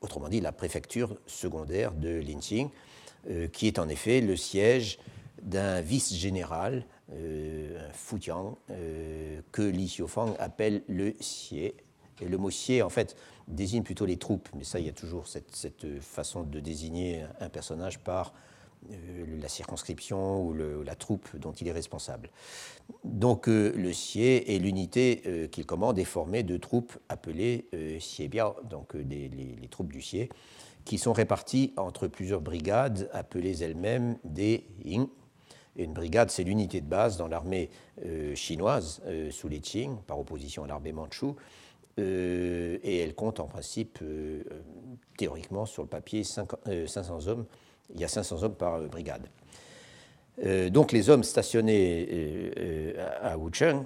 autrement 0.00 0.28
dit 0.28 0.40
la 0.40 0.52
préfecture 0.52 1.16
secondaire 1.26 1.92
de 1.92 2.20
Linqing, 2.20 2.70
euh, 3.28 3.48
qui 3.48 3.66
est 3.66 3.78
en 3.78 3.88
effet 3.88 4.20
le 4.20 4.36
siège 4.36 4.98
d'un 5.42 5.80
vice-général 5.80 6.84
euh, 7.12 7.88
Futiang, 7.92 8.56
euh, 8.70 9.40
que 9.52 9.62
Li 9.62 9.86
Xiufang 9.86 10.34
appelle 10.38 10.82
le 10.88 11.10
Xie. 11.10 11.72
Et 12.22 12.28
le 12.28 12.38
mot 12.38 12.48
Xie, 12.48 12.82
en 12.82 12.90
fait, 12.90 13.16
désigne 13.48 13.82
plutôt 13.82 14.06
les 14.06 14.16
troupes, 14.16 14.48
mais 14.54 14.64
ça, 14.64 14.78
il 14.78 14.86
y 14.86 14.88
a 14.88 14.92
toujours 14.92 15.26
cette, 15.26 16.00
façon 16.00 16.42
de 16.42 16.60
désigner 16.60 17.24
un 17.40 17.48
personnage 17.48 17.98
par 17.98 18.34
la 19.40 19.48
circonscription 19.48 20.42
ou 20.42 20.54
la 20.54 20.94
troupe 20.94 21.28
dont 21.36 21.52
il 21.52 21.68
est 21.68 21.72
responsable. 21.72 22.30
Donc 23.04 23.48
euh, 23.48 23.72
le 23.76 23.90
Xie 23.90 24.20
et 24.20 24.58
l'unité 24.58 25.22
euh, 25.26 25.46
qu'il 25.48 25.66
commande 25.66 25.98
est 25.98 26.04
formée 26.04 26.42
de 26.42 26.56
troupes 26.56 26.98
appelées 27.08 27.68
euh, 27.74 27.98
Xiebiao, 27.98 28.56
donc 28.68 28.94
les, 28.94 29.28
les, 29.28 29.68
troupes 29.68 29.92
du 29.92 29.98
Xie, 29.98 30.28
qui 30.84 30.98
sont 30.98 31.12
réparties 31.12 31.72
entre 31.76 32.08
plusieurs 32.08 32.40
brigades 32.40 33.08
appelées 33.12 33.62
elles-mêmes 33.62 34.16
des 34.24 34.66
Ying, 34.84 35.06
une 35.76 35.92
brigade, 35.92 36.30
c'est 36.30 36.44
l'unité 36.44 36.80
de 36.80 36.86
base 36.86 37.16
dans 37.16 37.28
l'armée 37.28 37.70
euh, 38.04 38.34
chinoise 38.34 39.00
euh, 39.06 39.30
sous 39.30 39.48
les 39.48 39.60
Qing, 39.60 39.96
par 40.06 40.18
opposition 40.18 40.64
à 40.64 40.66
l'armée 40.66 40.92
mandchoue. 40.92 41.36
Euh, 41.98 42.78
et 42.82 42.98
elle 42.98 43.14
compte 43.14 43.40
en 43.40 43.46
principe, 43.46 43.98
euh, 44.02 44.42
théoriquement, 45.16 45.66
sur 45.66 45.82
le 45.82 45.88
papier, 45.88 46.24
5, 46.24 46.48
500 46.86 47.28
hommes. 47.28 47.46
Il 47.94 48.00
y 48.00 48.04
a 48.04 48.08
500 48.08 48.42
hommes 48.42 48.54
par 48.54 48.80
brigade. 48.82 49.26
donc 50.70 50.92
les 50.92 51.10
hommes 51.10 51.24
stationnés 51.24 52.94
à 53.22 53.36
Wucheng 53.36 53.84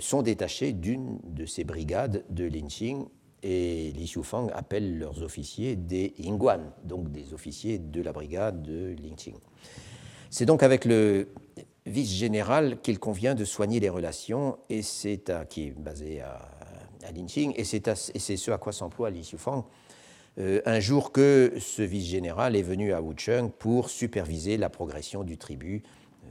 sont 0.00 0.22
détachés 0.22 0.72
d'une 0.72 1.18
de 1.24 1.46
ces 1.46 1.64
brigades 1.64 2.24
de 2.30 2.44
Linqing 2.44 3.06
et 3.42 3.92
Li 3.92 4.04
Xiufang 4.04 4.48
appelle 4.52 4.98
leurs 4.98 5.22
officiers 5.22 5.76
des 5.76 6.14
Yingguan, 6.18 6.72
donc 6.84 7.10
des 7.10 7.32
officiers 7.32 7.78
de 7.78 8.02
la 8.02 8.12
brigade 8.12 8.62
de 8.62 8.94
Linqing. 9.02 9.36
C'est 10.30 10.46
donc 10.46 10.62
avec 10.62 10.84
le 10.84 11.28
vice-général 11.86 12.80
qu'il 12.82 12.98
convient 12.98 13.34
de 13.34 13.44
soigner 13.44 13.80
les 13.80 13.88
relations, 13.88 14.58
et 14.68 14.82
c'est 14.82 15.30
à, 15.30 15.44
qui 15.44 15.68
est 15.68 15.70
basé 15.70 16.20
à, 16.20 16.48
à 17.02 17.12
Linqing, 17.12 17.54
et 17.56 17.64
c'est 17.64 18.36
ce 18.36 18.50
à 18.50 18.58
quoi 18.58 18.72
s'emploie 18.72 19.10
Li 19.10 19.20
Xiufang. 19.20 19.64
Euh, 20.40 20.62
un 20.64 20.80
jour 20.80 21.12
que 21.12 21.52
ce 21.60 21.82
vice-général 21.82 22.56
est 22.56 22.62
venu 22.62 22.94
à 22.94 23.02
Wucheng 23.02 23.50
pour 23.50 23.90
superviser 23.90 24.56
la 24.56 24.70
progression 24.70 25.22
du 25.22 25.36
tribut 25.36 25.82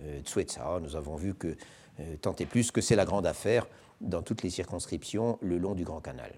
euh, 0.04 0.22
Tsuetsa. 0.22 0.80
Nous 0.82 0.96
avons 0.96 1.16
vu 1.16 1.36
que, 1.36 1.56
euh, 2.00 2.16
tant 2.20 2.36
et 2.40 2.48
plus, 2.48 2.72
que 2.72 2.82
c'est 2.82 2.96
la 2.96 3.06
grande 3.06 3.28
affaire 3.28 3.68
dans 4.02 4.24
toutes 4.24 4.42
les 4.42 4.50
circonscriptions 4.50 5.38
le 5.42 5.60
long 5.60 5.76
du 5.76 5.84
Grand 5.84 6.02
Canal. 6.02 6.32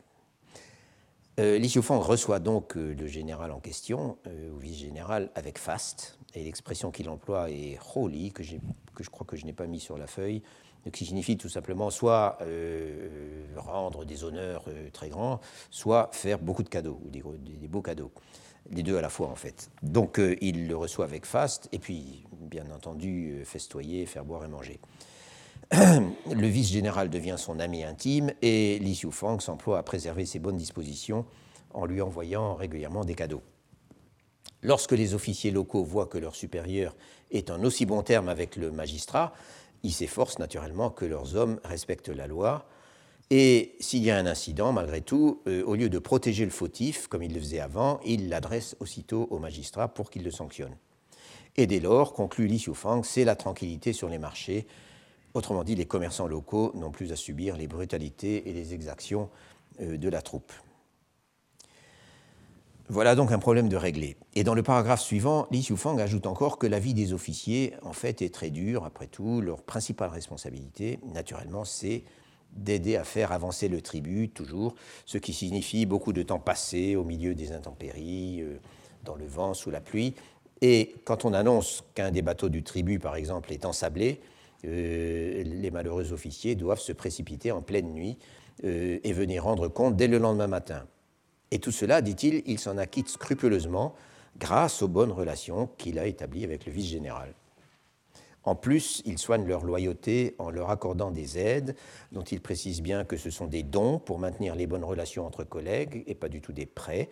Euh, 1.40 1.58
Li 1.58 1.70
Xiufang 1.70 2.00
reçoit 2.00 2.40
donc 2.40 2.76
euh, 2.76 2.94
le 2.94 3.08
général 3.08 3.52
en 3.52 3.62
question, 3.62 4.18
ou 4.54 4.58
vice-général, 4.58 5.30
avec 5.36 5.58
faste, 5.58 6.20
et 6.34 6.44
l'expression 6.44 6.92
qu'il 6.92 7.08
emploie 7.08 7.50
est 7.52 7.80
holi, 7.96 8.34
que, 8.34 8.44
je 8.44 9.10
crois 9.10 9.26
que 9.26 9.38
je 9.38 9.46
n'ai 9.46 9.54
pas 9.54 9.68
mis 9.68 9.80
sur 9.80 9.98
la 9.98 10.08
feuille, 10.08 10.42
qui 10.90 11.06
signifie 11.06 11.38
tout 11.38 11.50
simplement 11.50 11.90
soit 11.90 12.38
euh, 12.42 13.46
rendre 13.56 14.04
des 14.06 14.24
honneurs 14.24 14.66
euh, 14.68 14.90
très 14.92 15.10
grands, 15.10 15.40
soit 15.70 16.10
faire 16.12 16.40
beaucoup 16.40 16.64
de 16.64 16.70
cadeaux, 16.70 17.00
ou 17.06 17.10
des, 17.10 17.22
beaux 17.68 17.82
cadeaux. 17.82 18.12
Les 18.72 18.84
deux 18.84 18.98
à 18.98 19.02
la 19.02 19.10
fois, 19.10 19.28
en 19.28 19.36
fait. 19.36 19.70
Donc, 19.84 20.20
euh, 20.20 20.36
il 20.42 20.68
le 20.68 20.76
reçoit 20.76 21.06
avec 21.06 21.26
faste, 21.26 21.70
et 21.72 21.80
puis, 21.80 22.26
bien 22.32 22.66
entendu, 22.76 23.44
festoyer, 23.46 24.06
faire 24.06 24.26
boire 24.26 24.44
et 24.46 24.48
manger. 24.48 24.80
le 25.72 26.48
vice-général 26.48 27.10
devient 27.10 27.36
son 27.38 27.60
ami 27.60 27.84
intime 27.84 28.34
et 28.42 28.78
Li 28.80 28.94
Xiufang 28.94 29.40
s'emploie 29.40 29.78
à 29.78 29.84
préserver 29.84 30.26
ses 30.26 30.40
bonnes 30.40 30.58
dispositions 30.58 31.26
en 31.74 31.86
lui 31.86 32.02
envoyant 32.02 32.56
régulièrement 32.56 33.06
des 33.06 33.16
cadeaux. 33.16 33.42
Lorsque 34.64 34.92
les 34.92 35.14
officiers 35.14 35.52
locaux 35.52 35.84
voient 35.84 36.08
que 36.08 36.18
leur 36.18 36.36
supérieur 36.36 36.96
est 37.32 37.50
en 37.50 37.64
aussi 37.64 37.86
bon 37.86 38.04
terme 38.04 38.28
avec 38.28 38.58
le 38.58 38.70
magistrat, 38.72 39.34
ils 39.84 39.94
s'efforcent 39.94 40.40
naturellement 40.40 40.90
que 40.90 41.06
leurs 41.06 41.36
hommes 41.36 41.60
respectent 41.64 42.10
la 42.10 42.28
loi. 42.28 42.66
Et 43.30 43.76
s'il 43.80 44.04
y 44.04 44.12
a 44.12 44.18
un 44.18 44.26
incident, 44.26 44.74
malgré 44.74 45.02
tout, 45.02 45.42
euh, 45.48 45.64
au 45.64 45.76
lieu 45.76 45.90
de 45.90 46.00
protéger 46.00 46.44
le 46.44 46.52
fautif, 46.52 47.08
comme 47.08 47.24
il 47.24 47.34
le 47.34 47.40
faisait 47.40 47.62
avant, 47.62 48.00
ils 48.06 48.28
l'adressent 48.30 48.76
aussitôt 48.80 49.28
au 49.32 49.40
magistrat 49.40 49.88
pour 49.88 50.10
qu'il 50.10 50.24
le 50.24 50.32
sanctionne. 50.32 50.76
Et 51.58 51.68
dès 51.68 51.80
lors, 51.80 52.14
conclut 52.14 52.48
Li 52.48 52.58
Xiufang, 52.58 53.04
c'est 53.04 53.24
la 53.24 53.36
tranquillité 53.36 53.94
sur 53.94 54.10
les 54.10 54.20
marchés. 54.20 54.68
Autrement 55.34 55.64
dit, 55.64 55.76
les 55.76 55.86
commerçants 55.86 56.28
locaux 56.28 56.72
n'ont 56.76 56.92
plus 56.92 57.12
à 57.12 57.16
subir 57.16 57.56
les 57.56 57.68
brutalités 57.68 58.50
et 58.50 58.54
les 58.54 58.74
exactions 58.74 59.30
euh, 59.82 59.98
de 59.98 60.10
la 60.10 60.22
troupe. 60.22 60.52
Voilà 62.92 63.16
donc 63.16 63.32
un 63.32 63.40
problème 63.40 63.70
de 63.70 63.78
régler. 63.78 64.18
Et 64.36 64.44
dans 64.44 64.54
le 64.54 64.64
paragraphe 64.64 65.00
suivant, 65.00 65.48
Li 65.50 65.62
Xiufang 65.62 65.98
ajoute 65.98 66.28
encore 66.28 66.58
que 66.58 66.68
la 66.68 66.78
vie 66.78 66.94
des 66.94 67.14
officiers, 67.14 67.74
en 67.84 67.94
fait, 67.94 68.22
est 68.22 68.34
très 68.34 68.50
dure. 68.50 68.84
Après 68.84 69.08
tout, 69.08 69.40
leur 69.40 69.62
principale 69.62 70.10
responsabilité, 70.10 71.00
naturellement, 71.14 71.64
c'est 71.64 72.04
d'aider 72.52 72.98
à 72.98 73.06
faire 73.06 73.32
avancer 73.32 73.70
le 73.70 73.80
tribut, 73.80 74.28
toujours, 74.28 74.76
ce 75.06 75.18
qui 75.18 75.32
signifie 75.32 75.86
beaucoup 75.86 76.12
de 76.12 76.22
temps 76.22 76.40
passé 76.40 76.98
au 76.98 77.06
milieu 77.06 77.34
des 77.34 77.54
intempéries, 77.54 78.42
euh, 78.42 78.60
dans 79.06 79.16
le 79.16 79.26
vent, 79.26 79.54
sous 79.54 79.72
la 79.72 79.80
pluie, 79.80 80.14
Et 80.62 80.94
quand 81.06 81.24
on 81.24 81.32
annonce 81.34 81.86
qu'un 81.96 82.12
des 82.12 82.22
bateaux 82.22 82.50
du 82.50 82.62
tribut, 82.62 83.00
par 83.00 83.16
exemple, 83.16 83.54
est 83.54 83.64
ensablé, 83.64 84.20
euh, 84.66 85.44
les 85.46 85.72
malheureux 85.72 86.12
officiers 86.12 86.56
doivent 86.56 86.82
se 86.82 86.92
précipiter 86.92 87.54
en 87.54 87.62
pleine 87.62 87.94
nuit 87.94 88.18
euh, 88.66 89.00
et 89.02 89.14
venir 89.14 89.46
rendre 89.46 89.70
compte 89.70 89.96
dès 89.96 90.10
le 90.10 90.18
lendemain 90.18 90.48
matin. 90.48 90.84
Et 91.52 91.60
tout 91.60 91.72
cela, 91.72 92.02
dit-il, 92.02 92.42
il 92.46 92.60
s'en 92.60 92.78
acquitte 92.78 93.10
scrupuleusement 93.10 93.94
grâce 94.38 94.82
aux 94.82 94.88
bonnes 94.88 95.12
relations 95.12 95.70
qu'il 95.78 96.00
a 96.00 96.08
établies 96.08 96.46
avec 96.46 96.66
le 96.66 96.72
vice-général. 96.72 97.34
En 98.44 98.56
plus, 98.56 99.04
il 99.06 99.20
soigne 99.20 99.46
leur 99.46 99.64
loyauté 99.64 100.36
en 100.40 100.50
leur 100.50 100.72
accordant 100.72 101.12
des 101.12 101.38
aides, 101.38 101.76
dont 102.12 102.24
il 102.24 102.42
précise 102.42 102.82
bien 102.82 103.04
que 103.04 103.18
ce 103.18 103.30
sont 103.30 103.46
des 103.46 103.62
dons 103.62 104.00
pour 104.00 104.18
maintenir 104.18 104.56
les 104.56 104.66
bonnes 104.66 104.84
relations 104.84 105.28
entre 105.28 105.44
collègues 105.44 106.04
et 106.08 106.16
pas 106.16 106.28
du 106.28 106.42
tout 106.42 106.54
des 106.54 106.66
prêts, 106.66 107.10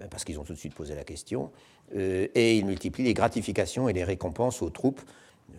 euh, 0.00 0.06
parce 0.10 0.24
qu'ils 0.24 0.40
ont 0.40 0.44
tout 0.44 0.54
de 0.54 0.58
suite 0.58 0.74
posé 0.74 0.94
la 0.94 1.04
question. 1.04 1.52
Euh, 1.94 2.26
et 2.34 2.56
il 2.56 2.66
multiplie 2.66 3.04
les 3.04 3.14
gratifications 3.14 3.88
et 3.88 3.92
les 3.92 4.02
récompenses 4.02 4.60
aux 4.60 4.70
troupes, 4.70 5.02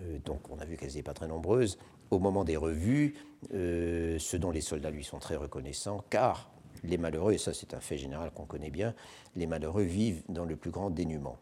euh, 0.01 0.17
donc 0.25 0.49
on 0.49 0.59
a 0.59 0.65
vu 0.65 0.75
qu'elles 0.75 0.89
n'étaient 0.89 1.03
pas 1.03 1.13
très 1.13 1.27
nombreuses, 1.27 1.77
au 2.11 2.19
moment 2.19 2.43
des 2.43 2.57
revues, 2.57 3.15
ce 3.49 4.38
dont 4.38 4.51
les 4.51 4.61
soldats 4.61 4.91
lui 4.91 5.03
sont 5.03 5.17
très 5.17 5.36
reconnaissants, 5.36 6.03
car 6.11 6.53
les 6.84 6.97
malheureux, 6.97 7.34
et 7.34 7.38
ça 7.38 7.53
c'est 7.53 7.73
un 7.73 7.79
fait 7.79 7.97
général 7.97 8.31
qu'on 8.31 8.45
connaît 8.45 8.69
bien, 8.69 8.93
les 9.36 9.47
malheureux 9.47 9.84
vivent 9.84 10.23
dans 10.29 10.45
le 10.45 10.55
plus 10.55 10.71
grand 10.71 10.89
dénuement. 10.89 11.38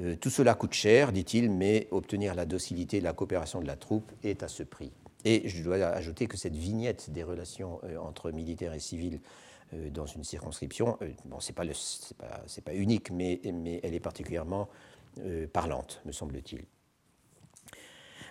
Euh, 0.00 0.16
tout 0.16 0.30
cela 0.30 0.54
coûte 0.54 0.72
cher, 0.72 1.12
dit-il, 1.12 1.50
mais 1.50 1.88
obtenir 1.90 2.34
la 2.34 2.46
docilité 2.46 2.98
et 2.98 3.00
la 3.00 3.12
coopération 3.12 3.60
de 3.60 3.66
la 3.66 3.76
troupe 3.76 4.10
est 4.22 4.42
à 4.42 4.48
ce 4.48 4.62
prix. 4.62 4.92
Et 5.24 5.48
je 5.48 5.62
dois 5.62 5.76
ajouter 5.76 6.26
que 6.26 6.36
cette 6.36 6.56
vignette 6.56 7.10
des 7.10 7.22
relations 7.22 7.80
euh, 7.84 7.96
entre 7.98 8.30
militaires 8.30 8.74
et 8.74 8.80
civils 8.80 9.20
euh, 9.72 9.90
dans 9.90 10.06
une 10.06 10.24
circonscription, 10.24 10.98
ce 11.38 11.50
n'est 11.50 12.62
pas, 12.64 12.74
unique, 12.74 13.10
mais, 13.10 13.40
elle 13.82 13.94
est 13.94 14.00
particulièrement 14.00 14.68
parlante, 15.52 16.02
me 16.06 16.10
semble-t-il. 16.10 16.64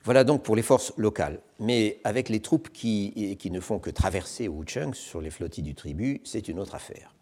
Voilà 0.04 0.26
donc 0.26 0.43
pour 0.43 0.56
les 0.56 0.62
forces 0.62 0.93
locales. 0.97 1.39
Mais 1.60 1.99
avec 2.04 2.28
les 2.28 2.41
troupes 2.41 2.70
qui, 2.70 3.38
ne 3.49 3.60
font 3.60 3.80
que 3.80 3.89
traverser 3.89 4.47
Wuchang 4.47 4.93
sur 4.93 5.22
les 5.22 5.30
flottilles 5.30 5.64
du 5.64 5.76
tribut, 5.76 6.22
c'est 6.26 6.47
une 6.49 6.60
autre 6.60 6.76
affaire. 6.76 7.16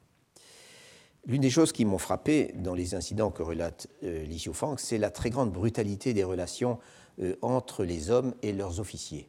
L'une 1.27 1.41
des 1.41 1.51
choses 1.51 1.71
qui 1.71 1.85
m'ont 1.85 1.99
frappé 1.99 2.51
dans 2.55 2.73
les 2.73 2.95
incidents 2.95 3.29
que 3.29 3.43
relate 3.43 3.85
euh, 4.03 4.23
Li 4.23 4.37
Xiufang, 4.37 4.77
c'est 4.77 4.97
la 4.97 5.11
très 5.11 5.29
grande 5.29 5.51
brutalité 5.51 6.15
des 6.15 6.23
relations 6.23 6.79
euh, 7.21 7.35
entre 7.43 7.83
les 7.83 8.09
hommes 8.09 8.33
et 8.41 8.51
leurs 8.51 8.79
officiers. 8.79 9.27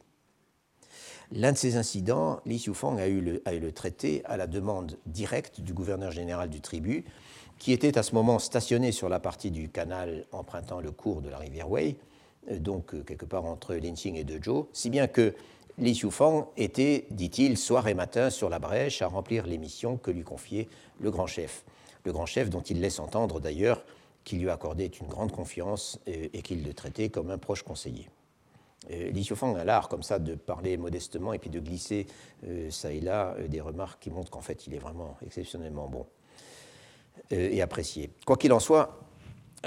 L'un 1.31 1.51
de 1.51 1.57
ces 1.57 1.75
incidents, 1.75 2.39
Li 2.47 2.57
Xiufang 2.57 2.97
a 2.97 3.07
eu, 3.07 3.21
le, 3.21 3.43
a 3.45 3.53
eu 3.53 3.59
le 3.59 3.71
traité 3.71 4.23
à 4.25 4.37
la 4.37 4.47
demande 4.47 4.97
directe 5.05 5.61
du 5.61 5.75
gouverneur 5.75 6.09
général 6.09 6.49
du 6.49 6.61
tribut, 6.61 7.05
qui 7.59 7.71
était 7.71 7.99
à 7.99 8.01
ce 8.01 8.15
moment 8.15 8.39
stationné 8.39 8.91
sur 8.91 9.07
la 9.07 9.19
partie 9.19 9.51
du 9.51 9.69
canal 9.69 10.25
empruntant 10.31 10.81
le 10.81 10.89
cours 10.89 11.21
de 11.21 11.29
la 11.29 11.37
rivière 11.37 11.69
Wei, 11.69 11.97
donc 12.51 13.05
quelque 13.05 13.25
part 13.25 13.45
entre 13.45 13.75
Linqing 13.75 14.15
et 14.15 14.23
Dezhou, 14.23 14.67
si 14.73 14.89
bien 14.89 15.07
que 15.07 15.33
Li 15.79 15.93
Xiufang 15.93 16.47
était, 16.55 17.07
dit-il, 17.09 17.57
soir 17.57 17.87
et 17.87 17.93
matin 17.93 18.29
sur 18.29 18.49
la 18.49 18.59
brèche 18.59 19.01
à 19.01 19.07
remplir 19.07 19.47
les 19.47 19.57
missions 19.57 19.97
que 19.97 20.11
lui 20.11 20.23
confiait 20.23 20.67
le 20.99 21.09
grand 21.09 21.27
chef 21.27 21.63
le 22.03 22.11
grand 22.11 22.25
chef 22.25 22.49
dont 22.49 22.61
il 22.61 22.79
laisse 22.81 22.99
entendre 22.99 23.39
d'ailleurs 23.39 23.83
qu'il 24.23 24.39
lui 24.39 24.49
accordait 24.49 24.87
une 24.87 25.07
grande 25.07 25.31
confiance 25.31 25.99
et, 26.05 26.41
qu'il 26.41 26.63
le 26.63 26.73
traitait 26.73 27.09
comme 27.09 27.29
un 27.29 27.37
proche 27.37 27.63
conseiller. 27.63 28.09
Li 28.89 29.21
Xiufang 29.21 29.55
a 29.55 29.63
l'art 29.63 29.87
comme 29.87 30.03
ça 30.03 30.19
de 30.19 30.35
parler 30.35 30.75
modestement 30.77 31.33
et 31.33 31.39
puis 31.39 31.49
de 31.49 31.59
glisser 31.59 32.05
euh, 32.45 32.69
ça 32.69 32.91
et 32.91 32.99
là 32.99 33.33
euh, 33.39 33.47
des 33.47 33.61
remarques 33.61 34.01
qui 34.01 34.09
montrent 34.09 34.29
qu'en 34.29 34.41
fait 34.41 34.67
il 34.67 34.73
est 34.73 34.79
vraiment 34.79 35.15
exceptionnellement 35.25 35.87
bon 35.87 36.05
euh, 37.31 37.49
et 37.49 37.61
apprécié. 37.61 38.09
Quoi 38.25 38.35
qu'il 38.35 38.51
en 38.51 38.59
soit, 38.59 38.99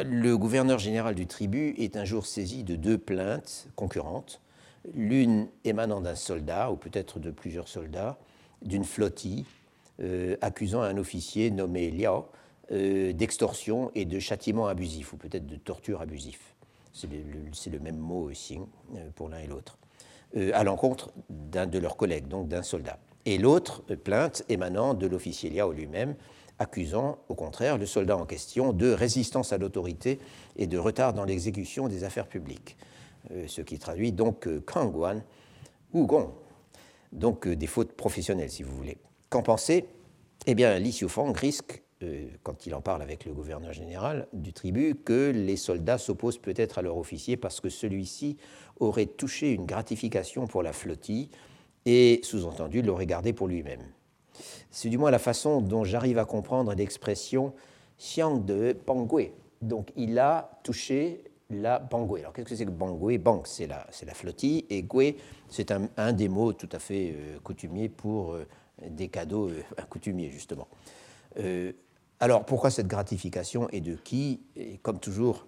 le 0.05 0.37
gouverneur 0.37 0.79
général 0.79 1.15
du 1.15 1.27
tribut 1.27 1.75
est 1.79 1.97
un 1.97 2.05
jour 2.05 2.27
saisi 2.27 2.65
de 2.65 2.77
deux 2.77 2.99
plaintes 2.99 3.69
concurrentes, 3.77 4.41
l'une 4.95 5.49
émanant 5.65 6.01
d'un 6.01 6.15
soldat 6.15 6.71
ou 6.71 6.77
peut-être 6.77 7.19
de 7.19 7.31
plusieurs 7.31 7.69
soldats, 7.69 8.19
d'une 8.63 8.85
flottille 8.85 9.45
euh, 10.03 10.37
accusant 10.41 10.83
un 10.83 10.99
officier 10.99 11.51
nommé 11.51 11.91
Liao 11.91 12.27
euh, 12.73 13.13
d'extorsion 13.13 13.91
et 13.95 14.05
de 14.05 14.19
châtiment 14.19 14.67
abusif, 14.67 15.13
ou 15.13 15.17
peut-être 15.17 15.47
de 15.47 15.57
torture 15.57 16.01
abusif. 16.01 16.55
C'est 16.93 17.09
le, 17.71 17.79
même 17.79 17.99
mot 17.99 18.31
aussi 18.31 18.59
euh, 18.95 19.09
pour 19.15 19.29
l'un 19.29 19.39
et 19.39 19.47
l'autre. 19.47 19.79
à 20.53 20.65
l'encontre 20.65 21.13
d'un 21.31 21.67
de 21.67 21.79
leurs 21.79 21.97
collègues, 21.97 22.29
donc 22.29 22.49
d'un 22.49 22.63
soldat. 22.63 22.99
Et 23.25 23.39
l'autre 23.39 23.83
plainte 23.83 24.45
émanant 24.49 24.95
de 24.95 25.07
l'officier 25.07 25.51
Liao 25.51 25.73
lui-même, 25.73 26.15
accusant 26.59 27.19
au 27.29 27.35
contraire 27.35 27.79
le 27.79 27.87
soldat 27.87 28.17
en 28.17 28.27
question 28.27 28.73
de 28.73 28.91
résistance 28.91 29.53
à 29.53 29.59
l'autorité 29.59 30.19
et 30.57 30.67
de 30.67 30.79
retard 30.79 31.13
dans 31.13 31.25
l'exécution 31.25 31.89
des 31.89 32.05
affaires 32.05 32.29
publiques. 32.29 32.77
ce 33.47 33.61
qui 33.61 33.79
traduit 33.79 34.13
donc 34.13 34.49
Kangwan 34.65 35.23
ou 35.93 36.07
Gong, 36.07 36.31
donc 37.13 37.49
des 37.49 37.67
fautes 37.67 37.93
professionnelles 37.93 38.51
si 38.51 38.63
vous 38.63 38.77
voulez. 38.77 38.99
Qu'en 39.29 39.43
penser 39.43 39.87
Eh 40.47 40.55
bien, 40.55 40.79
Li 40.79 40.91
Xiufang 40.91 41.33
risque, 41.33 41.83
euh, 42.03 42.29
quand 42.43 42.67
il 42.67 42.75
en 42.75 42.81
parle 42.81 43.03
avec 43.03 43.25
le 43.25 43.33
gouverneur 43.33 43.73
général 43.73 44.29
du 44.33 44.53
tribut, 44.53 44.95
que 44.95 45.33
les 45.35 45.57
soldats 45.57 45.99
s'opposent 45.99 46.39
peut-être 46.39 46.79
à 46.79 46.83
leur 46.83 46.97
officier 46.97 47.37
parce 47.37 47.61
que 47.61 47.69
celui-ci 47.69 48.37
aurait 48.79 49.07
touché 49.07 49.53
une 49.53 49.67
gratification 49.67 50.47
pour 50.47 50.63
la 50.63 50.73
flottille 50.73 51.31
et, 51.87 52.21
sous-entendu, 52.23 52.83
l'aurait 52.83 53.07
gardé 53.07 53.33
pour 53.33 53.49
lui-même. 53.49 53.83
C'est 54.71 54.89
du 54.89 54.99
moins 54.99 55.11
la 55.11 55.19
façon 55.19 55.61
dont 55.61 55.85
j'arrive 55.85 56.19
à 56.19 56.25
comprendre 56.25 56.73
l'expression 56.75 57.53
Xiang 57.99 58.39
de 58.39 58.77
Bangui. 58.87 59.31
Donc, 59.63 59.91
il 59.97 60.19
a 60.19 60.51
touché 60.63 61.25
la 61.51 61.79
Bangui. 61.79 62.21
Alors, 62.21 62.33
qu'est-ce 62.33 62.49
que 62.49 62.57
c'est 62.57 62.67
que 62.67 62.71
Bangui? 62.71 63.19
Bang, 63.19 63.43
c'est 63.45 63.67
la, 63.67 63.87
la, 64.05 64.15
flottille, 64.15 64.65
et 64.69 64.83
Gui, 64.83 65.17
c'est 65.49 65.71
un, 65.71 66.13
des 66.13 66.29
mots 66.29 66.53
tout 66.53 66.69
à 66.73 66.79
fait 66.79 67.15
euh, 67.17 67.39
coutumiers 67.41 67.89
pour 67.89 68.33
euh, 68.33 68.47
des 68.89 69.09
cadeaux 69.09 69.49
euh, 69.49 69.63
accoutumiers, 69.77 70.31
justement. 70.31 70.69
Euh, 71.39 71.73
alors, 72.21 72.45
pourquoi 72.45 72.71
cette 72.71 72.89
gratification 72.89 73.69
et 73.71 73.81
de 73.81 73.95
qui? 73.97 74.41
Et 74.57 74.79
Comme 74.79 74.99
toujours 74.99 75.47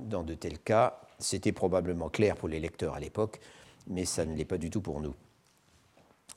dans 0.00 0.22
de 0.22 0.34
tels 0.34 0.58
cas, 0.58 1.00
c'était 1.18 1.52
probablement 1.52 2.10
clair 2.10 2.36
pour 2.36 2.46
les 2.46 2.60
lecteurs 2.60 2.92
à 2.92 3.00
l'époque, 3.00 3.40
mais 3.86 4.04
ça 4.04 4.26
ne 4.26 4.36
l'est 4.36 4.44
pas 4.44 4.58
du 4.58 4.68
tout 4.68 4.82
pour 4.82 5.00
nous. 5.00 5.14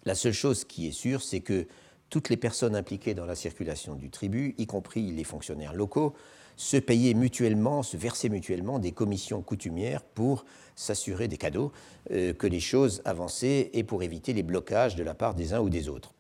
La 0.06 0.16
seule 0.16 0.32
chose 0.32 0.64
qui 0.64 0.88
est 0.88 0.94
sûre, 0.94 1.22
c'est 1.22 1.42
que 1.42 1.68
toutes 2.16 2.30
les 2.30 2.38
personnes 2.38 2.78
impliquées 2.78 3.14
dans 3.14 3.26
la 3.26 3.36
circulation 3.36 3.94
du 3.94 4.10
tribut, 4.10 4.56
y 4.58 4.68
compris 4.68 5.12
les 5.12 5.26
fonctionnaires 5.26 5.74
locaux, 5.74 6.14
se 6.56 6.78
payaient 6.78 7.14
mutuellement, 7.14 7.84
se 7.84 7.98
versaient 7.98 8.30
mutuellement 8.30 8.80
des 8.80 8.94
commissions 8.94 9.42
coutumières 9.42 10.02
pour 10.02 10.46
s'assurer 10.78 11.28
des 11.28 11.36
cadeaux, 11.36 11.74
que 12.10 12.48
les 12.48 12.62
choses 12.62 13.02
avançaient 13.04 13.70
et 13.74 13.84
pour 13.84 14.02
éviter 14.02 14.32
les 14.32 14.44
blocages 14.44 14.96
de 14.96 15.04
la 15.04 15.14
part 15.14 15.36
des 15.36 15.52
uns 15.52 15.60
ou 15.60 15.70
des 15.70 15.90
autres. 15.90 16.14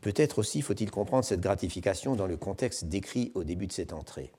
Peut-être 0.00 0.40
aussi 0.40 0.60
faut-il 0.60 0.90
comprendre 0.90 1.24
cette 1.24 1.40
gratification 1.40 2.16
dans 2.16 2.26
le 2.26 2.36
contexte 2.36 2.86
décrit 2.86 3.30
au 3.36 3.44
début 3.44 3.68
de 3.68 3.72
cette 3.72 3.92
entrée. 3.92 4.32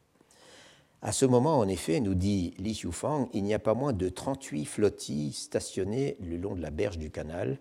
À 1.02 1.14
ce 1.14 1.26
moment, 1.26 1.60
en 1.60 1.68
effet, 1.70 2.02
nous 2.02 2.14
dit 2.14 2.54
Li 2.58 2.74
Xiufang, 2.74 3.30
il 3.32 3.44
n'y 3.46 3.54
a 3.54 3.60
pas 3.60 3.74
moins 3.74 3.94
de 3.94 4.10
38 4.10 4.66
flottilles 4.66 5.32
stationnées 5.32 6.18
le 6.20 6.36
long 6.36 6.56
de 6.56 6.62
la 6.62 6.72
berge 6.72 6.98
du 6.98 7.10
canal, 7.10 7.58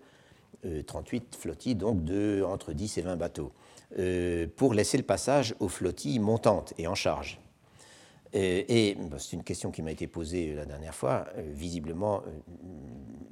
38 0.85 1.23
euh, 1.23 1.37
flottilles 1.37 1.75
donc 1.75 2.03
de 2.03 2.43
entre 2.45 2.73
10 2.73 2.97
et 2.97 3.01
20 3.01 3.15
bateaux, 3.15 3.51
euh, 3.97 4.47
pour 4.55 4.73
laisser 4.73 4.97
le 4.97 5.03
passage 5.03 5.55
aux 5.59 5.69
flottilles 5.69 6.19
montantes 6.19 6.73
et 6.77 6.87
en 6.87 6.95
charge. 6.95 7.39
Euh, 8.35 8.63
et, 8.67 8.95
c'est 9.17 9.35
une 9.35 9.43
question 9.43 9.71
qui 9.71 9.81
m'a 9.81 9.91
été 9.91 10.07
posée 10.07 10.53
la 10.53 10.65
dernière 10.65 10.93
fois. 10.93 11.25
visiblement, 11.37 12.21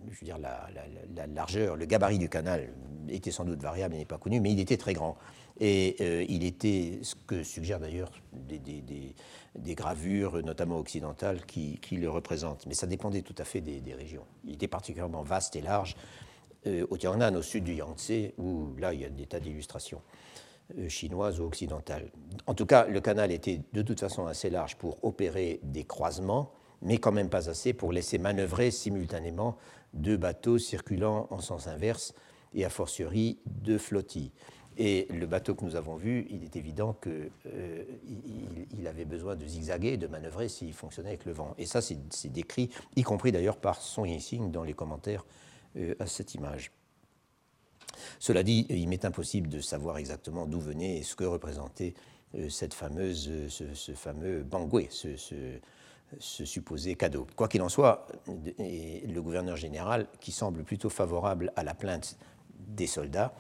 je 0.09 0.19
veux 0.19 0.25
dire, 0.25 0.37
la, 0.37 1.27
largeur, 1.27 1.75
le 1.75 1.85
gabarit 1.85 2.17
du 2.17 2.29
canal 2.29 2.69
était 3.09 3.31
sans 3.31 3.45
doute 3.45 3.61
variable, 3.61 3.95
il 3.95 3.99
n'est 3.99 4.05
pas 4.05 4.17
connu, 4.17 4.39
mais 4.39 4.51
il 4.51 4.59
était 4.59 4.77
très 4.77 4.93
grand. 4.93 5.17
Et 5.59 6.25
il 6.31 6.43
était, 6.43 6.99
ce 7.01 7.15
que 7.15 7.41
suggèrent 7.43 7.79
d'ailleurs 7.79 8.11
des, 8.33 9.75
gravures, 9.75 10.43
notamment 10.43 10.77
occidentales, 10.77 11.45
qui, 11.45 11.79
le 11.91 12.09
représentent. 12.09 12.65
Mais 12.67 12.73
ça 12.73 12.87
dépendait 12.87 13.21
tout 13.21 13.35
à 13.37 13.43
fait 13.43 13.61
des, 13.61 13.93
régions. 13.93 14.25
Il 14.45 14.53
était 14.53 14.67
particulièrement 14.67 15.21
vaste 15.21 15.55
et 15.55 15.61
large 15.61 15.95
au 16.89 16.97
Tiangnan, 16.97 17.33
au 17.35 17.41
sud 17.41 17.63
du 17.63 17.73
Yangtze, 17.73 18.31
où 18.37 18.75
là, 18.77 18.93
il 18.93 19.01
y 19.01 19.05
a 19.05 19.09
des 19.09 19.25
tas 19.25 19.39
d'illustrations 19.39 20.01
euh, 20.77 20.89
chinoises 20.89 21.39
ou 21.39 21.45
occidentales. 21.45 22.11
En 22.45 22.53
tout 22.53 22.65
cas, 22.65 22.87
le 22.87 22.99
canal 22.99 23.31
était 23.31 23.61
de 23.71 23.81
toute 23.81 24.01
façon 24.01 24.25
assez 24.25 24.49
large 24.49 24.75
pour 24.75 24.97
opérer 25.03 25.61
des 25.63 25.85
croisements, 25.85 26.51
mais 26.81 26.97
quand 26.97 27.13
même 27.13 27.29
pas 27.29 27.49
assez 27.49 27.73
pour 27.73 27.93
laisser 27.93 28.17
manœuvrer 28.17 28.69
simultanément 28.69 29.57
deux 29.93 30.17
bateaux 30.17 30.57
circulant 30.57 31.27
en 31.29 31.39
sens 31.39 31.67
inverse 31.67 32.13
et 32.53 32.65
a 32.65 32.69
fortiori 32.69 33.39
deux 33.45 33.77
flottilles. 33.77 34.33
Et 34.77 35.07
le 35.09 35.25
bateau 35.25 35.55
que 35.55 35.63
nous 35.63 35.75
avons 35.75 35.95
vu, 35.95 36.27
il 36.29 36.43
est 36.43 36.55
évident 36.55 36.93
qu'il 37.01 37.31
euh, 37.47 37.83
avait 38.85 39.05
besoin 39.05 39.35
de 39.35 39.47
zigzaguer, 39.47 39.95
de 39.95 40.07
manœuvrer 40.07 40.49
s'il 40.49 40.73
fonctionnait 40.73 41.09
avec 41.09 41.25
le 41.25 41.31
vent. 41.31 41.55
Et 41.57 41.65
ça, 41.65 41.81
c'est 41.81 42.31
décrit, 42.31 42.69
y 42.95 43.03
compris 43.03 43.31
d'ailleurs 43.31 43.57
par 43.57 43.81
Song 43.81 44.07
Yixing 44.07 44.51
dans 44.51 44.63
les 44.63 44.73
commentaires 44.73 45.25
euh, 45.25 45.46
à 45.99 46.07
cette 46.07 46.35
image. 46.35 46.71
Cela 48.19 48.43
dit, 48.43 48.65
il 48.69 48.87
m'est 48.87 49.05
impossible 49.05 49.49
de 49.49 49.59
savoir 49.59 49.97
exactement 49.97 50.45
d'où 50.45 50.59
venait 50.59 50.97
et 50.97 51.03
ce 51.03 51.15
que 51.15 51.23
représentait 51.23 51.93
cette 52.49 52.73
fameuse, 52.73 53.31
ce, 53.49 53.91
fameux 53.93 54.43
bangoué, 54.43 54.89
ce, 54.91 55.59
supposé 56.19 56.95
cadeau. 56.95 57.25
Quoi 57.35 57.47
qu'il 57.47 57.61
en 57.61 57.69
soit, 57.69 58.07
le 58.27 59.19
gouverneur 59.19 59.55
général, 59.55 60.07
qui 60.19 60.31
semble 60.31 60.63
plutôt 60.63 60.89
favorable 60.89 61.51
à 61.55 61.63
la 61.63 61.73
plainte 61.73 62.17
des 62.59 62.87
soldats, 62.87 63.33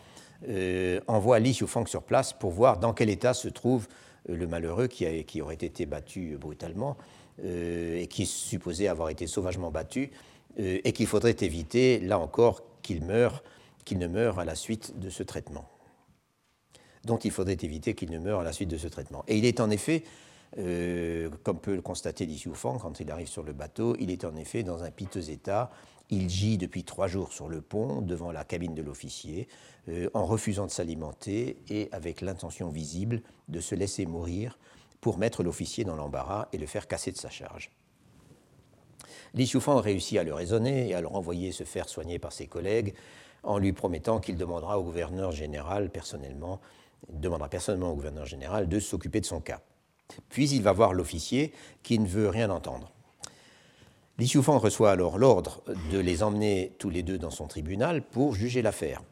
euh, 0.47 0.99
envoie 1.07 1.39
Li 1.39 1.51
Xiufang 1.51 1.87
sur 1.87 2.03
place 2.03 2.33
pour 2.33 2.51
voir 2.51 2.77
dans 2.77 2.93
quel 2.93 3.09
état 3.09 3.33
se 3.33 3.47
trouve 3.47 3.87
euh, 4.29 4.35
le 4.35 4.47
malheureux 4.47 4.87
qui, 4.87 5.41
aurait 5.41 5.55
été 5.55 5.85
battu 5.85 6.37
brutalement 6.39 6.95
euh, 7.43 7.97
et 7.97 8.07
qui 8.07 8.25
supposé 8.25 8.87
avoir 8.87 9.09
été 9.09 9.25
sauvagement 9.25 9.71
battu 9.71 10.11
et 10.57 10.91
qu'il 10.91 11.07
faudrait 11.07 11.35
éviter, 11.41 11.99
là 11.99 12.17
encore, 12.19 12.63
qu'il 12.81 13.03
meure, 13.03 13.43
ne 13.95 14.07
meure 14.07 14.39
à 14.39 14.45
la 14.45 14.55
suite 14.55 14.99
de 14.99 15.09
ce 15.09 15.23
traitement. 15.23 15.69
Donc 17.05 17.23
il 17.23 17.31
faudrait 17.31 17.57
éviter 17.61 17.93
qu'il 17.93 18.11
ne 18.11 18.19
meure 18.19 18.41
à 18.41 18.43
la 18.43 18.51
suite 18.51 18.69
de 18.69 18.77
ce 18.77 18.87
traitement. 18.87 19.23
Et 19.27 19.37
il 19.37 19.45
est 19.45 19.61
en 19.61 19.69
effet 19.69 20.03
euh, 20.57 21.29
comme 21.43 21.59
peut 21.59 21.75
le 21.75 21.81
constater 21.81 22.25
Li 22.25 22.35
Xiufang 22.35 22.79
quand 22.79 22.99
il 22.99 23.11
arrive 23.11 23.27
sur 23.27 23.43
le 23.43 23.53
bateau, 23.53 23.95
il 23.99 24.11
est 24.11 24.25
en 24.25 24.35
effet 24.35 24.63
dans 24.63 24.83
un 24.83 24.91
piteux 24.91 25.29
état. 25.29 25.69
Il 26.09 26.29
gît 26.29 26.57
depuis 26.57 26.83
trois 26.83 27.07
jours 27.07 27.33
sur 27.33 27.49
le 27.49 27.61
pont, 27.61 28.01
devant 28.01 28.31
la 28.31 28.45
cabine 28.45 28.73
de 28.73 28.81
l'officier, 28.81 29.49
euh, 29.89 30.09
en 30.13 30.25
refusant 30.25 30.65
de 30.65 30.71
s'alimenter 30.71 31.57
et 31.69 31.89
avec 31.91 32.21
l'intention 32.21 32.69
visible 32.69 33.21
de 33.49 33.59
se 33.59 33.75
laisser 33.75 34.05
mourir 34.05 34.57
pour 35.01 35.17
mettre 35.17 35.43
l'officier 35.43 35.83
dans 35.83 35.95
l'embarras 35.95 36.47
et 36.53 36.57
le 36.57 36.65
faire 36.65 36.87
casser 36.87 37.11
de 37.11 37.17
sa 37.17 37.29
charge. 37.29 37.71
Li 39.33 39.49
réussit 39.65 40.17
à 40.17 40.23
le 40.23 40.33
raisonner 40.33 40.89
et 40.89 40.95
à 40.95 41.01
le 41.01 41.07
renvoyer 41.07 41.51
se 41.51 41.63
faire 41.63 41.89
soigner 41.89 42.19
par 42.19 42.31
ses 42.31 42.47
collègues 42.47 42.93
en 43.43 43.57
lui 43.57 43.73
promettant 43.73 44.19
qu'il 44.19 44.35
demandera 44.35 44.79
au 44.79 44.83
gouverneur 44.83 45.31
général 45.31 45.89
personnellement, 45.89 46.59
demandera 47.09 47.49
personnellement 47.49 47.91
au 47.91 47.95
gouverneur 47.95 48.25
général 48.25 48.67
de 48.67 48.79
s'occuper 48.79 49.21
de 49.21 49.25
son 49.25 49.39
cas. 49.39 49.61
Puis 50.29 50.49
il 50.49 50.63
va 50.63 50.71
voir 50.71 50.93
l'officier 50.93 51.53
qui 51.83 51.99
ne 51.99 52.07
veut 52.07 52.29
rien 52.29 52.49
entendre. 52.49 52.91
Li 54.17 54.31
reçoit 54.35 54.91
alors 54.91 55.17
l'ordre 55.17 55.61
de 55.91 55.99
les 55.99 56.23
emmener 56.23 56.73
tous 56.79 56.89
les 56.89 57.03
deux 57.03 57.19
dans 57.19 57.29
son 57.29 57.47
tribunal 57.47 58.01
pour 58.01 58.33
juger 58.33 58.61
l'affaire. 58.61 59.03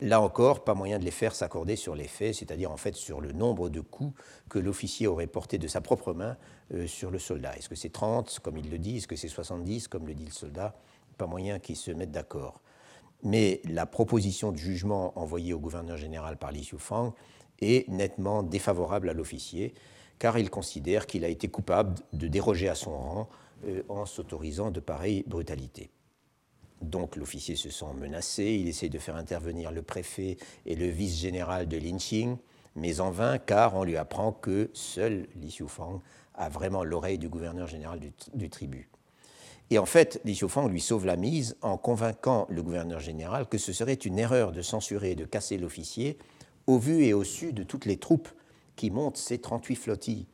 Là 0.00 0.20
encore, 0.20 0.64
pas 0.64 0.74
moyen 0.74 0.98
de 0.98 1.04
les 1.04 1.12
faire 1.12 1.34
s'accorder 1.34 1.76
sur 1.76 1.94
les 1.94 2.08
faits, 2.08 2.34
c'est-à-dire 2.34 2.72
en 2.72 2.76
fait 2.76 2.96
sur 2.96 3.20
le 3.20 3.32
nombre 3.32 3.68
de 3.68 3.80
coups 3.80 4.12
que 4.48 4.58
l'officier 4.58 5.06
aurait 5.06 5.28
porté 5.28 5.56
de 5.56 5.68
sa 5.68 5.80
propre 5.80 6.12
main 6.12 6.36
euh, 6.72 6.88
sur 6.88 7.12
le 7.12 7.20
soldat. 7.20 7.56
Est-ce 7.56 7.68
que 7.68 7.76
c'est 7.76 7.92
30, 7.92 8.40
comme 8.42 8.56
il 8.56 8.70
le 8.70 8.78
dit? 8.78 8.96
Est-ce 8.96 9.06
que 9.06 9.14
c'est 9.14 9.28
70, 9.28 9.86
comme 9.86 10.06
le 10.06 10.14
dit 10.14 10.24
le 10.24 10.32
soldat? 10.32 10.74
Pas 11.16 11.28
moyen 11.28 11.60
qu'ils 11.60 11.76
se 11.76 11.92
mettent 11.92 12.10
d'accord. 12.10 12.60
Mais 13.22 13.62
la 13.64 13.86
proposition 13.86 14.50
de 14.50 14.56
jugement 14.56 15.16
envoyée 15.18 15.54
au 15.54 15.60
gouverneur 15.60 15.96
général 15.96 16.36
par 16.38 16.50
Li 16.50 16.62
Xiufang 16.62 17.14
est 17.60 17.88
nettement 17.88 18.42
défavorable 18.42 19.08
à 19.08 19.12
l'officier, 19.12 19.74
car 20.18 20.38
il 20.38 20.50
considère 20.50 21.06
qu'il 21.06 21.24
a 21.24 21.28
été 21.28 21.46
coupable 21.48 21.94
de 22.12 22.26
déroger 22.26 22.68
à 22.68 22.74
son 22.74 22.98
rang 22.98 23.28
euh, 23.66 23.82
en 23.88 24.06
s'autorisant 24.06 24.72
de 24.72 24.80
pareilles 24.80 25.22
brutalités. 25.28 25.90
Donc 26.84 27.16
l'officier 27.16 27.56
se 27.56 27.70
sent 27.70 27.94
menacé, 27.98 28.44
il 28.44 28.68
essaie 28.68 28.90
de 28.90 28.98
faire 28.98 29.16
intervenir 29.16 29.72
le 29.72 29.82
préfet 29.82 30.36
et 30.66 30.76
le 30.76 30.86
vice-général 30.86 31.66
de 31.66 31.78
Linqing, 31.78 32.36
mais 32.76 33.00
en 33.00 33.10
vain, 33.10 33.38
car 33.38 33.74
on 33.74 33.84
lui 33.84 33.96
apprend 33.96 34.32
que 34.32 34.70
seul 34.74 35.26
Li 35.36 35.48
Xiufang 35.48 36.02
a 36.34 36.48
vraiment 36.48 36.84
l'oreille 36.84 37.18
du 37.18 37.28
gouverneur 37.28 37.68
général 37.68 38.00
du, 38.00 38.12
du, 38.34 38.50
tribut. 38.50 38.90
Et 39.70 39.78
en 39.78 39.86
fait, 39.86 40.20
Li 40.24 40.34
Xiufang 40.34 40.68
lui 40.68 40.80
sauve 40.80 41.06
la 41.06 41.16
mise 41.16 41.56
en 41.62 41.78
convainquant 41.78 42.46
le 42.50 42.62
gouverneur 42.62 43.00
général 43.00 43.48
que 43.48 43.58
ce 43.58 43.72
serait 43.72 43.94
une 43.94 44.18
erreur 44.18 44.52
de 44.52 44.60
censurer 44.60 45.12
et 45.12 45.16
de 45.16 45.24
casser 45.24 45.56
l'officier 45.56 46.18
au 46.66 46.78
vu 46.78 47.04
et 47.04 47.14
au 47.14 47.24
su 47.24 47.52
de 47.52 47.62
toutes 47.62 47.86
les 47.86 47.96
troupes 47.96 48.28
qui 48.76 48.90
montent 48.90 49.16
ces 49.16 49.38
38 49.38 49.76
flottilles. 49.76 50.26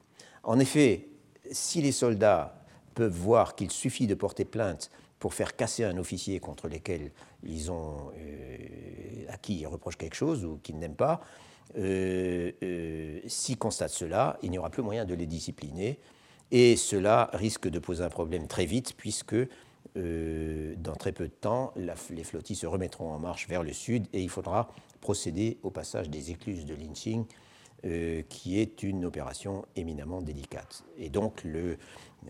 En 0.43 0.59
effet, 0.59 1.09
si 1.53 1.81
les 1.81 1.93
soldats 1.93 2.57
peuvent 2.95 3.17
voir 3.17 3.55
qu'il 3.55 3.71
suffit 3.71 4.07
de 4.07 4.15
porter 4.15 4.45
plainte 4.45 4.91
pour 5.21 5.35
faire 5.35 5.55
casser 5.55 5.85
un 5.85 5.99
officier 5.99 6.41
contre 6.41 6.67
lequel 6.67 7.13
ils 7.45 7.71
ont, 7.71 8.11
euh, 8.19 9.27
à 9.29 9.37
qui 9.37 9.61
ils 9.61 9.67
reprochent 9.67 9.99
quelque 9.99 10.17
chose 10.17 10.45
ou 10.45 10.59
qu'ils 10.63 10.79
n'aiment 10.79 10.97
pas, 10.97 11.21
euh, 11.79 12.51
euh, 12.63 13.21
s'ils 13.27 13.59
constatent 13.59 13.93
cela, 13.93 14.39
il 14.43 14.51
n'y 14.51 14.59
aura 14.59 14.71
plus 14.71 14.83
moyen 14.83 15.05
de 15.05 15.15
les 15.15 15.27
discipliner. 15.27 16.01
Et 16.51 16.75
cela 16.75 17.31
risque 17.35 17.69
de 17.69 17.79
poser 17.79 18.03
un 18.03 18.09
problème 18.09 18.49
très 18.49 18.65
vite, 18.65 18.95
puisque 18.97 19.37
dans 19.95 20.95
très 20.95 21.13
peu 21.13 21.25
de 21.25 21.33
temps, 21.33 21.75
les 21.77 22.25
flottilles 22.25 22.57
se 22.57 22.67
remettront 22.67 23.11
en 23.13 23.19
marche 23.19 23.49
vers 23.49 23.63
le 23.63 23.73
sud 23.73 24.07
et 24.13 24.23
il 24.23 24.29
faudra 24.29 24.71
procéder 25.01 25.59
au 25.63 25.71
passage 25.71 26.09
des 26.09 26.31
écluses 26.31 26.65
de 26.65 26.75
lynching, 26.75 27.25
qui 28.29 28.61
est 28.61 28.83
une 28.83 29.05
opération 29.05 29.65
éminemment 29.77 30.23
délicate. 30.23 30.85
Et 30.97 31.09
donc 31.09 31.43
le, 31.45 31.77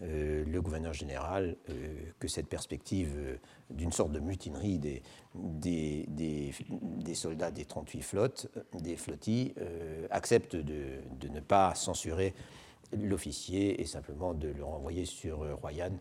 euh, 0.02 0.44
le 0.44 0.62
gouverneur 0.62 0.92
général, 0.92 1.56
euh, 1.68 1.94
que 2.18 2.28
cette 2.28 2.48
perspective 2.48 3.38
d'une 3.70 3.92
sorte 3.92 4.12
de 4.12 4.20
mutinerie 4.20 4.78
des, 5.34 6.54
soldats 7.14 7.50
des 7.50 7.64
38 7.64 8.02
flottes, 8.02 8.48
des 8.74 8.96
flottilles, 8.96 9.54
accepte 10.10 10.56
de, 10.56 11.00
de, 11.18 11.28
ne 11.28 11.40
pas 11.40 11.74
censurer 11.74 12.34
l'officier 12.92 13.80
et 13.80 13.86
simplement 13.86 14.34
de 14.34 14.48
le 14.48 14.64
renvoyer 14.64 15.04
sur 15.04 15.38
Royan 15.60 15.92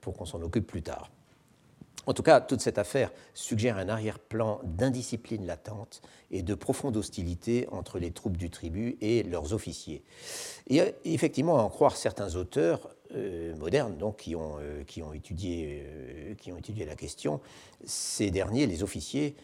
pour 0.00 0.16
qu'on 0.16 0.24
s'en 0.26 0.42
occupe 0.42 0.66
plus 0.66 0.82
tard. 0.82 1.10
En 2.06 2.14
tout 2.14 2.24
cas, 2.24 2.40
toute 2.40 2.60
cette 2.60 2.78
affaire 2.78 3.12
suggère 3.32 3.78
un 3.78 3.88
arrière-plan 3.88 4.60
d'indiscipline 4.64 5.46
latente 5.46 6.02
et 6.32 6.42
de 6.42 6.54
profonde 6.54 6.96
hostilité 6.96 7.68
entre 7.70 8.00
les 8.00 8.10
troupes 8.10 8.36
du 8.36 8.50
tribut 8.50 8.96
et 9.00 9.22
leurs 9.22 9.52
officiers. 9.52 10.02
Et 10.68 10.80
euh, 10.80 10.90
effectivement, 11.04 11.58
à 11.58 11.62
en 11.62 11.68
croire 11.68 11.96
certains 11.96 12.34
auteurs 12.34 12.90
euh, 13.14 13.54
modernes 13.54 13.96
donc, 13.96 14.16
qui, 14.16 14.34
ont, 14.34 14.56
euh, 14.58 14.82
qui, 14.84 15.02
ont 15.02 15.12
étudié, 15.12 16.34
qui 16.38 16.50
ont 16.50 16.56
étudié 16.56 16.84
la 16.84 16.96
question, 16.96 17.40
ces 17.84 18.30
derniers, 18.30 18.66
les 18.66 18.82
officiers, 18.82 19.36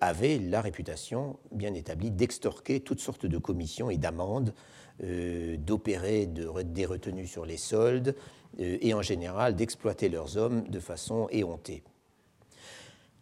avaient 0.00 0.38
la 0.38 0.62
réputation 0.62 1.36
bien 1.52 1.74
établie 1.74 2.10
d'extorquer 2.10 2.80
toutes 2.80 3.00
sortes 3.00 3.26
de 3.26 3.36
commissions 3.36 3.90
et 3.90 3.98
d'amendes, 3.98 4.54
d'opérer 4.98 6.26
des 6.26 6.86
retenues 6.86 7.26
sur 7.26 7.44
les 7.44 7.58
soldes, 7.58 8.14
et 8.58 8.94
en 8.94 9.02
général 9.02 9.54
d'exploiter 9.54 10.08
leurs 10.08 10.36
hommes 10.36 10.64
de 10.68 10.80
façon 10.80 11.28
éhontée. 11.30 11.82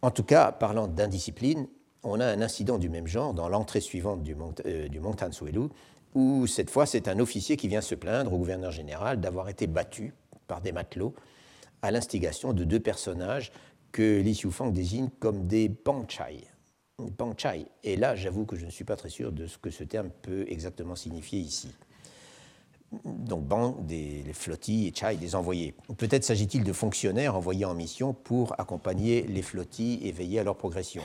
En 0.01 0.11
tout 0.11 0.23
cas, 0.23 0.51
parlant 0.51 0.87
d'indiscipline, 0.87 1.67
on 2.03 2.19
a 2.19 2.25
un 2.25 2.41
incident 2.41 2.77
du 2.77 2.89
même 2.89 3.07
genre 3.07 3.33
dans 3.33 3.49
l'entrée 3.49 3.81
suivante 3.81 4.23
du, 4.23 4.35
Mont, 4.35 4.53
euh, 4.65 5.69
où 6.15 6.47
cette 6.47 6.69
fois 6.69 6.85
c'est 6.85 7.07
un 7.07 7.19
officier 7.19 7.57
qui 7.57 7.67
vient 7.67 7.81
se 7.81 7.95
plaindre 7.95 8.33
au 8.33 8.37
gouverneur 8.37 8.71
général 8.71 9.19
d'avoir 9.19 9.49
été 9.49 9.67
battu 9.67 10.13
par 10.47 10.61
des 10.61 10.71
matelots 10.71 11.13
à 11.81 11.91
l'instigation 11.91 12.53
de 12.53 12.63
deux 12.63 12.79
personnages 12.79 13.51
que 13.91 14.19
Li 14.21 14.33
Xiufang 14.33 14.71
désigne 14.71 15.09
comme 15.19 15.47
des. 15.47 15.69
Pangchai. 15.69 17.67
Et 17.83 17.95
là, 17.95 18.15
j'avoue 18.15 18.45
que 18.45 18.55
je 18.55 18.65
ne 18.65 18.71
suis 18.71 18.83
pas 18.83 18.95
très 18.95 19.09
sûr 19.09 19.31
de 19.31 19.45
ce 19.45 19.59
que 19.59 19.69
ce 19.69 19.83
terme 19.83 20.09
peut 20.21 20.45
exactement 20.47 20.95
signifier 20.95 21.39
ici 21.39 21.69
donc 23.05 23.43
banc 23.45 23.77
des 23.81 24.23
flottilles 24.33 24.87
et 24.87 24.93
chai 24.93 25.15
des 25.17 25.35
envoyés. 25.35 25.73
Peut-être 25.97 26.23
s'agit-il 26.23 26.63
de 26.63 26.73
fonctionnaires 26.73 27.35
envoyés 27.35 27.65
en 27.65 27.73
mission 27.73 28.13
pour 28.13 28.59
accompagner 28.59 29.23
les 29.23 29.41
flottilles 29.41 29.99
et 30.07 30.11
veiller 30.11 30.39
à 30.39 30.43
leur 30.43 30.55
progression. 30.55 31.03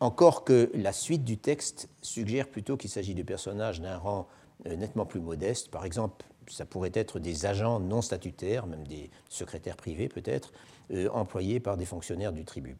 Encore 0.00 0.44
que 0.44 0.70
la 0.74 0.92
suite 0.92 1.24
du 1.24 1.38
texte 1.38 1.88
suggère 2.02 2.48
plutôt 2.48 2.76
qu'il 2.76 2.90
s'agit 2.90 3.14
de 3.14 3.22
personnages 3.22 3.80
d'un 3.80 3.96
rang 3.96 4.26
euh, 4.66 4.76
nettement 4.76 5.06
plus 5.06 5.20
modeste. 5.20 5.70
Par 5.70 5.84
exemple, 5.84 6.26
ça 6.48 6.66
pourrait 6.66 6.92
être 6.94 7.18
des 7.18 7.46
agents 7.46 7.80
non 7.80 8.02
statutaires, 8.02 8.66
même 8.66 8.86
des 8.86 9.10
secrétaires 9.28 9.76
privés 9.76 10.08
peut-être, 10.08 10.52
euh, 10.92 11.08
employés 11.10 11.60
par 11.60 11.76
des 11.76 11.86
fonctionnaires 11.86 12.32
du 12.32 12.44
tribut. 12.44 12.76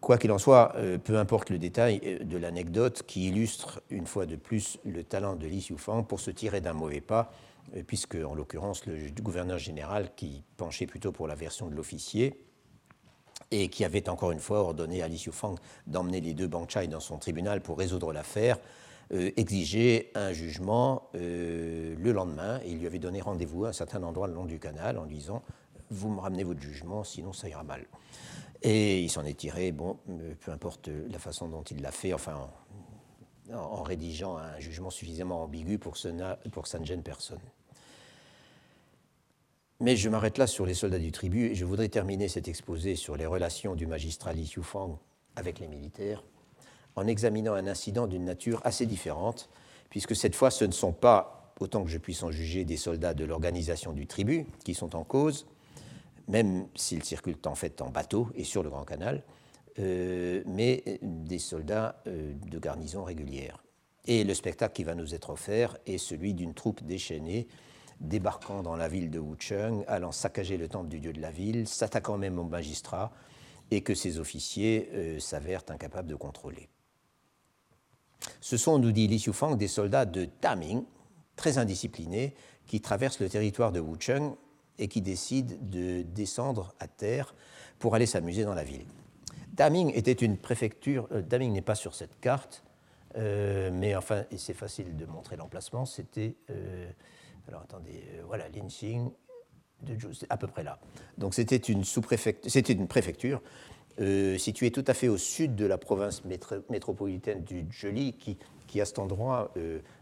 Quoi 0.00 0.18
qu'il 0.18 0.32
en 0.32 0.38
soit, 0.38 0.74
euh, 0.76 0.98
peu 0.98 1.16
importe 1.16 1.50
le 1.50 1.58
détail 1.58 2.00
euh, 2.04 2.24
de 2.24 2.36
l'anecdote 2.36 3.04
qui 3.06 3.28
illustre 3.28 3.80
une 3.88 4.06
fois 4.06 4.26
de 4.26 4.36
plus 4.36 4.78
le 4.84 5.04
talent 5.04 5.36
de 5.36 5.46
Li 5.46 5.58
Xiufang 5.58 6.02
pour 6.02 6.20
se 6.20 6.30
tirer 6.30 6.60
d'un 6.60 6.72
mauvais 6.72 7.00
pas, 7.00 7.32
euh, 7.76 7.82
puisque 7.86 8.16
en 8.16 8.34
l'occurrence 8.34 8.84
le 8.86 8.96
gouverneur 9.22 9.58
général 9.58 10.10
qui 10.16 10.42
penchait 10.56 10.86
plutôt 10.86 11.12
pour 11.12 11.28
la 11.28 11.36
version 11.36 11.68
de 11.68 11.74
l'officier 11.74 12.40
et 13.50 13.68
qui 13.68 13.84
avait 13.84 14.08
encore 14.08 14.32
une 14.32 14.40
fois 14.40 14.60
ordonné 14.60 15.02
à 15.02 15.08
Li 15.08 15.24
d'emmener 15.86 16.20
les 16.20 16.34
deux 16.34 16.48
Bangchai 16.48 16.88
dans 16.88 17.00
son 17.00 17.18
tribunal 17.18 17.60
pour 17.60 17.78
résoudre 17.78 18.12
l'affaire, 18.12 18.58
exigeait 19.10 20.10
un 20.14 20.32
jugement 20.32 21.10
le 21.12 22.10
lendemain 22.10 22.58
et 22.64 22.70
il 22.70 22.78
lui 22.78 22.86
avait 22.86 22.98
donné 22.98 23.20
rendez-vous 23.20 23.66
à 23.66 23.68
un 23.68 23.72
certain 23.72 24.02
endroit 24.02 24.26
le 24.26 24.34
long 24.34 24.46
du 24.46 24.58
canal 24.58 24.98
en 24.98 25.04
disant 25.04 25.42
Vous 25.90 26.08
me 26.08 26.20
ramenez 26.20 26.42
votre 26.42 26.60
jugement, 26.60 27.04
sinon 27.04 27.32
ça 27.32 27.48
ira 27.48 27.62
mal. 27.62 27.84
Et 28.66 29.02
il 29.02 29.10
s'en 29.10 29.24
est 29.24 29.38
tiré, 29.38 29.72
bon, 29.72 29.98
euh, 30.08 30.34
peu 30.40 30.50
importe 30.50 30.88
la 30.88 31.18
façon 31.18 31.48
dont 31.48 31.62
il 31.62 31.82
l'a 31.82 31.92
fait, 31.92 32.14
enfin, 32.14 32.50
en, 33.52 33.82
rédigeant 33.82 34.38
un 34.38 34.58
jugement 34.58 34.88
suffisamment 34.88 35.42
ambigu 35.42 35.78
pour 35.78 35.92
que, 35.92 35.98
ça 35.98 36.78
ne 36.78 36.84
gêne 36.84 37.02
personne. 37.02 37.40
Mais 39.80 39.96
je 39.96 40.08
m'arrête 40.08 40.38
là 40.38 40.46
sur 40.46 40.64
les 40.64 40.72
soldats 40.72 40.98
du 40.98 41.12
tribut 41.12 41.50
et 41.50 41.54
je 41.54 41.66
voudrais 41.66 41.90
terminer 41.90 42.28
cet 42.28 42.48
exposé 42.48 42.96
sur 42.96 43.16
les 43.16 43.26
relations 43.26 43.74
du 43.74 43.86
magistrat 43.86 44.32
Li 44.32 44.44
Xiufang 44.44 44.98
avec 45.36 45.58
les 45.58 45.68
militaires 45.68 46.24
en 46.96 47.06
examinant 47.06 47.54
un 47.54 47.66
incident 47.66 48.06
d'une 48.06 48.24
nature 48.24 48.60
assez 48.64 48.86
différente, 48.86 49.50
puisque 49.90 50.16
cette 50.16 50.34
fois 50.34 50.50
ce 50.50 50.64
ne 50.64 50.72
sont 50.72 50.92
pas, 50.92 51.52
autant 51.60 51.84
que 51.84 51.90
je 51.90 51.98
puisse 51.98 52.22
en 52.22 52.30
juger, 52.30 52.64
des 52.64 52.76
soldats 52.76 53.14
de 53.14 53.24
l'organisation 53.24 53.92
du 53.92 54.06
tribut 54.06 54.46
qui 54.64 54.74
sont 54.74 54.96
en 54.96 55.04
cause, 55.04 55.46
même 56.28 56.68
s'ils 56.74 57.04
circulent 57.04 57.36
en 57.46 57.54
fait 57.54 57.80
en 57.82 57.90
bateau 57.90 58.28
et 58.34 58.44
sur 58.44 58.62
le 58.62 58.70
Grand 58.70 58.84
Canal, 58.84 59.22
euh, 59.78 60.42
mais 60.46 61.00
des 61.02 61.38
soldats 61.38 62.00
euh, 62.06 62.32
de 62.34 62.58
garnison 62.58 63.04
régulière. 63.04 63.62
Et 64.06 64.24
le 64.24 64.34
spectacle 64.34 64.74
qui 64.74 64.84
va 64.84 64.94
nous 64.94 65.14
être 65.14 65.30
offert 65.30 65.76
est 65.86 65.98
celui 65.98 66.34
d'une 66.34 66.54
troupe 66.54 66.82
déchaînée 66.82 67.48
débarquant 68.00 68.62
dans 68.62 68.76
la 68.76 68.88
ville 68.88 69.10
de 69.10 69.18
Wucheng, 69.18 69.84
allant 69.86 70.12
saccager 70.12 70.56
le 70.56 70.68
temple 70.68 70.88
du 70.88 71.00
dieu 71.00 71.12
de 71.12 71.20
la 71.20 71.30
ville, 71.30 71.66
s'attaquant 71.66 72.18
même 72.18 72.38
aux 72.38 72.44
magistrats, 72.44 73.12
et 73.70 73.82
que 73.82 73.94
ses 73.94 74.18
officiers 74.18 74.90
euh, 74.92 75.18
s'avèrent 75.18 75.64
incapables 75.68 76.08
de 76.08 76.14
contrôler. 76.14 76.68
Ce 78.40 78.56
sont, 78.56 78.78
nous 78.78 78.92
dit 78.92 79.06
Li 79.06 79.16
Xiufang, 79.16 79.56
des 79.56 79.68
soldats 79.68 80.06
de 80.06 80.24
Taming, 80.24 80.84
très 81.36 81.58
indisciplinés, 81.58 82.34
qui 82.66 82.80
traversent 82.80 83.20
le 83.20 83.28
territoire 83.28 83.72
de 83.72 83.80
Wucheng 83.80 84.34
et 84.78 84.88
qui 84.88 85.00
décident 85.00 85.54
de 85.60 86.02
descendre 86.02 86.74
à 86.80 86.88
terre 86.88 87.34
pour 87.78 87.94
aller 87.94 88.06
s'amuser 88.06 88.44
dans 88.44 88.54
la 88.54 88.64
ville. 88.64 88.86
Daming 89.54 89.92
était 89.94 90.12
une 90.12 90.36
préfecture, 90.36 91.08
euh, 91.12 91.22
Daming 91.22 91.52
n'est 91.52 91.62
pas 91.62 91.76
sur 91.76 91.94
cette 91.94 92.18
carte, 92.20 92.64
euh, 93.16 93.70
mais 93.72 93.94
enfin, 93.94 94.24
c'est 94.36 94.54
facile 94.54 94.96
de 94.96 95.06
montrer 95.06 95.36
l'emplacement, 95.36 95.84
c'était, 95.84 96.34
euh, 96.50 96.90
alors 97.46 97.62
attendez, 97.62 98.02
voilà, 98.26 98.48
Linxing, 98.48 99.10
de 99.82 99.96
à 100.28 100.36
peu 100.36 100.46
près 100.46 100.64
là. 100.64 100.78
Donc 101.18 101.34
c'était 101.34 101.56
une, 101.56 101.84
c'était 101.84 102.72
une 102.72 102.88
préfecture 102.88 103.42
située 104.38 104.72
tout 104.72 104.84
à 104.88 104.94
fait 104.94 105.08
au 105.08 105.18
sud 105.18 105.54
de 105.54 105.66
la 105.66 105.78
province 105.78 106.22
métropolitaine 106.70 107.44
du 107.44 107.66
Joli, 107.70 108.14
qui 108.14 108.80
à 108.80 108.84
cet 108.86 108.98
endroit 108.98 109.52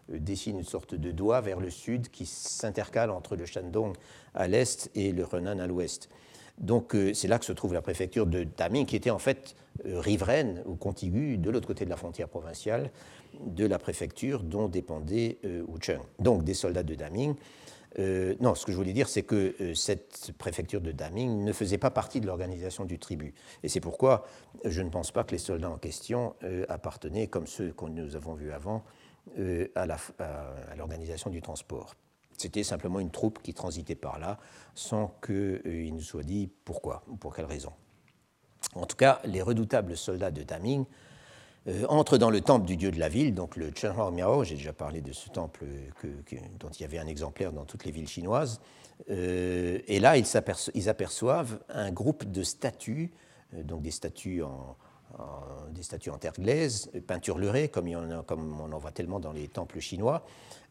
dessine 0.09 0.59
une 0.59 0.65
sorte 0.65 0.95
de 0.95 1.11
doigt 1.11 1.41
vers 1.41 1.61
le 1.61 1.71
sud 1.71 2.09
qui 2.09 2.27
s'intercale 2.27 3.11
entre 3.11 3.37
le 3.37 3.47
Shandong 3.47 3.95
à 4.35 4.49
l'est 4.49 4.91
et 4.95 5.13
le 5.13 5.25
Renan 5.25 5.59
à 5.59 5.67
l'ouest. 5.67 6.09
Donc 6.59 6.95
euh, 6.95 7.15
c'est 7.15 7.29
là 7.29 7.39
que 7.39 7.45
se 7.45 7.53
trouve 7.53 7.75
la 7.75 7.83
préfecture 7.83 8.27
de 8.27 8.45
Daming, 8.45 8.87
qui 8.87 8.97
était 8.97 9.11
en 9.11 9.19
fait 9.19 9.57
euh, 9.87 10.01
riveraine 10.01 10.63
ou 10.67 10.75
contiguë 10.75 11.39
de 11.39 11.51
l'autre 11.51 11.67
côté 11.67 11.85
de 11.85 11.91
la 11.91 11.97
frontière 11.97 12.29
provinciale 12.29 12.91
de 13.41 13.67
la 13.67 13.79
préfecture 13.79 14.43
dont 14.43 14.69
dépendait 14.69 15.39
euh, 15.45 15.65
Wucheng. 15.67 16.01
Donc 16.19 16.45
des 16.45 16.55
soldats 16.55 16.83
de 16.83 16.95
Daming. 16.95 17.35
non, 17.99 18.55
ce 18.55 18.65
que 18.67 18.73
je 18.73 18.77
voulais 18.77 18.93
dire, 18.93 19.09
c'est 19.09 19.23
que 19.23 19.55
cette 19.75 20.33
préfecture 20.39 20.81
de 20.81 20.93
Daming 20.93 21.45
ne 21.45 21.53
faisait 21.53 21.79
pas 21.79 21.91
partie 21.91 22.21
de 22.21 22.27
l'organisation 22.27 22.85
du 22.85 22.99
tribut. 22.99 23.35
Et 23.63 23.69
c'est 23.69 23.81
pourquoi 23.81 24.27
je 24.65 24.83
ne 24.83 24.91
pense 24.91 25.11
pas 25.11 25.25
que 25.25 25.33
les 25.33 25.39
soldats 25.39 25.71
en 25.71 25.79
question 25.79 26.35
appartenaient, 26.69 27.27
comme 27.27 27.47
ceux 27.47 27.73
que 27.73 27.85
nous 27.85 28.17
avons 28.17 28.35
vus 28.35 28.53
avant, 28.53 28.83
à 29.75 29.87
l'organisation 30.77 31.31
du 31.31 31.41
transport. 31.41 31.95
C'était 32.43 32.65
simplement 32.65 32.99
une 32.99 33.13
troupe 33.13 33.41
qui 33.41 33.55
transitait 33.55 33.95
par 33.95 34.19
là 34.19 34.37
sans 34.75 35.15
qu'il 35.25 35.63
euh, 35.65 35.91
nous 35.93 36.01
soit 36.01 36.25
dit 36.25 36.51
pourquoi 36.65 37.05
ou 37.09 37.15
pour 37.15 37.37
quelle 37.37 37.45
raison. 37.45 37.73
En 38.75 38.85
tout 38.85 38.97
cas, 38.97 39.21
les 39.25 39.43
redoutables 39.43 39.97
soldats 39.97 40.33
de 40.33 40.43
Daming 40.43 40.85
euh, 41.69 41.87
entrent 41.89 42.19
dans 42.19 42.31
le 42.31 42.41
temple 42.41 42.67
du 42.67 42.77
dieu 42.77 42.91
de 42.91 42.99
la 42.99 43.09
ville, 43.09 43.33
donc 43.33 43.55
le 43.55 43.71
Chenhua 43.73 44.11
Miao. 44.11 44.43
J'ai 44.43 44.57
déjà 44.57 44.73
parlé 44.73 45.01
de 45.01 45.13
ce 45.13 45.29
temple 45.29 45.67
dont 46.59 46.71
il 46.71 46.83
y 46.83 46.85
avait 46.85 46.99
un 46.99 47.07
exemplaire 47.07 47.53
dans 47.53 47.65
toutes 47.65 47.85
les 47.85 47.93
villes 47.93 48.09
chinoises. 48.09 48.61
Euh, 49.11 49.79
et 49.87 50.01
là, 50.01 50.17
ils, 50.17 50.89
aperçoivent 50.89 51.61
un 51.69 51.93
groupe 51.93 52.25
de 52.25 52.43
statues, 52.43 53.13
donc 53.53 53.83
des 53.83 53.93
statues 53.93 54.43
en, 54.43 54.77
des 55.73 55.83
statues 55.83 56.11
en 56.11 56.19
terre 56.19 56.33
glaise, 56.33 56.91
peinture 57.07 57.39
lurée, 57.39 57.69
comme, 57.69 57.89
comme, 58.27 58.61
on 58.61 58.73
en 58.73 58.79
voit 58.79 58.93
tellement 58.93 59.21
dans 59.21 59.33
les 59.33 59.49
temples 59.49 59.81
chinois, 59.81 60.25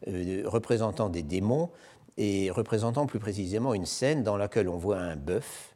euh, 0.08 0.42
représentant 0.46 1.08
des 1.08 1.22
démons 1.22 1.70
et 2.16 2.50
représentant 2.50 3.06
plus 3.06 3.18
précisément 3.18 3.74
une 3.74 3.86
scène 3.86 4.22
dans 4.22 4.36
laquelle 4.36 4.68
on 4.68 4.76
voit 4.76 4.98
un 4.98 5.16
bœuf 5.16 5.74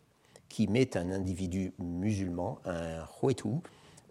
qui 0.48 0.68
met 0.68 0.96
un 0.96 1.10
individu 1.10 1.72
musulman, 1.78 2.58
un 2.64 3.04
huetu, 3.22 3.48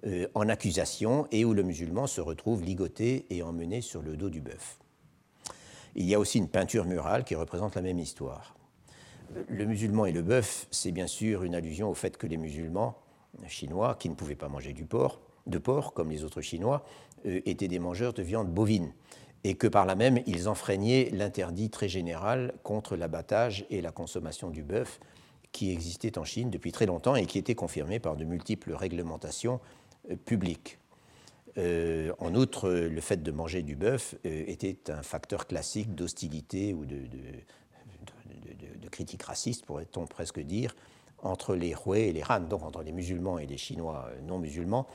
euh, 0.05 0.27
en 0.35 0.49
accusation 0.49 1.27
et 1.31 1.45
où 1.45 1.53
le 1.53 1.63
musulman 1.63 2.07
se 2.07 2.21
retrouve 2.21 2.63
ligoté 2.63 3.25
et 3.29 3.41
emmené 3.41 3.81
sur 3.81 4.01
le 4.01 4.17
dos 4.17 4.29
du 4.29 4.41
bœuf. 4.41 4.77
Il 5.95 6.05
y 6.05 6.13
a 6.13 6.19
aussi 6.19 6.37
une 6.37 6.49
peinture 6.49 6.85
murale 6.85 7.23
qui 7.23 7.35
représente 7.35 7.75
la 7.75 7.81
même 7.81 7.99
histoire. 7.99 8.55
Le 9.47 9.65
musulman 9.65 10.05
et 10.05 10.11
le 10.11 10.21
bœuf, 10.21 10.67
c'est 10.69 10.91
bien 10.91 11.07
sûr 11.07 11.43
une 11.43 11.55
allusion 11.55 11.89
au 11.89 11.93
fait 11.93 12.17
que 12.17 12.27
les 12.27 12.37
musulmans 12.37 12.97
chinois, 13.47 13.95
qui 13.99 14.09
ne 14.09 14.15
pouvaient 14.15 14.35
pas 14.35 14.49
manger 14.49 14.73
du 14.73 14.85
porc, 14.85 15.19
de 15.47 15.57
porc 15.57 15.93
comme 15.93 16.11
les 16.11 16.23
autres 16.23 16.41
Chinois, 16.41 16.83
euh, 17.25 17.41
étaient 17.45 17.67
des 17.67 17.79
mangeurs 17.79 18.13
de 18.13 18.23
viande 18.23 18.49
bovine, 18.49 18.93
et 19.43 19.55
que 19.55 19.67
par 19.67 19.85
là 19.85 19.95
même 19.95 20.21
ils 20.25 20.49
enfreignaient 20.49 21.09
l'interdit 21.11 21.69
très 21.69 21.87
général 21.87 22.53
contre 22.63 22.95
l'abattage 22.95 23.65
et 23.69 23.81
la 23.81 23.91
consommation 23.91 24.49
du 24.49 24.63
bœuf 24.63 24.99
qui 25.51 25.71
existait 25.71 26.17
en 26.17 26.23
Chine 26.23 26.49
depuis 26.49 26.71
très 26.71 26.85
longtemps 26.85 27.15
et 27.15 27.25
qui 27.25 27.37
était 27.37 27.55
confirmé 27.55 27.99
par 27.99 28.17
de 28.17 28.25
multiples 28.25 28.73
réglementations 28.73 29.59
euh, 30.09 30.15
publiques. 30.15 30.79
Euh, 31.57 32.11
en 32.19 32.35
outre, 32.35 32.69
le 32.69 32.99
fait 32.99 33.23
de 33.23 33.31
manger 33.31 33.61
du 33.61 33.77
bœuf 33.77 34.15
était 34.25 34.91
un 34.91 35.01
facteur 35.01 35.47
classique 35.47 35.95
d'hostilité 35.95 36.73
ou 36.73 36.85
de, 36.85 36.97
de, 36.97 38.89
critique 38.89 39.23
raciste, 39.23 39.65
pourrait-on 39.65 40.05
presque 40.05 40.39
dire, 40.39 40.75
entre 41.25 41.55
les 41.55 41.75
Hui 41.85 41.99
et 41.99 42.13
les 42.13 42.23
Han, 42.29 42.41
donc 42.41 42.63
entre 42.63 42.83
les 42.83 42.91
musulmans 42.91 43.39
et 43.39 43.47
les 43.47 43.57
Chinois 43.57 44.07
euh, 44.09 44.21
non 44.21 44.39
musulmans, 44.39 44.87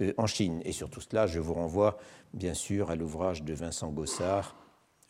euh, 0.00 0.12
en 0.16 0.26
Chine. 0.26 0.60
Et 0.64 0.72
sur 0.72 0.90
tout 0.90 1.00
cela, 1.00 1.26
je 1.26 1.40
vous 1.40 1.54
renvoie 1.54 1.98
bien 2.34 2.54
sûr 2.54 2.90
à 2.90 2.96
l'ouvrage 2.96 3.42
de 3.42 3.54
Vincent 3.54 3.90
Gossard, 3.90 4.54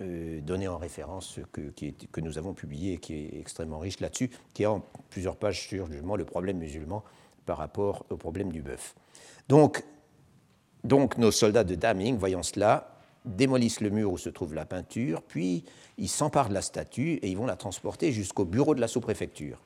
euh, 0.01 0.41
donné 0.41 0.69
en 0.69 0.79
référence 0.79 1.41
que, 1.53 2.21
nous 2.21 2.39
avons 2.39 2.55
publié 2.55 2.95
et 2.95 2.99
qui 2.99 3.15
est 3.15 3.41
extrêmement 3.41 3.81
riche 3.81 4.01
là-dessus, 4.01 4.31
qui 4.55 4.65
a 4.65 4.81
plusieurs 5.11 5.37
pages 5.37 5.67
sur 5.67 5.91
justement 5.91 6.17
le 6.17 6.25
problème 6.25 6.59
musulman 6.59 7.03
par 7.45 7.59
rapport 7.59 8.07
au 8.11 8.17
problème 8.17 8.53
du 8.53 8.63
bœuf. 8.63 8.95
Donc, 9.49 9.83
donc 10.85 11.19
nos 11.19 11.33
soldats 11.33 11.65
de 11.65 11.75
Daming, 11.75 12.17
voyant 12.17 12.45
cela, 12.45 12.95
démolissent 13.25 13.81
le 13.81 13.91
mur 13.91 14.13
où 14.13 14.19
se 14.19 14.29
trouve 14.29 14.55
la 14.55 14.65
peinture, 14.65 15.23
puis 15.23 15.65
ils 15.97 16.09
s'emparent 16.09 16.49
de 16.49 16.55
la 16.55 16.63
statue 16.63 17.15
et 17.15 17.29
ils 17.29 17.37
vont 17.37 17.47
la 17.47 17.57
transporter 17.57 18.13
jusqu'au 18.13 18.45
bureau 18.45 18.75
de 18.75 18.81
la 18.81 18.89
sous-préfecture. 18.89 19.59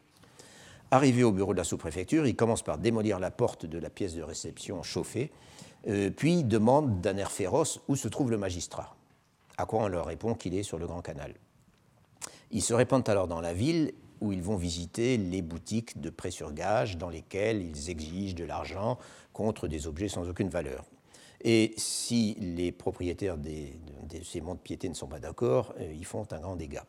Arrivé 0.92 1.24
au 1.24 1.32
bureau 1.32 1.54
de 1.54 1.58
la 1.58 1.64
sous-préfecture, 1.64 2.26
il 2.26 2.36
commence 2.36 2.60
par 2.60 2.76
démolir 2.76 3.18
la 3.18 3.30
porte 3.30 3.64
de 3.64 3.78
la 3.78 3.88
pièce 3.88 4.14
de 4.14 4.22
réception 4.22 4.82
chauffée, 4.82 5.32
euh, 5.88 6.10
puis 6.10 6.44
demande 6.44 7.00
d'un 7.00 7.16
air 7.16 7.32
féroce 7.32 7.80
où 7.88 7.96
se 7.96 8.08
trouve 8.08 8.30
le 8.30 8.36
magistrat. 8.36 8.94
À 9.56 9.64
quoi 9.64 9.84
on 9.84 9.88
leur 9.88 10.04
répond 10.04 10.34
qu'il 10.34 10.54
est 10.54 10.62
sur 10.62 10.78
le 10.78 10.86
Grand 10.86 11.00
Canal. 11.00 11.32
Ils 12.50 12.60
se 12.60 12.74
répandent 12.74 13.08
alors 13.08 13.26
dans 13.26 13.40
la 13.40 13.54
ville 13.54 13.94
où 14.20 14.32
ils 14.32 14.42
vont 14.42 14.56
visiter 14.56 15.16
les 15.16 15.40
boutiques 15.40 15.98
de 15.98 16.10
prêt 16.10 16.30
sur 16.30 16.52
gage 16.52 16.98
dans 16.98 17.08
lesquelles 17.08 17.62
ils 17.62 17.88
exigent 17.88 18.34
de 18.34 18.44
l'argent 18.44 18.98
contre 19.32 19.68
des 19.68 19.86
objets 19.86 20.08
sans 20.08 20.28
aucune 20.28 20.50
valeur. 20.50 20.84
Et 21.40 21.72
si 21.78 22.34
les 22.34 22.70
propriétaires 22.70 23.38
de 23.38 23.48
ces 24.22 24.42
monts 24.42 24.56
de 24.56 24.60
piété 24.60 24.90
ne 24.90 24.94
sont 24.94 25.08
pas 25.08 25.20
d'accord, 25.20 25.72
euh, 25.80 25.90
ils 25.90 26.04
font 26.04 26.26
un 26.32 26.38
grand 26.38 26.56
dégât. 26.56 26.84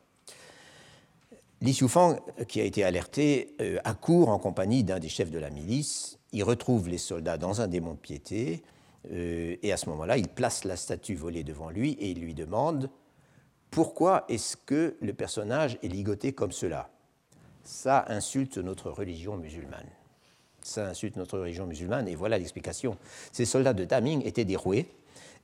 Li 1.64 1.72
Xiufang, 1.72 2.20
qui 2.50 2.60
a 2.60 2.66
été 2.66 2.84
alerté, 2.84 3.56
euh, 3.62 3.78
accourt 3.86 4.28
en 4.28 4.38
compagnie 4.38 4.84
d'un 4.84 5.00
des 5.00 5.08
chefs 5.08 5.32
de 5.32 5.40
la 5.40 5.50
milice. 5.50 6.20
Il 6.34 6.44
retrouve 6.44 6.90
les 6.90 6.98
soldats 6.98 7.38
dans 7.38 7.62
un 7.62 7.68
démon 7.68 7.94
de 7.94 8.00
piété, 8.00 8.64
euh, 9.10 9.56
et 9.64 9.72
à 9.72 9.78
ce 9.78 9.88
moment-là, 9.88 10.18
il 10.18 10.28
place 10.28 10.66
la 10.66 10.76
statue 10.76 11.16
volée 11.16 11.46
devant 11.46 11.70
lui 11.70 11.94
et 11.94 12.12
il 12.12 12.20
lui 12.20 12.34
demande 12.34 12.90
pourquoi 13.72 14.26
est-ce 14.28 14.58
que 14.58 14.98
le 15.00 15.14
personnage 15.14 15.78
est 15.82 15.88
ligoté 15.88 16.34
comme 16.34 16.52
cela? 16.52 16.90
Ça 17.64 18.04
insulte 18.10 18.58
notre 18.58 18.92
religion 18.92 19.38
musulmane. 19.38 19.88
Ça 20.64 20.90
insulte 20.90 21.16
notre 21.16 21.40
religion 21.40 21.66
musulmane, 21.66 22.10
et 22.10 22.16
voilà 22.16 22.38
l'explication. 22.38 22.98
Ces 23.32 23.46
soldats 23.46 23.74
de 23.74 23.86
Taming 23.86 24.22
étaient 24.26 24.44
des 24.44 24.58
roués, 24.58 24.90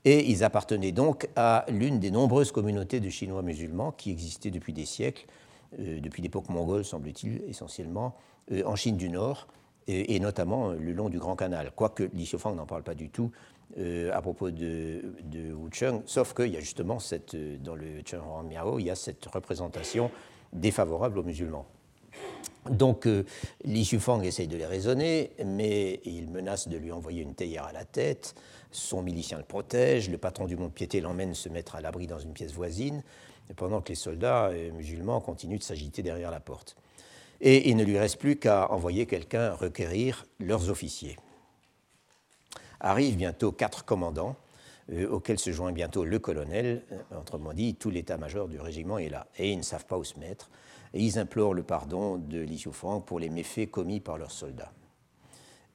et 0.04 0.30
ils 0.30 0.44
appartenaient 0.44 0.92
donc 0.92 1.30
à 1.38 1.66
l'une 1.70 2.02
des 2.02 2.12
nombreuses 2.12 2.52
communautés 2.52 3.00
de 3.00 3.10
Chinois 3.10 3.42
musulmans 3.42 3.94
qui 3.94 4.12
existaient 4.12 4.52
depuis 4.52 4.74
des 4.74 4.86
siècles 4.86 5.26
euh, 5.28 5.49
depuis 5.78 6.22
l'époque 6.22 6.50
mongole, 6.50 6.84
semble-t-il, 6.84 7.44
essentiellement, 7.48 8.16
euh, 8.52 8.64
en 8.66 8.76
Chine 8.76 8.98
du 8.98 9.10
Nord, 9.10 9.48
et, 9.88 10.20
notamment 10.20 10.70
euh, 10.70 10.76
le 10.76 10.94
long 10.94 11.10
du 11.10 11.20
Grand 11.20 11.36
Canal. 11.36 11.72
Quoique 11.76 12.04
Li 12.14 12.26
Xiufang 12.26 12.56
n'en 12.56 12.66
parle 12.66 12.84
pas 12.84 12.96
du 12.96 13.10
tout 13.10 13.32
à 14.12 14.20
propos 14.24 14.50
de, 14.50 15.14
de 15.26 15.54
Wucheng, 15.54 16.02
sauf 16.08 16.34
qu'il 16.34 16.48
y 16.48 16.58
a 16.58 16.60
justement 16.60 16.98
cette, 16.98 17.36
dans 17.62 17.76
le 17.76 18.02
Chenhuang 18.04 18.44
Miao, 18.50 18.80
il 18.80 18.86
y 18.86 18.90
a 18.90 18.96
cette 18.96 19.24
représentation 19.28 20.10
défavorable 20.52 21.20
aux 21.20 21.24
musulmans. 21.24 21.68
Donc 22.72 23.08
Li 23.64 23.84
Xiufang 23.84 24.24
essaye 24.24 24.48
de 24.48 24.58
les 24.58 24.66
raisonner, 24.66 25.30
mais 25.46 26.02
il 26.04 26.32
menace 26.32 26.68
de 26.68 26.78
lui 26.78 26.92
envoyer 26.92 27.22
une 27.22 27.36
théière 27.36 27.66
à 27.66 27.72
la 27.72 27.86
tête. 27.86 28.34
Son 28.72 29.04
milicien 29.04 29.38
le 29.38 29.44
protège, 29.44 30.10
le 30.10 30.18
patron 30.18 30.46
du 30.46 30.56
Mont-Piété 30.56 31.00
l'emmène 31.00 31.36
se 31.36 31.48
mettre 31.48 31.76
à 31.76 31.82
l'abri 31.82 32.08
dans 32.08 32.20
une 32.20 32.34
pièce 32.34 32.54
voisine 32.54 33.04
pendant 33.56 33.82
que 33.82 33.90
les 33.90 33.96
soldats 33.96 34.52
musulmans 34.74 35.22
continuent 35.22 35.58
de 35.58 35.64
s'agiter 35.64 36.02
derrière 36.02 36.32
la 36.32 36.40
porte. 36.40 36.76
Et 37.42 37.70
il 37.70 37.78
ne 37.78 37.84
lui 37.84 37.98
reste 37.98 38.20
plus 38.20 38.36
qu'à 38.36 38.72
envoyer 38.72 39.06
quelqu'un 39.06 39.54
requérir 39.54 40.26
leurs 40.40 40.70
officiers. 40.70 41.18
arrivent 42.80 43.18
bientôt 43.18 43.52
quatre 43.52 43.86
commandants, 43.86 44.36
auxquels 45.10 45.40
se 45.40 45.52
joint 45.52 45.72
bientôt 45.72 46.04
le 46.04 46.20
colonel. 46.20 46.84
autrement 47.18 47.54
dit, 47.54 47.76
tout 47.76 47.90
l'état-major 47.90 48.48
du 48.48 48.60
régiment 48.60 48.98
est 48.98 49.10
là. 49.10 49.28
Et 49.38 49.52
ils 49.52 49.58
ne 49.58 49.64
savent 49.64 49.86
pas 49.86 49.98
où 49.98 50.04
se 50.04 50.20
mettre. 50.20 50.50
Et 50.94 51.02
ils 51.02 51.20
implorent 51.20 51.54
le 51.54 51.64
pardon 51.64 52.18
de 52.18 52.40
Li 52.40 52.64
pour 53.06 53.20
les 53.20 53.30
méfaits 53.30 53.70
commis 53.70 54.00
par 54.00 54.18
leurs 54.18 54.32
soldats. 54.32 54.72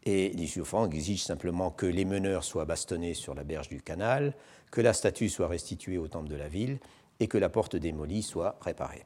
Et 0.05 0.31
Li 0.31 0.53
exige 0.93 1.25
simplement 1.25 1.71
que 1.71 1.87
les 1.87 2.05
meneurs 2.05 2.45
soient 2.45 2.67
bastonnés 2.67 3.15
sur 3.15 3.35
la 3.35 3.45
berge 3.45 3.69
du 3.69 3.81
canal, 3.81 4.35
que 4.71 4.81
la 4.81 4.93
statue 4.93 5.29
soit 5.29 5.49
restituée 5.49 5.99
au 5.99 6.09
temple 6.09 6.29
de 6.29 6.37
la 6.37 6.49
ville 6.49 6.79
et 7.21 7.27
que 7.27 7.39
la 7.39 7.49
porte 7.49 7.77
démolie 7.77 8.23
soit 8.23 8.59
réparée. 8.61 9.05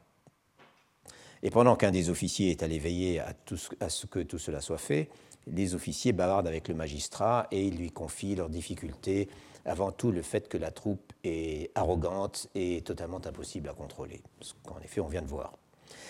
Et 1.41 1.49
pendant 1.49 1.75
qu'un 1.75 1.91
des 1.91 2.09
officiers 2.09 2.51
est 2.51 2.63
allé 2.63 2.79
veiller 2.79 3.19
à, 3.19 3.89
ce 3.89 4.05
que 4.05 4.19
tout 4.19 4.39
cela 4.39 4.59
soit 4.61 4.77
fait, 4.77 5.09
les 5.47 5.73
officiers 5.73 6.11
bavardent 6.11 6.47
avec 6.47 6.67
le 6.67 6.75
magistrat 6.75 7.47
et 7.51 7.65
ils 7.65 7.77
lui 7.77 7.91
confient 7.91 8.35
leurs 8.35 8.49
difficultés, 8.49 9.29
avant 9.65 9.91
tout 9.91 10.11
le 10.11 10.21
fait 10.21 10.49
que 10.49 10.57
la 10.57 10.71
troupe 10.71 11.13
est 11.23 11.71
arrogante 11.75 12.47
et 12.55 12.81
totalement 12.81 13.21
impossible 13.25 13.69
à 13.69 13.73
contrôler, 13.73 14.21
ce 14.41 14.53
qu'en 14.65 14.79
effet 14.79 14.99
on 14.99 15.07
vient 15.07 15.21
de 15.21 15.27
voir. 15.27 15.53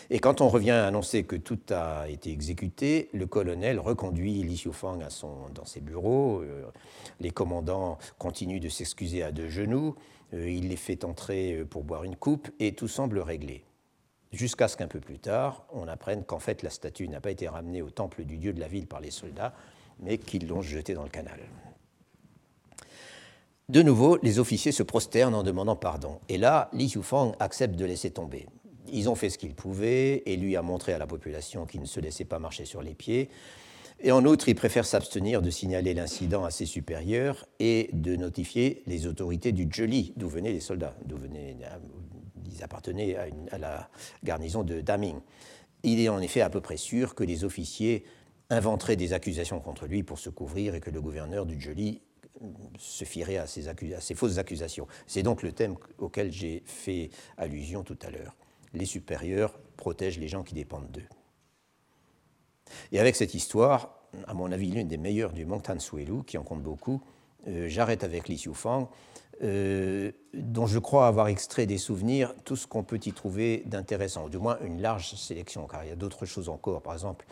Et 0.09 0.19
quand 0.19 0.41
on 0.41 0.49
revient 0.49 0.71
annoncer 0.71 1.23
que 1.23 1.35
tout 1.35 1.59
a 1.69 2.09
été 2.09 2.31
exécuté, 2.31 3.09
le 3.13 3.27
colonel 3.27 3.79
reconduit 3.79 4.33
Li 4.43 4.55
Xiufang 4.55 4.97
dans 5.53 5.65
ses 5.65 5.81
bureaux. 5.81 6.41
Euh, 6.41 6.65
les 7.19 7.29
commandants 7.29 7.99
continuent 8.17 8.59
de 8.59 8.69
s'excuser 8.69 9.21
à 9.21 9.31
deux 9.31 9.49
genoux. 9.49 9.95
Euh, 10.33 10.49
il 10.49 10.69
les 10.69 10.75
fait 10.75 11.03
entrer 11.03 11.53
euh, 11.53 11.65
pour 11.65 11.83
boire 11.83 12.03
une 12.03 12.15
coupe 12.15 12.49
et 12.59 12.73
tout 12.73 12.87
semble 12.87 13.19
réglé. 13.19 13.63
Jusqu'à 14.31 14.67
ce 14.67 14.77
qu'un 14.77 14.87
peu 14.87 14.99
plus 14.99 15.17
tard, 15.17 15.65
on 15.71 15.87
apprenne 15.87 16.23
qu'en 16.23 16.39
fait 16.39 16.61
la 16.61 16.69
statue 16.69 17.07
n'a 17.07 17.19
pas 17.19 17.31
été 17.31 17.47
ramenée 17.47 17.81
au 17.81 17.89
temple 17.89 18.23
du 18.23 18.37
dieu 18.37 18.53
de 18.53 18.59
la 18.59 18.67
ville 18.67 18.85
par 18.85 19.01
les 19.01 19.11
soldats, 19.11 19.53
mais 19.99 20.17
qu'ils 20.17 20.47
l'ont 20.47 20.61
jetée 20.61 20.93
dans 20.93 21.03
le 21.03 21.09
canal. 21.09 21.39
De 23.69 23.81
nouveau, 23.81 24.17
les 24.23 24.39
officiers 24.39 24.71
se 24.71 24.83
prosternent 24.83 25.35
en 25.35 25.43
demandant 25.43 25.75
pardon. 25.75 26.19
Et 26.27 26.37
là, 26.37 26.69
Li 26.73 26.87
Xiufang 26.87 27.33
accepte 27.39 27.75
de 27.75 27.85
laisser 27.85 28.11
tomber. 28.11 28.47
Ils 28.91 29.09
ont 29.09 29.15
fait 29.15 29.29
ce 29.29 29.37
qu'ils 29.37 29.53
pouvaient 29.53 30.23
et 30.25 30.37
lui 30.37 30.55
a 30.55 30.61
montré 30.61 30.93
à 30.93 30.97
la 30.97 31.05
population 31.05 31.65
qu'il 31.65 31.81
ne 31.81 31.85
se 31.85 31.99
laissait 31.99 32.25
pas 32.25 32.39
marcher 32.39 32.65
sur 32.65 32.81
les 32.81 32.95
pieds. 32.95 33.29
Et 34.01 34.11
en 34.11 34.25
outre, 34.25 34.47
il 34.47 34.55
préfère 34.55 34.85
s'abstenir 34.85 35.41
de 35.41 35.49
signaler 35.49 35.93
l'incident 35.93 36.45
à 36.45 36.51
ses 36.51 36.65
supérieurs 36.65 37.45
et 37.59 37.89
de 37.91 38.15
notifier 38.15 38.81
les 38.87 39.07
autorités 39.07 39.51
du 39.51 39.67
Joli, 39.69 40.13
d'où 40.15 40.29
venaient 40.29 40.53
les 40.53 40.61
soldats, 40.61 40.95
d'où 41.05 41.17
venaient, 41.17 41.57
ils 42.49 42.63
appartenaient 42.63 43.17
à, 43.51 43.57
la 43.57 43.89
garnison 44.23 44.63
de 44.63 44.79
Daming. 44.79 45.19
Il 45.83 45.99
est 45.99 46.09
en 46.09 46.19
effet 46.19 46.41
à 46.41 46.49
peu 46.49 46.61
près 46.61 46.77
sûr 46.77 47.13
que 47.13 47.23
les 47.23 47.43
officiers 47.43 48.05
inventeraient 48.49 48.95
des 48.95 49.13
accusations 49.13 49.59
contre 49.59 49.85
lui 49.85 50.03
pour 50.03 50.17
se 50.17 50.29
couvrir 50.29 50.75
et 50.75 50.79
que 50.79 50.89
le 50.89 51.01
gouverneur 51.01 51.45
du 51.45 51.59
Joli 51.59 52.01
se 52.77 53.03
fierait 53.03 53.37
à 53.37 53.47
ces 53.47 54.15
fausses 54.15 54.37
accusations. 54.37 54.87
C'est 55.07 55.23
donc 55.23 55.43
le 55.43 55.51
thème 55.51 55.75
auquel 55.97 56.31
j'ai 56.31 56.63
fait 56.65 57.09
allusion 57.37 57.83
tout 57.83 57.97
à 58.01 58.09
l'heure 58.09 58.35
les 58.73 58.85
supérieurs 58.85 59.59
protègent 59.77 60.19
les 60.19 60.27
gens 60.27 60.43
qui 60.43 60.53
dépendent 60.53 60.91
d'eux. 60.91 61.07
Et 62.91 62.99
avec 62.99 63.15
cette 63.15 63.33
histoire, 63.33 63.95
à 64.27 64.33
mon 64.33 64.51
avis 64.51 64.71
l'une 64.71 64.87
des 64.87 64.97
meilleures 64.97 65.33
du 65.33 65.45
Mongtan 65.45 65.79
Suelu, 65.79 66.23
qui 66.25 66.37
en 66.37 66.43
compte 66.43 66.61
beaucoup, 66.61 67.01
euh, 67.47 67.67
j'arrête 67.67 68.03
avec 68.03 68.27
Li 68.27 68.35
Xiufang, 68.35 68.89
euh, 69.41 70.11
dont 70.33 70.65
je 70.65 70.79
crois 70.79 71.07
avoir 71.07 71.27
extrait 71.27 71.65
des 71.65 71.77
souvenirs 71.77 72.33
tout 72.43 72.55
ce 72.55 72.67
qu'on 72.67 72.83
peut 72.83 72.99
y 73.05 73.13
trouver 73.13 73.63
d'intéressant, 73.65 74.25
ou 74.25 74.29
du 74.29 74.37
moins 74.37 74.57
une 74.63 74.81
large 74.81 75.15
sélection, 75.15 75.67
car 75.67 75.85
il 75.85 75.89
y 75.89 75.93
a 75.93 75.95
d'autres 75.95 76.25
choses 76.25 76.49
encore. 76.49 76.81
Par 76.81 76.93
exemple, 76.93 77.25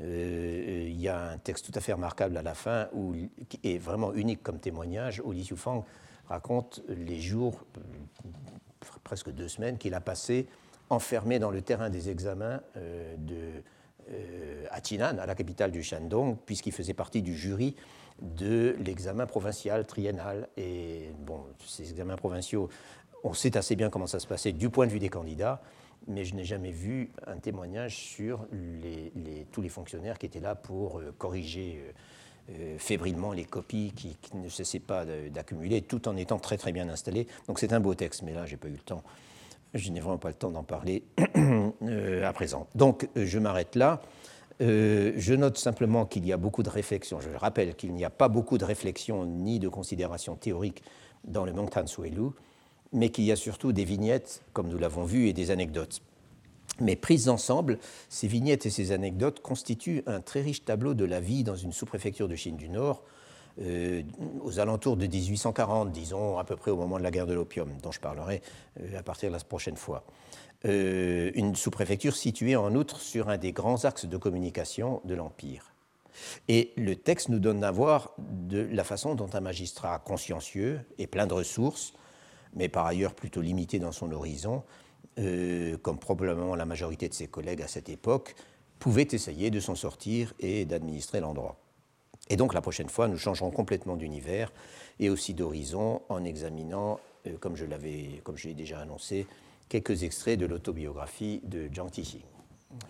euh, 0.00 0.88
il 0.88 1.00
y 1.00 1.08
a 1.08 1.30
un 1.30 1.38
texte 1.38 1.64
tout 1.64 1.78
à 1.78 1.80
fait 1.80 1.92
remarquable 1.92 2.36
à 2.36 2.42
la 2.42 2.54
fin, 2.54 2.88
qui 3.48 3.60
est 3.64 3.78
vraiment 3.78 4.12
unique 4.12 4.42
comme 4.42 4.58
témoignage, 4.58 5.22
où 5.24 5.32
Li 5.32 5.42
Xiufang 5.42 5.84
raconte 6.28 6.82
les 6.88 7.20
jours, 7.20 7.64
presque 9.02 9.30
deux 9.30 9.48
semaines, 9.48 9.78
qu'il 9.78 9.94
a 9.94 10.00
passé 10.00 10.46
enfermé 10.90 11.38
dans 11.38 11.50
le 11.50 11.62
terrain 11.62 11.90
des 11.90 12.10
examens 12.10 12.60
euh, 12.76 13.16
de, 13.16 13.34
euh, 13.34 13.60
à 14.70 14.80
Tinan, 14.80 15.18
à 15.18 15.26
la 15.26 15.34
capitale 15.34 15.70
du 15.70 15.82
Shandong, 15.82 16.36
puisqu'il 16.46 16.72
faisait 16.72 16.94
partie 16.94 17.22
du 17.22 17.34
jury 17.34 17.76
de 18.20 18.76
l'examen 18.84 19.26
provincial 19.26 19.86
triennal. 19.86 20.48
Et 20.56 21.08
bon, 21.26 21.40
ces 21.66 21.90
examens 21.90 22.16
provinciaux, 22.16 22.68
on 23.22 23.34
sait 23.34 23.56
assez 23.56 23.76
bien 23.76 23.90
comment 23.90 24.06
ça 24.06 24.20
se 24.20 24.26
passait 24.26 24.52
du 24.52 24.70
point 24.70 24.86
de 24.86 24.92
vue 24.92 24.98
des 24.98 25.08
candidats, 25.08 25.62
mais 26.06 26.24
je 26.24 26.34
n'ai 26.34 26.44
jamais 26.44 26.70
vu 26.70 27.10
un 27.26 27.38
témoignage 27.38 27.96
sur 27.96 28.46
tous 29.52 29.62
les 29.62 29.68
fonctionnaires 29.68 30.18
qui 30.18 30.26
étaient 30.26 30.40
là 30.40 30.54
pour 30.54 30.98
euh, 30.98 31.14
corriger 31.16 31.82
fébrilement 32.76 33.32
les 33.32 33.46
copies 33.46 33.94
qui, 33.96 34.16
qui 34.20 34.36
ne 34.36 34.50
cessaient 34.50 34.78
pas 34.78 35.06
d'accumuler, 35.06 35.80
tout 35.80 36.06
en 36.06 36.16
étant 36.16 36.38
très 36.38 36.58
très 36.58 36.72
bien 36.72 36.90
installés. 36.90 37.26
Donc 37.48 37.58
c'est 37.58 37.72
un 37.72 37.80
beau 37.80 37.94
texte, 37.94 38.20
mais 38.20 38.34
là, 38.34 38.44
j'ai 38.44 38.58
pas 38.58 38.68
eu 38.68 38.72
le 38.72 38.78
temps 38.78 39.02
je 39.74 39.90
n'ai 39.90 40.00
vraiment 40.00 40.18
pas 40.18 40.28
le 40.28 40.34
temps 40.34 40.50
d'en 40.50 40.62
parler 40.62 41.04
euh, 41.36 42.26
à 42.26 42.32
présent. 42.32 42.68
Donc, 42.74 43.08
euh, 43.16 43.26
je 43.26 43.38
m'arrête 43.38 43.74
là. 43.74 44.00
Euh, 44.62 45.12
je 45.16 45.34
note 45.34 45.58
simplement 45.58 46.06
qu'il 46.06 46.24
y 46.24 46.32
a 46.32 46.36
beaucoup 46.36 46.62
de 46.62 46.70
réflexions. 46.70 47.20
Je 47.20 47.28
rappelle 47.36 47.74
qu'il 47.74 47.92
n'y 47.92 48.04
a 48.04 48.10
pas 48.10 48.28
beaucoup 48.28 48.56
de 48.56 48.64
réflexions 48.64 49.26
ni 49.26 49.58
de 49.58 49.68
considérations 49.68 50.36
théoriques 50.36 50.82
dans 51.24 51.44
le 51.44 51.52
Mongtan 51.52 51.86
Suelu, 51.86 52.30
mais 52.92 53.08
qu'il 53.08 53.24
y 53.24 53.32
a 53.32 53.36
surtout 53.36 53.72
des 53.72 53.84
vignettes, 53.84 54.42
comme 54.52 54.68
nous 54.68 54.78
l'avons 54.78 55.04
vu, 55.04 55.28
et 55.28 55.32
des 55.32 55.50
anecdotes. 55.50 56.02
Mais 56.80 56.94
prises 56.94 57.28
ensemble, 57.28 57.78
ces 58.08 58.28
vignettes 58.28 58.66
et 58.66 58.70
ces 58.70 58.92
anecdotes 58.92 59.40
constituent 59.40 60.02
un 60.06 60.20
très 60.20 60.40
riche 60.40 60.64
tableau 60.64 60.94
de 60.94 61.04
la 61.04 61.20
vie 61.20 61.42
dans 61.42 61.56
une 61.56 61.72
sous-préfecture 61.72 62.28
de 62.28 62.36
Chine 62.36 62.56
du 62.56 62.68
Nord, 62.68 63.02
euh, 63.60 64.02
aux 64.42 64.58
alentours 64.58 64.96
de 64.96 65.06
1840, 65.06 65.92
disons 65.92 66.38
à 66.38 66.44
peu 66.44 66.56
près 66.56 66.72
au 66.72 66.76
moment 66.76 66.98
de 66.98 67.04
la 67.04 67.12
guerre 67.12 67.26
de 67.26 67.34
l'opium, 67.34 67.70
dont 67.82 67.92
je 67.92 68.00
parlerai 68.00 68.42
euh, 68.80 68.98
à 68.98 69.02
partir 69.04 69.30
de 69.30 69.34
la 69.36 69.40
prochaine 69.40 69.76
fois. 69.76 70.04
Euh, 70.64 71.30
une 71.34 71.54
sous-préfecture 71.54 72.16
située 72.16 72.56
en 72.56 72.74
outre 72.74 73.00
sur 73.00 73.28
un 73.28 73.38
des 73.38 73.52
grands 73.52 73.84
axes 73.84 74.06
de 74.06 74.16
communication 74.16 75.00
de 75.04 75.14
l'Empire. 75.14 75.72
Et 76.48 76.72
le 76.76 76.96
texte 76.96 77.28
nous 77.28 77.38
donne 77.38 77.62
à 77.62 77.70
voir 77.70 78.12
de 78.18 78.68
la 78.72 78.82
façon 78.82 79.14
dont 79.14 79.30
un 79.34 79.40
magistrat 79.40 80.00
consciencieux 80.00 80.80
et 80.98 81.06
plein 81.06 81.26
de 81.26 81.34
ressources, 81.34 81.92
mais 82.54 82.68
par 82.68 82.86
ailleurs 82.86 83.14
plutôt 83.14 83.40
limité 83.40 83.78
dans 83.78 83.92
son 83.92 84.10
horizon, 84.12 84.62
comme 85.16 85.98
probablement 85.98 86.54
la 86.54 86.66
majorité 86.66 87.08
de 87.08 87.14
ses 87.14 87.26
collègues 87.26 87.62
à 87.62 87.68
cette 87.68 87.88
époque, 87.88 88.36
pouvait 88.78 89.08
essayer 89.10 89.50
de 89.50 89.58
s'en 89.58 89.74
sortir 89.74 90.34
et 90.38 90.64
d'administrer 90.64 91.18
l'endroit. 91.18 91.63
Et 92.30 92.36
donc 92.36 92.54
la 92.54 92.60
prochaine 92.60 92.88
fois, 92.88 93.08
nous 93.08 93.18
changerons 93.18 93.50
complètement 93.50 93.96
d'univers 93.96 94.52
et 94.98 95.10
aussi 95.10 95.34
d'horizon 95.34 96.02
en 96.08 96.24
examinant, 96.24 97.00
euh, 97.26 97.36
comme 97.38 97.56
je 97.56 97.64
l'avais, 97.64 98.20
comme 98.24 98.36
je 98.36 98.48
l'ai 98.48 98.54
déjà 98.54 98.80
annoncé, 98.80 99.26
quelques 99.68 100.02
extraits 100.04 100.38
de 100.38 100.46
l'autobiographie 100.46 101.40
de 101.44 101.68
Jiang 101.72 101.90
Tixing. 101.90 102.22